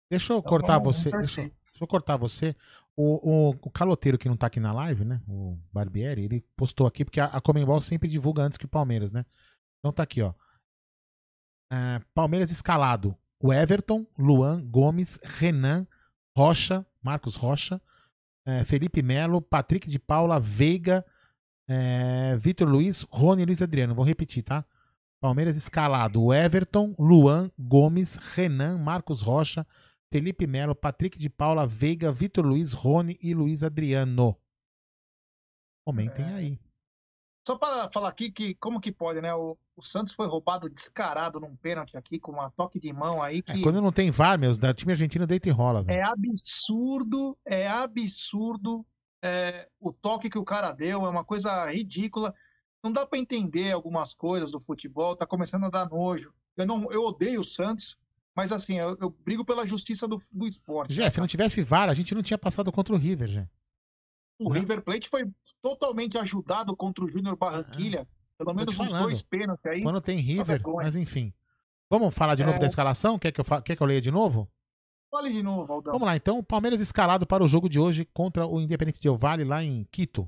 [0.10, 1.12] Deixa eu Então, cortar você.
[1.12, 1.50] Deixa.
[1.76, 2.56] Deixa eu cortar você.
[2.96, 5.22] O, o, o caloteiro que não tá aqui na live, né?
[5.28, 9.12] O Barbieri, ele postou aqui, porque a, a Comembol sempre divulga antes que o Palmeiras,
[9.12, 9.26] né?
[9.80, 10.34] Então tá aqui, ó.
[11.70, 13.18] Ah, Palmeiras escalado.
[13.44, 15.86] O Everton, Luan, Gomes, Renan,
[16.36, 17.82] Rocha, Marcos Rocha,
[18.46, 21.06] eh, Felipe Melo, Patrick de Paula, Veiga,
[21.68, 23.94] eh, Vitor Luiz, Rony Luiz Adriano.
[23.94, 24.66] Vou repetir, tá?
[25.20, 26.24] Palmeiras escalado.
[26.24, 29.68] O Everton, Luan, Gomes, Renan, Marcos Rocha,
[30.12, 34.38] Felipe Melo, Patrick de Paula, Veiga, Vitor Luiz, Rony e Luiz Adriano.
[35.86, 36.60] Comentem aí.
[37.48, 39.34] Só para falar aqui que como que pode, né?
[39.36, 43.40] O, o Santos foi roubado descarado num pênalti aqui com uma toque de mão aí
[43.40, 46.00] É, que quando não tem VAR, meus, da time argentino deita e rola, velho.
[46.00, 48.86] é absurdo, é absurdo
[49.24, 52.34] é, o toque que o cara deu, é uma coisa ridícula.
[52.84, 56.32] Não dá para entender algumas coisas do futebol, tá começando a dar nojo.
[56.56, 57.98] Eu não, eu odeio o Santos,
[58.36, 60.94] mas assim, eu, eu brigo pela justiça do, do esporte.
[60.94, 63.50] Gé, se não tivesse VAR, a gente não tinha passado contra o River, Gé.
[64.38, 65.32] O River Plate foi
[65.62, 68.08] totalmente ajudado contra o Júnior Barranquilha.
[68.38, 69.82] Pelo Tô te menos uns dois pênaltis aí.
[69.82, 71.34] Quando tem River, mas enfim.
[71.90, 72.60] Vamos falar de novo É.
[72.60, 73.18] da escalação?
[73.18, 73.62] Quer que, eu fa...
[73.62, 74.52] Quer que eu leia de novo?
[75.10, 75.94] Fale de novo, Aldão.
[75.94, 76.40] Vamos lá, então.
[76.40, 79.86] O Palmeiras escalado para o jogo de hoje contra o Independente Del Valle lá em
[79.90, 80.28] Quito.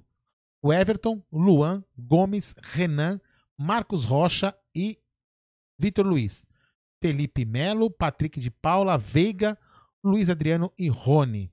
[0.62, 3.20] O Everton, Luan, Gomes, Renan,
[3.58, 4.98] Marcos Rocha e
[5.78, 6.48] Vitor Luiz.
[7.02, 9.58] Felipe Melo, Patrick de Paula, Veiga,
[10.04, 11.52] Luiz Adriano e Rony.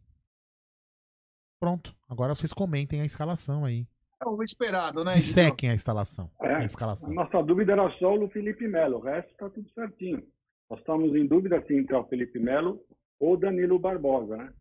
[1.60, 1.94] Pronto.
[2.08, 3.86] Agora vocês comentem a escalação aí.
[4.22, 5.12] É o esperado, né?
[5.12, 6.30] Dissequem a instalação.
[6.40, 7.12] É, A a escalação.
[7.12, 10.26] nossa dúvida era só o Felipe Melo, o resto está tudo certinho.
[10.70, 12.80] Nós estamos em dúvida se entre o Felipe Melo
[13.18, 14.52] ou Danilo Barbosa, né?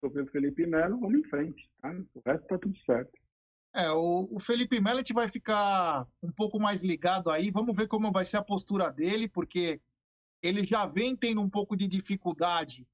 [0.00, 1.90] For o Felipe Melo, vamos em frente, tá?
[2.14, 3.12] O resto está tudo certo.
[3.76, 7.50] É, o, o Felipe gente vai ficar um pouco mais ligado aí.
[7.50, 9.82] Vamos ver como vai ser a postura dele, porque
[10.42, 12.88] ele já vem tendo um pouco de dificuldade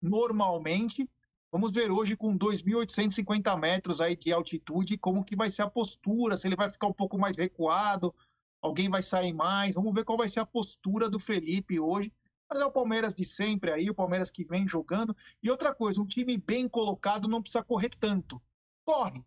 [0.00, 1.06] normalmente.
[1.52, 6.38] Vamos ver hoje com 2.850 metros aí de altitude como que vai ser a postura,
[6.38, 8.14] se ele vai ficar um pouco mais recuado,
[8.62, 9.74] alguém vai sair mais.
[9.74, 12.10] Vamos ver qual vai ser a postura do Felipe hoje.
[12.48, 15.14] Mas é o Palmeiras de sempre aí, o Palmeiras que vem jogando.
[15.42, 18.40] E outra coisa, um time bem colocado não precisa correr tanto.
[18.82, 19.22] Corre,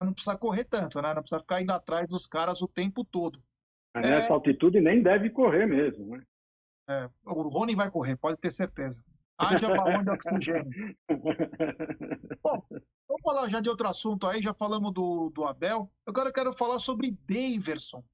[0.00, 1.14] não precisa correr tanto, né?
[1.14, 3.42] Não precisa ficar indo atrás dos caras o tempo todo.
[3.94, 6.24] Mas nessa altitude nem deve correr mesmo, né?
[6.88, 9.02] É, o Rony vai correr, pode ter certeza.
[9.38, 10.96] Haja balão de oxigênio.
[12.42, 12.62] Bom,
[13.08, 15.90] vamos falar já de outro assunto aí, já falamos do, do Abel.
[16.06, 18.04] Agora eu quero falar sobre Daverson.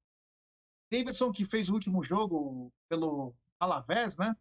[0.90, 4.34] Daverson que fez o último jogo pelo Alavés, né?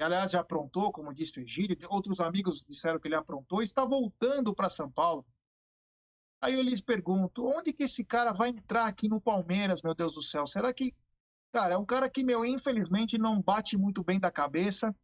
[0.00, 3.84] que aliás já aprontou, como disse o Egídio, outros amigos disseram que ele aprontou, está
[3.84, 5.26] voltando para São Paulo.
[6.40, 10.14] Aí eu lhes pergunto, onde que esse cara vai entrar aqui no Palmeiras, meu Deus
[10.14, 10.46] do céu?
[10.46, 10.94] Será que,
[11.52, 14.94] cara, é um cara que, meu, infelizmente não bate muito bem da cabeça.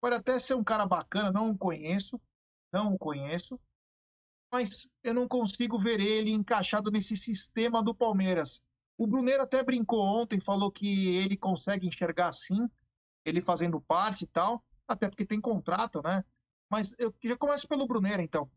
[0.00, 2.18] Pode até ser um cara bacana, não o conheço,
[2.72, 3.60] não o conheço,
[4.50, 8.62] mas eu não consigo ver ele encaixado nesse sistema do Palmeiras.
[8.96, 12.68] O Brunero até brincou ontem, falou que ele consegue enxergar assim,
[13.24, 16.24] ele fazendo parte e tal, até porque tem contrato, né?
[16.70, 18.50] Mas eu já começo pelo Brunero, então.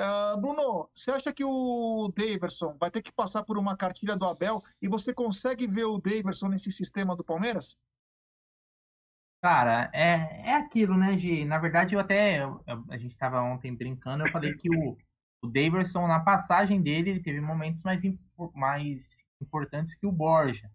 [0.00, 4.26] Uh, Bruno, você acha que o Daverson vai ter que passar por uma cartilha do
[4.26, 7.76] Abel e você consegue ver o Daverson nesse sistema do Palmeiras?
[9.42, 11.44] Cara, é, é aquilo, né, Gi?
[11.44, 12.42] Na verdade, eu até.
[12.42, 14.96] Eu, a gente estava ontem brincando, eu falei que o,
[15.42, 18.02] o Daverson, na passagem dele, ele teve momentos mais,
[18.54, 20.70] mais importantes que o Borja.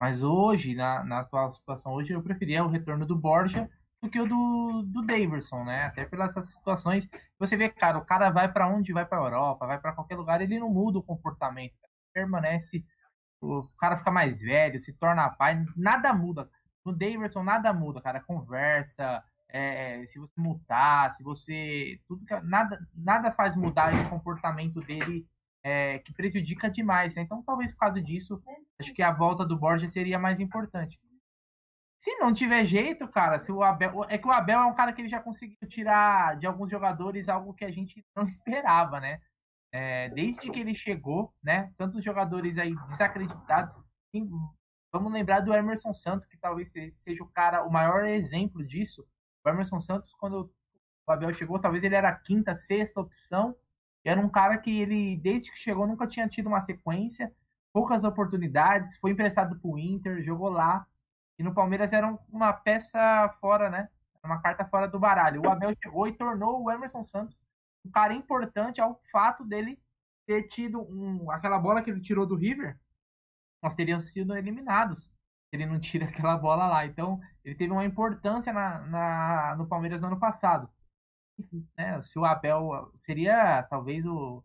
[0.00, 3.70] Mas hoje, na, na atual situação, hoje eu preferia o retorno do Borja
[4.02, 5.84] do que o do, do Daverson, né?
[5.84, 7.08] Até pelas situações.
[7.38, 8.92] Você vê, cara, o cara vai para onde?
[8.92, 11.74] Vai para Europa, vai para qualquer lugar, ele não muda o comportamento.
[12.12, 12.84] Permanece.
[13.40, 16.50] O cara fica mais velho, se torna pai, nada muda.
[16.84, 18.20] No Daverson, nada muda, cara.
[18.20, 22.00] Conversa, é, se você multar, se você.
[22.08, 25.26] Tudo nada, nada faz mudar esse comportamento dele
[25.62, 27.14] é, que prejudica demais.
[27.14, 27.22] Né?
[27.22, 28.42] Então, talvez por causa disso,
[28.80, 31.00] acho que a volta do Borja seria mais importante.
[32.02, 34.02] Se não tiver jeito, cara, se o Abel.
[34.08, 37.28] É que o Abel é um cara que ele já conseguiu tirar de alguns jogadores
[37.28, 39.20] algo que a gente não esperava, né?
[39.70, 41.72] É, desde que ele chegou, né?
[41.76, 43.76] Tantos jogadores aí desacreditados.
[44.92, 49.06] Vamos lembrar do Emerson Santos, que talvez seja o cara, o maior exemplo disso.
[49.46, 50.52] O Emerson Santos, quando
[51.06, 53.54] o Abel chegou, talvez ele era a quinta, sexta opção.
[54.04, 57.32] Era um cara que ele, desde que chegou, nunca tinha tido uma sequência,
[57.72, 60.84] poucas oportunidades, foi emprestado para o Inter, jogou lá.
[61.42, 63.88] E no Palmeiras era uma peça fora, né?
[64.22, 65.42] Uma carta fora do baralho.
[65.42, 67.40] O Abel chegou e tornou o Emerson Santos
[67.84, 69.76] um cara importante ao fato dele
[70.24, 72.78] ter tido um, aquela bola que ele tirou do River.
[73.60, 75.12] Nós teríamos sido eliminados se
[75.50, 76.86] ele não tira aquela bola lá.
[76.86, 80.70] Então, ele teve uma importância na, na no Palmeiras no ano passado.
[81.76, 84.44] Né, se o Abel seria talvez o,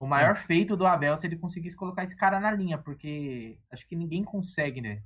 [0.00, 0.40] o maior é.
[0.40, 4.24] feito do Abel se ele conseguisse colocar esse cara na linha, porque acho que ninguém
[4.24, 5.00] consegue, né?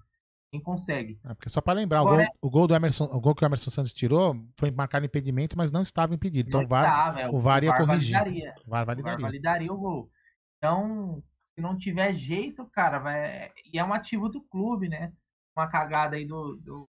[0.52, 1.20] Ninguém consegue.
[1.24, 3.44] É, porque só para lembrar, Agora, o, gol, o, gol, do Emerson, o gol que
[3.44, 6.48] o Emerson Santos tirou foi marcado impedimento, mas não estava impedido.
[6.48, 8.18] Então VAR, estava, é, o, VAR ia corrigir.
[8.18, 8.54] Validaria.
[8.66, 9.18] O VAR validaria.
[9.18, 10.10] O VAR validaria o gol.
[10.56, 13.52] Então, se não tiver jeito, cara, vai...
[13.72, 15.12] e é um ativo do clube, né?
[15.54, 16.88] Uma cagada aí do, do,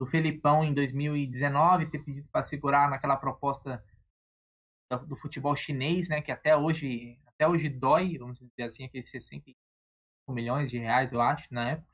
[0.00, 3.82] do Felipão em 2019, ter pedido para segurar naquela proposta
[4.90, 6.20] do, do, futebol chinês, né?
[6.20, 9.56] Que até hoje, até hoje dói, vamos dizer assim, aqueles 65
[10.30, 11.91] milhões de reais, eu acho, na época.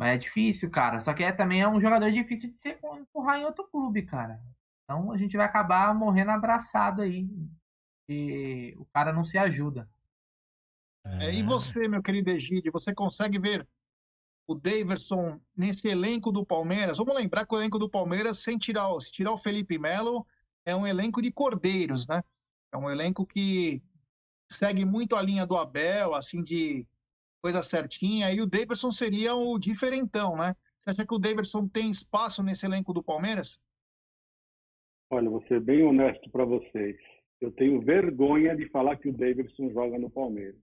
[0.00, 0.98] Mas é difícil, cara.
[0.98, 4.40] Só que é, também é um jogador difícil de ser empurrar em outro clube, cara.
[4.82, 7.28] Então a gente vai acabar morrendo abraçado aí.
[8.08, 9.86] E o cara não se ajuda.
[11.04, 13.68] É, e você, meu querido Egídio, você consegue ver
[14.46, 16.96] o Daverson nesse elenco do Palmeiras?
[16.96, 20.26] Vamos lembrar que o elenco do Palmeiras, sem tirar, se tirar o Felipe Melo,
[20.64, 22.22] é um elenco de cordeiros, né?
[22.72, 23.82] É um elenco que
[24.50, 26.86] segue muito a linha do Abel, assim, de
[27.40, 28.32] coisa certinha.
[28.32, 30.54] E o Daverson seria o diferentão, né?
[30.78, 33.60] Você acha que o Daverson tem espaço nesse elenco do Palmeiras?
[35.10, 36.96] Olha, vou ser bem honesto para vocês.
[37.40, 40.60] Eu tenho vergonha de falar que o Davidson joga no Palmeiras.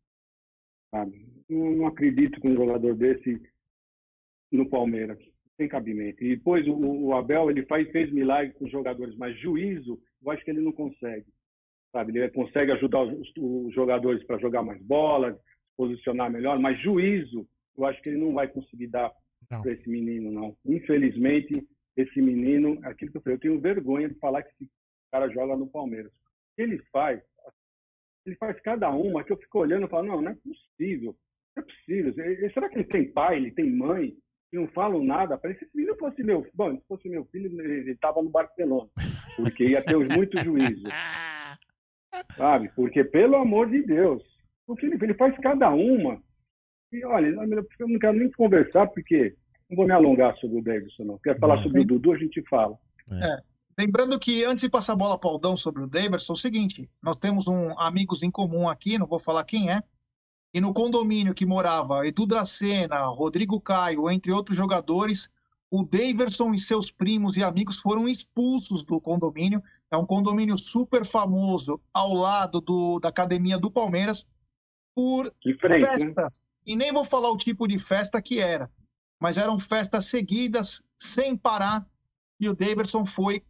[0.91, 1.27] Sabe?
[1.49, 3.41] Não acredito que um jogador desse
[4.51, 5.19] no Palmeiras
[5.57, 6.23] tem cabimento.
[6.23, 10.31] E depois o, o, Abel ele faz, fez milagre com os jogadores, mas juízo, eu
[10.31, 11.25] acho que ele não consegue.
[11.91, 12.17] Sabe?
[12.17, 15.38] Ele consegue ajudar os, os jogadores para jogar mais bola,
[15.77, 17.47] posicionar melhor, mas juízo,
[17.77, 19.14] eu acho que ele não vai conseguir dar
[19.47, 20.57] para esse menino, não.
[20.65, 21.65] Infelizmente,
[21.95, 24.72] esse menino, aquilo que eu falei, eu tenho vergonha de falar que esse
[25.11, 26.11] cara joga no Palmeiras.
[26.57, 27.22] Ele faz,
[28.25, 31.15] ele faz cada uma que eu fico olhando e falo, não, não é possível,
[31.56, 32.14] não é possível.
[32.53, 34.17] Será que ele tem pai, ele tem mãe,
[34.51, 35.38] e não falam nada?
[35.38, 38.89] Parece que se fosse meu, bom, se fosse meu filho, ele estava no Barcelona,
[39.35, 40.88] porque ia ter muito juízo.
[42.35, 42.72] Sabe?
[42.75, 44.23] Porque, pelo amor de Deus,
[44.67, 46.21] o que ele, ele faz cada uma.
[46.91, 49.35] E olha, eu não quero nem conversar, porque
[49.69, 51.17] não vou me alongar sobre o Davidson, não.
[51.19, 52.77] Quero falar sobre o Dudu, a gente fala.
[53.11, 53.41] É.
[53.77, 56.37] Lembrando que antes de passar a bola para o Aldão sobre o Davidson, é o
[56.37, 59.83] seguinte: nós temos um amigos em comum aqui, não vou falar quem é,
[60.53, 65.29] e no condomínio que morava Edu Dracena, Rodrigo Caio, entre outros jogadores,
[65.69, 69.61] o Daverson e seus primos e amigos foram expulsos do condomínio.
[69.91, 74.25] É um condomínio super famoso ao lado do, da academia do Palmeiras
[74.98, 76.11] por frente.
[76.16, 76.27] Né?
[76.66, 78.67] E nem vou falar o tipo de festa que era,
[79.22, 81.88] mas eram festas seguidas, sem parar,
[82.40, 83.43] e o Daverson foi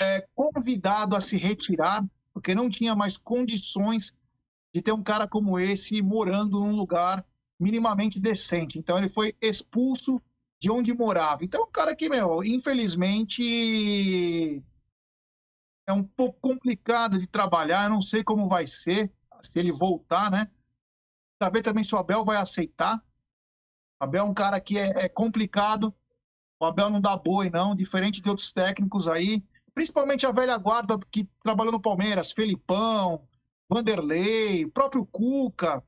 [0.00, 2.02] é, convidado a se retirar,
[2.32, 4.14] porque não tinha mais condições
[4.74, 7.26] de ter um cara como esse morando num lugar
[7.58, 8.78] minimamente decente.
[8.78, 10.18] Então ele foi expulso
[10.58, 11.44] de onde morava.
[11.44, 13.42] Então, um cara que, meu, infelizmente
[15.86, 17.84] é um pouco complicado de trabalhar.
[17.84, 20.50] Eu não sei como vai ser se ele voltar, né?
[21.42, 23.02] Saber também se o Abel vai aceitar.
[24.00, 25.94] O Abel é um cara que é, é complicado.
[26.60, 29.42] O Abel não dá boi, não, diferente de outros técnicos aí.
[29.74, 33.26] Principalmente a velha guarda que trabalhou no Palmeiras, Felipão,
[33.70, 35.82] Vanderlei, próprio Cuca,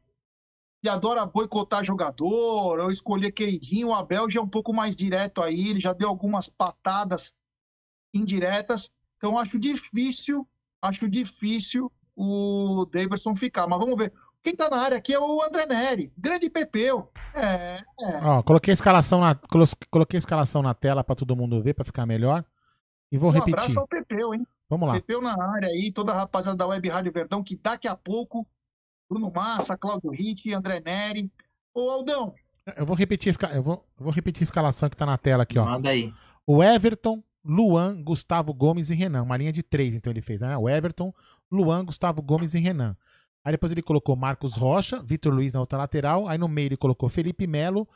[0.82, 3.88] que adora boicotar jogador, ou escolher queridinho.
[3.88, 7.34] O Abel já é um pouco mais direto aí, ele já deu algumas patadas
[8.14, 8.90] indiretas.
[9.18, 10.48] Então acho difícil,
[10.80, 13.66] acho difícil o Davidson ficar.
[13.66, 14.12] Mas vamos ver.
[14.42, 17.08] Quem tá na área aqui é o André Neri, grande Pepeu.
[17.32, 18.16] É, é.
[18.22, 19.36] Ó, coloquei a escalação na,
[19.88, 22.44] coloquei a escalação na tela para todo mundo ver, para ficar melhor.
[23.10, 23.54] E vou um repetir.
[23.54, 24.44] abraço ao Pepeu, hein?
[24.68, 24.94] Vamos lá.
[24.94, 28.44] Pepeu na área aí, toda a rapaziada da Web Rádio Verdão, que daqui a pouco,
[29.08, 31.30] Bruno Massa, Cláudio Ritt, André Neri.
[31.72, 32.34] Ô, Aldão.
[32.76, 35.58] Eu vou repetir, eu vou, eu vou repetir a escalação que tá na tela aqui,
[35.58, 35.64] ó.
[35.64, 36.12] Manda aí.
[36.44, 39.22] O Everton, Luan, Gustavo Gomes e Renan.
[39.22, 40.56] Uma linha de três, então ele fez, né?
[40.56, 41.12] O Everton,
[41.50, 42.96] Luan, Gustavo Gomes e Renan.
[43.44, 46.28] Aí depois ele colocou Marcos Rocha, Vitor Luiz na outra lateral.
[46.28, 47.88] Aí no meio ele colocou Felipe Melo,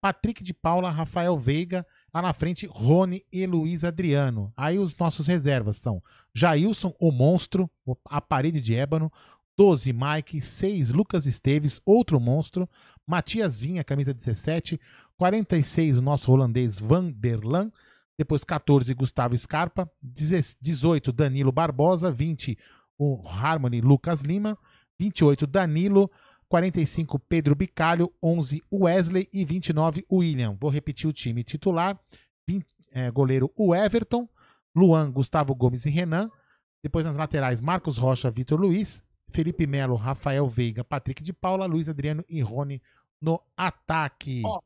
[0.00, 1.86] Patrick de Paula, Rafael Veiga.
[2.12, 4.52] Lá na frente, Rony e Luiz Adriano.
[4.56, 6.02] Aí os nossos reservas são
[6.34, 7.68] Jailson, o monstro,
[8.04, 9.10] a parede de ébano.
[9.56, 10.40] 12, Mike.
[10.40, 12.68] 6, Lucas Esteves, outro monstro.
[13.06, 14.80] Matias Vinha, camisa 17.
[15.16, 17.70] 46, o nosso holandês Vanderlan.
[18.18, 19.90] Depois 14, Gustavo Scarpa.
[20.02, 22.10] 18, Danilo Barbosa.
[22.10, 22.58] 20,
[22.98, 24.58] o Harmony Lucas Lima.
[24.98, 26.10] 28, Danilo.
[26.48, 28.12] 45, Pedro Bicalho.
[28.22, 29.28] 11, Wesley.
[29.32, 30.56] E 29, William.
[30.60, 31.98] Vou repetir o time titular.
[32.46, 34.28] 20, é, goleiro, o Everton.
[34.74, 36.30] Luan, Gustavo Gomes e Renan.
[36.82, 39.02] Depois nas laterais, Marcos Rocha, Vitor Luiz.
[39.28, 42.80] Felipe Melo, Rafael Veiga, Patrick de Paula, Luiz Adriano e Rony
[43.20, 44.42] no ataque.
[44.44, 44.60] Ó,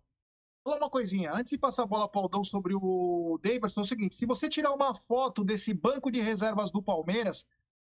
[0.68, 3.82] Fala uma coisinha, antes de passar a bola para o Aldão sobre o Davidson, é
[3.82, 7.46] o seguinte: se você tirar uma foto desse banco de reservas do Palmeiras,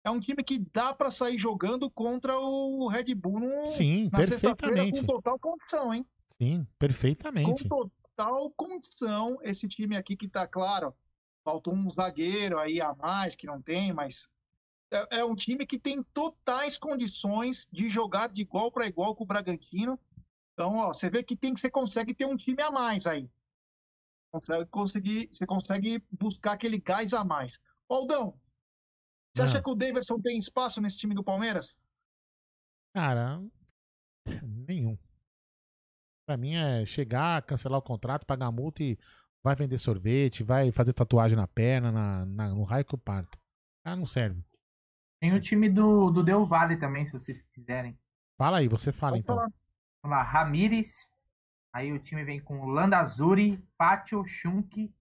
[0.05, 4.19] é um time que dá para sair jogando contra o Red Bull no, Sim, na
[4.19, 5.01] perfeitamente.
[5.01, 6.05] com total condição, hein?
[6.29, 7.67] Sim, perfeitamente.
[7.67, 10.95] Com total condição, esse time aqui que tá claro,
[11.43, 14.29] faltou um zagueiro aí a mais que não tem, mas
[14.91, 19.23] é, é um time que tem totais condições de jogar de igual para igual com
[19.23, 19.99] o Bragantino.
[20.53, 23.27] Então, ó, você vê que tem que você consegue ter um time a mais aí.
[24.31, 27.59] Consegue conseguir, você consegue buscar aquele gás a mais.
[27.89, 28.39] Aldão,
[29.35, 29.45] você Ah.
[29.45, 31.77] acha que o Davidson tem espaço nesse time do Palmeiras?
[32.95, 33.41] Cara,
[34.67, 34.97] nenhum.
[36.27, 38.97] Pra mim é chegar, cancelar o contrato, pagar a multa e
[39.43, 43.37] vai vender sorvete, vai fazer tatuagem na perna, na, na- no raio que eu parto.
[43.83, 44.43] Ah, não serve.
[45.21, 47.97] Tem o time do, do Del Valle também, se vocês quiserem.
[48.37, 49.35] Fala aí, você fala então.
[49.37, 49.53] Vamos
[50.17, 51.11] lá, Ramires.
[51.73, 54.91] Aí o time vem com Landazuri, Pátio, Schunk,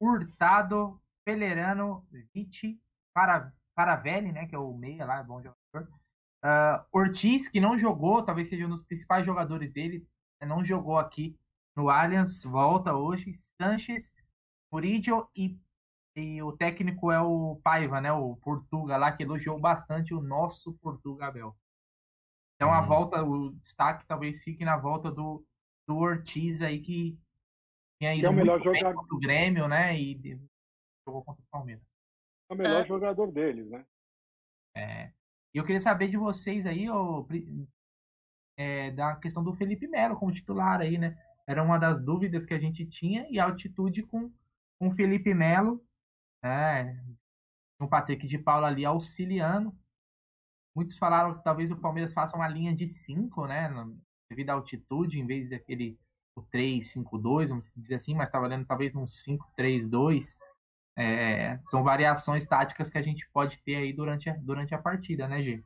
[0.00, 2.80] Hurtado, Pelerano, Vitti,
[3.14, 4.46] Para, Paravelli, né?
[4.46, 5.90] Que é o meia lá, é bom jogador.
[6.42, 10.06] Ah, Ortiz, que não jogou, talvez seja um dos principais jogadores dele,
[10.40, 11.36] né, não jogou aqui
[11.74, 13.32] no Allianz, volta hoje.
[13.34, 14.14] Sanches,
[14.70, 15.58] Muridio e,
[16.14, 18.12] e o técnico é o Paiva, né?
[18.12, 21.56] O Portuga lá, que elogiou bastante o nosso Portugabel.
[22.56, 25.42] Então a volta, o destaque talvez fique na volta do,
[25.88, 27.18] do Ortiz aí, que
[27.98, 28.94] tinha ido é o melhor jogador.
[28.94, 29.98] contra o Grêmio, né?
[29.98, 30.38] E
[31.06, 31.89] jogou contra o Palmeiras.
[32.50, 33.86] É o melhor jogador deles, né?
[34.76, 35.12] É.
[35.54, 37.26] E eu queria saber de vocês aí, ô,
[38.56, 41.16] é, da questão do Felipe Melo como titular aí, né?
[41.46, 44.32] Era uma das dúvidas que a gente tinha, e a altitude com,
[44.78, 45.84] com o Felipe Melo,
[46.42, 47.00] né?
[47.80, 49.74] O Patrick de Paula ali auxiliando.
[50.74, 53.70] Muitos falaram que talvez o Palmeiras faça uma linha de 5, né?
[54.28, 55.98] Devido à altitude, em vez daquele
[56.36, 60.36] o 3-5-2, vamos dizer assim, mas estava dando talvez num 5-3-2.
[60.96, 65.26] É, são variações táticas que a gente pode ter aí durante a, durante a partida,
[65.28, 65.64] né, G?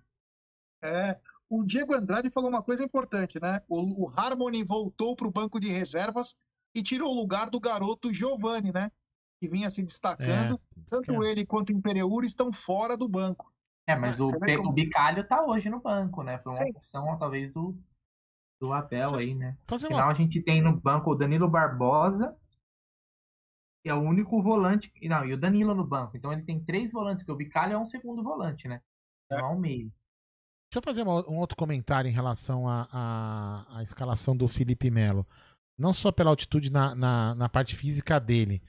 [0.83, 3.61] É, o Diego Andrade falou uma coisa importante, né?
[3.69, 6.37] O, o Harmony voltou para o banco de reservas
[6.75, 8.93] e tirou o lugar do garoto Giovani, né?
[9.41, 10.61] Que vinha se destacando.
[10.91, 13.53] Tanto ele quanto o Imperiur estão fora do banco.
[13.87, 16.39] É, mas o, vê Pe- como- o Bicalho tá hoje no banco, né?
[16.39, 16.71] Foi uma Sim.
[16.71, 17.77] opção, talvez, do,
[18.61, 19.57] do Abel aí, né?
[19.67, 22.37] fazer Afinal, uma- a gente tem no banco o Danilo Barbosa,
[23.85, 24.93] é o único volante.
[25.03, 26.17] Não, e o Danilo no banco.
[26.17, 28.81] Então ele tem três volantes, porque o Bicalho é um segundo volante, né?
[29.31, 29.93] Não é um meio.
[30.71, 35.27] Deixa eu fazer uma- um outro comentário em relação à escalação do Felipe Melo.
[35.79, 38.63] Não só pela altitude na, na, na parte física dele,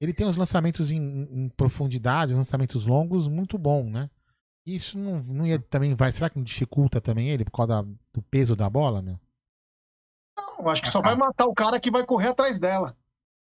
[0.00, 4.10] ele tem os lançamentos em, em profundidade, os lançamentos longos muito bom, né?
[4.66, 6.12] Isso não, não ia também vai.
[6.12, 9.18] Será que não dificulta também ele por causa da- do peso da bola, meu?
[10.58, 12.96] Eu acho que só vai matar o cara que vai correr atrás dela.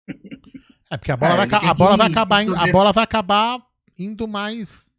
[0.90, 3.58] É porque a bola É, vai, a bola vai acabar indo- a bola vai acabar
[3.98, 4.90] indo mais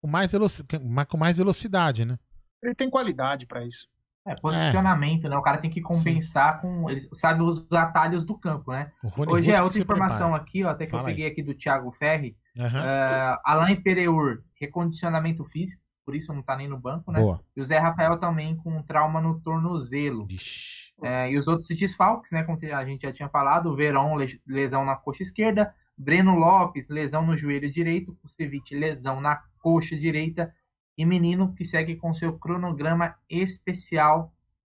[0.00, 0.64] com mais, veloci-
[1.08, 2.18] com mais velocidade, né?
[2.62, 3.88] Ele tem qualidade pra isso.
[4.26, 5.36] É, posicionamento, né?
[5.36, 6.90] O cara tem que compensar com.
[6.90, 8.92] Ele sabe os atalhos do campo, né?
[9.26, 10.42] Hoje é outra informação prepara.
[10.42, 11.14] aqui, ó, até que Fala eu aí.
[11.14, 12.36] peguei aqui do Thiago Ferri.
[12.58, 12.84] Aham.
[12.84, 17.20] É, Alain Pereur, recondicionamento físico, por isso não tá nem no banco, né?
[17.20, 17.40] Boa.
[17.56, 20.26] E o Zé Rafael também com trauma no tornozelo.
[21.02, 22.42] É, e os outros desfalques, né?
[22.42, 23.74] Como a gente já tinha falado, o
[24.16, 29.96] le- lesão na coxa esquerda, Breno Lopes, lesão no joelho direito, Kusevich, lesão na coxa
[29.96, 30.52] direita,
[30.96, 34.32] e Menino que segue com seu cronograma especial,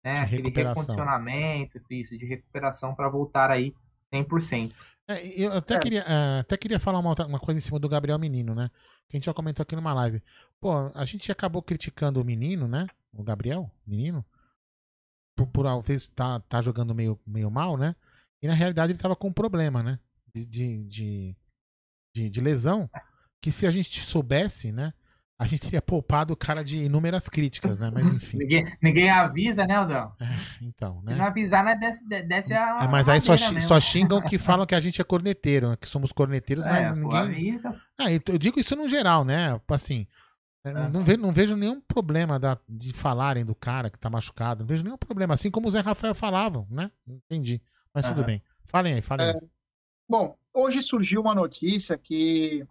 [0.04, 0.14] né?
[0.14, 3.72] De Aquele recondicionamento, isso, de recuperação para voltar aí
[4.12, 4.72] 100%.
[5.06, 7.88] É, eu até, Queria, é, até queria falar uma, outra- uma coisa em cima do
[7.88, 8.70] Gabriel Menino, né?
[9.08, 10.22] Que a gente já comentou aqui numa live.
[10.60, 12.86] Pô, a gente acabou criticando o menino, né?
[13.12, 14.24] O Gabriel, menino,
[15.46, 17.94] por, por vezes tá, tá jogando meio, meio mal, né?
[18.42, 19.98] E na realidade ele tava com um problema, né?
[20.34, 21.36] De, de, de,
[22.14, 22.88] de- de lesão.
[23.40, 24.92] Que se a gente soubesse, né?
[25.40, 27.90] A gente teria poupado o cara de inúmeras críticas, né?
[27.94, 28.38] Mas enfim.
[28.42, 30.12] Ninguém, ninguém avisa, né, Aldão?
[30.60, 31.14] Então, Se né?
[31.16, 32.76] não avisar, né, desce, desce a.
[32.80, 33.60] É, mas aí só, mesmo.
[33.60, 36.90] só xingam que falam que a gente é corneteiro, né, que somos corneteiros, É, mas
[36.90, 37.18] pô, ninguém.
[37.20, 37.80] avisa.
[37.96, 39.60] Ah, eu eu digo isso no geral, né?
[39.68, 40.08] Assim,
[40.64, 44.60] é, não, vejo, não vejo nenhum problema da- de falarem do cara que tá machucado.
[44.60, 45.34] Não vejo nenhum problema.
[45.34, 46.90] Assim como o Zé Rafael falavam, né?
[47.06, 47.60] Entendi.
[47.94, 48.42] Mas tudo bem.
[48.64, 49.48] Falem aí, falem É, aí.
[50.08, 52.66] Bom, hoje surgiu uma notícia que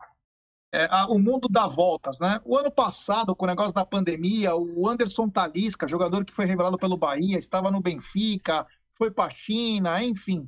[0.72, 2.40] é, a- o mundo dá voltas, né?
[2.44, 6.78] O ano passado, com o negócio da pandemia, o Anderson Talisca, jogador que foi revelado
[6.78, 10.48] pelo Bahia, estava no Benfica, foi para a China, enfim.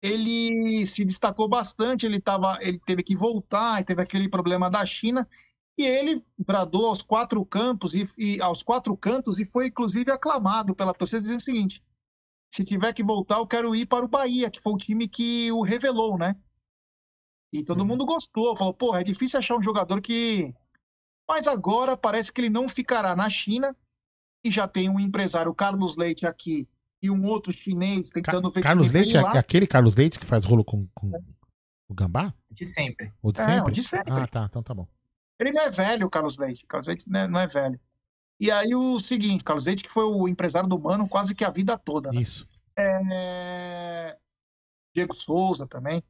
[0.00, 4.86] Ele se destacou bastante, ele, tava, ele teve que voltar, e teve aquele problema da
[4.86, 5.28] China,
[5.78, 10.74] e ele bradou aos quatro campos e, e aos quatro cantos e foi inclusive aclamado
[10.74, 11.82] pela torcida dizendo o seguinte:
[12.50, 15.52] se tiver que voltar, eu quero ir para o Bahia, que foi o time que
[15.52, 16.36] o revelou, né?
[17.52, 20.52] E todo mundo gostou, falou, pô, é difícil achar um jogador que.
[21.26, 23.74] Mas agora parece que ele não ficará na China
[24.44, 26.68] e já tem um empresário, Carlos Leite, aqui,
[27.02, 30.64] e um outro chinês tentando ver Carlos Leite, é aquele Carlos Leite que faz rolo
[30.64, 31.10] com, com
[31.88, 32.34] o gambá?
[32.50, 33.12] De sempre.
[33.22, 33.70] O de É, sempre?
[33.70, 34.12] o de sempre.
[34.12, 34.46] Ah, tá.
[34.48, 34.86] Então tá bom.
[35.38, 36.66] Ele não é velho, o Carlos Leite.
[36.66, 37.80] Carlos Leite não é, não é velho.
[38.40, 41.50] E aí o seguinte, Carlos Leite, que foi o empresário do Mano quase que a
[41.50, 42.10] vida toda.
[42.10, 42.20] Né?
[42.20, 42.46] Isso.
[42.76, 44.16] É...
[44.94, 46.02] Diego Souza também.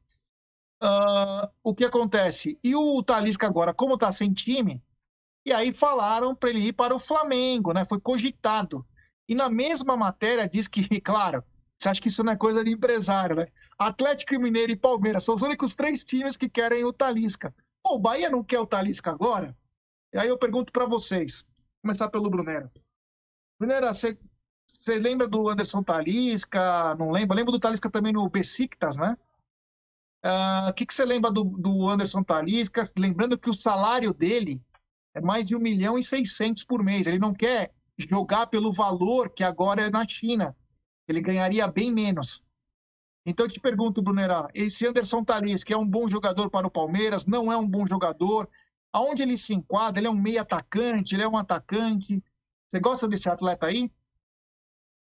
[0.81, 2.57] Ah, o que acontece?
[2.63, 4.81] E o Talisca agora, como tá sem time,
[5.45, 7.85] e aí falaram para ele ir para o Flamengo, né?
[7.85, 8.85] Foi cogitado.
[9.27, 11.43] E na mesma matéria diz que, claro,
[11.77, 13.47] você acha que isso não é coisa de empresário, né?
[13.77, 17.53] Atlético Mineiro e Palmeiras são os únicos três times que querem o Talisca.
[17.83, 19.57] Pô, o Bahia não quer o Talisca agora?
[20.13, 21.45] E aí eu pergunto para vocês.
[21.81, 22.71] Começar pelo Brunera.
[23.59, 24.17] Brunera, você
[24.99, 26.95] lembra do Anderson Talisca?
[26.95, 27.35] Não lembra?
[27.35, 29.17] Lembra do Talisca também no Besiktas, né?
[30.23, 32.83] Ah, O que, que você lembra do, do Anderson Talisca?
[32.97, 34.61] Lembrando que o salário dele
[35.13, 37.07] é mais de 1 milhão e 600 por mês.
[37.07, 40.55] Ele não quer jogar pelo valor que agora é na China.
[41.07, 42.43] Ele ganharia bem menos.
[43.29, 47.25] Então eu te pergunto, Brunerá, esse Anderson Talisca é um bom jogador para o Palmeiras?
[47.27, 48.49] Não é um bom jogador?
[48.91, 49.99] Aonde ele se enquadra?
[49.99, 51.15] Ele é um meio atacante?
[51.15, 52.23] Ele é um atacante?
[52.67, 53.91] Você gosta desse atleta aí?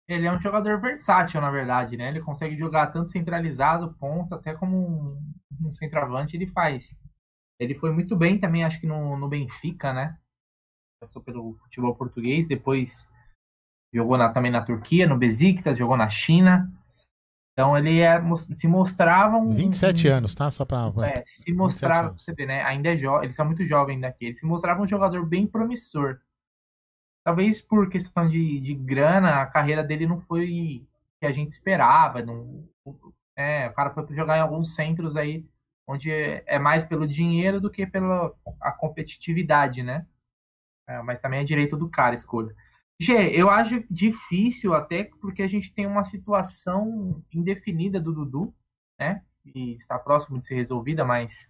[0.10, 2.08] Ele é um jogador versátil, na verdade, né?
[2.10, 5.34] Ele consegue jogar tanto centralizado, ponta, até como um,
[5.68, 6.96] um centroavante ele faz.
[7.60, 10.12] Ele foi muito bem também, acho que no, no Benfica, né?
[11.02, 13.08] Passou pelo futebol português, depois
[13.94, 16.72] jogou na- também na Turquia, no Besiktas, jogou na China.
[17.58, 18.22] Então ele é,
[18.56, 20.48] se mostrava um, 27 anos, tá?
[20.52, 20.92] Só pra.
[21.04, 22.62] é, se 27 mostrava, você vê, né?
[22.62, 24.26] Ainda é jovem, eles são muito jovens daqui.
[24.26, 26.20] Ele se mostrava um jogador bem promissor.
[27.26, 31.50] Talvez por questão de, de grana, a carreira dele não foi o que a gente
[31.50, 32.22] esperava.
[32.22, 32.64] Não,
[33.36, 35.44] é, o cara foi jogar em alguns centros aí,
[35.88, 40.06] onde é mais pelo dinheiro do que pela a competitividade, né?
[40.88, 42.56] É, mas também é direito do cara a escolha.
[43.00, 48.54] Gê, eu acho difícil até porque a gente tem uma situação indefinida do Dudu,
[49.00, 49.22] né?
[49.46, 51.48] E está próximo de ser resolvida, mas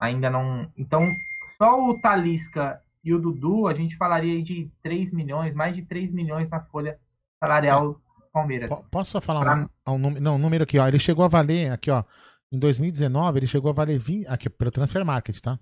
[0.00, 0.70] ainda não.
[0.76, 1.10] Então,
[1.56, 6.12] só o Talisca e o Dudu, a gente falaria de 3 milhões, mais de 3
[6.12, 6.98] milhões na folha
[7.42, 8.00] salarial do
[8.32, 8.68] Palmeiras.
[8.72, 10.22] Po- Posso só falar Pra- um, um número?
[10.22, 10.86] Não, um número aqui, ó.
[10.86, 12.04] Ele chegou a valer, aqui, ó.
[12.52, 15.58] Em 2019, ele chegou a valer 20, aqui, pelo Transfer Market, tá?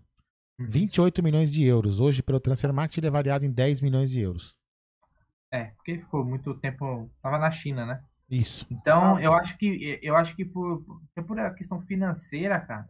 [0.60, 0.66] Uhum.
[0.68, 2.00] 28 milhões de euros.
[2.00, 4.58] Hoje, pelo Transfer Market, ele é variado em 10 milhões de euros.
[5.50, 7.10] É, porque ficou muito tempo.
[7.22, 8.02] Tava na China, né?
[8.30, 8.66] Isso.
[8.70, 10.84] Então, eu acho que eu acho que por,
[11.26, 12.88] por a questão financeira, cara,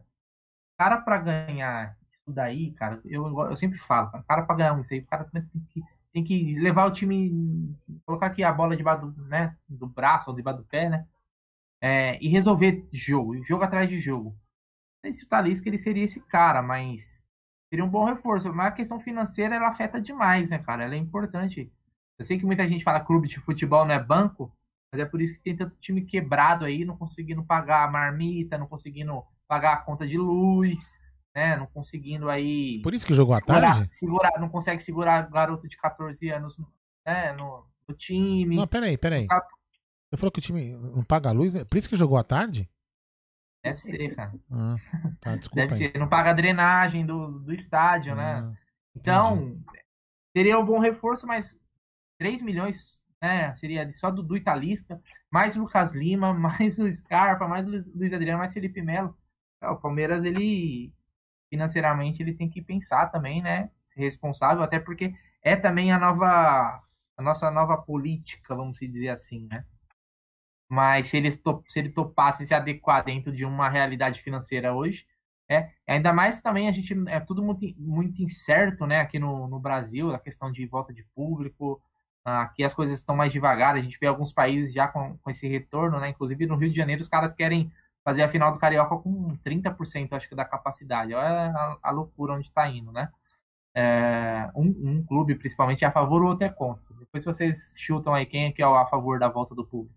[0.77, 4.93] cara pra ganhar isso daí, cara, eu, eu sempre falo, cara, cara pra ganhar isso
[4.93, 5.81] aí, o cara tem que,
[6.13, 7.75] tem que levar o time,
[8.05, 11.07] colocar aqui a bola debaixo do, né, do braço ou debaixo do pé, né?
[11.81, 14.29] É, e resolver jogo, jogo atrás de jogo.
[15.03, 17.23] Não sei se o Talisca ele seria esse cara, mas
[17.69, 18.53] seria um bom reforço.
[18.53, 20.83] Mas a questão financeira ela afeta demais, né, cara?
[20.83, 21.71] Ela é importante.
[22.19, 24.55] Eu sei que muita gente fala clube de futebol não é banco,
[24.91, 28.57] mas é por isso que tem tanto time quebrado aí, não conseguindo pagar a marmita,
[28.57, 30.99] não conseguindo pagar a conta de luz,
[31.33, 31.55] né?
[31.55, 32.81] Não conseguindo aí.
[32.81, 33.87] Por isso que jogou à tarde?
[33.91, 36.59] Segurar, não consegue segurar garoto de 14 anos
[37.05, 38.55] né, no, no time.
[38.55, 39.27] Não, peraí, peraí.
[40.09, 41.55] Você falou que o time não paga a luz?
[41.55, 42.69] é Por isso que jogou à tarde?
[43.63, 44.33] Deve ser, cara.
[44.51, 44.75] Ah,
[45.21, 45.61] tá, desculpa.
[45.61, 45.91] Deve aí.
[45.91, 45.99] ser.
[45.99, 48.53] Não paga a drenagem do, do estádio, né?
[48.95, 49.57] Então,
[50.35, 51.57] seria um bom reforço, mas
[52.21, 53.51] 3 milhões, né?
[53.55, 55.01] Seria só do, do Italisca,
[55.31, 59.17] mais Lucas Lima, mais o Scarpa, mais o Luiz Adriano, mais Felipe Melo.
[59.59, 60.93] Ah, O Palmeiras, ele
[61.49, 63.71] financeiramente, ele tem que pensar também, né?
[63.85, 66.83] Ser responsável, até porque é também a nova,
[67.17, 69.65] a nossa nova política, vamos dizer assim, né?
[70.69, 75.07] Mas se ele, se ele topasse se adequar dentro de uma realidade financeira hoje,
[75.49, 79.59] é, ainda mais também a gente é tudo muito, muito incerto, né, aqui no, no
[79.59, 81.81] Brasil, a questão de volta de público,
[82.23, 85.47] aqui as coisas estão mais devagar, a gente vê alguns países já com, com esse
[85.47, 87.71] retorno, né, inclusive no Rio de Janeiro os caras querem
[88.03, 92.33] fazer a final do Carioca com 30%, acho que, da capacidade, olha a, a loucura
[92.33, 93.09] onde está indo, né.
[93.73, 96.83] É, um, um clube principalmente é a favor, o outro é contra.
[96.99, 99.95] Depois vocês chutam aí quem é que é a favor da volta do público.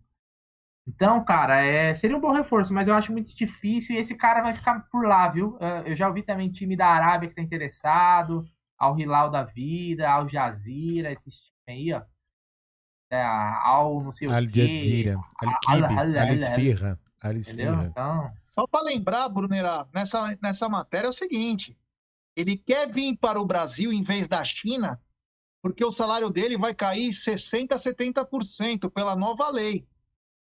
[0.87, 4.43] Então, cara, é, seria um bom reforço, mas eu acho muito difícil e esse cara
[4.43, 5.57] vai ficar por lá, viu?
[5.61, 8.45] É, Eu já ouvi também time da Arábia que tá interessado,
[8.79, 12.03] Al Hilal da vida, Al Jazeera, esses aí, ó.
[13.15, 14.67] É, Al não sei Al o quê.
[14.67, 15.49] Jazeera, Al
[16.21, 17.01] Al- Esfirra?
[17.37, 17.87] Esfirra.
[17.91, 21.77] Então, Só para lembrar, Brunera, nessa, nessa matéria é o seguinte:
[22.37, 25.01] ele quer vir para o Brasil em vez da China,
[25.63, 29.87] porque o salário dele vai cair 60% a 70% pela nova lei.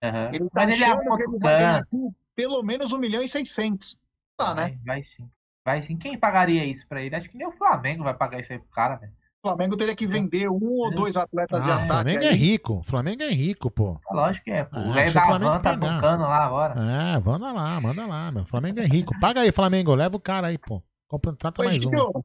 [0.03, 0.31] aham.
[0.35, 2.99] Ele tá mas ele achando arruma que ele outro vai ganhar aqui pelo menos 1
[2.99, 3.99] milhão e 600.
[4.36, 4.62] Tá, né?
[4.62, 5.31] Vai, vai sim.
[5.65, 5.97] Vai sim.
[5.97, 7.17] Quem pagaria isso pra ele?
[7.17, 9.16] Acho que nem o Flamengo vai pagar isso aí pro cara, velho.
[9.47, 11.92] O Flamengo teria que vender um ou dois atletas de Ah, o ataque.
[11.92, 12.26] Flamengo aí.
[12.28, 12.73] é rico.
[12.78, 14.00] O Flamengo é rico, pô.
[14.10, 14.65] Lógico que é.
[14.65, 14.76] Pô.
[14.76, 16.75] Ah, o velho o da Flamengo tá bancando lá agora.
[16.81, 18.42] É, manda lá, manda lá, meu.
[18.42, 19.12] O Flamengo é rico.
[19.20, 19.94] Paga aí, Flamengo.
[19.94, 20.83] Leva o cara aí, pô.
[21.08, 21.91] Compra, trata Pois, mais um.
[21.91, 22.25] Gil,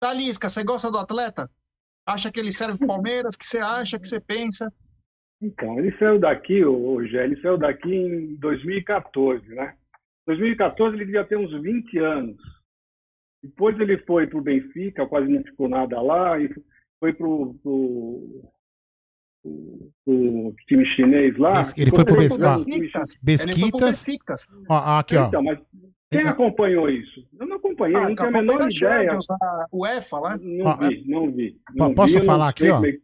[0.00, 1.50] Talisca, você gosta do atleta?
[2.06, 3.34] Acha que ele serve pro Palmeiras?
[3.34, 3.96] O que você acha?
[3.96, 4.72] O que você pensa?
[5.42, 9.74] Então, ele saiu daqui, ô Gé, ele saiu daqui em 2014, né?
[10.26, 12.36] 2014 ele devia ter uns 20 anos.
[13.44, 16.48] Depois ele foi para o Benfica, quase não ficou nada lá, e
[16.98, 18.42] foi para o
[20.66, 21.62] time chinês lá.
[21.76, 23.18] Ele foi pro Ficou Bes- três ó, anos no time chinês.
[23.22, 24.46] Besquitas.
[24.68, 25.26] Ó, aqui, ó.
[25.28, 25.58] Então, mas
[26.10, 27.26] quem acompanhou isso?
[27.38, 28.70] Eu não acompanhei, Ah, não tenho a menor ideia.
[28.70, 30.38] Champions, a UEFA lá.
[30.38, 31.56] Não Ó, vi, não vi.
[31.74, 32.82] não posso vi, falar aqui, ó?
[32.84, 32.96] é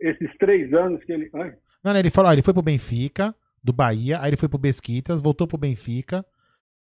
[0.00, 1.28] Esses três anos que ele.
[1.34, 4.48] Ai, Não, não, ele falou, ó, ele foi pro Benfica, do Bahia, aí ele foi
[4.48, 6.24] pro Besquitas, voltou pro Benfica,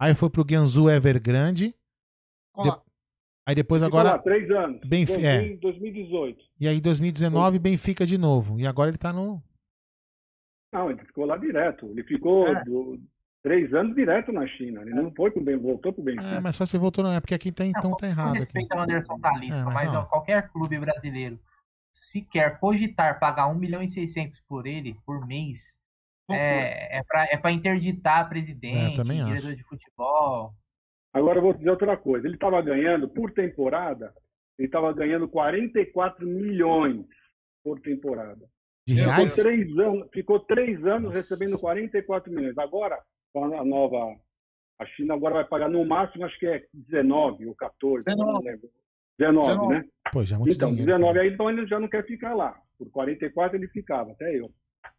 [0.00, 1.74] aí foi pro Guianzu Evergrande.
[2.62, 2.88] De-
[3.46, 4.16] Aí depois ficou agora.
[4.16, 4.80] lá três anos.
[4.86, 5.42] Benf- é.
[5.42, 6.44] em 2018.
[6.60, 8.60] E aí 2019, Benfica de novo.
[8.60, 9.42] E agora ele tá no.
[10.72, 11.86] Não, ele ficou lá direto.
[11.86, 12.62] Ele ficou É.
[12.64, 13.00] do-
[13.42, 14.82] três anos direto na China.
[14.82, 16.24] Ele não foi pro Ben, voltou pro Benfica.
[16.26, 18.28] É, mas só se voltou, não é, porque aqui tá, então tá Com errado.
[18.30, 18.38] Aqui.
[18.40, 20.04] respeito ao Anderson Talisca, É, mas, mas, ó.
[20.04, 21.40] qualquer clube brasileiro,
[21.90, 25.78] se quer cogitar pagar 1 milhão e 600 por ele, por mês,
[26.30, 29.56] é, é para é pra interditar presidente, É, diretor acho.
[29.56, 30.52] de futebol.
[31.12, 32.26] Agora eu vou dizer outra coisa.
[32.26, 34.12] Ele estava ganhando, por temporada,
[34.58, 37.06] ele estava ganhando 44 milhões
[37.64, 38.46] por temporada.
[38.86, 39.36] De ficou reais?
[39.36, 42.56] três anos, ficou três anos recebendo 44 milhões.
[42.58, 42.98] Agora,
[43.32, 44.16] com a nova.
[44.80, 48.08] A China agora vai pagar no máximo, acho que é 19 ou 14.
[48.10, 48.44] não 19.
[48.48, 48.70] lembro.
[49.18, 49.84] 19, né?
[50.12, 50.92] Pô, já é muito Então, dinheiro.
[50.92, 52.56] 19 aí, então ele já não quer ficar lá.
[52.78, 54.48] Por 44 ele ficava, até eu.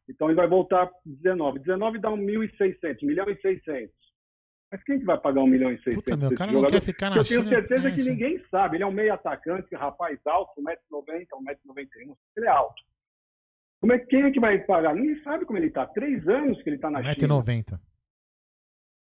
[0.09, 1.59] Então ele vai voltar para 19.
[1.59, 3.89] 19 dá um 1.600, 1 milhão e 600.
[4.72, 6.03] Mas quem que vai pagar 1 milhão e 600?
[6.03, 6.73] Puta, meu, o cara não jogador?
[6.80, 8.09] quer ficar na Eu tenho China, certeza é que isso.
[8.09, 8.77] ninguém sabe.
[8.77, 12.15] Ele é um meio atacante, rapaz alto, 1,90m, 1,91m.
[12.38, 12.83] Ele é alto.
[13.81, 14.93] Como é, quem é que vai pagar?
[14.93, 15.88] Ninguém sabe como ele está.
[15.88, 17.41] Três anos que ele está na China.
[17.41, 17.80] 1,90m.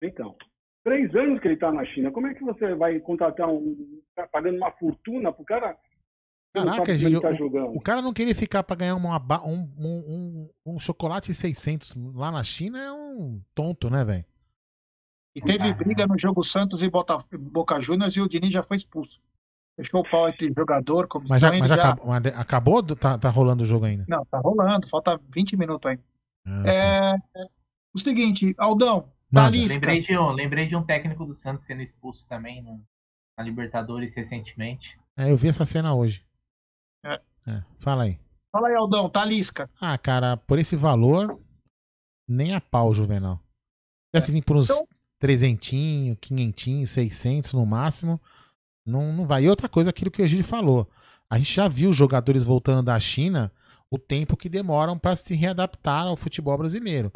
[0.01, 0.35] Então,
[0.83, 2.11] três anos que ele está na China.
[2.11, 4.01] Como é que você vai contratar um.
[4.15, 5.77] tá pagando uma fortuna pro cara?
[6.55, 10.49] não Caraca, gente, tá o, o cara não queria ficar pra ganhar uma um, um,
[10.65, 14.25] um, um chocolate 600 lá na China é um tonto, né, velho?
[15.35, 18.77] E teve briga no jogo Santos e Bota, Boca Juniors e o Diniz já foi
[18.77, 19.19] expulso.
[19.75, 21.33] Fechou o pau entre jogador, comissão.
[21.33, 22.81] Mas já, ele mas já acabou, mas acabou?
[22.83, 24.05] do- Tá, tá rolando o jogo ainda?
[24.07, 26.03] Não, tá rolando, falta 20 minutos ainda.
[26.45, 27.15] Ah, É,
[27.95, 29.49] o seguinte, Aldão, Manda.
[29.57, 32.79] Lembrei de, um, lembrei de um técnico do Santos sendo expulso também no,
[33.35, 34.99] na Libertadores recentemente.
[35.17, 36.23] É, eu vi essa cena hoje.
[37.03, 37.19] É.
[37.47, 38.19] É, Fala aí.
[38.51, 39.67] Fala aí, Aldão, Talisca.
[39.81, 41.39] Ah, cara, por esse valor,
[42.29, 43.37] nem a pau, Juvenal.
[43.37, 44.87] Se tivesse vir por uns Então-
[45.27, 48.19] trezentinho, quinhentinho, seiscentos no máximo,
[48.85, 49.45] não, não vai.
[49.45, 50.89] E outra coisa, aquilo que o Egídio falou.
[51.29, 53.49] A gente já viu jogadores voltando da China
[53.89, 57.09] o tempo que demoram para se readaptar ao futebol brasileiro.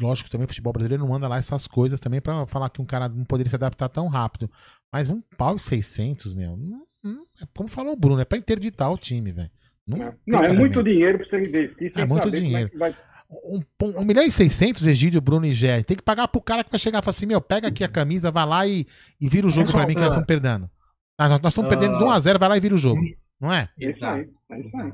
[0.00, 2.80] Lógico que também o futebol brasileiro não manda lá essas coisas também para falar que
[2.80, 4.48] um cara não poderia se adaptar tão rápido.
[4.92, 8.38] Mas um pau e 600, meu, não- não- é como falou o Bruno, é para
[8.38, 9.50] interditar o time, velho.
[9.86, 12.70] Não, tem Não, é muito dinheiro para você investir É muito como dinheiro.
[12.70, 12.94] que vai.
[13.28, 15.82] Um, um milhão e seiscentos, Egídio, Bruno e Gé.
[15.82, 17.88] Tem que pagar pro cara que vai chegar e falar assim: meu, pega aqui a
[17.88, 18.86] camisa, vai lá e,
[19.20, 20.70] e vira o jogo pra mim que nós estamos perdendo.
[21.18, 23.00] Ah, nós, nós estamos perdendo de 1x0, vai lá e vira o jogo.
[23.40, 23.68] Não é?
[23.78, 24.28] Exato.
[24.50, 24.92] É isso aí.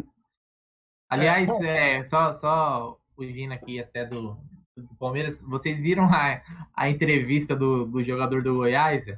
[1.11, 1.65] Aliás, bom.
[1.65, 4.39] é, só, só fugindo aqui até do,
[4.77, 6.41] do Palmeiras, vocês viram a,
[6.75, 9.07] a entrevista do, do jogador do Goiás?
[9.09, 9.17] É.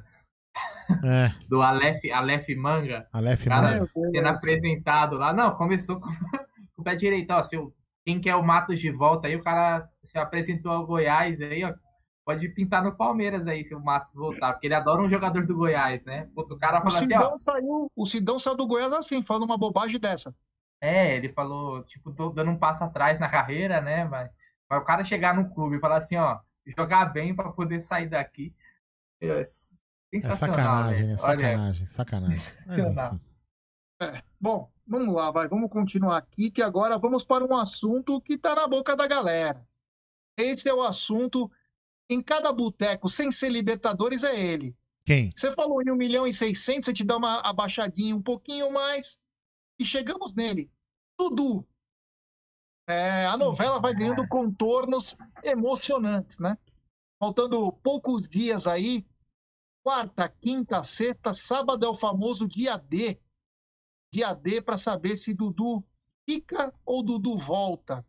[1.47, 3.07] do Aleph, Aleph Manga?
[3.13, 3.85] Aleph Manga.
[3.85, 5.31] sendo apresentado lá.
[5.33, 6.09] Não, começou com,
[6.75, 7.41] com o pé direito, ó.
[7.41, 7.73] Se o-
[8.05, 11.73] quem quer o Matos de volta aí, o cara se apresentou ao Goiás aí, ó.
[12.23, 15.55] Pode pintar no Palmeiras aí se o Matos voltar, porque ele adora um jogador do
[15.55, 16.29] Goiás, né?
[16.35, 17.21] Outro cara O fala assim, ó.
[17.21, 20.33] Sidão, saiu, o Sidão saiu do Goiás assim, falando uma bobagem dessa.
[20.81, 24.05] É, ele falou, tipo, tô dando um passo atrás na carreira, né?
[24.05, 24.31] Mas,
[24.69, 26.39] mas o cara chegar no clube e falar assim, ó,
[26.77, 28.53] jogar bem pra poder sair daqui.
[29.21, 31.11] É É sensacional, sacanagem, né?
[31.11, 32.35] Olha, Sacanagem, sacanagem.
[32.35, 33.13] Mas, sensacional.
[33.13, 33.21] enfim.
[34.01, 38.37] É, bom, vamos lá, vai, vamos continuar aqui, que agora vamos para um assunto que
[38.37, 39.67] tá na boca da galera.
[40.37, 41.51] Esse é o assunto,
[42.09, 44.75] em cada boteco, sem ser Libertadores, é ele.
[45.05, 45.31] Quem?
[45.35, 49.19] Você falou em 1 milhão e 600, você te dá uma abaixadinha um pouquinho mais,
[49.79, 50.69] e chegamos nele.
[51.17, 51.65] Dudu.
[52.87, 56.57] É, a novela vai ganhando contornos emocionantes, né?
[57.19, 59.05] Faltando poucos dias aí,
[59.83, 63.19] quarta, quinta, sexta, sábado é o famoso dia D.
[64.15, 65.83] Dia D para saber se Dudu
[66.25, 68.05] fica ou Dudu volta.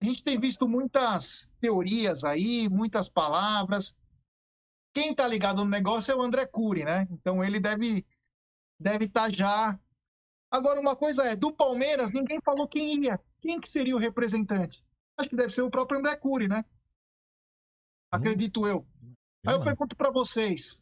[0.00, 3.94] A gente tem visto muitas teorias aí, muitas palavras.
[4.94, 7.06] Quem tá ligado no negócio é o André Cury, né?
[7.10, 8.06] Então ele deve
[8.80, 9.78] deve estar já.
[10.50, 13.20] Agora uma coisa é, do Palmeiras ninguém falou quem ia.
[13.42, 14.82] Quem que seria o representante?
[15.18, 16.64] Acho que deve ser o próprio André Cury, né?
[18.10, 18.86] Acredito eu.
[19.46, 20.81] Aí eu pergunto para vocês.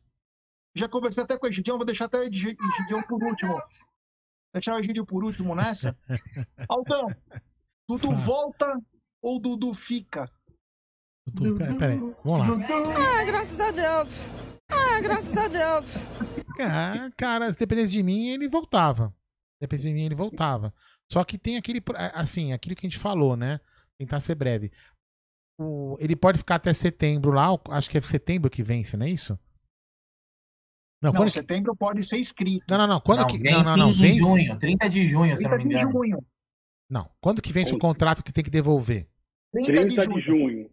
[0.74, 3.60] Já conversei até com o Egidião, vou deixar até o Egi- Egidião por último.
[4.54, 5.96] Deixar o Egidio por último nessa.
[6.68, 7.06] Aldão,
[7.88, 8.80] Dudu volta
[9.22, 10.30] ou Dudu fica?
[11.26, 12.66] Dudu, peraí, peraí, vamos lá.
[12.96, 14.20] Ah, graças a Deus.
[14.70, 15.94] Ah, graças a Deus.
[16.60, 19.08] Ah, cara, se dependesse de mim, ele voltava.
[19.08, 20.72] Se dependesse de mim, ele voltava.
[21.10, 21.82] Só que tem aquele,
[22.14, 23.60] assim, aquilo que a gente falou, né?
[23.98, 24.72] Tentar ser breve.
[25.58, 29.10] O- ele pode ficar até setembro lá, acho que é setembro que vence, não é
[29.10, 29.38] isso?
[31.02, 32.64] Não, Não, quando que- setembro pode ser inscrito.
[32.68, 33.38] não, não, não, quando Não, que.
[33.38, 34.18] vence Não, não, não, vence.
[34.18, 36.24] junho, 30 de junho, se eu não me 30 de junho.
[36.90, 39.08] Não, quando que vence o contrato que tem que devolver?
[39.52, 40.70] 30 de 30 de junho,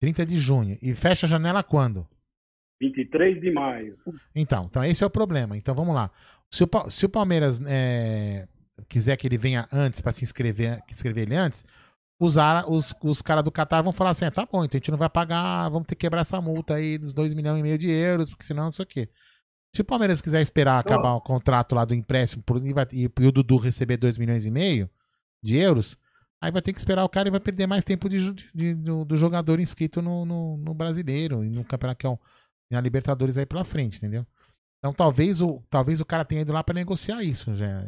[0.00, 0.78] 30 de junho.
[0.82, 2.06] E fecha a janela quando?
[2.80, 3.90] 23 de maio.
[4.34, 5.56] Então, então esse é o problema.
[5.56, 6.10] Então vamos lá.
[6.50, 8.46] Se o, se o Palmeiras é,
[8.88, 11.64] quiser que ele venha antes para se inscrever, que inscrever ele antes,
[12.20, 14.78] os, ara- os, os caras do Qatar vão falar assim: ah, tá bom, então a
[14.80, 17.62] gente não vai pagar, vamos ter que quebrar essa multa aí dos 2 milhões e
[17.62, 19.08] meio de euros, porque senão não sei o quê.
[19.76, 23.06] Se o Palmeiras quiser esperar acabar o contrato lá do empréstimo por- e, vai- e
[23.06, 24.88] o Dudu receber 2 milhões e meio
[25.42, 25.96] de euros,
[26.40, 28.74] aí vai ter que esperar o cara e vai perder mais tempo de, ju- de-
[28.74, 32.18] do, do jogador inscrito no, no, no brasileiro e no campeonato que é o,
[32.70, 34.26] na Libertadores aí pela frente, entendeu?
[34.78, 37.86] Então talvez o, talvez o cara tenha ido lá para negociar isso já.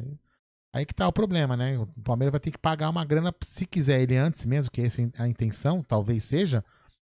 [0.74, 1.78] Aí que tá o problema, né?
[1.78, 5.00] O Palmeiras vai ter que pagar uma grana, se quiser ele antes mesmo, que essa
[5.02, 6.62] é a intenção, talvez seja,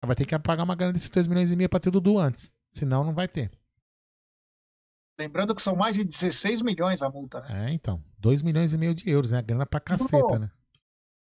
[0.05, 2.17] vai ter que pagar uma grana desses 2 milhões e meio para ter o Dudu
[2.17, 2.53] antes.
[2.71, 3.51] Senão não vai ter.
[5.19, 7.67] Lembrando que são mais de 16 milhões a multa, né?
[7.67, 8.01] É, então.
[8.19, 9.41] 2 milhões e meio de euros, né?
[9.41, 10.49] Grana pra caceta, né?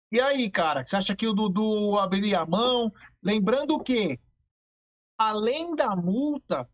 [0.09, 2.89] E aí, cara, você acha que o Dudu abriria a mão?
[3.21, 4.17] Lembrando que,
[5.17, 6.69] além da multa,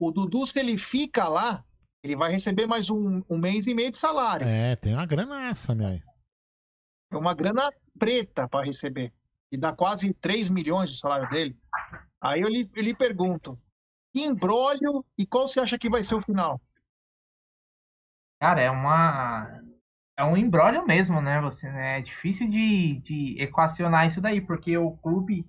[0.00, 1.62] o Dudu, se ele fica lá,
[2.02, 4.46] ele vai receber mais um, um mês e meio de salário.
[4.46, 5.88] É, tem uma granaça, meu.
[5.88, 6.02] aí.
[7.12, 9.12] É uma grana preta para receber.
[9.52, 11.58] E dá quase 3 milhões de salário dele.
[12.18, 13.60] Aí eu lhe, eu lhe pergunto:
[14.16, 16.58] que embrólio e qual você acha que vai ser o final?
[18.40, 19.62] Cara, é uma.
[20.16, 21.38] É um embrólio mesmo, né?
[21.42, 21.98] Você, né?
[21.98, 25.46] É difícil de, de equacionar isso daí, porque o clube,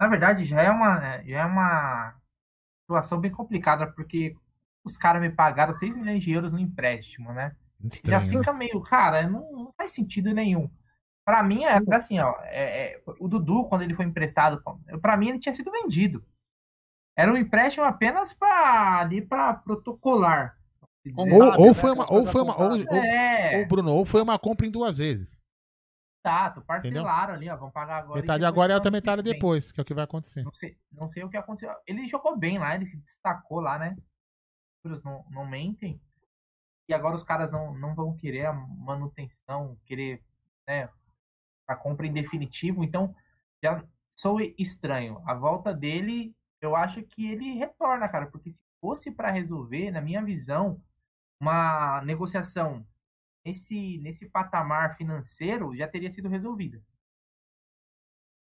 [0.00, 2.14] na verdade, já é uma, já é uma
[2.82, 4.36] situação bem complicada, porque
[4.84, 7.56] os caras me pagaram 6 milhões de euros no empréstimo, né?
[7.80, 8.28] Já Estranho, né?
[8.28, 10.70] fica meio, cara, não, não faz sentido nenhum.
[11.24, 12.36] Pra mim, é assim, ó.
[12.42, 14.62] É, é, o Dudu, quando ele foi emprestado,
[15.02, 16.24] pra mim ele tinha sido vendido.
[17.20, 20.56] Era um empréstimo apenas para ali para protocolar.
[21.14, 23.56] Ou, ou foi uma, ou foi uma, ou, É.
[23.56, 25.38] ou, ou, Bruno, ou foi uma compra em duas vezes.
[26.24, 27.56] Exato, parcelaram ali, ó.
[27.58, 28.22] Vão pagar agora.
[28.22, 30.42] Metade e agora e outra metade depois, que é o que vai acontecer.
[30.42, 31.70] Não sei, não sei o que aconteceu.
[31.86, 33.98] Ele jogou bem lá, ele se destacou lá, né?
[34.82, 36.00] Os não, não mentem.
[36.88, 40.22] E agora os caras não, não vão querer a manutenção, querer
[40.66, 40.88] né,
[41.68, 42.82] a compra em definitivo.
[42.82, 43.14] Então,
[43.62, 43.82] já
[44.16, 45.22] sou estranho.
[45.26, 48.26] A volta dele, eu acho que ele retorna, cara.
[48.26, 50.82] Porque se fosse para resolver, na minha visão,
[51.40, 52.86] uma negociação
[53.44, 56.82] nesse, nesse patamar financeiro já teria sido resolvida.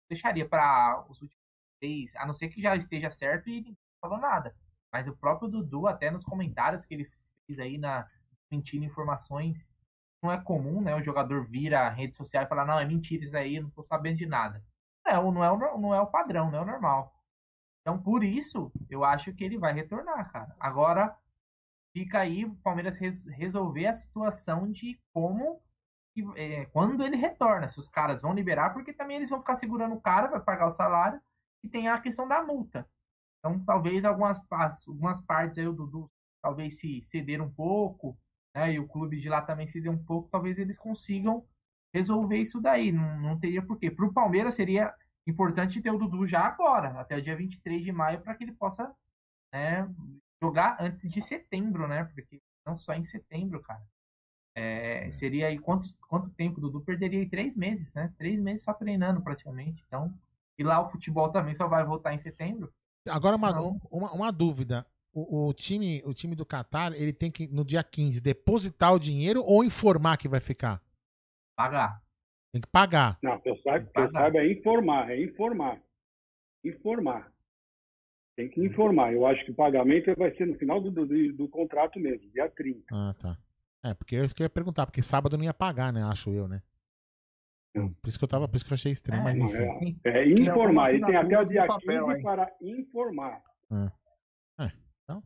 [0.10, 1.44] Deixaria para os últimos
[1.80, 4.56] três, a não ser que já esteja certo e ninguém falou nada.
[4.92, 7.10] Mas o próprio Dudu, até nos comentários que ele
[7.48, 8.08] fez aí na
[8.52, 9.68] mentindo informações,
[10.22, 10.96] não é comum, né?
[10.96, 13.70] O jogador vira a rede social e fala, não, é mentira isso aí, eu não
[13.72, 14.64] tô sabendo de nada.
[15.06, 17.13] Não, não é, o, não é o padrão, não é o normal.
[17.84, 20.56] Então, por isso, eu acho que ele vai retornar, cara.
[20.60, 21.16] Agora,
[21.94, 25.62] fica aí o Palmeiras res- resolver a situação de como
[26.16, 29.56] e, é, quando ele retorna, se os caras vão liberar, porque também eles vão ficar
[29.56, 31.22] segurando o cara, vai pagar o salário,
[31.64, 32.88] e tem a questão da multa.
[33.40, 34.40] Então, talvez algumas,
[34.88, 36.10] algumas partes aí o Dudu
[36.42, 38.18] talvez se ceder um pouco,
[38.56, 38.74] né?
[38.74, 41.46] E o clube de lá também ceder um pouco, talvez eles consigam
[41.94, 42.92] resolver isso daí.
[42.92, 43.90] Não, não teria porquê.
[43.92, 44.94] Para o Palmeiras seria
[45.28, 48.54] importante ter o Dudu já agora, até o dia 23 de maio, para que ele
[48.54, 48.94] possa
[49.54, 49.88] né,
[50.42, 52.04] jogar antes de setembro, né?
[52.06, 53.84] Porque não só em setembro, cara.
[54.56, 57.30] É, seria aí quanto, quanto tempo o Dudu perderia aí?
[57.30, 58.14] Três meses, né?
[58.18, 59.84] Três meses só treinando praticamente.
[59.88, 60.14] Então,
[60.58, 62.72] e lá o futebol também só vai voltar em setembro.
[63.08, 63.78] Agora, uma, Não.
[63.92, 64.86] uma, uma dúvida.
[65.12, 69.00] O, o time, o time do Qatar, ele tem que, no dia 15, depositar o
[69.00, 70.82] dinheiro ou informar que vai ficar?
[71.56, 72.03] Pagar.
[72.54, 73.18] Tem que pagar.
[73.24, 75.82] Não, que eu saiba, que eu saiba é informar, é informar.
[76.64, 77.34] Informar.
[78.36, 79.12] Tem que informar.
[79.12, 82.48] Eu acho que o pagamento vai ser no final do, do, do contrato mesmo, dia
[82.50, 82.86] 30.
[82.92, 83.38] Ah, tá.
[83.84, 86.04] É, porque é isso que eu ia perguntar, porque sábado não ia pagar, né?
[86.04, 86.62] Acho eu, né?
[87.74, 90.00] Por isso que eu tava, por isso que eu achei estranho, mas Não, enfim.
[90.04, 90.86] é, é informar.
[90.86, 92.24] Tem Ele tem até o dia papel, 15 hein?
[92.24, 93.44] para informar.
[93.72, 94.64] É.
[94.66, 94.72] É,
[95.04, 95.24] então.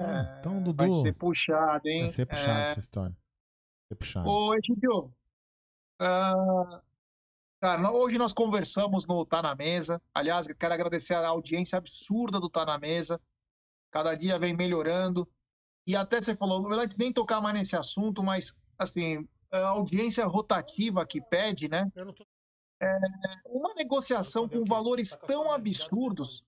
[0.00, 0.76] É, então, Dudu.
[0.76, 2.00] Vai ser puxado, hein?
[2.00, 2.62] Vai ser puxado É.
[2.64, 3.12] essa história.
[3.14, 4.28] Vai ser puxado.
[4.28, 5.14] Ô, Egidio,
[5.98, 6.82] ah,
[7.60, 10.00] cara, nó- hoje nós conversamos no Tá Na Mesa.
[10.12, 13.20] Aliás, quero agradecer a audiência absurda do Tá Na Mesa.
[13.90, 15.28] Cada dia vem melhorando.
[15.86, 20.26] E até você falou, não vai nem tocar mais nesse assunto, mas, assim, a audiência
[20.26, 21.90] rotativa que pede, né?
[22.80, 22.98] É,
[23.46, 26.44] uma negociação com valores tão absurdos.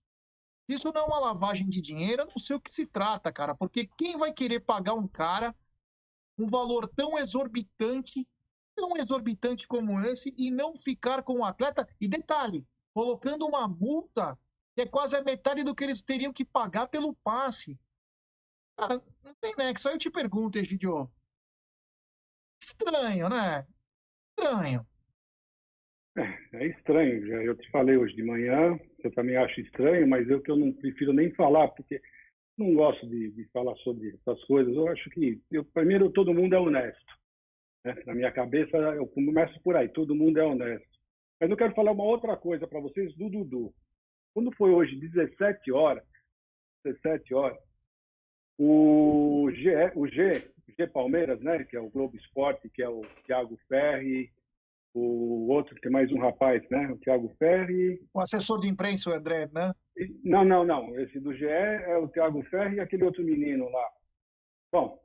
[0.69, 3.55] Isso não é uma lavagem de dinheiro, eu não sei o que se trata, cara.
[3.55, 5.55] Porque quem vai querer pagar um cara
[6.39, 8.27] um valor tão exorbitante,
[8.77, 11.89] tão exorbitante como esse, e não ficar com o atleta?
[12.01, 12.65] E detalhe,
[12.95, 14.39] colocando uma multa
[14.75, 17.81] que é quase a metade do que eles teriam que pagar pelo passe.
[18.79, 19.89] Cara, não tem nexo.
[19.89, 21.11] Aí eu te pergunto, Egidio.
[22.61, 23.67] Estranho, né?
[24.31, 24.87] Estranho.
[26.19, 27.27] É, é estranho.
[27.27, 30.57] Já eu te falei hoje de manhã, eu também acho estranho, mas eu que eu
[30.57, 32.01] não prefiro nem falar, porque
[32.57, 34.75] não gosto de, de falar sobre essas coisas.
[34.75, 37.26] Eu acho que, eu, primeiro, todo mundo é honesto.
[37.87, 38.03] Né?
[38.05, 40.89] Na minha cabeça, eu começo por aí, todo mundo é honesto.
[41.41, 43.73] Mas eu quero falar uma outra coisa para vocês do Dudu.
[44.35, 46.05] Quando foi hoje, 17 horas,
[46.85, 47.59] 17 horas,
[48.59, 50.33] o G, o G,
[50.77, 54.33] G Palmeiras, né, que é o Globo Esporte, que é o Thiago Ferri,
[54.93, 58.01] o outro, que tem mais um rapaz, né, o Thiago Ferri.
[58.13, 59.73] O assessor de imprensa, o André, né?
[60.25, 60.99] Não, não, não.
[60.99, 63.89] Esse do GE é o Thiago Ferri e aquele outro menino lá.
[64.73, 64.99] Bom,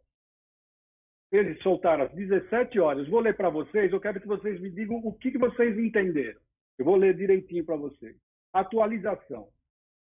[1.32, 3.08] eles soltaram às 17 horas.
[3.08, 6.40] Vou ler para vocês, eu quero que vocês me digam o que, que vocês entenderam.
[6.78, 8.16] Eu vou ler direitinho para vocês.
[8.54, 9.48] Atualização.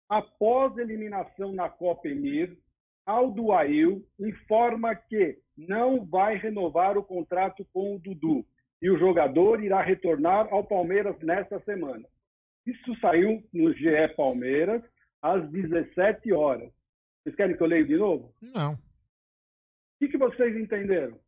[0.10, 2.58] Após eliminação na Copa Emir,
[3.06, 8.46] Aldo Ail informa que não vai renovar o contrato com o Dudu
[8.82, 12.06] e o jogador irá retornar ao Palmeiras nesta semana.
[12.66, 14.84] Isso saiu no GE Palmeiras
[15.22, 16.72] às 17 horas.
[17.24, 18.34] Vocês querem que eu leia de novo?
[18.42, 18.78] Não.
[19.98, 21.20] O que, que vocês entenderam?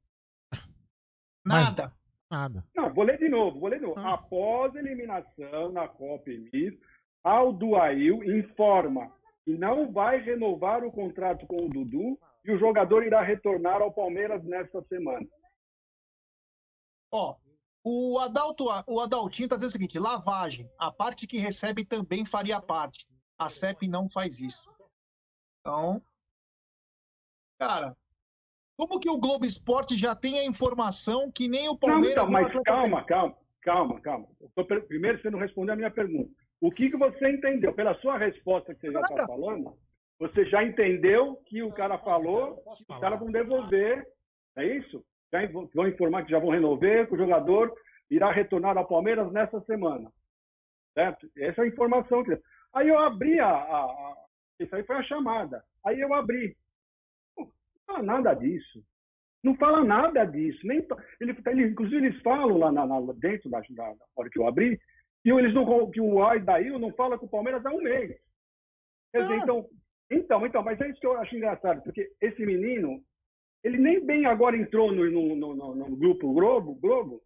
[1.43, 1.91] Nada.
[2.29, 2.63] Nada.
[2.75, 3.99] Não, vou ler de novo, vou ler de novo.
[3.99, 6.79] Após eliminação na Copa Emir,
[7.23, 9.11] Aldo Ail informa
[9.43, 13.91] que não vai renovar o contrato com o Dudu e o jogador irá retornar ao
[13.91, 15.27] Palmeiras nesta semana.
[17.11, 17.35] Ó,
[17.83, 20.69] o, Adalto, o Adaltinho está dizendo o seguinte: lavagem.
[20.77, 23.07] A parte que recebe também faria parte.
[23.39, 24.69] A CEP não faz isso.
[25.59, 25.99] Então,
[27.57, 27.97] cara,
[28.79, 32.11] Como que o Globo Esporte já tem a informação que nem o Não, Palmeiras...
[32.13, 34.27] então, mas não- calma, calma, calma, calma.
[34.39, 36.31] Eu tô Primeiro você não respondeu a minha pergunta.
[36.61, 37.73] O que, que você entendeu?
[37.73, 39.77] Pela sua resposta que você já está falando,
[40.17, 44.07] você já entendeu que o cara falou que os caras vão devolver,
[44.55, 45.03] é isso?
[45.29, 45.39] Já
[45.75, 47.73] vão informar que já vão renover, que o jogador
[48.09, 50.09] irá retornar ao Palmeiras nessa semana.
[50.93, 51.29] Certo?
[51.37, 52.23] Essa é a informação.
[52.23, 52.39] Que...
[52.73, 54.15] Aí eu abri a, a, a-
[54.57, 55.61] Isso aí foi a chamada.
[55.85, 56.55] Aí eu abri.
[57.89, 58.83] Fala nada disso.
[59.43, 60.59] Não fala nada disso.
[60.67, 60.85] Nem,
[61.19, 64.79] ele, ele, inclusive, eles falam lá na, na- dentro da, da, hora que eu abri
[65.23, 68.15] que, eles não, que o Aidail não fala com o Palmeiras há um mês.
[69.11, 69.65] Quer dizer, então,
[70.11, 73.01] então, então, mas é isso que eu acho engraçado, porque esse menino,
[73.63, 77.21] ele nem bem agora entrou no, no, no, no- no grupo Globo, Globo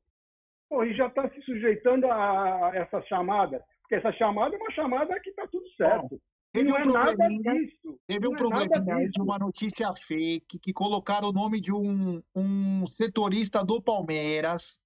[0.69, 3.61] pô, e já está se sujeitando a, a essa chamada.
[3.82, 6.19] Porque essa chamada é uma chamada que está tudo certo.
[6.54, 8.00] Teve não um é nada disso.
[8.06, 11.74] Teve um Não é nada probleminha de uma notícia fake que colocaram o nome de
[11.74, 14.80] um, um setorista do Palmeiras.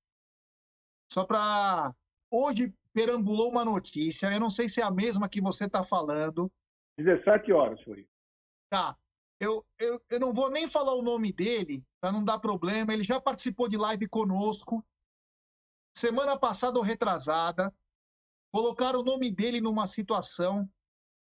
[1.12, 1.94] Só para.
[2.32, 6.50] Hoje perambulou uma notícia, eu não sei se é a mesma que você está falando.
[6.98, 8.08] 17 horas foi.
[8.70, 8.98] Tá.
[9.40, 12.94] Eu, eu, eu não vou nem falar o nome dele, para não dar problema.
[12.94, 14.84] Ele já participou de live conosco.
[15.96, 17.74] Semana passada ou retrasada.
[18.52, 20.68] Colocaram o nome dele numa situação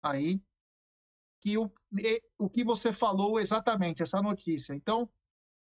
[0.03, 0.41] aí
[1.41, 4.73] que o, e- o que você falou exatamente, essa notícia.
[4.73, 5.09] Então,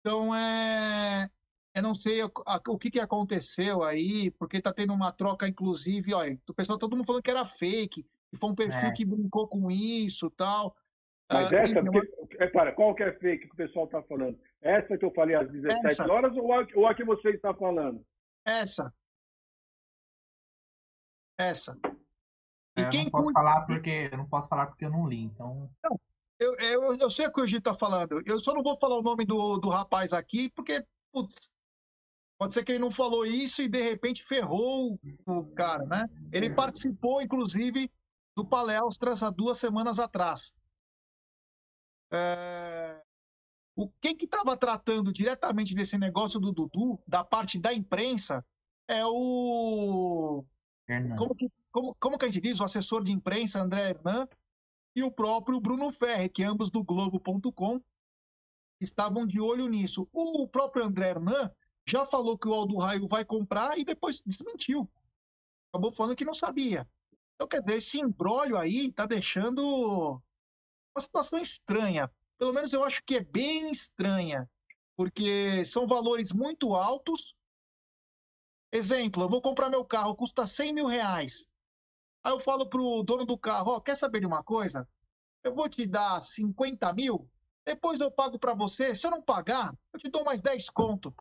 [0.00, 1.28] então é.
[1.74, 5.46] Eu não sei o, a- o que, que aconteceu aí, porque tá tendo uma troca,
[5.46, 8.92] inclusive, olha, o pessoal, todo mundo falando que era fake, que foi um perfil É.
[8.92, 10.74] que brincou com isso e tal.
[11.32, 14.02] Mas Ah, essa, enfim, porque, é, para, qual que é fake que o pessoal está
[14.02, 14.36] falando?
[14.60, 16.12] Essa que eu falei às 17 Essa.
[16.12, 18.04] horas ou a, ou a que você está falando?
[18.44, 18.92] Essa.
[21.38, 21.78] Essa.
[22.76, 25.22] É, eu não posso cuida- falar porque eu não posso falar porque eu não li,
[25.24, 25.70] então.
[26.38, 28.22] Eu, eu, eu sei o que o Gito tá falando.
[28.24, 31.50] Eu só não vou falar o nome do, do rapaz aqui, porque, putz,
[32.38, 36.08] pode ser que ele não falou isso e de repente ferrou o, cara, né?
[36.32, 37.90] Ele participou, inclusive,
[38.34, 40.54] do Palestras há duas semanas atrás.
[42.12, 43.02] É,
[43.76, 48.44] O quem que estava tratando diretamente desse negócio do Dudu, da parte da imprensa,
[48.88, 50.44] é o.
[51.16, 52.60] Como que, como, como que a gente diz?
[52.60, 54.28] O assessor de imprensa, André Hernan,
[54.94, 57.80] e o próprio Bruno Ferri, que ambos do Globo.com
[58.80, 60.08] estavam de olho nisso.
[60.12, 61.50] O próprio André Hernan
[61.86, 64.90] já falou que o Aldo Raio vai comprar e depois desmentiu.
[65.72, 66.88] Acabou falando que não sabia.
[67.34, 70.20] Então, quer dizer, esse embrólio aí tá deixando
[70.94, 72.10] uma situação estranha.
[72.36, 74.50] Pelo menos eu acho que é bem estranha,
[74.96, 77.34] porque são valores muito altos.
[78.72, 81.46] Exemplo, eu vou comprar meu carro, custa 100 mil reais.
[82.22, 84.86] Aí eu falo pro dono do carro, ó, quer saber de uma coisa?
[85.42, 87.28] Eu vou te dar 50 mil,
[87.64, 88.94] depois eu pago pra você.
[88.94, 91.14] Se eu não pagar, eu te dou mais 10 conto.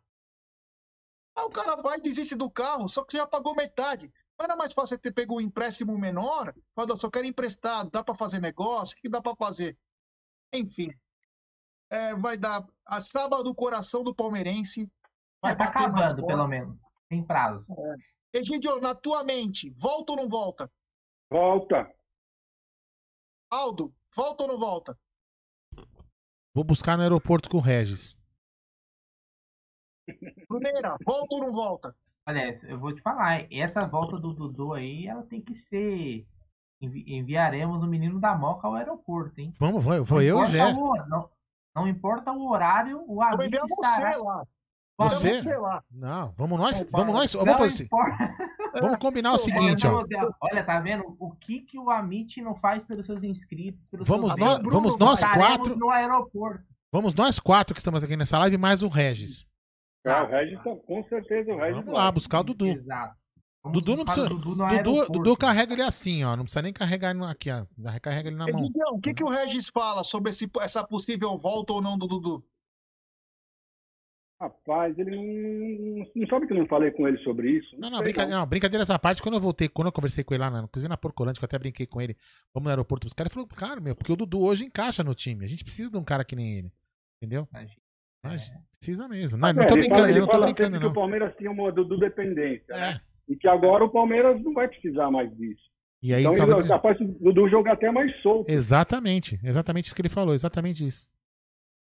[1.36, 4.11] Aí o cara vai e desiste do carro, só que você já pagou metade.
[4.38, 6.53] Não era mais fácil você ter pego um empréstimo menor?
[6.76, 8.98] Falou, só quero emprestado, dá pra fazer negócio?
[8.98, 9.78] O que dá pra fazer?
[10.53, 10.92] Enfim,
[11.90, 14.90] é, vai dar a sábado do coração do palmeirense.
[15.42, 16.82] Vai É, tá acabando, pelo menos.
[17.08, 17.68] Tem prazo.
[18.34, 20.72] Egidio, na tua mente, volta ou não volta?
[21.32, 21.91] Volta.
[23.51, 24.98] Aldo, volta ou não volta?
[26.53, 28.17] Vou buscar no aeroporto com o Regis.
[30.48, 31.95] Bruneira, volta ou não volta?
[32.27, 36.27] Olha, eu vou te falar, essa volta do Dudu aí, ela tem que ser.
[36.82, 39.53] envi- enviaremos o menino da Moca ao aeroporto, hein?
[39.59, 40.74] Vamos, vou, vou Não eu e o Gé.
[41.08, 41.30] não,
[41.75, 44.17] não importa o horário, o amigo enviar você estará.
[44.17, 44.48] lá.
[44.98, 45.58] Você?
[45.58, 45.83] Lá.
[45.90, 47.33] Não, vamos nós, vamos nós.
[47.33, 48.17] não Vamos, fazer, importa.
[48.73, 50.03] Vamos combinar o seguinte, ó.
[50.41, 51.15] Olha, tá vendo?
[51.19, 54.73] O que, que o Amit não faz pelos seus inscritos, pelos Vamos seus nós- membros?
[54.73, 55.75] vamos nós quatro.
[55.77, 56.64] no aeroporto.
[56.91, 59.45] Vamos nós quatro que estamos aqui nessa live, mais o Regis.
[60.06, 62.65] Ah, o Regis, tá- com certeza o Regis Vamos lá, buscar o Dudu.
[62.67, 63.15] Exato.
[63.72, 64.25] Dudu não precisa.
[64.25, 65.11] o Dudu no Dudu.
[65.11, 66.35] Dudu carrega ele assim, ó.
[66.35, 67.61] Não precisa nem carregar ele aqui, ó.
[67.91, 68.61] Recarrega ele na mão.
[68.61, 72.07] Egidião, o que, que o Regis fala sobre esse, essa possível volta ou não do
[72.07, 72.43] Dudu?
[74.42, 77.76] Rapaz, ele não, não sabe que eu não falei com ele sobre isso.
[77.77, 79.22] Não, não, sei, brincadeira, não, brincadeira essa parte.
[79.22, 81.48] Quando eu voltei, quando eu conversei com ele lá, na, inclusive na Porcolândia, que eu
[81.48, 82.16] até brinquei com ele,
[82.53, 85.43] vamos no aeroporto buscar, ele falou, cara, meu, porque o Dudu hoje encaixa no time.
[85.43, 86.72] A gente precisa de um cara que nem ele.
[87.22, 87.48] Entendeu?
[88.24, 89.38] Mas precisa mesmo.
[89.38, 90.85] Não, É, não tô ele brincando, fala, eu ele não tô fala brincando, sempre que
[90.85, 90.92] não.
[90.92, 92.74] o Palmeiras tinha uma Dudu dependência.
[92.74, 92.80] É.
[92.80, 93.01] né?
[93.27, 95.69] E que agora o Palmeiras não vai precisar mais disso.
[96.01, 98.50] E aí, então talvez ele ele- é capaz do Dudu jogar até mais solto.
[98.50, 101.09] Exatamente, exatamente isso que ele falou, exatamente isso.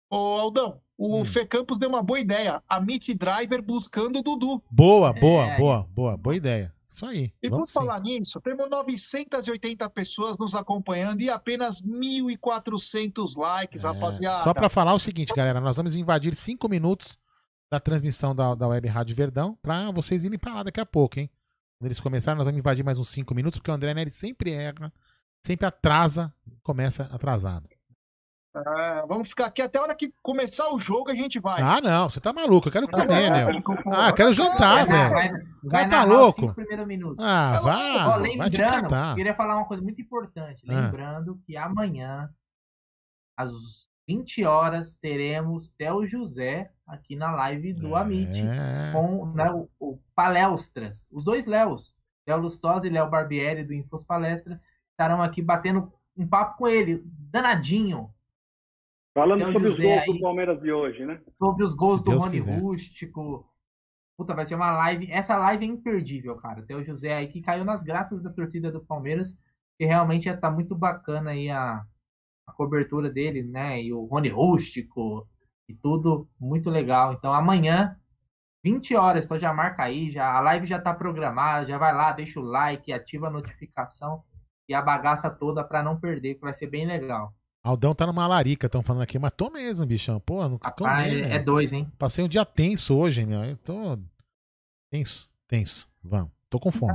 [0.09, 1.21] Ô, Aldão, Hum.
[1.21, 2.61] o Fê Campos deu uma boa ideia.
[2.67, 4.63] A Meet Driver buscando o Dudu.
[4.71, 5.57] Boa, boa, É.
[5.57, 6.73] boa, boa, boa ideia.
[6.89, 7.31] Isso aí.
[7.43, 7.85] E Vamos por sim.
[7.85, 14.39] falar nisso, temos 980 pessoas nos acompanhando e apenas 1.400 likes, rapaziada.
[14.39, 17.17] É, Só pra falar o seguinte, galera, nós vamos invadir cinco minutos
[17.69, 21.19] da transmissão da, da Web Rádio Verdão pra vocês irem pra lá daqui a pouco,
[21.19, 21.29] hein?
[21.77, 24.51] Quando eles começarem, nós vamos invadir mais uns cinco minutos, porque o André Neri sempre
[24.51, 24.91] erra,
[25.45, 27.67] sempre atrasa, começa atrasado.
[28.65, 31.61] É, vamos ficar aqui até a hora que começar o jogo, a gente vai.
[31.61, 35.09] Ah, não, você tá maluco, eu quero comer, é, que- Ah, eu quero jantar, Vai-
[35.09, 35.11] velho.
[35.13, 35.31] vai-
[35.63, 36.55] vai tá louco.
[37.19, 39.15] Ah, vá, vai lembrando, catar.
[39.15, 40.63] queria falar uma coisa muito importante.
[40.67, 40.73] Ah.
[40.73, 42.29] Lembrando que amanhã,
[43.37, 43.51] às
[44.07, 48.91] 20 horas, teremos Theo José aqui na live do Amit É.
[48.93, 51.09] com né, o, o Palestras.
[51.11, 51.93] Os dois Léos,
[52.27, 54.59] Léo Lustosa e Léo Barbieri do Infos Palestra,
[54.91, 58.09] estarão aqui batendo um papo com ele, danadinho.
[59.17, 60.13] Falando Theo sobre os José gols aí.
[60.13, 61.19] do Palmeiras de hoje, né?
[61.39, 62.59] sobre os gols Se do Deus Rony quiser.
[62.59, 63.51] Rústico.
[64.15, 65.11] Puta, vai ser uma live.
[65.11, 66.61] Essa live é imperdível, cara.
[66.61, 69.35] Tem o José aí que caiu nas graças da torcida do Palmeiras,
[69.75, 71.83] que realmente tá muito bacana aí a,
[72.47, 73.81] a cobertura dele, né?
[73.81, 75.27] E o Rony Rústico
[75.67, 77.13] e tudo muito legal.
[77.13, 77.97] Então amanhã,
[78.63, 82.11] 20 horas, então já marca aí, já a live já tá programada, já vai lá,
[82.11, 84.23] deixa o like, ativa a notificação
[84.69, 87.33] e a bagaça toda pra não perder, que vai ser bem legal.
[87.67, 90.19] Aldão tá numa larica, estão falando aqui, mas tô mesmo, bichão.
[90.19, 91.45] Pô, não Rapaz, comi, é meu.
[91.45, 91.91] dois, hein?
[91.97, 93.43] Passei um dia tenso hoje, meu.
[93.43, 93.97] Eu tô
[94.89, 95.87] tenso, tenso.
[96.03, 96.31] Vamos.
[96.49, 96.93] Tô com fome.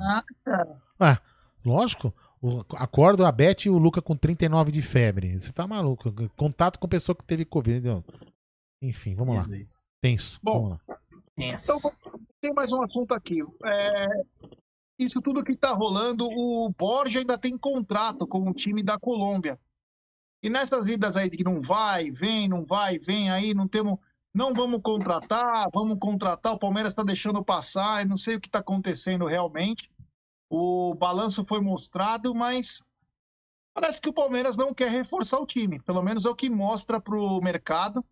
[0.98, 1.20] Ah,
[1.64, 2.14] lógico.
[2.40, 5.38] O- acordo a Beth e o Luca com 39 de febre.
[5.38, 6.12] Você tá maluco.
[6.36, 7.78] Contato com pessoa que teve Covid.
[7.78, 8.04] entendeu?
[8.80, 9.46] Enfim, vamos lá.
[10.00, 10.40] Tenso.
[10.42, 10.98] Bom, vamos lá.
[11.36, 11.78] Então,
[12.40, 13.38] tem mais um assunto aqui.
[13.64, 14.06] É,
[14.98, 19.58] isso tudo que tá rolando, o Borja ainda tem contrato com o time da Colômbia.
[20.42, 23.98] E nessas vidas aí de que não vai, vem, não vai, vem aí, não temos.
[24.34, 26.54] Não vamos contratar, vamos contratar.
[26.54, 29.90] O Palmeiras está deixando passar, eu não sei o que está acontecendo realmente.
[30.50, 32.82] O balanço foi mostrado, mas
[33.74, 35.80] parece que o Palmeiras não quer reforçar o time.
[35.80, 38.04] Pelo menos é o que mostra para o mercado.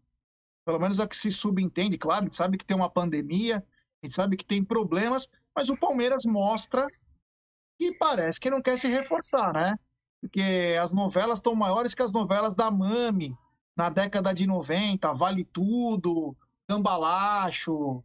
[0.64, 1.98] Pelo menos é o que se subentende.
[1.98, 3.64] Claro, a gente sabe que tem uma pandemia,
[4.02, 6.86] a gente sabe que tem problemas, mas o Palmeiras mostra
[7.78, 9.74] que parece que não quer se reforçar, né?
[10.20, 13.36] Porque as novelas estão maiores que as novelas da Mami
[13.76, 16.36] na década de 90, Vale Tudo,
[16.68, 18.04] Cambalacho,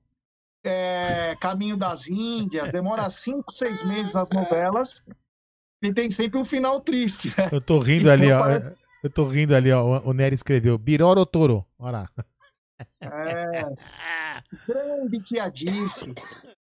[0.63, 2.71] é, Caminho das Índias.
[2.71, 5.03] Demora cinco, seis meses as novelas
[5.81, 7.29] e tem sempre um final triste.
[7.37, 7.49] né?
[7.51, 8.39] Eu tô rindo Então ali, ó.
[8.39, 10.01] parece- Eu tô rindo ali, ó.
[10.03, 11.65] O Nery escreveu Biroro Toro.
[11.77, 12.09] Olha lá.
[12.99, 13.65] É.
[14.67, 16.13] Grande tia Dirce.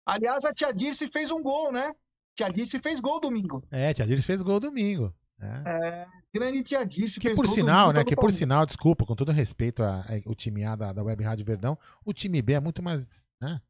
[0.06, 1.92] Aliás, a tia Dirce fez um gol, né?
[2.34, 3.62] Tia Dirce fez gol domingo.
[3.70, 5.12] É, Tia Dirce fez gol domingo.
[5.42, 8.04] É, grande tia Dirce Que por sinal, né?
[8.04, 11.22] Que por sinal, desculpa, com todo respeito a, a- o time A da, da Web
[11.24, 13.24] Rádio Verdão, o time B é muito mais.
[13.40, 13.60] Né?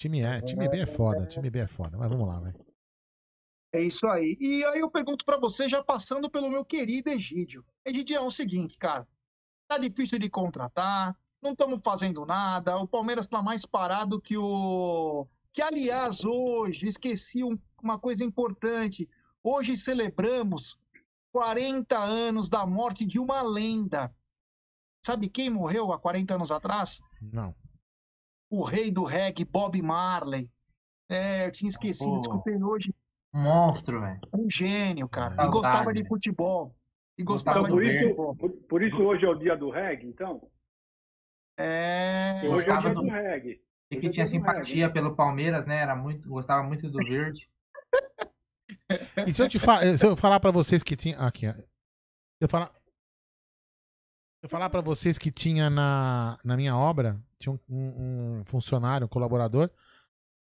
[0.00, 1.98] Time A, time B é foda, time B é foda.
[1.98, 2.54] Mas vamos lá, vai.
[3.74, 4.36] É isso aí.
[4.40, 7.64] E aí eu pergunto pra você, já passando pelo meu querido Egídio.
[7.84, 9.06] Egídio, é o seguinte, cara.
[9.68, 15.26] Tá difícil de contratar, não estamos fazendo nada, o Palmeiras tá mais parado que o.
[15.52, 19.08] Que, aliás, hoje, esqueci um- uma coisa importante.
[19.42, 20.78] Hoje celebramos
[21.32, 24.14] 40 anos da morte de uma lenda.
[25.04, 27.00] Sabe quem morreu há 40 anos atrás?
[27.22, 27.54] Não.
[28.50, 30.50] O rei do reggae, Bob Marley.
[31.10, 32.16] É, eu tinha esquecido, Pô.
[32.16, 32.94] escutei hoje.
[33.32, 34.20] Monstro, velho.
[34.32, 35.34] Um gênio, cara.
[35.34, 36.08] E Saudade, gostava de né?
[36.08, 36.74] futebol.
[37.16, 38.36] E Gostava Por de isso, futebol.
[38.36, 40.48] por, por isso hoje é o dia do reggae, então?
[41.58, 42.40] É.
[42.48, 43.60] Hoje é o dia do- do reggae.
[43.90, 44.64] E que é tinha dia do reggae.
[44.64, 45.78] simpatia pelo Palmeiras, né?
[45.82, 47.50] Era muito, gostava muito do verde.
[49.26, 51.18] E se eu te fa se eu falar pra vocês que tinha.
[51.18, 51.52] Aqui, ó.
[51.52, 51.66] Se
[52.42, 52.70] eu falar.
[54.40, 58.44] Se eu falar pra vocês que tinha na, na minha obra, tinha um, um- um
[58.44, 59.68] funcionário, um colaborador,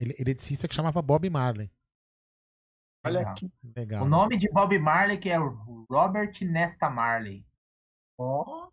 [0.00, 1.70] ele, eletricista que chamava Bob Marley.
[3.04, 3.32] Olha Legal.
[3.32, 3.52] aqui.
[3.76, 4.04] Legal.
[4.04, 7.46] O nome de Bob Marley que é Robert Nesta Marley.
[8.18, 8.70] Ó.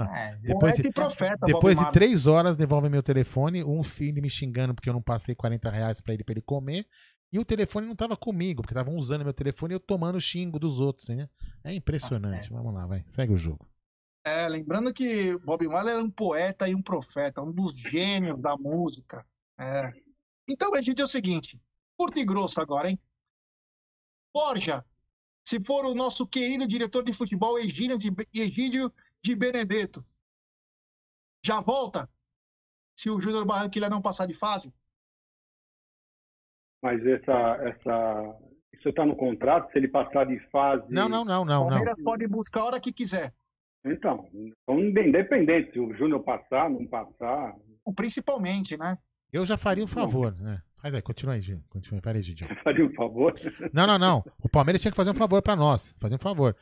[0.00, 3.62] É, Depois, Poeta e profeta, depois de três horas, devolve meu telefone.
[3.62, 6.84] Um filho me xingando porque eu não passei 40 reais pra ele, pra ele comer.
[7.34, 10.56] E o telefone não tava comigo, porque estavam usando meu telefone e eu tomando xingo
[10.56, 11.28] dos outros, né?
[11.64, 12.48] É impressionante.
[12.48, 13.02] Vamos lá, vai.
[13.08, 13.68] Segue o jogo.
[14.24, 18.56] É, lembrando que Bob Marley era um poeta e um profeta, um dos gênios da
[18.56, 19.26] música.
[19.58, 19.92] É.
[20.48, 21.60] Então, gente, é o seguinte,
[21.96, 23.00] curto e grosso agora, hein?
[24.32, 24.86] Borja,
[25.44, 30.06] se for o nosso querido diretor de futebol, Egídio de, Egídio de Benedetto,
[31.44, 32.08] já volta?
[32.96, 34.72] Se o Júnior Barranquilla não passar de fase?
[36.84, 37.32] Mas essa,
[37.62, 38.36] essa,
[38.74, 40.84] isso está no contrato, se ele passar de fase.
[40.90, 41.68] Não, não, não, O não, não.
[41.70, 43.32] Palmeiras pode buscar a hora que quiser.
[43.86, 47.54] Então, então, independente se o Júnior passar, não passar.
[47.96, 48.98] Principalmente, né?
[49.32, 50.60] Eu já faria um favor, né?
[50.76, 51.62] Faz aí, continua aí, Gil.
[51.70, 52.46] Continua, peraí, Gil.
[52.62, 53.32] Faria um favor?
[53.72, 54.22] Não, não, não.
[54.42, 55.94] O Palmeiras tinha que fazer um favor pra nós.
[55.98, 56.54] Fazer um favor.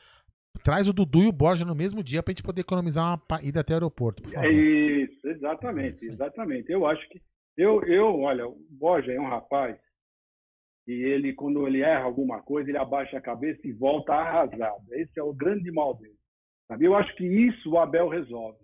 [0.63, 3.61] Traz o Dudu e o Borja no mesmo dia pra gente poder economizar uma ida
[3.61, 4.47] até o aeroporto, por favor.
[4.47, 6.71] É isso, exatamente, exatamente.
[6.71, 7.21] Eu acho que
[7.57, 9.77] eu, eu, olha, o Borja é um rapaz
[10.87, 14.83] e ele, quando ele erra alguma coisa, ele abaixa a cabeça e volta arrasado.
[14.93, 16.17] Esse é o grande mal dele.
[16.69, 16.85] Sabe?
[16.87, 18.59] Eu acho que isso o Abel resolve.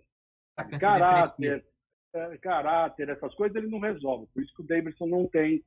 [0.80, 1.64] Caráter,
[2.14, 4.26] é, caráter, essas coisas ele não resolve.
[4.32, 5.62] Por isso que o Davidson não tem,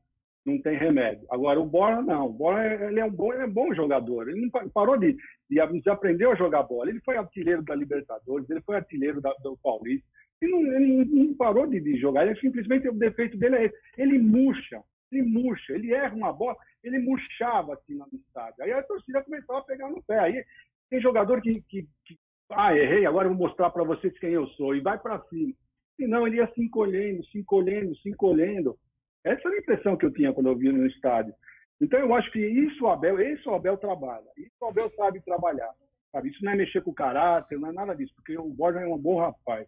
[0.46, 1.26] não tem remédio.
[1.30, 2.26] Agora o Borja não.
[2.28, 4.28] O Borja ele é um bom, ele é um bom jogador.
[4.28, 5.16] Ele não pa- parou de,
[5.50, 6.90] de, de aprendeu a jogar bola.
[6.90, 10.06] Ele foi artilheiro da Libertadores, ele foi artilheiro da, do Paulista.
[10.42, 12.26] Ele não, ele não parou de, de jogar.
[12.26, 13.76] Ele simplesmente o defeito dele é esse.
[13.98, 18.64] Ele murcha, ele murcha, ele erra uma bola, ele murchava assim no estádio.
[18.64, 20.20] Aí a torcida começava a pegar no pé.
[20.20, 20.46] Aí
[20.90, 22.18] tem jogador que, que, que
[22.52, 25.54] ah, errei, agora eu vou mostrar para vocês quem eu sou e vai para cima.
[25.96, 28.78] Senão ele ia se encolhendo, se encolhendo, se encolhendo.
[29.24, 31.34] Essa era a impressão que eu tinha quando eu vi no estádio.
[31.80, 35.22] Então eu acho que isso o Abel, isso o Abel trabalha, isso o Abel sabe
[35.22, 35.72] trabalhar.
[36.12, 36.30] Sabe?
[36.30, 38.88] Isso não é mexer com o caráter, não é nada disso, porque o Borja é
[38.88, 39.68] um bom rapaz,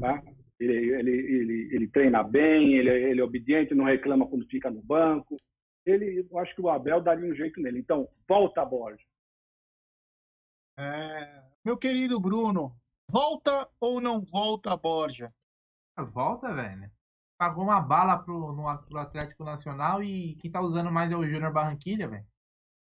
[0.00, 0.22] tá?
[0.58, 4.82] Ele, ele, ele, ele treina bem, ele, ele é obediente, não reclama quando fica no
[4.82, 5.36] banco.
[5.84, 7.78] Ele, eu acho que o Abel daria um jeito nele.
[7.80, 9.04] Então, volta, Borja.
[10.78, 12.76] É, meu querido Bruno,
[13.08, 15.32] volta ou não volta a Borja?
[16.12, 16.90] Volta, velho.
[17.38, 21.26] Pagou uma bala pro, no, pro Atlético Nacional e quem tá usando mais é o
[21.26, 22.26] Júnior Barranquilha, velho.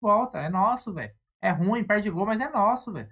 [0.00, 1.14] Volta, é nosso, velho.
[1.40, 3.08] É ruim, perde gol, mas é nosso, velho.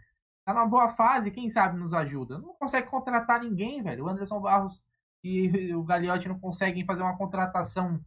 [0.51, 2.37] Tá numa boa fase, quem sabe nos ajuda.
[2.41, 4.05] Não consegue contratar ninguém, velho.
[4.05, 4.83] O Anderson Barros
[5.23, 8.05] e o Gagliotti não conseguem fazer uma contratação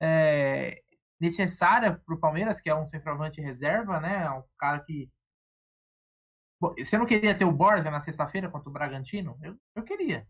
[0.00, 0.82] é,
[1.20, 4.24] necessária pro Palmeiras, que é um centroavante reserva, né?
[4.24, 5.10] É um cara que.
[6.78, 9.38] Você não queria ter o Borja na sexta-feira contra o Bragantino?
[9.42, 10.26] Eu, eu queria,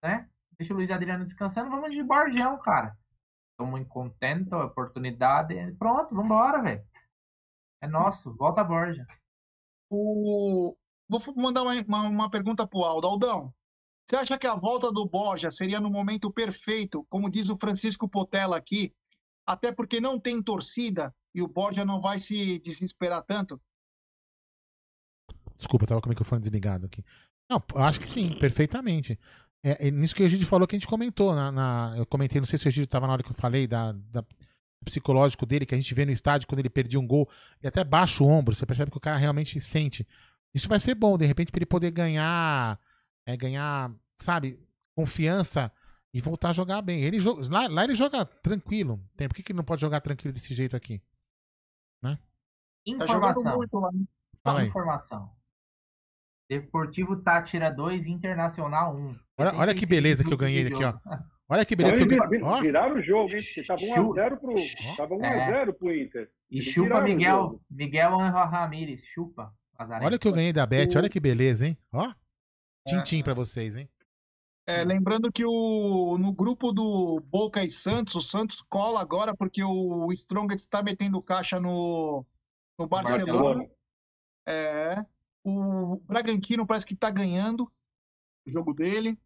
[0.00, 0.28] né?
[0.56, 2.96] Deixa o Luiz Adriano descansando, vamos de Borjão, cara.
[3.50, 5.56] Estamos contentes, oportunidade.
[5.76, 6.86] Pronto, vambora, velho.
[7.80, 9.04] É nosso, volta a Borja.
[9.90, 10.76] O...
[11.08, 13.06] Vou mandar uma, uma, uma pergunta pro Aldo.
[13.06, 13.54] Aldão,
[14.08, 18.08] você acha que a volta do Borja seria no momento perfeito, como diz o Francisco
[18.08, 18.92] Potella aqui,
[19.46, 23.60] até porque não tem torcida e o Borja não vai se desesperar tanto?
[25.56, 27.04] Desculpa, eu tava com o microfone desligado aqui.
[27.48, 29.18] Não, acho que sim, perfeitamente.
[29.64, 31.34] É, é nisso que o Egídio falou que a gente comentou.
[31.34, 33.66] Na, na- eu comentei, não sei se o Egídio tava na hora que eu falei
[33.66, 34.24] da, da-
[34.84, 37.26] psicológico dele, que a gente vê no estádio quando ele perdia um gol,
[37.60, 40.06] ele até baixa o ombro, você percebe que o cara realmente sente.
[40.54, 42.78] Isso vai ser bom, de repente, pra ele poder ganhar,
[43.26, 44.58] é, ganhar, sabe,
[44.94, 45.72] confiança
[46.12, 47.02] e voltar a jogar bem.
[47.02, 47.18] Ele
[47.50, 49.00] lá, lá ele joga tranquilo.
[49.16, 51.02] Tem, por que, que ele não pode jogar tranquilo desse jeito aqui?
[52.02, 52.16] Né?
[52.16, 53.60] Tá Informação.
[54.44, 54.66] aí.
[54.68, 55.30] Informação.
[56.48, 59.18] Deportivo Tátira 2, Internacional 1.
[59.38, 60.94] Olha, olha que beleza que eu ganhei aqui, ó.
[61.46, 62.42] Olha que beleza que eu Então, ganhei.
[62.42, 63.42] Ó, Viraram o jogo, hein?
[63.42, 65.42] Porque tava 1x0 pro, tava 1 É.
[65.44, 66.30] a 0 pro Inter.
[66.50, 67.60] E Eles chupa Miguel.
[67.70, 69.54] Miguel Angel Ramírez, chupa.
[69.78, 71.78] Olha o que eu ganhei da Beth, O- olha que beleza, hein?
[71.92, 72.12] Ó,
[72.86, 73.88] tintim pra vocês, hein?
[74.66, 79.62] É, lembrando que o, no grupo do Boca e Santos, o Santos cola agora porque
[79.62, 82.24] o Strongest está metendo caixa no,
[82.78, 83.32] no Barcelona.
[83.32, 83.70] Barcelona.
[84.46, 85.04] É,
[85.44, 87.70] o Bragantino parece que está ganhando
[88.46, 89.18] o jogo dele.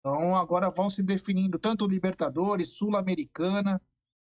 [0.00, 3.80] Então agora vão se definindo tanto Libertadores, Sul-Americana.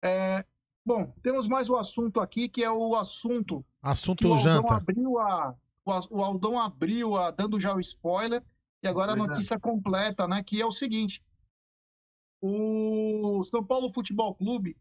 [0.05, 0.45] É,
[0.85, 4.75] bom, temos mais um assunto aqui que é o assunto o Assunto Aldão janta.
[4.75, 8.43] abriu a o o Aldão abriu a dando já o spoiler
[8.83, 9.19] e agora a é.
[9.19, 11.23] notícia completa, né, que é o seguinte:
[12.41, 14.77] o São Paulo Futebol Clube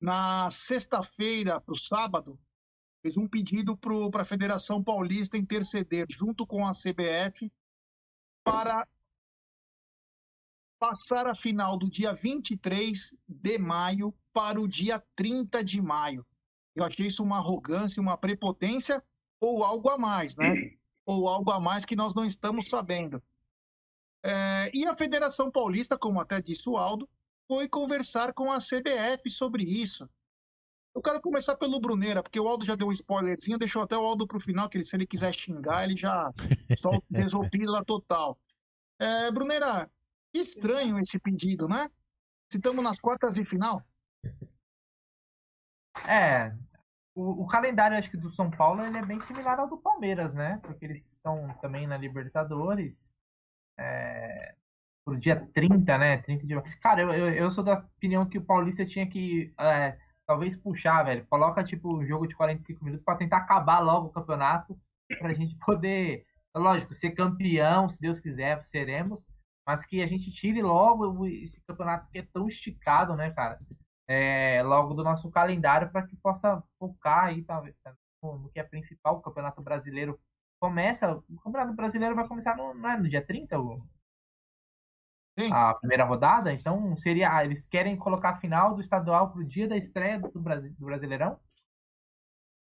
[0.00, 2.38] na sexta-feira para o sábado
[3.02, 7.52] fez um pedido para a Federação Paulista interceder junto com a CBF
[8.42, 8.86] para
[10.78, 16.26] passar a final do dia 23 de maio para o dia 30 de maio.
[16.74, 19.02] Eu achei isso uma arrogância, uma prepotência
[19.40, 20.72] ou algo a mais, né?
[21.06, 23.22] Ou algo a mais que nós não estamos sabendo.
[24.24, 27.08] É, e a Federação Paulista, como até disse o Aldo,
[27.46, 30.08] foi conversar com a CBF sobre isso.
[30.94, 34.04] Eu quero começar pelo Bruneira, porque o Aldo já deu um spoilerzinho, deixou até o
[34.04, 36.30] Aldo pro final, que ele, se ele quiser xingar, ele já
[36.80, 38.38] solta desopila total.
[38.98, 39.90] É, Bruneira,
[40.32, 41.90] que estranho esse pedido, né?
[42.50, 43.82] Se estamos nas quartas de final.
[46.08, 46.52] É,
[47.14, 50.34] o, o calendário acho que do São Paulo ele é bem similar ao do Palmeiras,
[50.34, 50.58] né?
[50.62, 53.12] Porque eles estão também na Libertadores.
[53.78, 54.54] É,
[55.04, 56.18] pro dia 30, né?
[56.18, 56.60] 30 de...
[56.80, 61.02] Cara, eu, eu, eu sou da opinião que o Paulista tinha que é, talvez puxar,
[61.04, 61.26] velho.
[61.28, 64.78] Coloca tipo um jogo de 45 minutos para tentar acabar logo o campeonato
[65.18, 66.24] pra gente poder,
[66.56, 69.26] lógico, ser campeão, se Deus quiser, seremos.
[69.66, 73.60] mas que a gente tire logo esse campeonato que é tão esticado, né, cara?
[74.06, 77.62] É, logo do nosso calendário para que possa focar aí tá,
[78.22, 80.20] no que é principal, o Campeonato Brasileiro
[80.60, 83.82] começa, o Campeonato Brasileiro vai começar no, não é no dia 30, o,
[85.52, 89.66] a primeira rodada, então seria, ah, eles querem colocar a final do estadual pro dia
[89.66, 91.38] da estreia do, Brasi, do Brasileirão?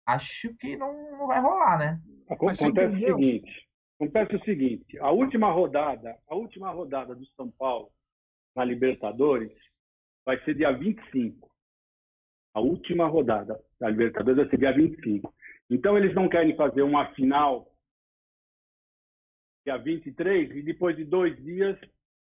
[0.07, 2.01] Acho que não, não vai rolar, né?
[2.29, 7.91] Acontece o seguinte, acontece o seguinte, a última rodada, a última rodada do São Paulo
[8.55, 9.53] na Libertadores
[10.31, 11.51] vai ser dia 25.
[12.55, 15.35] A última rodada da Libertadores vai ser dia 25.
[15.69, 17.69] Então eles não querem fazer uma final
[19.67, 21.77] dia 23 e depois de dois dias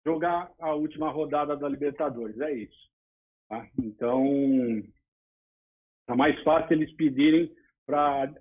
[0.05, 2.39] jogar a última rodada da Libertadores.
[2.39, 2.89] É isso.
[3.47, 3.67] Tá?
[3.77, 4.23] Então,
[6.07, 7.55] é mais fácil eles pedirem
[7.85, 8.33] para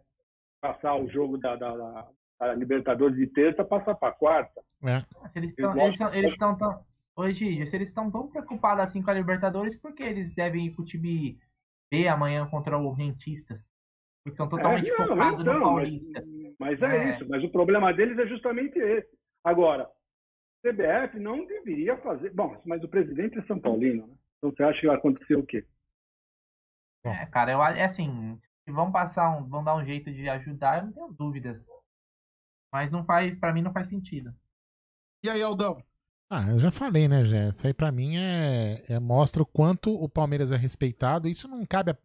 [0.63, 2.09] passar o jogo da, da,
[2.41, 4.63] da, Libertadores de terça, passar para quarta.
[4.83, 5.05] É.
[5.37, 6.85] Eles estão eles eles tão, tão...
[7.17, 10.67] Oi, Gigi, se eles estão tão preocupados assim com a Libertadores, por que eles devem
[10.67, 11.39] ir para o time
[11.91, 13.69] B amanhã contra o Rentistas?
[14.27, 16.25] Estão totalmente é, focados então, no Paulista.
[16.59, 19.11] Mas, mas é, é, isso, mas o problema deles é justamente esse.
[19.45, 19.91] Agora,
[20.65, 22.31] CBF não deveria fazer.
[22.31, 24.15] Bom, mas o presidente é São Paulino, né?
[24.39, 25.67] Então você acha que vai acontecer o quê?
[27.05, 30.87] É, cara, eu é assim, vão passar um, vão dar um jeito de ajudar, eu
[30.87, 31.69] não tenho dúvidas.
[32.73, 34.35] Mas não faz, para mim não faz sentido.
[35.23, 35.83] E aí, Aldão?
[36.35, 37.51] Ah, eu já falei, né, Jé?
[37.51, 41.29] Isso aí pra mim é, é, mostra o quanto o Palmeiras é respeitado.
[41.29, 41.99] Isso não cabe a,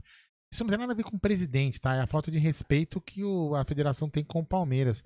[0.51, 1.95] Isso não tem nada a ver com o presidente, tá?
[1.95, 5.01] É a falta de respeito que o, a federação tem com o Palmeiras.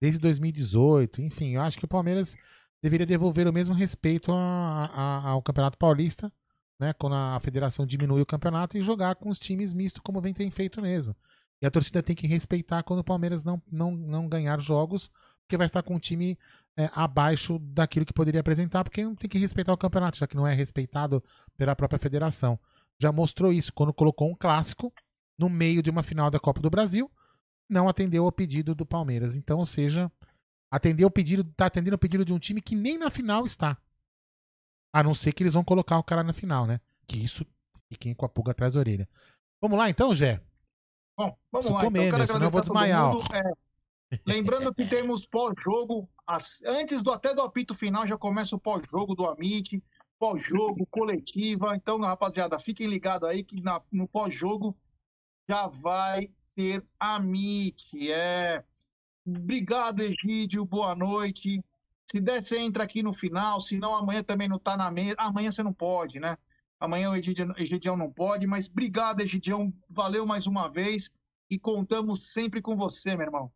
[0.00, 2.36] Desde 2018, enfim, eu acho que o Palmeiras
[2.80, 6.32] deveria devolver o mesmo respeito a, a, ao Campeonato Paulista,
[6.80, 6.92] né?
[6.92, 10.48] Quando a federação diminui o campeonato e jogar com os times mistos, como vem tem
[10.48, 11.16] feito mesmo.
[11.60, 15.10] E a torcida tem que respeitar quando o Palmeiras não, não, não ganhar jogos,
[15.42, 16.38] porque vai estar com um time
[16.78, 20.36] é, abaixo daquilo que poderia apresentar, porque não tem que respeitar o campeonato, já que
[20.36, 21.22] não é respeitado
[21.56, 22.58] pela própria federação.
[23.00, 24.92] Já mostrou isso quando colocou um clássico
[25.38, 27.10] no meio de uma final da Copa do Brasil,
[27.68, 29.36] não atendeu ao pedido do Palmeiras.
[29.36, 30.10] Então, ou seja,
[30.70, 33.76] atender o pedido, tá atendendo o pedido de um time que nem na final está.
[34.92, 36.80] A não ser que eles vão colocar o cara na final, né?
[37.06, 37.46] Que isso
[37.90, 39.08] fiquem com a pulga atrás da orelha.
[39.62, 40.40] Vamos lá então, Jé?
[41.16, 41.80] Bom, vamos lá.
[41.80, 42.26] Comer, então, né?
[42.26, 43.12] Senão eu vou desmaiar.
[43.32, 43.52] É,
[44.26, 46.08] lembrando que temos pós-jogo,
[46.66, 49.82] antes do até do apito final já começa o pós-jogo do Amit,
[50.18, 51.74] pós-jogo, coletiva.
[51.74, 54.76] Então, rapaziada, fiquem ligados aí que na, no pós-jogo
[55.48, 58.10] já vai ter Amit.
[58.10, 58.64] É,
[59.26, 60.64] Obrigado, Egídio.
[60.64, 61.62] Boa noite.
[62.10, 63.60] Se der, você entra aqui no final.
[63.60, 65.16] Se não, amanhã também não tá na mesa.
[65.18, 66.36] Amanhã você não pode, né?
[66.78, 68.46] Amanhã o Egidião não pode.
[68.46, 69.72] Mas obrigado, Egidião.
[69.88, 71.10] Valeu mais uma vez.
[71.48, 73.52] E contamos sempre com você, meu irmão.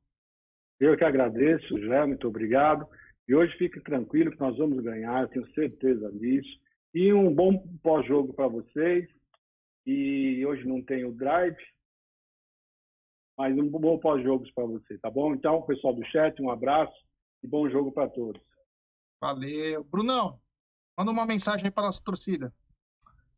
[0.80, 2.06] Eu que agradeço, Jé.
[2.06, 2.86] Muito obrigado.
[3.26, 5.22] E hoje fique tranquilo que nós vamos ganhar.
[5.22, 6.60] Eu tenho certeza disso.
[6.92, 9.08] E um bom pós-jogo para vocês.
[9.86, 11.56] E hoje não tem o drive,
[13.36, 15.34] mas um bom pós-jogos para você, tá bom?
[15.34, 16.94] Então, pessoal do chat, um abraço
[17.42, 18.40] e bom jogo para todos.
[19.20, 19.84] Valeu.
[19.84, 20.40] Brunão,
[20.96, 22.52] manda uma mensagem aí para a nossa torcida.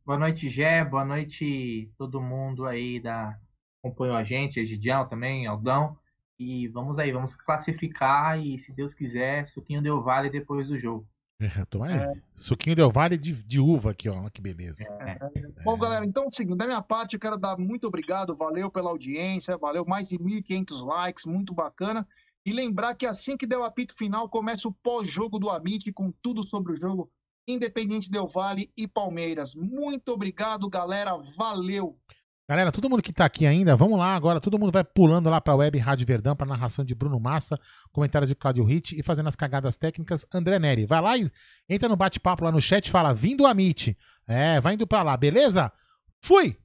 [0.05, 0.85] Boa noite, Gé.
[0.85, 3.37] Boa noite todo mundo aí da
[3.83, 5.97] acompanhou a gente, Egidião também, Aldão.
[6.39, 11.07] E vamos aí, vamos classificar e, se Deus quiser, Suquinho deu vale depois do jogo.
[11.39, 11.93] É, toma aí.
[11.93, 12.13] É.
[12.35, 14.27] Suquinho deu vale de, de uva aqui, ó.
[14.27, 14.83] Que beleza.
[15.01, 15.19] É.
[15.63, 18.71] Bom, galera, então é o seguinte, da minha parte, eu quero dar muito obrigado, valeu
[18.71, 22.07] pela audiência, valeu mais de 1.500 likes, muito bacana.
[22.43, 26.11] E lembrar que assim que der o apito final, começa o pós-jogo do Amit com
[26.23, 27.11] tudo sobre o jogo
[27.47, 29.53] Independente Del Vale e Palmeiras.
[29.53, 31.17] Muito obrigado, galera.
[31.37, 31.97] Valeu.
[32.49, 34.39] Galera, todo mundo que tá aqui ainda, vamos lá agora.
[34.39, 37.59] Todo mundo vai pulando lá pra web Rádio Verdão, pra narração de Bruno Massa,
[37.91, 40.85] comentários de Claudio Ritt e fazendo as cagadas técnicas, André Neri.
[40.85, 41.29] Vai lá e
[41.67, 43.97] entra no bate-papo lá no chat fala, vindo a Meet.
[44.25, 45.69] É, vai indo pra lá, beleza?
[46.21, 46.57] Fui!